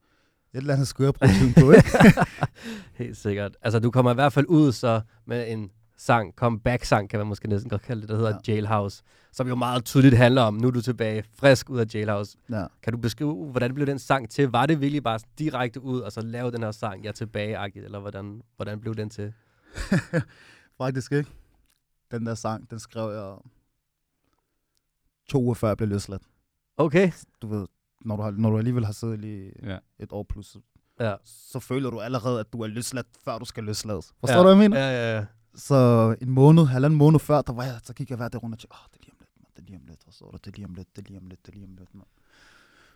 et 0.55 0.61
eller 0.61 0.73
andet 0.73 0.87
tiden 0.87 1.53
på, 1.53 1.71
ikke? 1.71 2.25
Helt 3.03 3.17
sikkert. 3.17 3.57
Altså, 3.61 3.79
du 3.79 3.91
kommer 3.91 4.11
i 4.11 4.13
hvert 4.13 4.33
fald 4.33 4.45
ud 4.45 4.71
så 4.71 5.01
med 5.25 5.51
en 5.51 5.71
sang, 5.97 6.33
comeback-sang, 6.35 7.09
kan 7.09 7.19
man 7.19 7.27
måske 7.27 7.49
næsten 7.49 7.69
godt 7.69 7.81
kalde 7.81 8.01
det, 8.01 8.09
der 8.09 8.15
hedder 8.15 8.39
ja. 8.47 8.53
Jailhouse, 8.53 9.03
som 9.31 9.47
jo 9.47 9.55
meget 9.55 9.85
tydeligt 9.85 10.17
handler 10.17 10.41
om, 10.41 10.53
nu 10.53 10.67
er 10.67 10.71
du 10.71 10.81
tilbage 10.81 11.23
frisk 11.39 11.69
ud 11.69 11.79
af 11.79 11.85
Jailhouse. 11.93 12.37
Ja. 12.49 12.65
Kan 12.83 12.93
du 12.93 12.99
beskrive, 12.99 13.45
hvordan 13.45 13.73
blev 13.73 13.87
den 13.87 13.99
sang 13.99 14.29
til? 14.29 14.49
Var 14.49 14.65
det 14.65 14.81
virkelig 14.81 15.03
bare 15.03 15.19
direkte 15.39 15.81
ud, 15.81 15.99
og 15.99 16.11
så 16.11 16.21
lave 16.21 16.51
den 16.51 16.63
her 16.63 16.71
sang, 16.71 17.03
jeg 17.03 17.09
er 17.09 17.13
tilbage 17.13 17.75
eller 17.75 17.99
hvordan, 17.99 18.41
hvordan 18.55 18.79
blev 18.79 18.95
den 18.95 19.09
til? 19.09 19.33
Faktisk 20.81 21.11
ikke. 21.11 21.29
Den 22.11 22.25
der 22.25 22.35
sang, 22.35 22.69
den 22.69 22.79
skrev 22.79 23.11
jeg 23.11 23.35
to 25.29 25.41
uger 25.41 25.53
før 25.53 25.67
jeg 25.67 25.77
blev 25.77 25.89
løsladt. 25.89 26.21
Okay. 26.77 27.11
Du 27.41 27.47
ved, 27.47 27.67
når 28.05 28.15
du, 28.15 28.23
har, 28.23 28.31
når 28.31 28.49
du 28.49 28.57
alligevel 28.57 28.85
har 28.85 28.93
siddet 28.93 29.19
lige 29.19 29.51
Ja. 29.63 29.77
et 29.99 30.11
år 30.11 30.25
plus, 30.29 30.45
så- 30.47 30.59
Ja. 30.99 31.15
så 31.25 31.59
føler 31.59 31.89
du 31.89 31.99
allerede, 31.99 32.39
at 32.39 32.53
du 32.53 32.61
er 32.61 32.67
løsladt, 32.67 33.07
før 33.25 33.37
du 33.39 33.45
skal 33.45 33.63
løslades. 33.63 34.13
Forstår 34.19 34.33
ja. 34.35 34.39
du, 34.39 34.43
hvad 34.43 34.51
jeg 34.63 34.69
mener? 34.69 34.79
Ja, 34.79 34.91
ja, 35.11 35.15
ja. 35.17 35.25
Så 35.55 35.75
en 36.21 36.29
måned, 36.29 36.65
halvanden 36.65 36.97
måned 36.97 37.19
før, 37.19 37.41
der 37.41 37.53
var 37.53 37.63
jeg, 37.63 37.79
så 37.83 37.93
gik 37.93 38.09
jeg 38.09 38.17
hver 38.17 38.27
dag 38.27 38.43
rundt 38.43 38.53
og 38.53 38.59
tænkte, 38.59 38.75
åh, 38.75 38.81
oh, 38.83 38.87
det 38.93 38.99
er 38.99 39.03
lige 39.05 39.11
om 39.13 39.17
lidt, 39.19 39.29
man. 39.41 39.47
det 39.55 39.61
er 39.61 39.65
lige 39.65 39.77
om 39.77 39.85
lidt, 39.87 39.99
og 40.07 40.13
så 40.13 40.25
er 40.25 40.31
det, 40.31 40.45
det 40.45 40.51
er 40.51 40.55
lige 40.55 40.65
om 40.67 40.73
lidt, 40.75 40.87
det 40.95 41.01
er 41.01 41.07
lige 41.07 41.19
om 41.19 41.27
lidt, 41.27 41.45
det 41.45 41.51
er 41.51 41.55
lige 41.55 41.65
om 41.65 41.75
lidt, 41.79 41.95
man. 41.95 42.05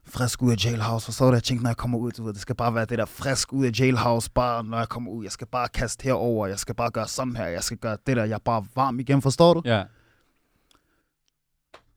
Frisk 0.05 0.41
ud 0.41 0.51
af 0.51 0.65
jailhouse, 0.65 1.09
og 1.09 1.13
så 1.13 1.23
var 1.23 1.31
det, 1.31 1.35
jeg 1.35 1.43
tænkte, 1.43 1.63
når 1.63 1.69
jeg 1.69 1.77
kommer 1.77 1.97
ud, 1.97 2.11
du 2.11 2.23
ved, 2.23 2.33
det 2.33 2.41
skal 2.41 2.55
bare 2.55 2.75
være 2.75 2.85
det 2.85 2.97
der 2.97 3.05
frisk 3.05 3.53
ud 3.53 3.65
af 3.65 3.71
jailhouse, 3.79 4.31
bare 4.31 4.63
når 4.63 4.77
jeg 4.77 4.89
kommer 4.89 5.11
ud, 5.11 5.23
jeg 5.23 5.31
skal 5.31 5.47
bare 5.47 5.67
kaste 5.67 6.03
herover, 6.03 6.47
jeg 6.47 6.59
skal 6.59 6.75
bare 6.75 6.91
gøre 6.91 7.07
sådan 7.07 7.35
her, 7.35 7.45
jeg 7.45 7.63
skal 7.63 7.77
gøre 7.77 7.97
det 8.07 8.17
der, 8.17 8.23
jeg 8.23 8.35
er 8.35 8.39
bare 8.39 8.65
varm 8.75 8.99
igen, 8.99 9.21
forstår 9.21 9.53
du? 9.53 9.61
Ja. 9.65 9.83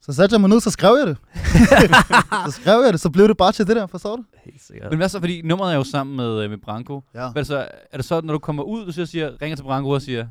Så 0.03 0.12
satte 0.12 0.34
jeg 0.34 0.40
mig 0.40 0.50
ned, 0.50 0.61
så 0.61 0.70
skrev 0.70 0.96
jeg 0.98 1.07
det. 1.07 1.16
så 2.46 2.50
skrev 2.61 2.82
jeg 2.84 2.92
det, 2.92 3.00
så 3.00 3.11
blev 3.11 3.28
det 3.28 3.36
bare 3.36 3.53
til 3.53 3.66
det 3.66 3.76
der, 3.76 3.86
forstår 3.86 4.16
du? 4.16 4.24
Helt 4.44 4.62
sikkert. 4.62 4.90
Men 4.90 4.96
hvad 4.98 5.09
så, 5.09 5.18
fordi 5.20 5.42
nummeret 5.42 5.72
er 5.72 5.76
jo 5.76 5.84
sammen 5.84 6.16
med, 6.16 6.44
øh, 6.44 6.50
med 6.50 6.59
Branko. 6.59 7.03
Ja. 7.14 7.20
Hvad 7.20 7.26
er, 7.28 7.32
det 7.34 7.46
så, 7.46 7.68
er 7.92 7.96
det 7.96 8.05
så, 8.05 8.20
når 8.20 8.32
du 8.32 8.38
kommer 8.38 8.62
ud, 8.62 8.86
du 8.86 8.92
siger, 8.92 9.05
siger 9.07 9.42
ringer 9.42 9.57
til 9.57 9.62
Branko 9.62 9.88
og 9.90 10.03
siger, 10.03 10.26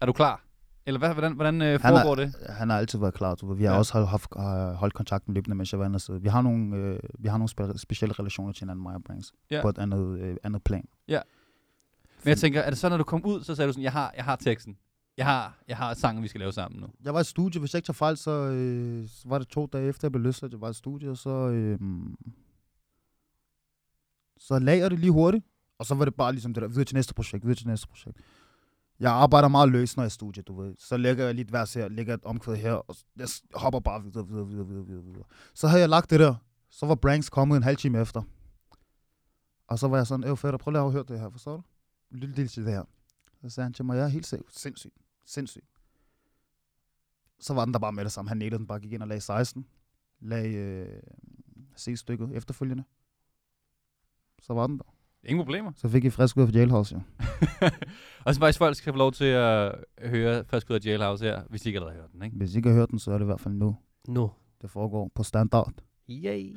er 0.00 0.06
du 0.06 0.12
klar? 0.12 0.42
Eller 0.86 0.98
hvad, 0.98 1.12
hvordan, 1.12 1.32
hvordan 1.32 1.62
øh, 1.62 1.80
Han 1.82 1.94
foregår 1.94 2.10
er- 2.10 2.14
det? 2.14 2.34
Han 2.48 2.70
har 2.70 2.78
altid 2.78 2.98
været 2.98 3.14
klar, 3.14 3.34
du 3.34 3.46
ved. 3.48 3.56
Vi 3.56 3.62
har 3.64 3.70
Ja. 3.70 3.74
ja. 3.74 3.78
også 3.78 3.92
holdt, 3.92 4.08
haft, 4.08 4.26
har 4.36 4.72
holdt 4.72 4.94
kontakten 4.94 5.34
løbende, 5.34 5.56
mens 5.56 5.72
jeg 5.72 5.80
var 5.80 5.98
sidde. 5.98 6.22
Vi 6.22 6.28
har 6.28 6.42
nogle, 6.42 6.76
øh, 6.76 6.98
vi 7.18 7.28
har 7.28 7.38
nogle 7.38 7.48
spe- 7.60 7.78
specielle 7.78 8.14
relationer 8.18 8.52
til 8.52 8.60
hinanden, 8.60 8.82
mig 8.82 8.94
og 8.94 9.02
Branks, 9.06 9.32
Ja. 9.50 9.62
på 9.62 9.68
et 9.68 9.78
andet, 9.78 10.18
øh, 10.20 10.36
andet 10.44 10.62
plan. 10.62 10.84
Men 11.08 12.28
jeg 12.28 12.38
tænker, 12.38 12.60
er 12.60 12.70
det 12.70 12.78
så, 12.78 12.88
når 12.88 12.96
du 12.96 13.04
kom 13.04 13.24
ud, 13.24 13.42
så 13.44 13.54
sagde 13.54 13.66
du 13.68 13.72
sådan, 13.72 13.84
jeg 13.84 13.92
har, 13.92 14.12
jeg 14.16 14.24
har 14.24 14.36
teksten. 14.36 14.76
Jeg 15.16 15.26
har, 15.26 15.58
jeg 15.68 15.76
har 15.76 15.94
sangen, 15.94 16.22
vi 16.22 16.28
skal 16.28 16.38
lave 16.38 16.52
sammen 16.52 16.80
nu. 16.80 16.86
Jeg 17.04 17.14
var 17.14 17.20
i 17.20 17.24
studie, 17.24 17.60
hvis 17.60 17.74
jeg 17.74 17.78
ikke 17.78 17.86
tager 17.86 17.94
fejl, 17.94 18.16
så, 18.16 18.30
øh, 18.30 19.08
så 19.08 19.28
var 19.28 19.38
det 19.38 19.48
to 19.48 19.66
dage 19.66 19.88
efter, 19.88 20.06
jeg 20.06 20.12
blev 20.12 20.22
løsladt. 20.22 20.52
Jeg 20.52 20.60
var 20.60 20.70
i 20.70 20.74
studie, 20.74 21.10
og 21.10 21.16
så, 21.16 21.30
øh, 21.30 21.78
så 24.38 24.58
lagde 24.58 24.80
jeg 24.80 24.90
det 24.90 24.98
lige 24.98 25.12
hurtigt. 25.12 25.44
Og 25.78 25.86
så 25.86 25.94
var 25.94 26.04
det 26.04 26.14
bare 26.14 26.32
ligesom 26.32 26.54
det 26.54 26.62
der, 26.62 26.68
videre 26.68 26.84
til 26.84 26.94
næste 26.94 27.14
projekt, 27.14 27.44
videre 27.44 27.56
til 27.56 27.68
næste 27.68 27.88
projekt. 27.88 28.18
Jeg 29.00 29.12
arbejder 29.12 29.48
meget 29.48 29.68
løs, 29.68 29.96
når 29.96 30.02
jeg 30.02 30.06
er 30.06 30.10
i 30.10 30.10
studiet, 30.10 30.48
du 30.48 30.60
ved. 30.60 30.74
Så 30.78 30.96
lægger 30.96 31.24
jeg 31.24 31.34
lige 31.34 31.44
et 31.44 31.52
vers 31.52 31.74
her, 31.74 31.88
lægger 31.88 32.14
et 32.14 32.24
omkvæd 32.24 32.56
her, 32.56 32.72
og 32.72 32.96
jeg 33.16 33.28
hopper 33.54 33.80
bare 33.80 34.02
videre, 34.02 34.28
videre, 34.28 34.46
videre, 34.46 34.66
videre, 34.66 34.86
videre, 34.86 35.04
videre. 35.04 35.24
Så 35.54 35.68
havde 35.68 35.80
jeg 35.80 35.88
lagt 35.88 36.10
det 36.10 36.20
der. 36.20 36.34
Så 36.70 36.86
var 36.86 36.94
Branks 36.94 37.30
kommet 37.30 37.56
en 37.56 37.62
halv 37.62 37.76
time 37.76 38.00
efter. 38.00 38.22
Og 39.68 39.78
så 39.78 39.88
var 39.88 39.96
jeg 39.96 40.06
sådan, 40.06 40.30
øh 40.30 40.36
fætter, 40.36 40.58
prøv 40.58 40.70
lige 40.70 40.82
at 40.82 40.92
høre 40.92 41.04
det 41.08 41.20
her, 41.20 41.30
forstår 41.30 41.56
du? 41.56 41.62
Lille 42.10 42.36
del 42.36 42.48
til 42.48 42.64
det 42.64 42.72
her. 42.72 42.84
Så 43.42 43.50
sagde 43.50 43.64
han 43.64 43.72
til 43.72 43.84
mig, 43.84 43.96
ja, 43.96 44.06
helt 44.06 44.26
sikkert. 44.26 44.54
Sindssygt. 44.56 44.94
Sindssygt. 45.24 45.66
Så 47.40 47.54
var 47.54 47.64
den 47.64 47.74
der 47.74 47.80
bare 47.80 47.92
med 47.92 48.04
det 48.04 48.12
samme. 48.12 48.28
Han 48.28 48.36
nailede 48.38 48.58
den 48.58 48.66
bare, 48.66 48.80
gik 48.80 48.92
ind 48.92 49.02
og 49.02 49.08
lagde 49.08 49.20
16. 49.20 49.66
Lagde 50.20 50.54
øh, 50.54 51.02
C-stykket 51.78 52.30
efterfølgende. 52.32 52.84
Så 54.42 54.54
var 54.54 54.66
den 54.66 54.78
der. 54.78 54.84
Ingen 55.24 55.44
problemer. 55.44 55.72
Så 55.76 55.88
fik 55.88 56.04
I 56.04 56.10
frisk 56.10 56.36
ud 56.36 56.42
af 56.42 56.52
Jailhouse, 56.54 56.94
jo. 56.94 57.00
og 58.24 58.34
så 58.34 58.40
faktisk 58.40 58.58
folk 58.58 58.76
skal 58.76 58.92
få 58.92 58.96
lov 58.96 59.12
til 59.12 59.24
at 59.24 59.74
høre 60.02 60.44
Frisk 60.44 60.70
ud 60.70 60.76
af 60.76 60.80
Jailhouse 60.84 61.24
her, 61.24 61.42
hvis 61.48 61.62
de 61.62 61.68
ikke 61.68 61.76
allerede 61.76 61.94
har 61.94 62.02
hørt 62.02 62.12
den, 62.12 62.22
ikke? 62.22 62.36
Hvis 62.36 62.54
I 62.54 62.56
ikke 62.56 62.68
har 62.68 62.76
hørt 62.76 62.90
den, 62.90 62.98
så 62.98 63.10
er 63.12 63.18
det 63.18 63.24
i 63.24 63.26
hvert 63.26 63.40
fald 63.40 63.54
nu. 63.54 63.76
Nu. 64.08 64.30
Det 64.62 64.70
foregår 64.70 65.10
på 65.14 65.22
standard. 65.22 65.72
Yay. 66.10 66.56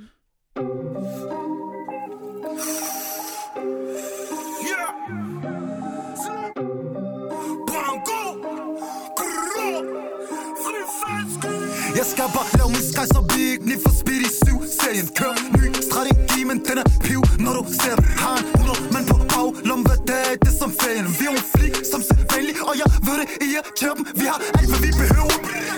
Jeg 11.99 12.05
skal 12.11 12.27
bare 12.37 12.47
lave 12.57 12.69
min 12.75 12.85
sky, 12.91 13.03
så 13.15 13.19
vi 13.31 13.39
ikke 13.53 13.65
lige 13.69 13.81
for 13.85 13.93
speed 13.99 14.21
i 14.29 14.31
syv 14.43 14.57
Serien 14.79 15.07
kører 15.19 15.37
ny 15.59 15.65
strategi, 15.87 16.39
men 16.49 16.57
den 16.67 16.77
er 16.83 16.87
piv 17.05 17.21
Når 17.45 17.53
du 17.57 17.63
ser 17.81 17.95
den, 17.99 18.05
har 18.23 18.35
en 18.41 18.47
100 18.47 18.93
mand 18.93 19.05
på 19.11 19.17
bag 19.31 19.47
Lom 19.69 19.81
hvad 19.87 19.99
dag, 20.09 20.27
det 20.41 20.49
er 20.53 20.57
som 20.63 20.71
ferien. 20.79 21.07
Vi 21.19 21.23
er 21.29 21.33
en 21.41 21.45
flik, 21.53 21.75
som 21.91 22.01
sædvanlig 22.07 22.55
Og 22.69 22.73
jeg 22.81 22.87
ved 23.05 23.15
det, 23.21 23.27
I 23.47 23.49
er 23.59 23.65
til 23.79 23.91
Vi 24.21 24.25
har 24.31 24.39
alt, 24.57 24.67
hvad 24.71 24.81
vi 24.85 24.91
behøver. 25.01 25.35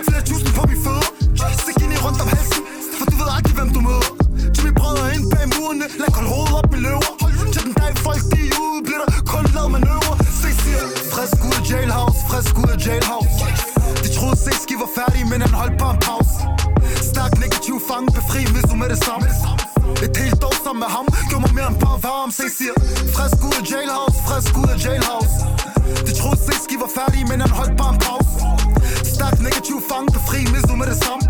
Flere 0.07 0.24
tusind 0.30 0.51
på 0.57 0.61
min 0.70 0.80
fødder. 0.86 1.09
Stik 1.61 1.78
ind 1.84 1.93
i 1.95 1.99
rundt 2.05 2.20
om 2.24 2.28
halsen 2.36 2.61
For 2.97 3.05
du 3.11 3.15
ved 3.22 3.30
aldrig, 3.36 3.53
hvem 3.59 3.70
du 3.76 3.80
møder. 3.88 4.09
Jimmy 4.55 4.72
brødre 4.80 5.05
ind 5.15 5.26
bag 5.32 5.45
murene. 5.55 5.86
Lad 6.01 6.09
kold 6.15 6.28
hovedet 6.34 6.53
op 6.59 6.68
med 6.74 6.80
løver 6.86 7.06
mig 22.07 22.33
mere 22.39 22.49
siger 22.59 22.75
Frisk 23.15 23.37
ud 23.47 23.55
af 23.59 23.63
jailhouse 23.71 24.17
Frisk 24.27 24.51
ud 24.61 24.69
af 24.73 24.77
jailhouse. 24.85 25.35
De 26.07 26.11
troede 26.19 26.39
Sexki 26.45 26.75
var 26.83 26.91
færdig 26.99 27.21
Men 27.31 27.37
han 27.45 27.51
holdt 27.59 27.75
bare 27.81 27.91
en 27.95 27.99
pause. 28.07 28.33
Stærk 29.13 29.35
negativ 29.47 29.77
fange 29.89 30.07
Befri 30.17 30.39
Mizu 30.53 30.75
med 30.81 30.87
det 30.91 30.99
samme. 31.05 31.23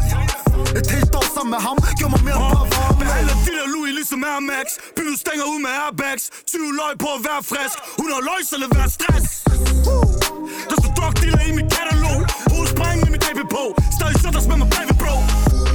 Et 0.80 0.88
helt 0.96 1.14
år 1.20 1.28
sammen 1.36 1.52
med 1.56 1.62
ham 1.68 1.78
Gjorde 1.98 2.12
mig 2.16 2.24
mere 2.28 2.40
bare 2.54 2.68
varm 2.74 2.96
Behandler 3.02 3.36
de 3.46 3.52
der 3.58 3.68
Louis 3.74 3.94
ligesom 4.00 4.20
Air 4.32 4.42
Max. 4.52 4.68
Bygget 4.98 5.18
stænger 5.24 5.46
ud 5.52 5.60
med 5.66 5.72
airbags. 5.84 6.24
20 6.52 6.80
løg 6.82 6.94
på 7.04 7.10
at 7.18 7.22
være 7.28 7.42
frisk. 7.52 7.78
100 7.98 8.28
løg, 8.30 8.42
så 8.52 8.56
lad 8.64 8.70
være 8.78 8.90
stress. 8.98 9.28
Der 10.70 10.76
står 10.82 10.92
drug 10.98 11.14
dealer 11.22 11.44
i 11.52 11.54
mit 11.60 11.68
katalog. 11.76 12.20
Hovedspræng 12.52 12.98
med 13.04 13.10
mit 13.16 13.24
AP 13.30 13.40
på 13.56 13.64
Stadig 13.96 14.16
sætter 14.24 14.42
med 14.50 14.58
mig 14.62 14.70
baby 14.76 14.94
bro. 15.02 15.16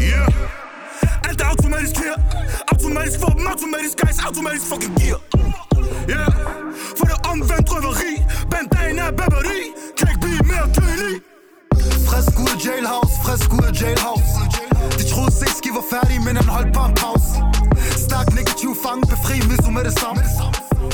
Yeah. 0.09 1.29
Alt 1.29 1.39
er 1.45 1.49
automatisk 1.53 1.97
her. 2.05 2.17
Automatisk 2.93 3.21
for 3.25 3.33
dem, 3.39 3.47
automatisk 3.55 3.97
guys 4.03 4.19
Automatisk 4.29 4.65
fucking 4.71 4.95
gear 5.01 5.19
Yeah 6.13 6.31
For 6.99 7.05
det 7.11 7.19
omvendt 7.31 7.67
røveri 7.73 8.13
Bandagen 8.53 8.99
er 9.05 9.11
batteri 9.21 9.61
Kan 9.99 10.07
ikke 10.13 10.21
blive 10.27 10.43
mere 10.53 10.67
kølig 10.81 11.15
Frisk 12.09 12.33
ud 12.45 12.51
af 12.55 12.59
jailhouse, 12.67 13.15
frisk 13.25 13.49
ud 13.57 13.65
af 13.71 13.75
jailhouse 13.83 14.33
De 14.99 15.05
troede 15.13 15.33
Sexki 15.41 15.71
var 15.79 15.85
færdig, 15.95 16.17
men 16.27 16.35
han 16.41 16.49
holdt 16.57 16.73
bare 16.79 16.89
en 16.93 16.97
pause 17.05 17.31
Stærk 18.07 18.29
negativ 18.39 18.71
fange, 18.85 19.03
befri 19.13 19.37
Mizu 19.49 19.71
med 19.79 19.85
det 19.89 19.95
samme 20.03 20.21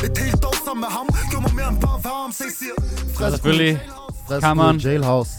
Et 0.07 0.14
helt 0.24 0.42
år 0.51 0.57
sammen 0.66 0.82
med 0.84 0.90
ham 0.96 1.07
Gjorde 1.30 1.44
mig 1.46 1.55
mere 1.61 1.68
end 1.72 1.80
bare 1.86 1.99
varm, 2.11 2.30
se 2.40 2.46
siger 2.61 2.76
Så 3.18 3.24
selvfølgelig 3.34 3.74
Frisk 4.28 4.42
Cameron. 4.46 4.74
ud 4.76 4.80
af 4.80 4.84
Jailhouse. 4.88 5.30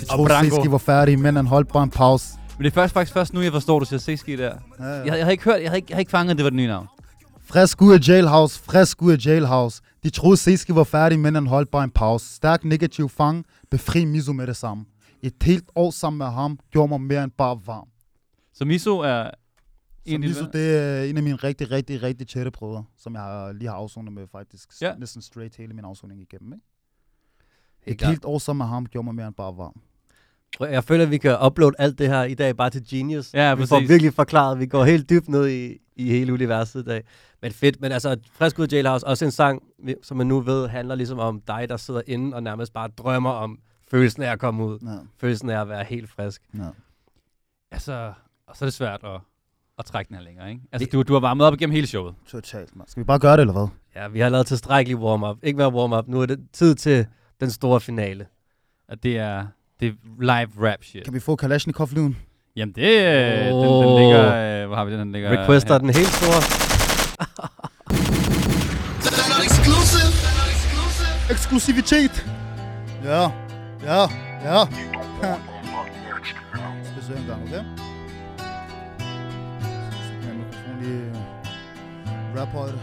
De 0.00 0.04
troede. 0.10 0.50
Sexki 0.50 0.68
var 0.76 0.82
færdig, 0.92 1.14
men 1.18 1.32
han 1.36 1.46
holdt 1.46 1.68
bare 1.72 1.82
en 1.82 1.90
pause. 1.90 2.26
Men 2.58 2.64
det 2.64 2.70
er 2.70 2.74
først, 2.74 2.92
faktisk 2.92 3.12
først 3.12 3.32
nu, 3.34 3.40
jeg 3.40 3.52
forstår, 3.52 3.78
du 3.78 3.84
siger 3.84 4.00
Sexki 4.00 4.36
der. 4.36 4.58
Ja, 4.78 4.84
ja. 4.84 4.90
Jeg, 4.90 5.06
jeg, 5.06 5.24
har 5.24 5.30
ikke 5.30 5.44
hørt, 5.44 5.62
jeg 5.62 5.70
har 5.70 5.76
ikke, 5.76 5.86
jeg 5.90 5.96
har 5.96 6.00
ikke 6.00 6.10
fanget, 6.10 6.30
at 6.30 6.36
det 6.36 6.44
var 6.44 6.50
det 6.50 6.56
nye 6.56 6.66
navn. 6.66 6.86
Frisk 7.40 7.82
ud 7.82 7.92
af 7.94 8.08
jailhouse, 8.08 8.60
frisk 8.60 9.02
ud 9.02 9.12
af 9.12 9.26
jailhouse. 9.26 9.82
De 10.02 10.10
troede, 10.10 10.36
Seski 10.36 10.74
var 10.74 10.84
færdig, 10.84 11.20
men 11.20 11.34
han 11.34 11.46
holdt 11.46 11.70
bare 11.70 11.84
en 11.84 11.90
pause. 11.90 12.34
Stærk 12.34 12.64
negativ 12.64 13.08
fang, 13.08 13.44
befri 13.70 14.04
Mizu 14.04 14.32
med 14.32 14.46
det 14.46 14.56
samme. 14.56 14.84
Et 15.22 15.34
helt 15.42 15.70
år 15.74 15.90
sammen 15.90 16.18
med 16.18 16.26
ham 16.26 16.58
gjorde 16.70 16.88
mig 16.88 17.00
mere 17.00 17.24
end 17.24 17.32
bare 17.32 17.60
varm. 17.66 17.88
Så 18.52 18.64
Miso 18.64 18.98
er 18.98 19.30
en 20.04 20.20
dine 20.20 20.34
det 20.52 20.76
er 20.78 21.02
en 21.02 21.16
af 21.16 21.22
mine 21.22 21.36
rigtig, 21.36 21.70
rigtig, 21.70 22.02
rigtig 22.02 22.28
tætte 22.28 22.50
brødre, 22.50 22.84
som 22.98 23.14
jeg 23.14 23.22
har, 23.22 23.52
lige 23.52 23.68
har 23.68 23.76
afsonet 23.76 24.12
med 24.12 24.26
faktisk 24.32 24.82
Ja. 24.82 24.94
næsten 24.94 25.22
straight 25.22 25.56
hele 25.56 25.74
min 25.74 25.84
afsoning 25.84 26.20
igennem. 26.20 26.52
Ikke? 26.52 26.64
Et 28.04 28.08
helt 28.08 28.24
år 28.24 28.38
sammen 28.38 28.58
med 28.58 28.66
ham 28.66 28.86
gjorde 28.86 29.04
mig 29.04 29.14
mere 29.14 29.26
end 29.26 29.34
bare 29.34 29.56
varm. 29.56 29.80
Jeg 30.60 30.84
føler, 30.84 31.04
at 31.04 31.10
vi 31.10 31.18
kan 31.18 31.36
uploade 31.46 31.74
alt 31.78 31.98
det 31.98 32.08
her 32.08 32.22
i 32.24 32.34
dag 32.34 32.56
bare 32.56 32.70
til 32.70 32.82
Genius. 32.90 33.34
Ja, 33.34 33.54
vi 33.54 33.66
får 33.66 33.80
virkelig 33.88 34.14
forklaret. 34.14 34.58
Vi 34.58 34.66
går 34.66 34.84
helt 34.84 35.10
dybt 35.10 35.28
ned 35.28 35.48
i, 35.48 35.78
i 35.96 36.08
hele 36.10 36.32
universet 36.32 36.80
i 36.80 36.84
dag. 36.84 37.02
Men 37.42 37.52
fedt. 37.52 37.80
Men 37.80 37.92
altså, 37.92 38.16
Frisk 38.32 38.58
ud 38.58 38.64
af 38.66 38.72
Jailhouse, 38.72 39.06
også 39.06 39.24
en 39.24 39.30
sang, 39.30 39.62
som 40.02 40.16
man 40.16 40.26
nu 40.26 40.40
ved, 40.40 40.68
handler 40.68 40.94
ligesom 40.94 41.18
om 41.18 41.40
dig, 41.46 41.66
der 41.68 41.76
sidder 41.76 42.02
inde 42.06 42.36
og 42.36 42.42
nærmest 42.42 42.72
bare 42.72 42.88
drømmer 42.88 43.30
om 43.30 43.58
følelsen 43.90 44.22
af 44.22 44.32
at 44.32 44.38
komme 44.38 44.64
ud. 44.64 44.78
Ja. 44.82 44.98
Følelsen 45.20 45.50
af 45.50 45.60
at 45.60 45.68
være 45.68 45.84
helt 45.84 46.10
frisk. 46.10 46.42
Ja. 46.54 46.60
Altså, 47.72 48.12
og 48.46 48.56
så 48.56 48.64
er 48.64 48.66
det 48.66 48.74
svært 48.74 49.00
at, 49.04 49.20
at 49.78 49.84
trække 49.84 50.08
den 50.08 50.16
her 50.16 50.22
længere, 50.24 50.50
ikke? 50.50 50.62
Altså, 50.72 50.86
Vi- 50.86 50.90
du, 50.90 51.02
du 51.02 51.12
har 51.12 51.20
varmet 51.20 51.46
op 51.46 51.54
igennem 51.54 51.74
hele 51.74 51.86
showet. 51.86 52.14
Totalt, 52.26 52.76
man. 52.76 52.86
Skal 52.88 53.00
vi 53.00 53.04
bare 53.04 53.18
gøre 53.18 53.32
det, 53.32 53.40
eller 53.40 53.52
hvad? 53.52 53.68
Ja, 53.96 54.08
vi 54.08 54.20
har 54.20 54.28
lavet 54.28 54.46
tilstrækkelig 54.46 54.98
warm-up. 54.98 55.36
Ikke 55.42 55.56
mere 55.56 55.72
warm-up. 55.72 56.08
Nu 56.08 56.20
er 56.20 56.26
det 56.26 56.38
tid 56.52 56.74
til 56.74 57.06
den 57.40 57.50
store 57.50 57.80
finale. 57.80 58.26
At 58.88 59.02
det 59.02 59.18
er, 59.18 59.46
det 59.80 59.88
er 59.88 59.92
live 60.20 60.68
rap 60.70 60.84
shit. 60.84 61.04
Kan 61.04 61.14
vi 61.14 61.20
få 61.20 61.36
Kalashnikov-lyden? 61.36 62.16
Jamen 62.56 62.74
det, 62.74 62.82
øh, 62.82 63.46
den, 63.46 63.54
den 63.54 63.98
ligger, 63.98 64.62
øh, 64.62 64.66
hvor 64.66 64.76
har 64.76 64.84
vi 64.84 64.92
den, 64.92 65.00
den 65.00 65.12
ligger? 65.12 65.42
Requester 65.42 65.74
her. 65.74 65.78
den 65.78 65.90
helt 65.90 66.08
store. 66.08 66.42
exclusive 69.44 70.12
Eksklusivitet! 71.30 72.26
Ja. 73.04 73.22
Ja, 73.84 74.00
ja. 74.44 74.64
Skal 76.84 77.02
søge 77.06 77.18
en 77.18 77.26
gang, 77.26 77.42
okay? 77.42 77.54
Ja, 77.54 77.62
mikrofon 80.34 80.82
lige 80.82 80.94
øh, 80.94 82.40
rap 82.40 82.48
højde. 82.48 82.78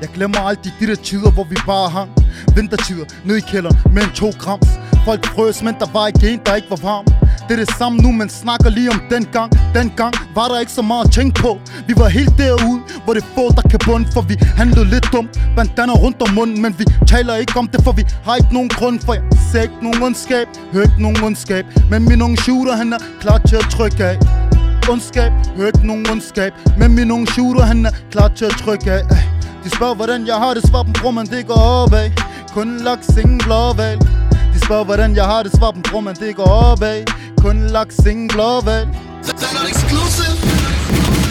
Jeg 0.00 0.10
glemmer 0.14 0.38
aldrig 0.38 0.72
de 0.80 0.86
der 0.86 0.94
tider, 0.94 1.30
hvor 1.30 1.44
vi 1.44 1.56
bare 1.66 1.90
hang 1.90 2.10
Vintertider, 2.56 3.04
ned 3.24 3.36
i 3.36 3.40
kælderen 3.40 3.76
med 3.94 4.02
en 4.02 4.10
to 4.10 4.30
grams 4.38 4.81
Folk 5.04 5.26
frøs, 5.26 5.62
men 5.62 5.74
der 5.80 5.86
var 5.92 6.06
ikke 6.06 6.30
en, 6.30 6.40
der 6.46 6.54
ikke 6.54 6.70
var 6.70 6.76
varm. 6.76 7.04
Det 7.48 7.60
er 7.60 7.64
det 7.64 7.74
samme 7.78 7.98
nu, 7.98 8.12
men 8.12 8.28
snakker 8.28 8.70
lige 8.70 8.90
om 8.90 9.00
den 9.10 9.24
gang 9.32 9.52
Den 9.74 9.92
gang 9.96 10.14
var 10.34 10.48
der 10.48 10.60
ikke 10.60 10.72
så 10.72 10.82
meget 10.82 11.04
at 11.04 11.12
tænke 11.12 11.40
på? 11.40 11.58
Vi 11.86 11.94
var 11.96 12.08
helt 12.08 12.38
derude, 12.38 12.80
hvor 13.04 13.14
det 13.14 13.24
få, 13.34 13.52
der 13.56 13.62
kan 13.62 13.78
bunde 13.84 14.06
For 14.12 14.20
vi 14.20 14.36
handlede 14.56 14.84
lidt 14.84 15.06
dumt, 15.12 15.40
bandana 15.56 15.92
rundt 15.92 16.22
om 16.22 16.30
munden 16.34 16.62
Men 16.62 16.78
vi 16.78 16.84
taler 17.06 17.34
ikke 17.34 17.58
om 17.58 17.68
det, 17.68 17.84
for 17.84 17.92
vi 17.92 18.04
har 18.24 18.36
ikke 18.36 18.54
nogen 18.54 18.68
grund 18.68 19.00
For 19.00 19.14
jeg 19.14 19.22
ser 19.52 19.62
ikke 19.62 19.80
nogen 19.82 20.02
ondskab, 20.02 20.46
hører 20.72 20.84
ikke 20.84 21.02
nogen 21.02 21.24
ondskab. 21.24 21.64
Men 21.90 22.08
min 22.08 22.22
unge 22.22 22.36
shooter, 22.36 22.76
han 22.76 22.92
er 22.92 22.98
klar 23.20 23.38
til 23.38 23.56
at 23.56 23.66
trykke 23.70 24.04
af. 24.04 24.18
Ondskab, 24.90 25.32
hører 25.56 25.66
ikke 25.66 25.86
nogen 25.86 26.10
ondskab. 26.10 26.52
Men 26.78 26.94
min 26.94 27.10
unge 27.10 27.26
shooter, 27.26 27.62
han 27.62 27.86
er 27.86 27.90
klar 28.10 28.28
til 28.28 28.44
at 28.44 28.50
trykke 28.50 28.92
af. 28.92 29.02
De 29.64 29.70
spørger, 29.70 29.94
hvordan 29.94 30.26
jeg 30.26 30.34
har 30.34 30.54
det, 30.54 30.66
svar 30.68 30.82
dem, 30.82 30.92
bror, 30.92 31.10
man 31.10 31.26
det 31.26 31.46
går 31.46 31.54
opad. 31.54 32.10
Kun 32.54 32.78
laks, 32.78 33.08
ingen 33.16 33.38
blåval 33.38 33.98
de 34.62 34.66
spørger, 34.66 34.84
hvordan 34.84 35.16
jeg 35.16 35.24
har 35.24 35.42
det, 35.42 35.52
svar 35.52 35.70
dem, 35.70 35.82
bror, 35.82 36.00
men 36.00 36.14
det 36.14 36.36
går 36.36 36.44
opad 36.44 37.04
Kun 37.38 37.66
laks, 37.66 37.98
ingen 38.06 38.28
blåval 38.28 38.86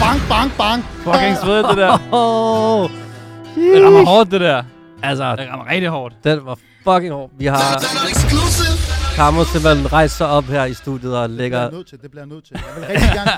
Bang, 0.00 0.20
bang, 0.28 0.52
bang 0.58 0.84
Fucking 1.04 1.36
svedigt, 1.44 1.68
det 1.68 1.76
der. 1.76 1.98
Oh, 2.12 2.90
Det 3.54 3.84
rammer 3.84 4.04
hårdt, 4.06 4.30
det 4.30 4.40
der. 4.40 4.62
altså, 5.02 5.36
Det 5.36 5.48
rammer 5.50 5.70
rigtig 5.70 5.88
hårdt. 5.90 6.14
den 6.24 6.40
var 6.46 6.58
fucking 6.84 7.12
hård. 7.12 7.30
Vi 7.38 7.46
har 7.46 7.82
Kammer 9.14 9.44
simpelthen 9.44 9.92
rejst 9.92 10.16
sig 10.16 10.26
op 10.26 10.44
her 10.44 10.64
i 10.64 10.74
studiet 10.74 11.16
og 11.16 11.28
Det 11.28 11.36
bliver 11.36 11.42
lægger... 11.42 11.60
jeg 11.60 11.70
nødt 11.72 11.86
til, 11.88 11.98
det 12.02 12.10
bliver 12.10 12.22
jeg 12.24 12.28
nødt 12.34 12.44
til. 12.44 12.56
Jeg 12.66 12.74
vil 12.76 12.84
rigtig 12.88 13.10
gerne, 13.18 13.30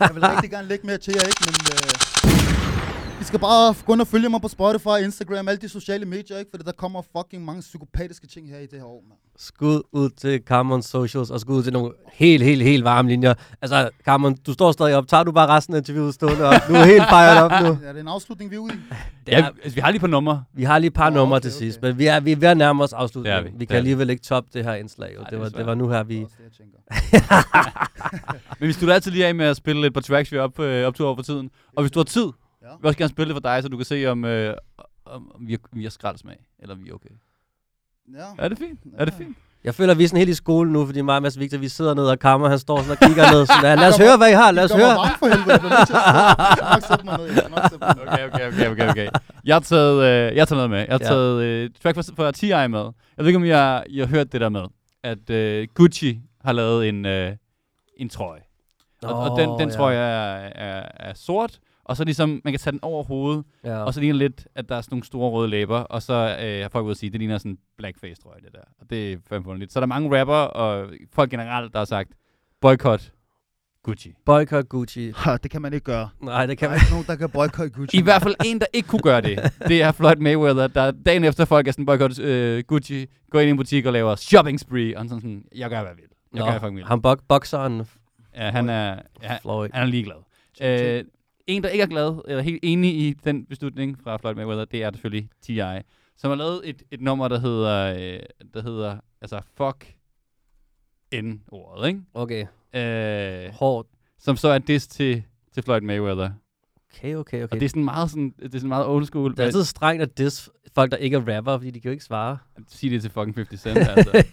jeg 0.00 0.10
vil 0.14 0.22
rigtig 0.26 0.50
gerne 0.50 0.68
lægge 0.68 0.86
mere 0.86 0.98
til 0.98 1.14
jer, 1.16 1.26
ikke? 1.26 1.42
Men 1.46 1.54
øh, 1.72 3.20
I 3.20 3.24
skal 3.24 3.38
bare 3.38 3.74
gå 3.86 3.92
ind 3.92 4.00
og 4.00 4.06
følge 4.06 4.28
mig 4.28 4.40
på 4.42 4.48
Spotify, 4.48 4.96
Instagram, 5.04 5.48
alle 5.48 5.60
de 5.60 5.68
sociale 5.68 6.04
medier, 6.06 6.38
ikke? 6.38 6.50
Fordi 6.50 6.64
der 6.64 6.72
kommer 6.72 7.02
fucking 7.16 7.44
mange 7.44 7.60
psykopatiske 7.60 8.26
ting 8.26 8.48
her 8.50 8.58
i 8.58 8.66
det 8.66 8.78
her 8.78 8.84
år, 8.86 9.02
mand. 9.08 9.18
Skud 9.42 9.82
ud 9.92 10.10
til 10.10 10.42
Cameron 10.46 10.82
Socials, 10.82 11.30
og 11.30 11.40
skud 11.40 11.56
ud 11.56 11.62
til 11.62 11.72
nogle 11.72 11.92
helt, 12.12 12.44
helt, 12.44 12.62
helt 12.62 12.84
varme 12.84 13.08
linjer. 13.08 13.34
Altså, 13.62 13.90
Cameron, 14.04 14.36
du 14.46 14.52
står 14.52 14.72
stadig 14.72 14.96
op. 14.96 15.08
Tager 15.08 15.22
du 15.24 15.32
bare 15.32 15.48
resten 15.48 15.74
af 15.74 15.78
interviewet 15.78 16.14
stående 16.14 16.44
op? 16.44 16.54
Du 16.68 16.72
er 16.74 16.84
helt 16.84 17.02
fejret 17.08 17.42
op 17.42 17.50
nu. 17.62 17.78
Er 17.88 17.92
det 17.92 18.00
en 18.00 18.08
afslutning, 18.08 18.50
vi 18.50 18.56
er 18.56 18.60
ude 18.60 18.74
i? 18.74 18.76
Det 19.26 19.32
Ja, 19.32 19.40
er, 19.42 19.46
altså, 19.46 19.74
vi 19.74 19.80
har 19.80 19.90
lige 19.90 20.00
på 20.00 20.06
nummer. 20.06 20.42
vi 20.52 20.64
har 20.64 20.78
lige 20.78 20.88
et 20.88 20.94
par 20.94 21.10
Nå, 21.10 21.16
numre 21.16 21.36
okay, 21.36 21.42
til 21.42 21.52
sidst, 21.52 21.78
okay. 21.78 21.88
men 21.88 21.98
vi 21.98 22.06
er, 22.06 22.20
vi 22.20 22.32
er 22.32 22.36
ved 22.36 22.48
at 22.48 22.56
nærme 22.56 22.82
os 22.84 22.92
afslutningen. 22.92 23.44
Vi. 23.44 23.50
vi 23.50 23.58
Det 23.58 23.68
kan 23.68 23.74
vi. 23.74 23.78
alligevel 23.78 24.10
ikke 24.10 24.22
toppe 24.22 24.50
det 24.52 24.64
her 24.64 24.74
indslag. 24.74 25.12
Jo. 25.16 25.20
Ej, 25.22 25.30
Det, 25.30 25.40
var, 25.40 25.48
det 25.48 25.66
var 25.66 25.74
nu 25.74 25.88
her, 25.88 26.02
vi... 26.02 26.14
Det 26.14 26.20
er 26.22 26.24
også 26.24 26.36
det, 26.38 26.44
jeg 26.44 26.52
tænker. 26.52 27.40
Men 28.60 28.68
vi 28.68 28.72
slutter 28.72 28.94
altid 28.94 29.10
lige 29.10 29.26
af 29.26 29.34
med 29.34 29.46
at 29.46 29.56
spille 29.56 29.86
et 29.86 29.94
par 29.94 30.00
tracks, 30.00 30.32
vi 30.32 30.36
er 30.36 30.40
op, 30.42 30.58
øh, 30.58 30.86
optog 30.86 31.06
over 31.06 31.16
for 31.16 31.22
tiden. 31.22 31.50
Og 31.76 31.82
hvis 31.82 31.90
du 31.92 31.98
har 31.98 32.04
tid, 32.04 32.26
Ja. 32.62 32.68
vi 32.68 32.74
vil 32.80 32.86
også 32.86 32.98
gerne 32.98 33.08
spille 33.10 33.34
det 33.34 33.42
for 33.42 33.50
dig, 33.50 33.62
så 33.62 33.68
du 33.68 33.76
kan 33.76 33.86
se, 33.86 34.06
om, 34.06 34.24
øh, 34.24 34.54
om 35.06 35.32
vi, 35.40 35.54
er, 35.54 35.58
vi 35.72 35.86
er 35.86 35.90
skraldsmag, 35.90 36.36
eller 36.58 36.74
om 36.74 36.84
vi 36.84 36.90
er 36.90 36.94
okay. 36.94 37.08
Ja. 38.18 38.44
Er 38.44 38.48
det 38.48 38.58
fint? 38.58 38.80
Er 38.98 39.04
det 39.04 39.14
fint? 39.14 39.36
Jeg 39.64 39.74
føler, 39.74 39.90
at 39.92 39.98
vi 39.98 40.04
er 40.04 40.08
sådan 40.08 40.18
helt 40.18 40.30
i 40.30 40.34
skole 40.34 40.72
nu, 40.72 40.86
fordi 40.86 41.00
mig 41.00 41.16
og 41.16 41.22
Mads 41.22 41.38
Victor, 41.38 41.58
vi 41.58 41.68
sidder 41.68 41.94
ned, 41.94 42.04
og 42.04 42.18
Kammer, 42.18 42.48
han 42.48 42.58
står 42.58 42.76
sådan 42.82 42.90
og 42.90 42.98
kigger 43.08 43.32
ned. 43.32 43.46
Sådan, 43.46 43.78
lad 43.78 43.88
os 43.88 43.96
høre, 44.04 44.16
hvad 44.16 44.28
I 44.30 44.32
har. 44.32 44.50
Lad 44.52 44.64
os 44.64 44.70
mig 44.70 44.80
høre. 44.80 44.96
varm 44.96 45.18
for 45.18 45.26
helvede. 45.26 45.50
Jeg 45.52 45.60
bliver 45.60 45.78
nødt 45.78 45.86
til 45.86 45.94
at 45.94 46.02
sidde. 46.04 46.16
Jeg 46.38 46.56
skal 46.56 46.66
nok 46.72 46.82
sætte 46.88 47.04
mig 47.04 47.18
ned. 47.18 47.26
Jeg 47.26 47.36
skal 47.36 47.50
nok 47.50 47.62
sætte 47.70 47.84
mig 47.86 47.94
ned. 47.96 48.06
Okay, 48.12 48.26
okay, 48.28 48.48
okay, 48.52 48.70
okay, 48.70 48.88
okay. 48.90 49.08
Jeg 49.44 49.54
har 49.54 49.60
taget, 49.60 49.96
øh, 50.04 50.36
jeg 50.36 50.40
har 50.40 50.46
taget 50.46 50.50
noget 50.56 50.70
med. 50.70 50.78
Jeg 50.78 50.86
har 50.90 50.98
Ja. 51.02 51.06
taget 51.08 51.42
øh, 51.42 51.70
track 51.82 51.94
fra, 51.96 52.02
fra 52.24 52.30
T.I. 52.32 52.68
med. 52.68 52.80
Jeg 53.16 53.18
ved 53.24 53.26
ikke, 53.26 53.36
om 53.36 53.44
I 53.44 53.48
har, 53.48 53.84
I 53.88 53.98
har 53.98 54.06
hørt 54.06 54.32
det 54.32 54.40
der 54.40 54.48
med, 54.48 54.64
at 55.04 55.30
øh, 55.30 55.68
Gucci 55.74 56.20
har 56.44 56.52
lavet 56.52 56.88
en, 56.88 57.06
øh, 57.06 57.32
en 57.96 58.08
trøje. 58.08 58.40
Og, 59.02 59.14
og 59.30 59.38
den, 59.40 59.48
den 59.58 59.68
Åh, 59.68 59.74
trøje 59.76 59.96
er, 59.96 60.48
er, 60.54 60.88
er 61.00 61.12
sort, 61.14 61.58
og 61.90 61.96
så 61.96 62.04
ligesom, 62.04 62.40
man 62.44 62.52
kan 62.52 62.60
tage 62.60 62.72
den 62.72 62.80
over 62.82 63.04
hovedet, 63.04 63.44
Ja. 63.64 63.76
og 63.78 63.94
så 63.94 64.00
ligner 64.00 64.16
lidt, 64.18 64.46
at 64.54 64.68
der 64.68 64.76
er 64.76 64.80
sådan 64.80 64.94
nogle 64.94 65.04
store 65.04 65.30
røde 65.30 65.48
læber, 65.50 65.78
og 65.78 66.02
så 66.02 66.36
øh, 66.42 66.62
har 66.62 66.68
folk 66.68 66.84
ude 66.84 66.90
at 66.90 66.96
sige, 66.96 67.10
det 67.10 67.18
ligner 67.20 67.38
sådan 67.38 67.52
en 67.52 67.58
blackface-trøje, 67.78 68.40
det 68.40 68.52
der. 68.52 68.60
Og 68.80 68.90
det 68.90 69.12
er 69.12 69.16
fandme 69.28 69.58
lidt. 69.58 69.72
Så 69.72 69.78
er 69.78 69.80
der 69.80 69.86
mange 69.86 70.20
rapper 70.20 70.34
og 70.34 70.88
folk 71.12 71.30
generelt, 71.30 71.72
der 71.72 71.78
har 71.78 71.84
sagt, 71.84 72.10
boykot 72.60 73.12
Gucci. 73.82 74.14
Boycott 74.26 74.68
Gucci. 74.68 75.12
Ha, 75.16 75.36
Det 75.36 75.50
kan 75.50 75.62
man 75.62 75.72
ikke 75.72 75.84
gøre. 75.84 76.08
Nej, 76.22 76.46
det 76.46 76.48
Der 76.48 76.54
kan 76.54 76.66
er 76.66 76.70
man 76.70 76.80
ikke 76.80 76.90
nogen, 76.90 77.06
der 77.06 77.16
kan 77.16 77.30
boykotte 77.30 77.70
Gucci. 77.70 77.98
I 77.98 78.02
hvert 78.02 78.22
fald 78.22 78.34
en, 78.44 78.58
der 78.58 78.66
ikke 78.72 78.88
kunne 78.88 79.02
gøre 79.02 79.20
det. 79.20 79.52
Det 79.68 79.82
er 79.82 79.92
Floyd 79.92 80.16
Mayweather, 80.16 80.66
der 80.66 80.90
dagen 80.90 81.24
efter 81.24 81.44
folk 81.44 81.68
er 81.68 81.72
sådan, 81.72 81.86
boykot 81.86 82.18
øh, 82.18 82.64
Gucci, 82.66 83.06
går 83.30 83.40
ind 83.40 83.46
i 83.48 83.50
en 83.50 83.56
butik 83.56 83.86
og 83.86 83.92
laver 83.92 84.14
shopping 84.16 84.60
spree, 84.60 84.98
og 84.98 85.04
sådan, 85.04 85.20
sådan 85.20 85.44
jeg 85.54 85.70
gør, 85.70 85.80
hvad 85.80 85.90
jeg 85.90 85.96
vil. 85.96 86.04
Jeg 86.34 86.44
gør, 86.52 86.58
hvad 86.58 86.68
jeg 86.70 86.76
vil. 86.76 86.84
han 86.86 87.02
bok 87.02 87.20
bokseren 87.28 87.82
Ja, 88.36 88.50
han 88.50 88.68
er, 88.68 88.98
ja, 89.22 89.36
Floyd. 89.42 89.68
han 89.72 89.82
er 89.82 89.86
ligeglad. 89.86 90.16
Øh, 90.62 91.04
en, 91.50 91.62
der 91.62 91.68
ikke 91.68 91.82
er 91.82 91.86
glad, 91.86 92.20
eller 92.28 92.42
helt 92.42 92.60
enig 92.62 92.94
i 92.94 93.12
den 93.24 93.44
beslutning 93.44 93.98
fra 94.02 94.16
Floyd 94.16 94.34
Mayweather, 94.34 94.64
det 94.64 94.82
er 94.82 94.90
selvfølgelig 94.92 95.28
T.I., 95.42 95.82
som 96.16 96.30
har 96.30 96.36
lavet 96.36 96.60
et, 96.64 96.82
et 96.90 97.00
nummer, 97.00 97.28
der 97.28 97.38
hedder, 97.38 97.94
øh, 97.94 98.20
der 98.54 98.62
hedder, 98.62 98.98
altså, 99.20 99.40
fuck 99.56 99.94
N-ordet, 101.14 101.88
ikke? 101.88 102.00
Okay. 102.14 102.46
Øh, 102.74 103.52
Hårdt. 103.54 103.88
som 104.18 104.36
så 104.36 104.48
er 104.48 104.58
diss 104.58 104.86
til, 104.86 105.22
til 105.52 105.62
Floyd 105.62 105.80
Mayweather. 105.80 106.30
Okay, 106.94 107.14
okay, 107.14 107.38
Og 107.38 107.44
okay. 107.44 107.60
det 107.60 107.64
er 107.64 107.68
sådan 107.68 107.84
meget, 107.84 108.10
sådan, 108.10 108.34
det 108.38 108.54
er 108.54 108.58
sådan 108.58 108.68
meget 108.68 108.86
old 108.86 109.04
school. 109.04 109.30
Det 109.30 109.38
er 109.38 109.44
altid 109.44 109.64
strengt 109.64 110.02
at 110.02 110.18
diss 110.18 110.50
folk, 110.74 110.90
der 110.90 110.96
ikke 110.96 111.16
er 111.16 111.36
rapper, 111.36 111.58
fordi 111.58 111.70
de 111.70 111.80
kan 111.80 111.88
jo 111.88 111.92
ikke 111.92 112.04
svare. 112.04 112.38
Sig 112.68 112.90
det 112.90 113.02
til 113.02 113.10
fucking 113.10 113.36
50 113.36 113.60
Cent, 113.60 113.78
altså. 113.78 114.24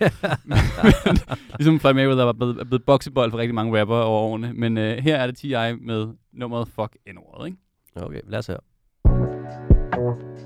men, 0.46 0.58
ligesom 1.58 1.80
Floyd 1.80 1.94
Mayweather 1.94 2.26
er 2.26 2.34
blevet, 2.34 2.60
er 2.60 2.64
blevet 2.64 2.84
boksebold 2.86 3.32
for 3.32 3.38
rigtig 3.38 3.56
mange 3.56 3.80
rapper 3.80 3.96
over 3.96 4.20
årene. 4.20 4.54
Men 4.54 4.78
øh, 4.78 4.98
her 4.98 5.16
er 5.16 5.28
det 5.28 5.38
T.I. 5.38 5.76
med 5.82 6.08
nummeret 6.34 6.68
fuck 6.68 6.98
N-ordet, 7.14 7.46
ikke? 7.46 7.58
Okay, 7.96 8.22
lad 8.28 8.40
os 8.40 8.48
høre. 8.48 10.37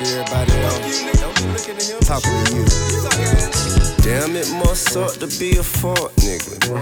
Everybody 0.00 0.52
else. 0.62 2.06
Talking 2.06 2.44
to 2.44 2.54
you. 2.54 2.64
Damn, 4.02 4.36
it 4.36 4.50
must 4.64 4.92
suck 4.92 5.14
to 5.14 5.26
be 5.38 5.58
a 5.58 5.62
fuck 5.62 6.12
nigga. 6.22 6.72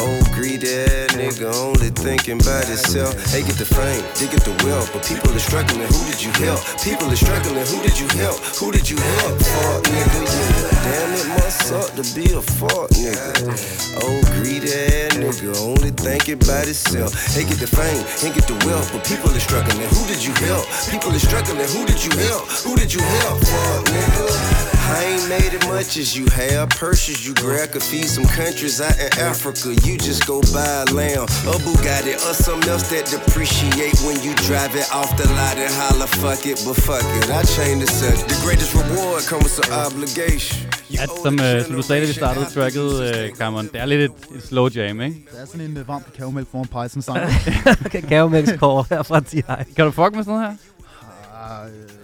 Old 0.00 0.29
greedy 0.40 0.72
nigga 1.20 1.52
only 1.60 1.90
thinking 2.00 2.40
about 2.40 2.64
himself. 2.64 3.12
They 3.28 3.42
get 3.44 3.60
the 3.60 3.68
fame, 3.68 4.00
they 4.16 4.24
get 4.32 4.40
the 4.40 4.56
wealth, 4.64 4.88
but 4.88 5.04
people 5.04 5.28
are 5.36 5.44
struggling. 5.50 5.84
Who 5.84 6.00
did 6.08 6.16
you 6.24 6.32
help? 6.40 6.64
People 6.80 7.12
are 7.12 7.20
struggling. 7.20 7.60
Who 7.68 7.78
did 7.84 8.00
you 8.00 8.08
help? 8.16 8.40
Who 8.56 8.72
did 8.72 8.88
you 8.88 8.96
help? 8.96 9.36
Fuck 9.36 9.84
nigga, 9.84 10.20
yeah. 10.24 10.80
Damn, 10.80 11.12
it 11.12 11.28
must 11.36 11.58
suck 11.68 11.92
to 11.92 12.04
be 12.16 12.32
a 12.32 12.40
fuck 12.40 12.88
nigga. 12.96 13.52
Old 14.00 14.24
greedy 14.40 14.72
nigga 15.20 15.52
only 15.60 15.92
thinking 15.92 16.40
about 16.40 16.64
himself. 16.64 17.12
They 17.36 17.44
get 17.44 17.60
the 17.60 17.68
fame, 17.68 18.00
they 18.24 18.32
get 18.32 18.48
the 18.48 18.56
wealth, 18.64 18.88
but 18.96 19.04
people 19.04 19.28
are 19.28 19.44
struggling. 19.44 19.88
Who 19.92 20.02
did 20.08 20.24
you 20.24 20.32
help? 20.48 20.64
People 20.88 21.12
are 21.12 21.20
struggling. 21.20 21.68
Who 21.76 21.84
did 21.84 22.00
you 22.00 22.16
help? 22.16 22.48
Who 22.64 22.76
did 22.80 22.88
you 22.88 23.02
help? 23.20 23.44
Fuck 23.44 23.84
nigga. 23.92 24.70
I 24.90 25.04
ain't 25.04 25.28
made 25.28 25.54
it 25.54 25.64
much 25.68 25.96
as 25.96 26.16
you 26.18 26.26
have. 26.34 26.70
Purses 26.70 27.24
you 27.24 27.32
grab 27.34 27.70
could 27.70 27.82
feed 27.82 28.08
some 28.08 28.24
countries 28.24 28.80
out 28.80 28.98
in 28.98 29.06
Africa. 29.20 29.72
You 29.86 29.96
just 29.96 30.26
go 30.30 30.40
buy 30.54 30.70
a 30.82 30.86
lamb, 30.98 31.26
a 31.52 31.54
Bugatti, 31.64 32.14
or 32.26 32.34
something 32.46 32.70
else 32.72 32.86
that 32.92 33.04
depreciate 33.14 33.96
when 34.06 34.16
you 34.24 34.32
drive 34.48 34.72
it 34.80 34.88
off 34.98 35.10
the 35.18 35.26
lot 35.38 35.56
and 35.64 35.72
holler, 35.80 36.10
fuck 36.22 36.42
it, 36.50 36.56
but 36.64 36.76
fuck 36.86 37.06
it. 37.18 37.26
I 37.40 37.42
change 37.56 37.80
the 37.84 37.90
subject. 38.00 38.28
The 38.32 38.38
greatest 38.46 38.70
reward 38.80 39.20
comes 39.30 39.44
with 39.46 39.56
some 39.58 39.72
obligation. 39.86 40.56
At, 41.02 41.10
som, 41.24 41.36
the 41.38 41.56
øh, 41.56 41.64
som 41.66 41.74
du 41.76 41.82
sagde, 41.82 42.02
da 42.02 42.06
vi 42.06 42.12
startede 42.12 42.46
tracket, 42.54 42.88
øh, 43.06 43.30
Cameron, 43.40 43.66
det 43.72 43.80
er 43.80 43.86
lidt 43.86 44.02
et, 44.02 44.36
et 44.36 44.42
slow 44.48 44.68
jam, 44.68 45.00
ikke? 45.00 45.16
Det 45.32 45.40
er 45.40 45.46
sådan 45.46 45.60
en 45.60 45.76
uh, 45.76 45.88
varm 45.88 46.02
kakaomælk 46.06 46.48
foran 46.50 46.66
pejsen 46.66 47.02
sang. 47.02 47.20
Kakaomælkskår 47.92 48.86
her 48.90 49.02
fra 49.02 49.20
T.I. 49.20 49.42
Kan 49.76 49.84
du 49.84 49.90
fuck 49.90 50.14
med 50.14 50.24
sådan 50.24 50.40
noget 50.40 50.42
her? 50.42 50.56
Ah, 51.34 51.66
øh, 51.66 51.99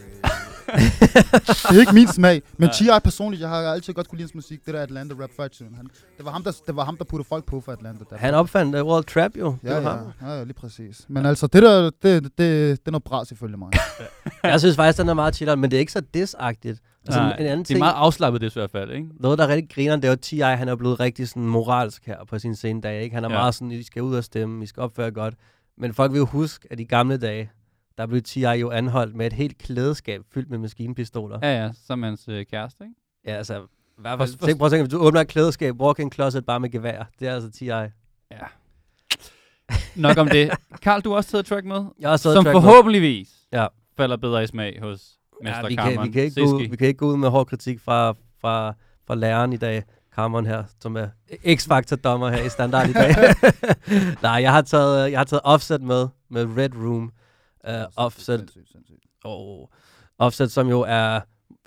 det 0.66 1.76
er 1.76 1.80
ikke 1.80 1.94
min 1.94 2.08
smag, 2.08 2.42
men 2.56 2.68
T.I. 2.70 2.88
personligt, 3.04 3.40
jeg 3.40 3.48
har 3.48 3.56
altid 3.62 3.92
godt 3.92 4.08
kunne 4.08 4.16
lide 4.16 4.24
hans 4.26 4.34
musik. 4.34 4.66
Det 4.66 4.74
der 4.74 4.80
Atlanta 4.82 5.14
Rap 5.22 5.30
Fight. 5.36 5.58
Han, 5.76 5.88
det, 6.16 6.24
var 6.24 6.30
ham, 6.30 6.42
der, 6.44 6.52
det 6.66 6.76
var 6.76 6.84
ham, 6.84 6.96
der 6.96 7.04
puttede 7.04 7.28
folk 7.28 7.44
på 7.44 7.60
for 7.60 7.72
Atlanta. 7.72 8.04
Der. 8.10 8.16
Han 8.16 8.34
opfandt 8.34 8.76
uh, 8.76 8.86
World 8.86 9.04
Trap 9.04 9.30
jo. 9.38 9.56
Det 9.62 9.68
Ja, 9.68 9.74
var 9.80 9.90
ja, 9.90 9.96
ham. 9.96 10.12
ja, 10.22 10.36
ja, 10.38 10.42
lige 10.44 10.54
præcis. 10.54 11.04
Men 11.08 11.26
altså, 11.26 11.46
det 11.46 11.62
der, 11.62 11.82
det, 11.84 12.02
det, 12.02 12.22
det, 12.22 12.32
det 12.38 12.78
er 12.86 12.90
noget 12.90 13.04
bras 13.04 13.30
ifølge 13.32 13.56
mig. 13.56 13.68
Jeg 14.42 14.60
synes 14.60 14.76
faktisk, 14.76 14.98
den 14.98 15.08
er 15.08 15.14
meget 15.14 15.34
chilleren, 15.36 15.60
men 15.60 15.70
det 15.70 15.76
er 15.76 15.80
ikke 15.80 15.92
så 15.92 16.02
diss-agtigt. 16.16 16.80
Altså, 17.06 17.20
Nej, 17.20 17.30
en 17.38 17.46
anden 17.46 17.58
det 17.58 17.60
er 17.60 17.64
ting, 17.64 17.78
meget 17.78 17.94
afslappet, 17.96 18.40
det 18.40 18.50
i 18.56 18.58
hvert 18.58 18.70
fald, 18.70 18.90
ikke? 18.92 19.06
noget, 19.20 19.38
der 19.38 19.44
er 19.44 19.48
rigtig 19.48 19.70
griner, 19.74 19.96
det 19.96 20.04
er 20.04 20.08
jo 20.08 20.16
T.I. 20.16 20.38
Han 20.40 20.68
er 20.68 20.76
blevet 20.76 21.00
rigtig 21.00 21.28
sådan 21.28 21.46
moralsk 21.46 22.06
her 22.06 22.16
på 22.28 22.38
sin 22.38 22.56
scene 22.56 22.80
dag. 22.80 23.02
Ikke? 23.02 23.14
Han 23.14 23.24
er 23.24 23.28
Ja. 23.28 23.34
ja. 23.34 23.40
meget 23.40 23.54
sådan, 23.54 23.70
I 23.72 23.82
skal 23.82 24.02
ud 24.02 24.14
og 24.14 24.24
stemme, 24.24 24.64
I 24.64 24.66
skal 24.66 24.80
opføre 24.82 25.10
godt. 25.10 25.34
Men 25.78 25.94
folk 25.94 26.12
vil 26.12 26.18
jo 26.18 26.24
huske, 26.26 26.68
at 26.70 26.80
i 26.80 26.84
gamle 26.84 27.16
dage, 27.16 27.50
der 27.98 28.06
blev 28.06 28.22
T.I. 28.22 28.40
jo 28.40 28.70
anholdt 28.70 29.14
med 29.14 29.26
et 29.26 29.32
helt 29.32 29.58
klædeskab 29.58 30.20
fyldt 30.34 30.50
med 30.50 30.58
maskinpistoler. 30.58 31.38
Ja, 31.42 31.62
ja, 31.64 31.70
som 31.86 32.02
hans 32.02 32.28
øh, 32.28 32.46
kæreste, 32.46 32.84
ikke? 32.84 32.94
Ja, 33.26 33.32
altså, 33.36 33.66
hvert 33.98 34.18
For- 34.18 34.26
for- 34.40 34.46
tænk, 34.46 34.58
prøv 34.58 34.66
at 34.66 34.70
tænke, 34.72 34.82
hvis 34.82 34.92
du 34.92 34.98
åbner 34.98 35.20
et 35.20 35.28
klædeskab, 35.28 35.80
walk-in 35.80 36.12
closet 36.12 36.46
bare 36.46 36.60
med 36.60 36.70
gevær. 36.70 37.04
Det 37.20 37.28
er 37.28 37.34
altså 37.34 37.50
T.I. 37.50 37.64
Ja. 37.66 37.88
Nok 39.96 40.16
om 40.18 40.28
det. 40.28 40.50
Karl, 40.82 41.00
du 41.00 41.10
har 41.10 41.16
også 41.16 41.30
taget 41.30 41.46
track 41.46 41.64
med, 41.66 41.84
Jeg 42.00 42.10
har 42.10 42.16
som 42.16 42.32
track 42.34 42.44
med. 42.44 42.52
forhåbentligvis 42.52 43.28
Ja. 43.52 43.66
falder 43.96 44.16
bedre 44.16 44.44
i 44.44 44.46
smag 44.46 44.78
hos 44.82 45.00
Mester 45.42 45.60
Ja, 45.60 45.66
vi, 45.68 45.74
Cameron. 45.74 45.94
kan, 45.96 46.04
vi, 46.06 46.10
kan 46.12 46.22
ikke 46.22 46.40
gå, 46.40 46.46
ud- 46.56 46.68
vi 46.70 46.76
kan 46.76 46.86
ikke 46.88 46.98
gå 46.98 47.06
ud 47.06 47.16
med 47.16 47.28
hård 47.28 47.46
kritik 47.46 47.80
fra, 47.80 48.14
fra, 48.40 48.74
fra 49.06 49.14
læreren 49.14 49.52
i 49.52 49.56
dag. 49.56 49.82
Cameron 50.14 50.46
her, 50.46 50.64
som 50.80 50.96
er 50.96 51.08
X-Factor-dommer 51.54 52.28
her 52.30 52.42
i 52.44 52.48
standard 52.48 52.88
i 52.88 52.92
dag. 52.92 53.14
Nej, 54.22 54.32
jeg 54.32 54.52
har, 54.52 54.62
taget, 54.62 55.10
jeg 55.10 55.18
har 55.18 55.24
taget 55.24 55.40
Offset 55.44 55.82
med, 55.82 56.08
med 56.30 56.56
Red 56.58 56.70
Room. 56.74 57.12
Uh, 57.68 57.72
offset, 57.96 58.38
Sindssygt, 58.38 58.68
sindssygt. 58.72 59.04
og 59.24 59.70
Offset, 60.18 60.52
som 60.52 60.68
jo 60.68 60.80
er 60.88 61.20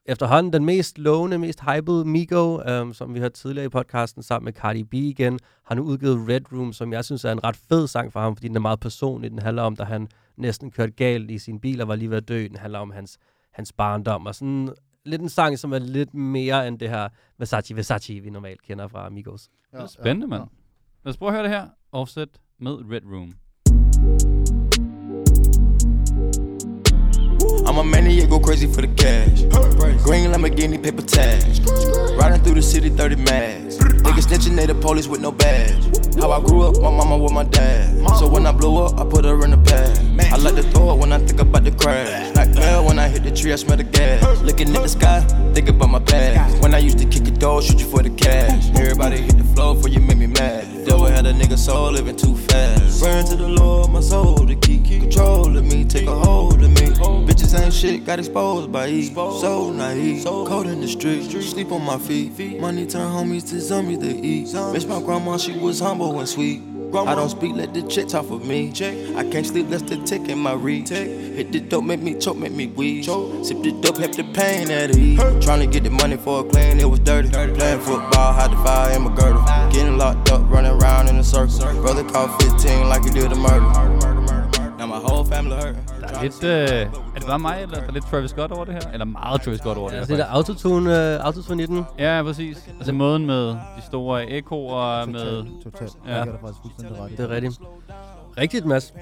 efterhånden 0.06 0.54
den 0.54 0.66
mest 0.66 0.98
lovende, 0.98 1.38
mest 1.38 1.62
hypede 1.62 2.06
Migo, 2.06 2.62
um, 2.82 2.94
som 2.94 3.14
vi 3.14 3.20
hørte 3.20 3.36
tidligere 3.36 3.66
i 3.66 3.70
podcasten, 3.70 4.24
sammen 4.24 4.46
med 4.46 4.54
Cardi 4.54 4.84
B 4.84 4.94
igen, 4.94 5.40
har 5.66 5.76
nu 5.76 5.82
udgivet 5.82 6.30
Red 6.30 6.42
Room, 6.54 6.74
som 6.74 6.94
jeg 6.94 7.06
synes 7.06 7.26
er 7.26 7.32
en 7.32 7.44
ret 7.44 7.56
fed 7.56 7.88
sang 7.88 8.14
for 8.14 8.20
ham, 8.20 8.36
fordi 8.36 8.48
den 8.48 8.56
er 8.56 8.60
meget 8.60 8.80
personlig. 8.80 9.32
Den 9.32 9.40
handler 9.40 9.64
om, 9.64 9.76
da 9.76 9.84
han 9.84 10.08
næsten 10.38 10.72
kørte 10.72 10.92
galt 10.92 11.32
i 11.32 11.38
sin 11.38 11.60
bil 11.60 11.82
og 11.82 11.88
var 11.88 11.96
lige 11.96 12.10
ved 12.10 12.18
at 12.18 12.28
dø. 12.28 12.48
Den 12.48 12.56
handler 12.56 12.80
om 12.80 12.92
hans, 12.92 13.18
hans 13.54 13.74
barndom, 13.74 14.26
og 14.26 14.36
sådan 14.36 14.70
lidt 15.06 15.22
en 15.22 15.30
sang, 15.30 15.60
som 15.60 15.74
er 15.74 15.80
lidt 15.80 16.14
mere 16.14 16.68
end 16.68 16.80
det 16.80 16.90
her 16.90 17.10
Versace 17.38 17.76
Versace, 17.76 18.20
vi 18.20 18.30
normalt 18.30 18.62
kender 18.62 18.88
fra 18.88 19.06
Amigos. 19.06 19.50
Det 19.72 19.80
er 19.82 19.88
spændende, 19.88 20.28
mand. 20.28 20.44
Lad 21.06 21.14
os 21.14 21.18
prøve 21.18 21.30
at 21.30 21.36
høre 21.36 21.44
det 21.44 21.52
her. 21.52 21.68
Offset 21.92 22.30
med 22.60 22.72
Red 22.72 23.02
Room. 23.06 24.29
I'm 27.70 27.78
a 27.78 27.84
maniac, 27.84 28.32
go 28.32 28.40
crazy 28.40 28.66
for 28.66 28.82
the 28.82 28.88
cash. 28.88 29.44
Green 30.04 30.32
Lamborghini, 30.32 30.82
paper 30.82 31.04
tags. 31.04 31.62
Riding 32.18 32.42
through 32.44 32.56
the 32.56 32.64
city, 32.64 32.90
30 32.90 33.18
mags. 33.18 33.78
Niggas 33.78 34.26
snitching, 34.26 34.56
they 34.56 34.66
the 34.66 34.74
police 34.74 35.06
with 35.08 35.22
no 35.22 35.32
badge. 35.32 35.86
How 36.16 36.32
I 36.32 36.42
grew 36.42 36.64
up, 36.64 36.82
my 36.82 36.90
mama 36.90 37.16
with 37.20 37.32
my 37.32 37.44
dad. 37.44 37.94
So 38.18 38.28
when 38.28 38.48
I 38.48 38.54
blow 38.54 38.88
up, 38.88 39.00
I 39.00 39.08
put 39.08 39.24
her 39.24 39.46
in 39.46 39.52
the 39.52 39.58
bag. 39.58 40.34
I 40.34 40.38
like 40.38 40.56
to 40.56 40.64
throw 40.64 40.94
it 40.94 40.98
when 40.98 41.14
I 41.14 41.20
think 41.20 41.40
about 41.42 41.64
the 41.64 41.70
crash. 41.70 42.36
Like 42.36 42.56
hell, 42.56 42.86
when 42.86 42.98
I 42.98 43.08
hit 43.08 43.22
the 43.22 43.30
tree, 43.30 43.54
I 43.54 43.56
smell 43.56 43.78
the 43.78 43.84
gas. 43.84 44.42
Looking 44.42 44.76
at 44.76 44.82
the 44.82 44.90
sky, 44.90 45.22
think 45.54 45.70
about 45.70 45.92
my 45.92 46.00
past. 46.00 46.60
When 46.64 46.74
I 46.74 46.80
used 46.80 46.98
to 46.98 47.06
kick 47.06 47.28
a 47.28 47.32
door, 47.32 47.62
shoot 47.62 47.80
you 47.80 47.88
for 47.88 48.02
the 48.02 48.10
cash. 48.10 48.68
Everybody 48.70 49.18
hit 49.18 49.38
the 49.38 49.44
floor 49.44 49.76
for 49.80 49.90
you 49.90 50.00
make 50.00 50.18
me 50.18 50.26
mad. 50.26 50.79
Devil 50.86 51.06
had 51.08 51.26
a 51.26 51.34
nigga 51.34 51.58
soul 51.58 51.92
living 51.92 52.16
too 52.16 52.36
fast. 52.36 53.02
Praying 53.02 53.26
to 53.28 53.36
the 53.36 53.48
Lord, 53.48 53.92
my 53.92 54.02
soul 54.02 54.46
to 54.46 54.56
keep 54.56 54.86
control 54.86 55.58
of 55.58 55.66
me, 55.66 55.84
take 55.86 56.08
a 56.08 56.16
hold 56.16 56.62
of 56.62 56.70
me. 56.70 56.88
Bitches 57.26 57.60
ain't 57.60 57.74
shit, 57.74 58.06
got 58.06 58.20
exposed 58.20 58.72
by 58.72 58.88
E. 58.88 59.14
So 59.14 59.72
naive, 59.72 60.24
cold 60.24 60.68
in 60.68 60.82
the 60.82 60.88
street, 60.88 61.30
sleep 61.30 61.72
on 61.72 61.84
my 61.84 61.98
feet. 61.98 62.60
Money 62.60 62.86
turn 62.86 63.12
homies 63.12 63.50
to 63.50 63.60
zombies 63.60 64.00
to 64.00 64.08
eat. 64.08 64.54
Miss 64.74 64.86
my 64.86 65.02
grandma, 65.02 65.38
she 65.38 65.58
was 65.58 65.80
humble 65.80 66.20
and 66.20 66.30
sweet. 66.30 66.62
I 66.94 67.16
don't 67.16 67.30
speak, 67.30 67.56
let 67.56 67.74
the 67.74 67.84
chick 67.84 68.08
talk 68.08 68.26
for 68.26 68.40
me. 68.40 68.70
I 69.16 69.24
can't 69.30 69.46
sleep, 69.46 69.70
less 69.70 69.82
the 69.84 69.98
tick 69.98 70.28
in 70.28 70.40
my 70.40 70.54
reach. 70.54 70.90
Hit 70.90 71.52
the 71.52 71.60
dope, 71.60 71.84
make 71.84 72.02
me 72.02 72.16
choke, 72.16 72.38
make 72.38 72.52
me 72.52 72.68
weak. 72.68 73.06
Sip 73.06 73.62
the 73.62 73.78
dope, 73.82 73.98
help 73.98 74.14
the 74.14 74.24
pain 74.34 74.72
at 74.72 74.96
ease. 74.96 75.20
Trying 75.46 75.60
to 75.60 75.68
get 75.68 75.84
the 75.84 75.92
money 75.92 76.18
for 76.18 76.46
a 76.46 76.50
clean, 76.50 76.80
it 76.80 76.90
was 76.90 77.00
dirty. 77.00 77.30
Playing 77.30 77.80
football, 77.80 78.34
hide 78.34 78.52
the 78.52 78.58
fire 78.58 78.96
in 78.96 79.04
my 79.04 79.16
girdle. 79.16 79.44
Getting 79.72 79.98
locked 79.98 80.32
up, 80.32 80.42
running 80.50 80.72
around 80.72 81.08
in 81.10 81.18
a 81.18 81.24
circle. 81.24 81.60
Brother 81.82 82.04
called 82.04 82.32
15 82.42 82.90
like 82.90 83.04
he 83.04 83.12
did 83.12 83.32
a 83.32 83.36
murder. 83.36 83.70
Now 84.78 84.88
my 84.88 85.00
whole 85.00 85.24
family 85.24 85.56
hurt. 85.58 85.76
Der 86.02 86.08
er 86.08 86.22
lidt... 86.22 87.09
Er 87.30 87.34
det 87.34 87.44
bare 87.44 87.56
mig, 87.56 87.62
eller 87.62 87.78
er 87.78 87.86
der 87.86 87.92
lidt 87.92 88.06
Travis 88.06 88.30
Scott 88.30 88.52
over 88.52 88.66
det 88.66 88.74
her? 88.74 88.92
Eller 88.92 89.06
meget 89.06 89.42
Travis 89.42 89.60
Scott 89.60 89.78
over 89.78 89.88
det 89.88 89.94
her? 89.94 90.00
Altså 90.00 90.16
det 90.16 90.20
der 90.20 90.26
autotune, 90.26 90.90
uh, 90.90 91.26
autotune 91.26 91.64
i 91.64 91.66
den. 91.66 91.86
Ja, 92.00 92.18
ja, 92.18 92.24
præcis. 92.24 92.70
Altså 92.78 92.94
måden 92.94 93.26
med 93.26 93.48
de 93.50 93.82
store 93.86 94.30
ekoer, 94.30 95.06
med... 95.06 95.46
Totalt. 95.64 95.92
Ja. 96.06 96.12
Ja. 96.12 96.18
Jeg 96.18 96.28
er 96.28 96.32
der 96.32 96.40
faktisk 96.42 96.62
fuldstændig 96.62 97.00
ret. 97.00 97.12
Det 97.12 97.20
er 97.20 97.30
rigtigt. 97.30 97.60
Rigtigt, 98.42 98.66
Mads. 98.66 98.94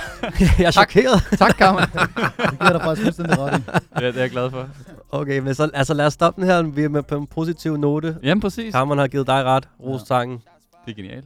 jeg 0.58 0.66
er 0.66 0.70
chokeret. 0.70 1.22
Tak, 1.38 1.58
Carmen. 1.58 1.82
Det 1.82 2.58
giver 2.58 2.72
dig 2.72 2.80
faktisk 2.80 3.02
fuldstændig 3.02 3.38
ret 3.38 3.62
ja, 4.00 4.06
det 4.06 4.16
er 4.16 4.20
jeg 4.20 4.30
glad 4.30 4.50
for. 4.50 4.68
Okay, 5.10 5.38
men 5.38 5.54
så 5.54 5.70
altså, 5.74 5.94
lad 5.94 6.06
os 6.06 6.12
stoppe 6.12 6.40
den 6.40 6.50
her. 6.50 6.62
Vi 6.62 6.84
er 6.84 6.88
med 6.88 7.02
på 7.02 7.16
en 7.16 7.26
positiv 7.26 7.76
note. 7.76 8.16
Jamen, 8.22 8.40
præcis. 8.40 8.72
Carmen 8.72 8.98
har 8.98 9.08
givet 9.08 9.26
dig 9.26 9.44
ret. 9.44 9.68
Ros 9.80 10.02
sangen. 10.02 10.38
Det 10.86 10.90
er 10.90 10.96
genialt. 10.96 11.24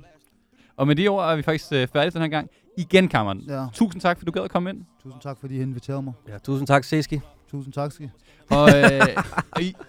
Og 0.76 0.86
med 0.86 0.96
de 0.96 1.08
ord 1.08 1.30
er 1.32 1.36
vi 1.36 1.42
faktisk 1.42 1.72
øh, 1.72 1.88
færdige 1.92 2.10
den 2.10 2.20
her 2.20 2.28
gang. 2.28 2.50
Igen, 2.78 3.08
Cameron. 3.10 3.40
Ja. 3.48 3.66
Tusind 3.72 4.02
tak, 4.02 4.18
for 4.18 4.24
du 4.24 4.32
gad 4.32 4.42
at 4.42 4.50
komme 4.50 4.70
ind. 4.70 4.84
Tusind 5.02 5.22
tak, 5.22 5.36
fordi 5.40 5.56
I 5.56 5.60
inviterede 5.60 6.02
mig. 6.02 6.12
Ja, 6.28 6.38
tusind 6.38 6.66
tak, 6.66 6.84
Seski. 6.84 7.20
Tusind 7.50 7.72
tak, 7.72 7.92
Ski. 7.92 8.08
Og, 8.50 8.68
øh, 8.68 9.00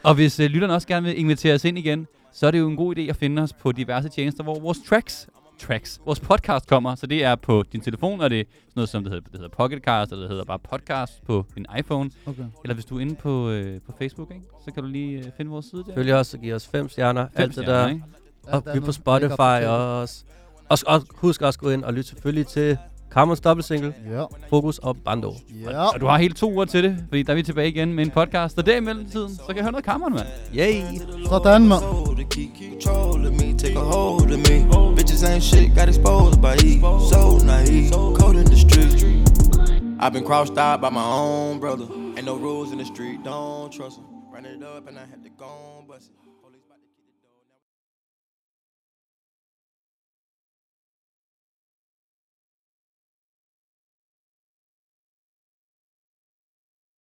og 0.04 0.16
hvis 0.16 0.40
øh, 0.40 0.50
lytterne 0.50 0.74
også 0.74 0.88
gerne 0.88 1.08
vil 1.08 1.20
invitere 1.20 1.54
os 1.54 1.66
ind 1.66 1.78
igen, 1.78 2.08
så 2.34 2.48
er 2.48 2.52
det 2.52 2.60
jo 2.60 2.68
en 2.70 2.76
god 2.76 2.98
idé 2.98 3.02
at 3.02 3.16
finde 3.16 3.42
os 3.42 3.54
på 3.54 3.72
diverse 3.72 4.10
tjenester, 4.10 4.44
hvor 4.44 4.60
vores 4.60 4.78
tracks, 4.90 5.30
tracks, 5.60 6.02
vores 6.06 6.20
podcast 6.20 6.68
kommer. 6.68 6.96
Så 6.96 7.08
det 7.08 7.24
er 7.24 7.36
på 7.36 7.64
din 7.74 7.82
telefon, 7.82 8.22
og 8.22 8.30
det 8.30 8.40
er 8.40 8.44
sådan 8.44 8.72
noget 8.76 8.90
som 8.90 9.04
det 9.04 9.12
hedder, 9.14 9.30
det 9.30 9.40
hedder 9.40 9.56
Pocketcast, 9.56 10.12
eller 10.12 10.22
det 10.24 10.30
hedder 10.30 10.44
bare 10.46 10.60
podcast 10.60 11.24
på 11.26 11.46
din 11.56 11.66
iPhone. 11.80 12.12
Okay. 12.26 12.44
Eller 12.64 12.74
hvis 12.74 12.86
du 12.86 12.98
er 12.98 13.00
inde 13.00 13.16
på, 13.16 13.50
øh, 13.50 13.82
på 13.82 13.94
Facebook, 13.98 14.32
ikke? 14.32 14.46
så 14.66 14.72
kan 14.72 14.84
du 14.84 14.90
lige 14.90 15.18
øh, 15.18 15.26
finde 15.38 15.52
vores 15.52 15.66
side 15.66 15.84
der. 15.88 15.94
Følg 15.94 16.14
os 16.14 16.34
og 16.34 16.40
giv 16.40 16.54
os 16.56 16.68
fem 16.68 16.90
stjerner. 16.90 17.28
Fem 17.28 17.44
alt 17.44 17.56
det 17.56 17.64
stjerner, 17.64 17.82
der. 17.82 17.90
ikke? 17.90 18.04
Og 18.44 18.64
er 18.66 18.72
vi 18.74 18.78
er 18.78 18.82
på 18.82 18.92
Spotify 18.92 19.66
også. 19.68 20.24
Og, 20.72 20.78
og 20.88 21.02
husk 21.14 21.42
også 21.42 21.58
at 21.58 21.64
gå 21.64 21.70
ind 21.70 21.84
og 21.84 21.94
lytte 21.94 22.10
selvfølgelig 22.10 22.48
til 22.48 22.78
Carmens 23.12 23.40
dobbeltsingle, 23.42 23.94
Ja. 24.12 24.24
Fokus 24.50 24.78
og 24.78 24.98
Bando. 25.06 25.34
Ja. 25.64 25.84
Og 25.94 26.02
du 26.02 26.06
har 26.06 26.18
hele 26.18 26.34
to 26.34 26.52
uger 26.54 26.66
til 26.66 26.84
det, 26.84 26.98
fordi 27.10 27.24
der 27.24 27.32
er 27.32 27.36
vi 27.36 27.44
tilbage 27.44 27.68
igen 27.70 27.94
med 27.94 28.06
en 28.06 28.12
podcast. 28.12 28.58
Og 28.58 28.66
der 28.66 28.76
i 28.76 28.80
mellemtiden, 28.80 29.36
så 29.36 29.44
kan 29.48 29.56
jeg 29.56 29.64
høre 29.64 29.72
noget 29.72 29.86
Cameron, 29.86 30.14
mand. 30.14 30.28
Yay! 30.58 30.82
Sådan, 31.26 31.68
mand. 31.68 31.80
soul 31.82 32.18
to 32.18 32.24
keep 32.30 32.50
control 32.72 33.26
of 33.28 33.32
me, 33.32 33.58
take 33.58 33.76
a 33.76 33.80
hold 33.80 34.32
of 34.32 34.40
me. 34.50 34.58
Bitches 34.98 35.24
ain't 35.24 35.44
shit, 35.44 35.70
got 35.80 35.88
exposed 35.90 36.40
by 36.46 36.54
E. 36.70 36.72
So 37.12 37.22
naive, 37.52 37.92
cold 38.20 38.36
in 38.42 38.46
the 38.54 38.60
street. 38.68 38.94
I've 40.04 40.14
been 40.14 40.26
crossed 40.32 40.58
out 40.58 40.78
by 40.86 40.90
my 41.00 41.08
own 41.22 41.60
brother. 41.60 41.86
Ain't 42.18 42.26
no 42.32 42.36
rules 42.48 42.72
in 42.74 42.78
the 42.78 42.86
street, 42.94 43.18
don't 43.30 43.70
trust 43.78 43.96
'em. 44.00 44.06
Run 44.34 44.46
it 44.54 44.62
up 44.76 44.84
and 44.90 44.96
I 45.04 45.06
had 45.12 45.22
to 45.28 45.32
go 45.44 45.52
and 45.80 45.88
bust 45.92 46.08
it. 46.12 46.31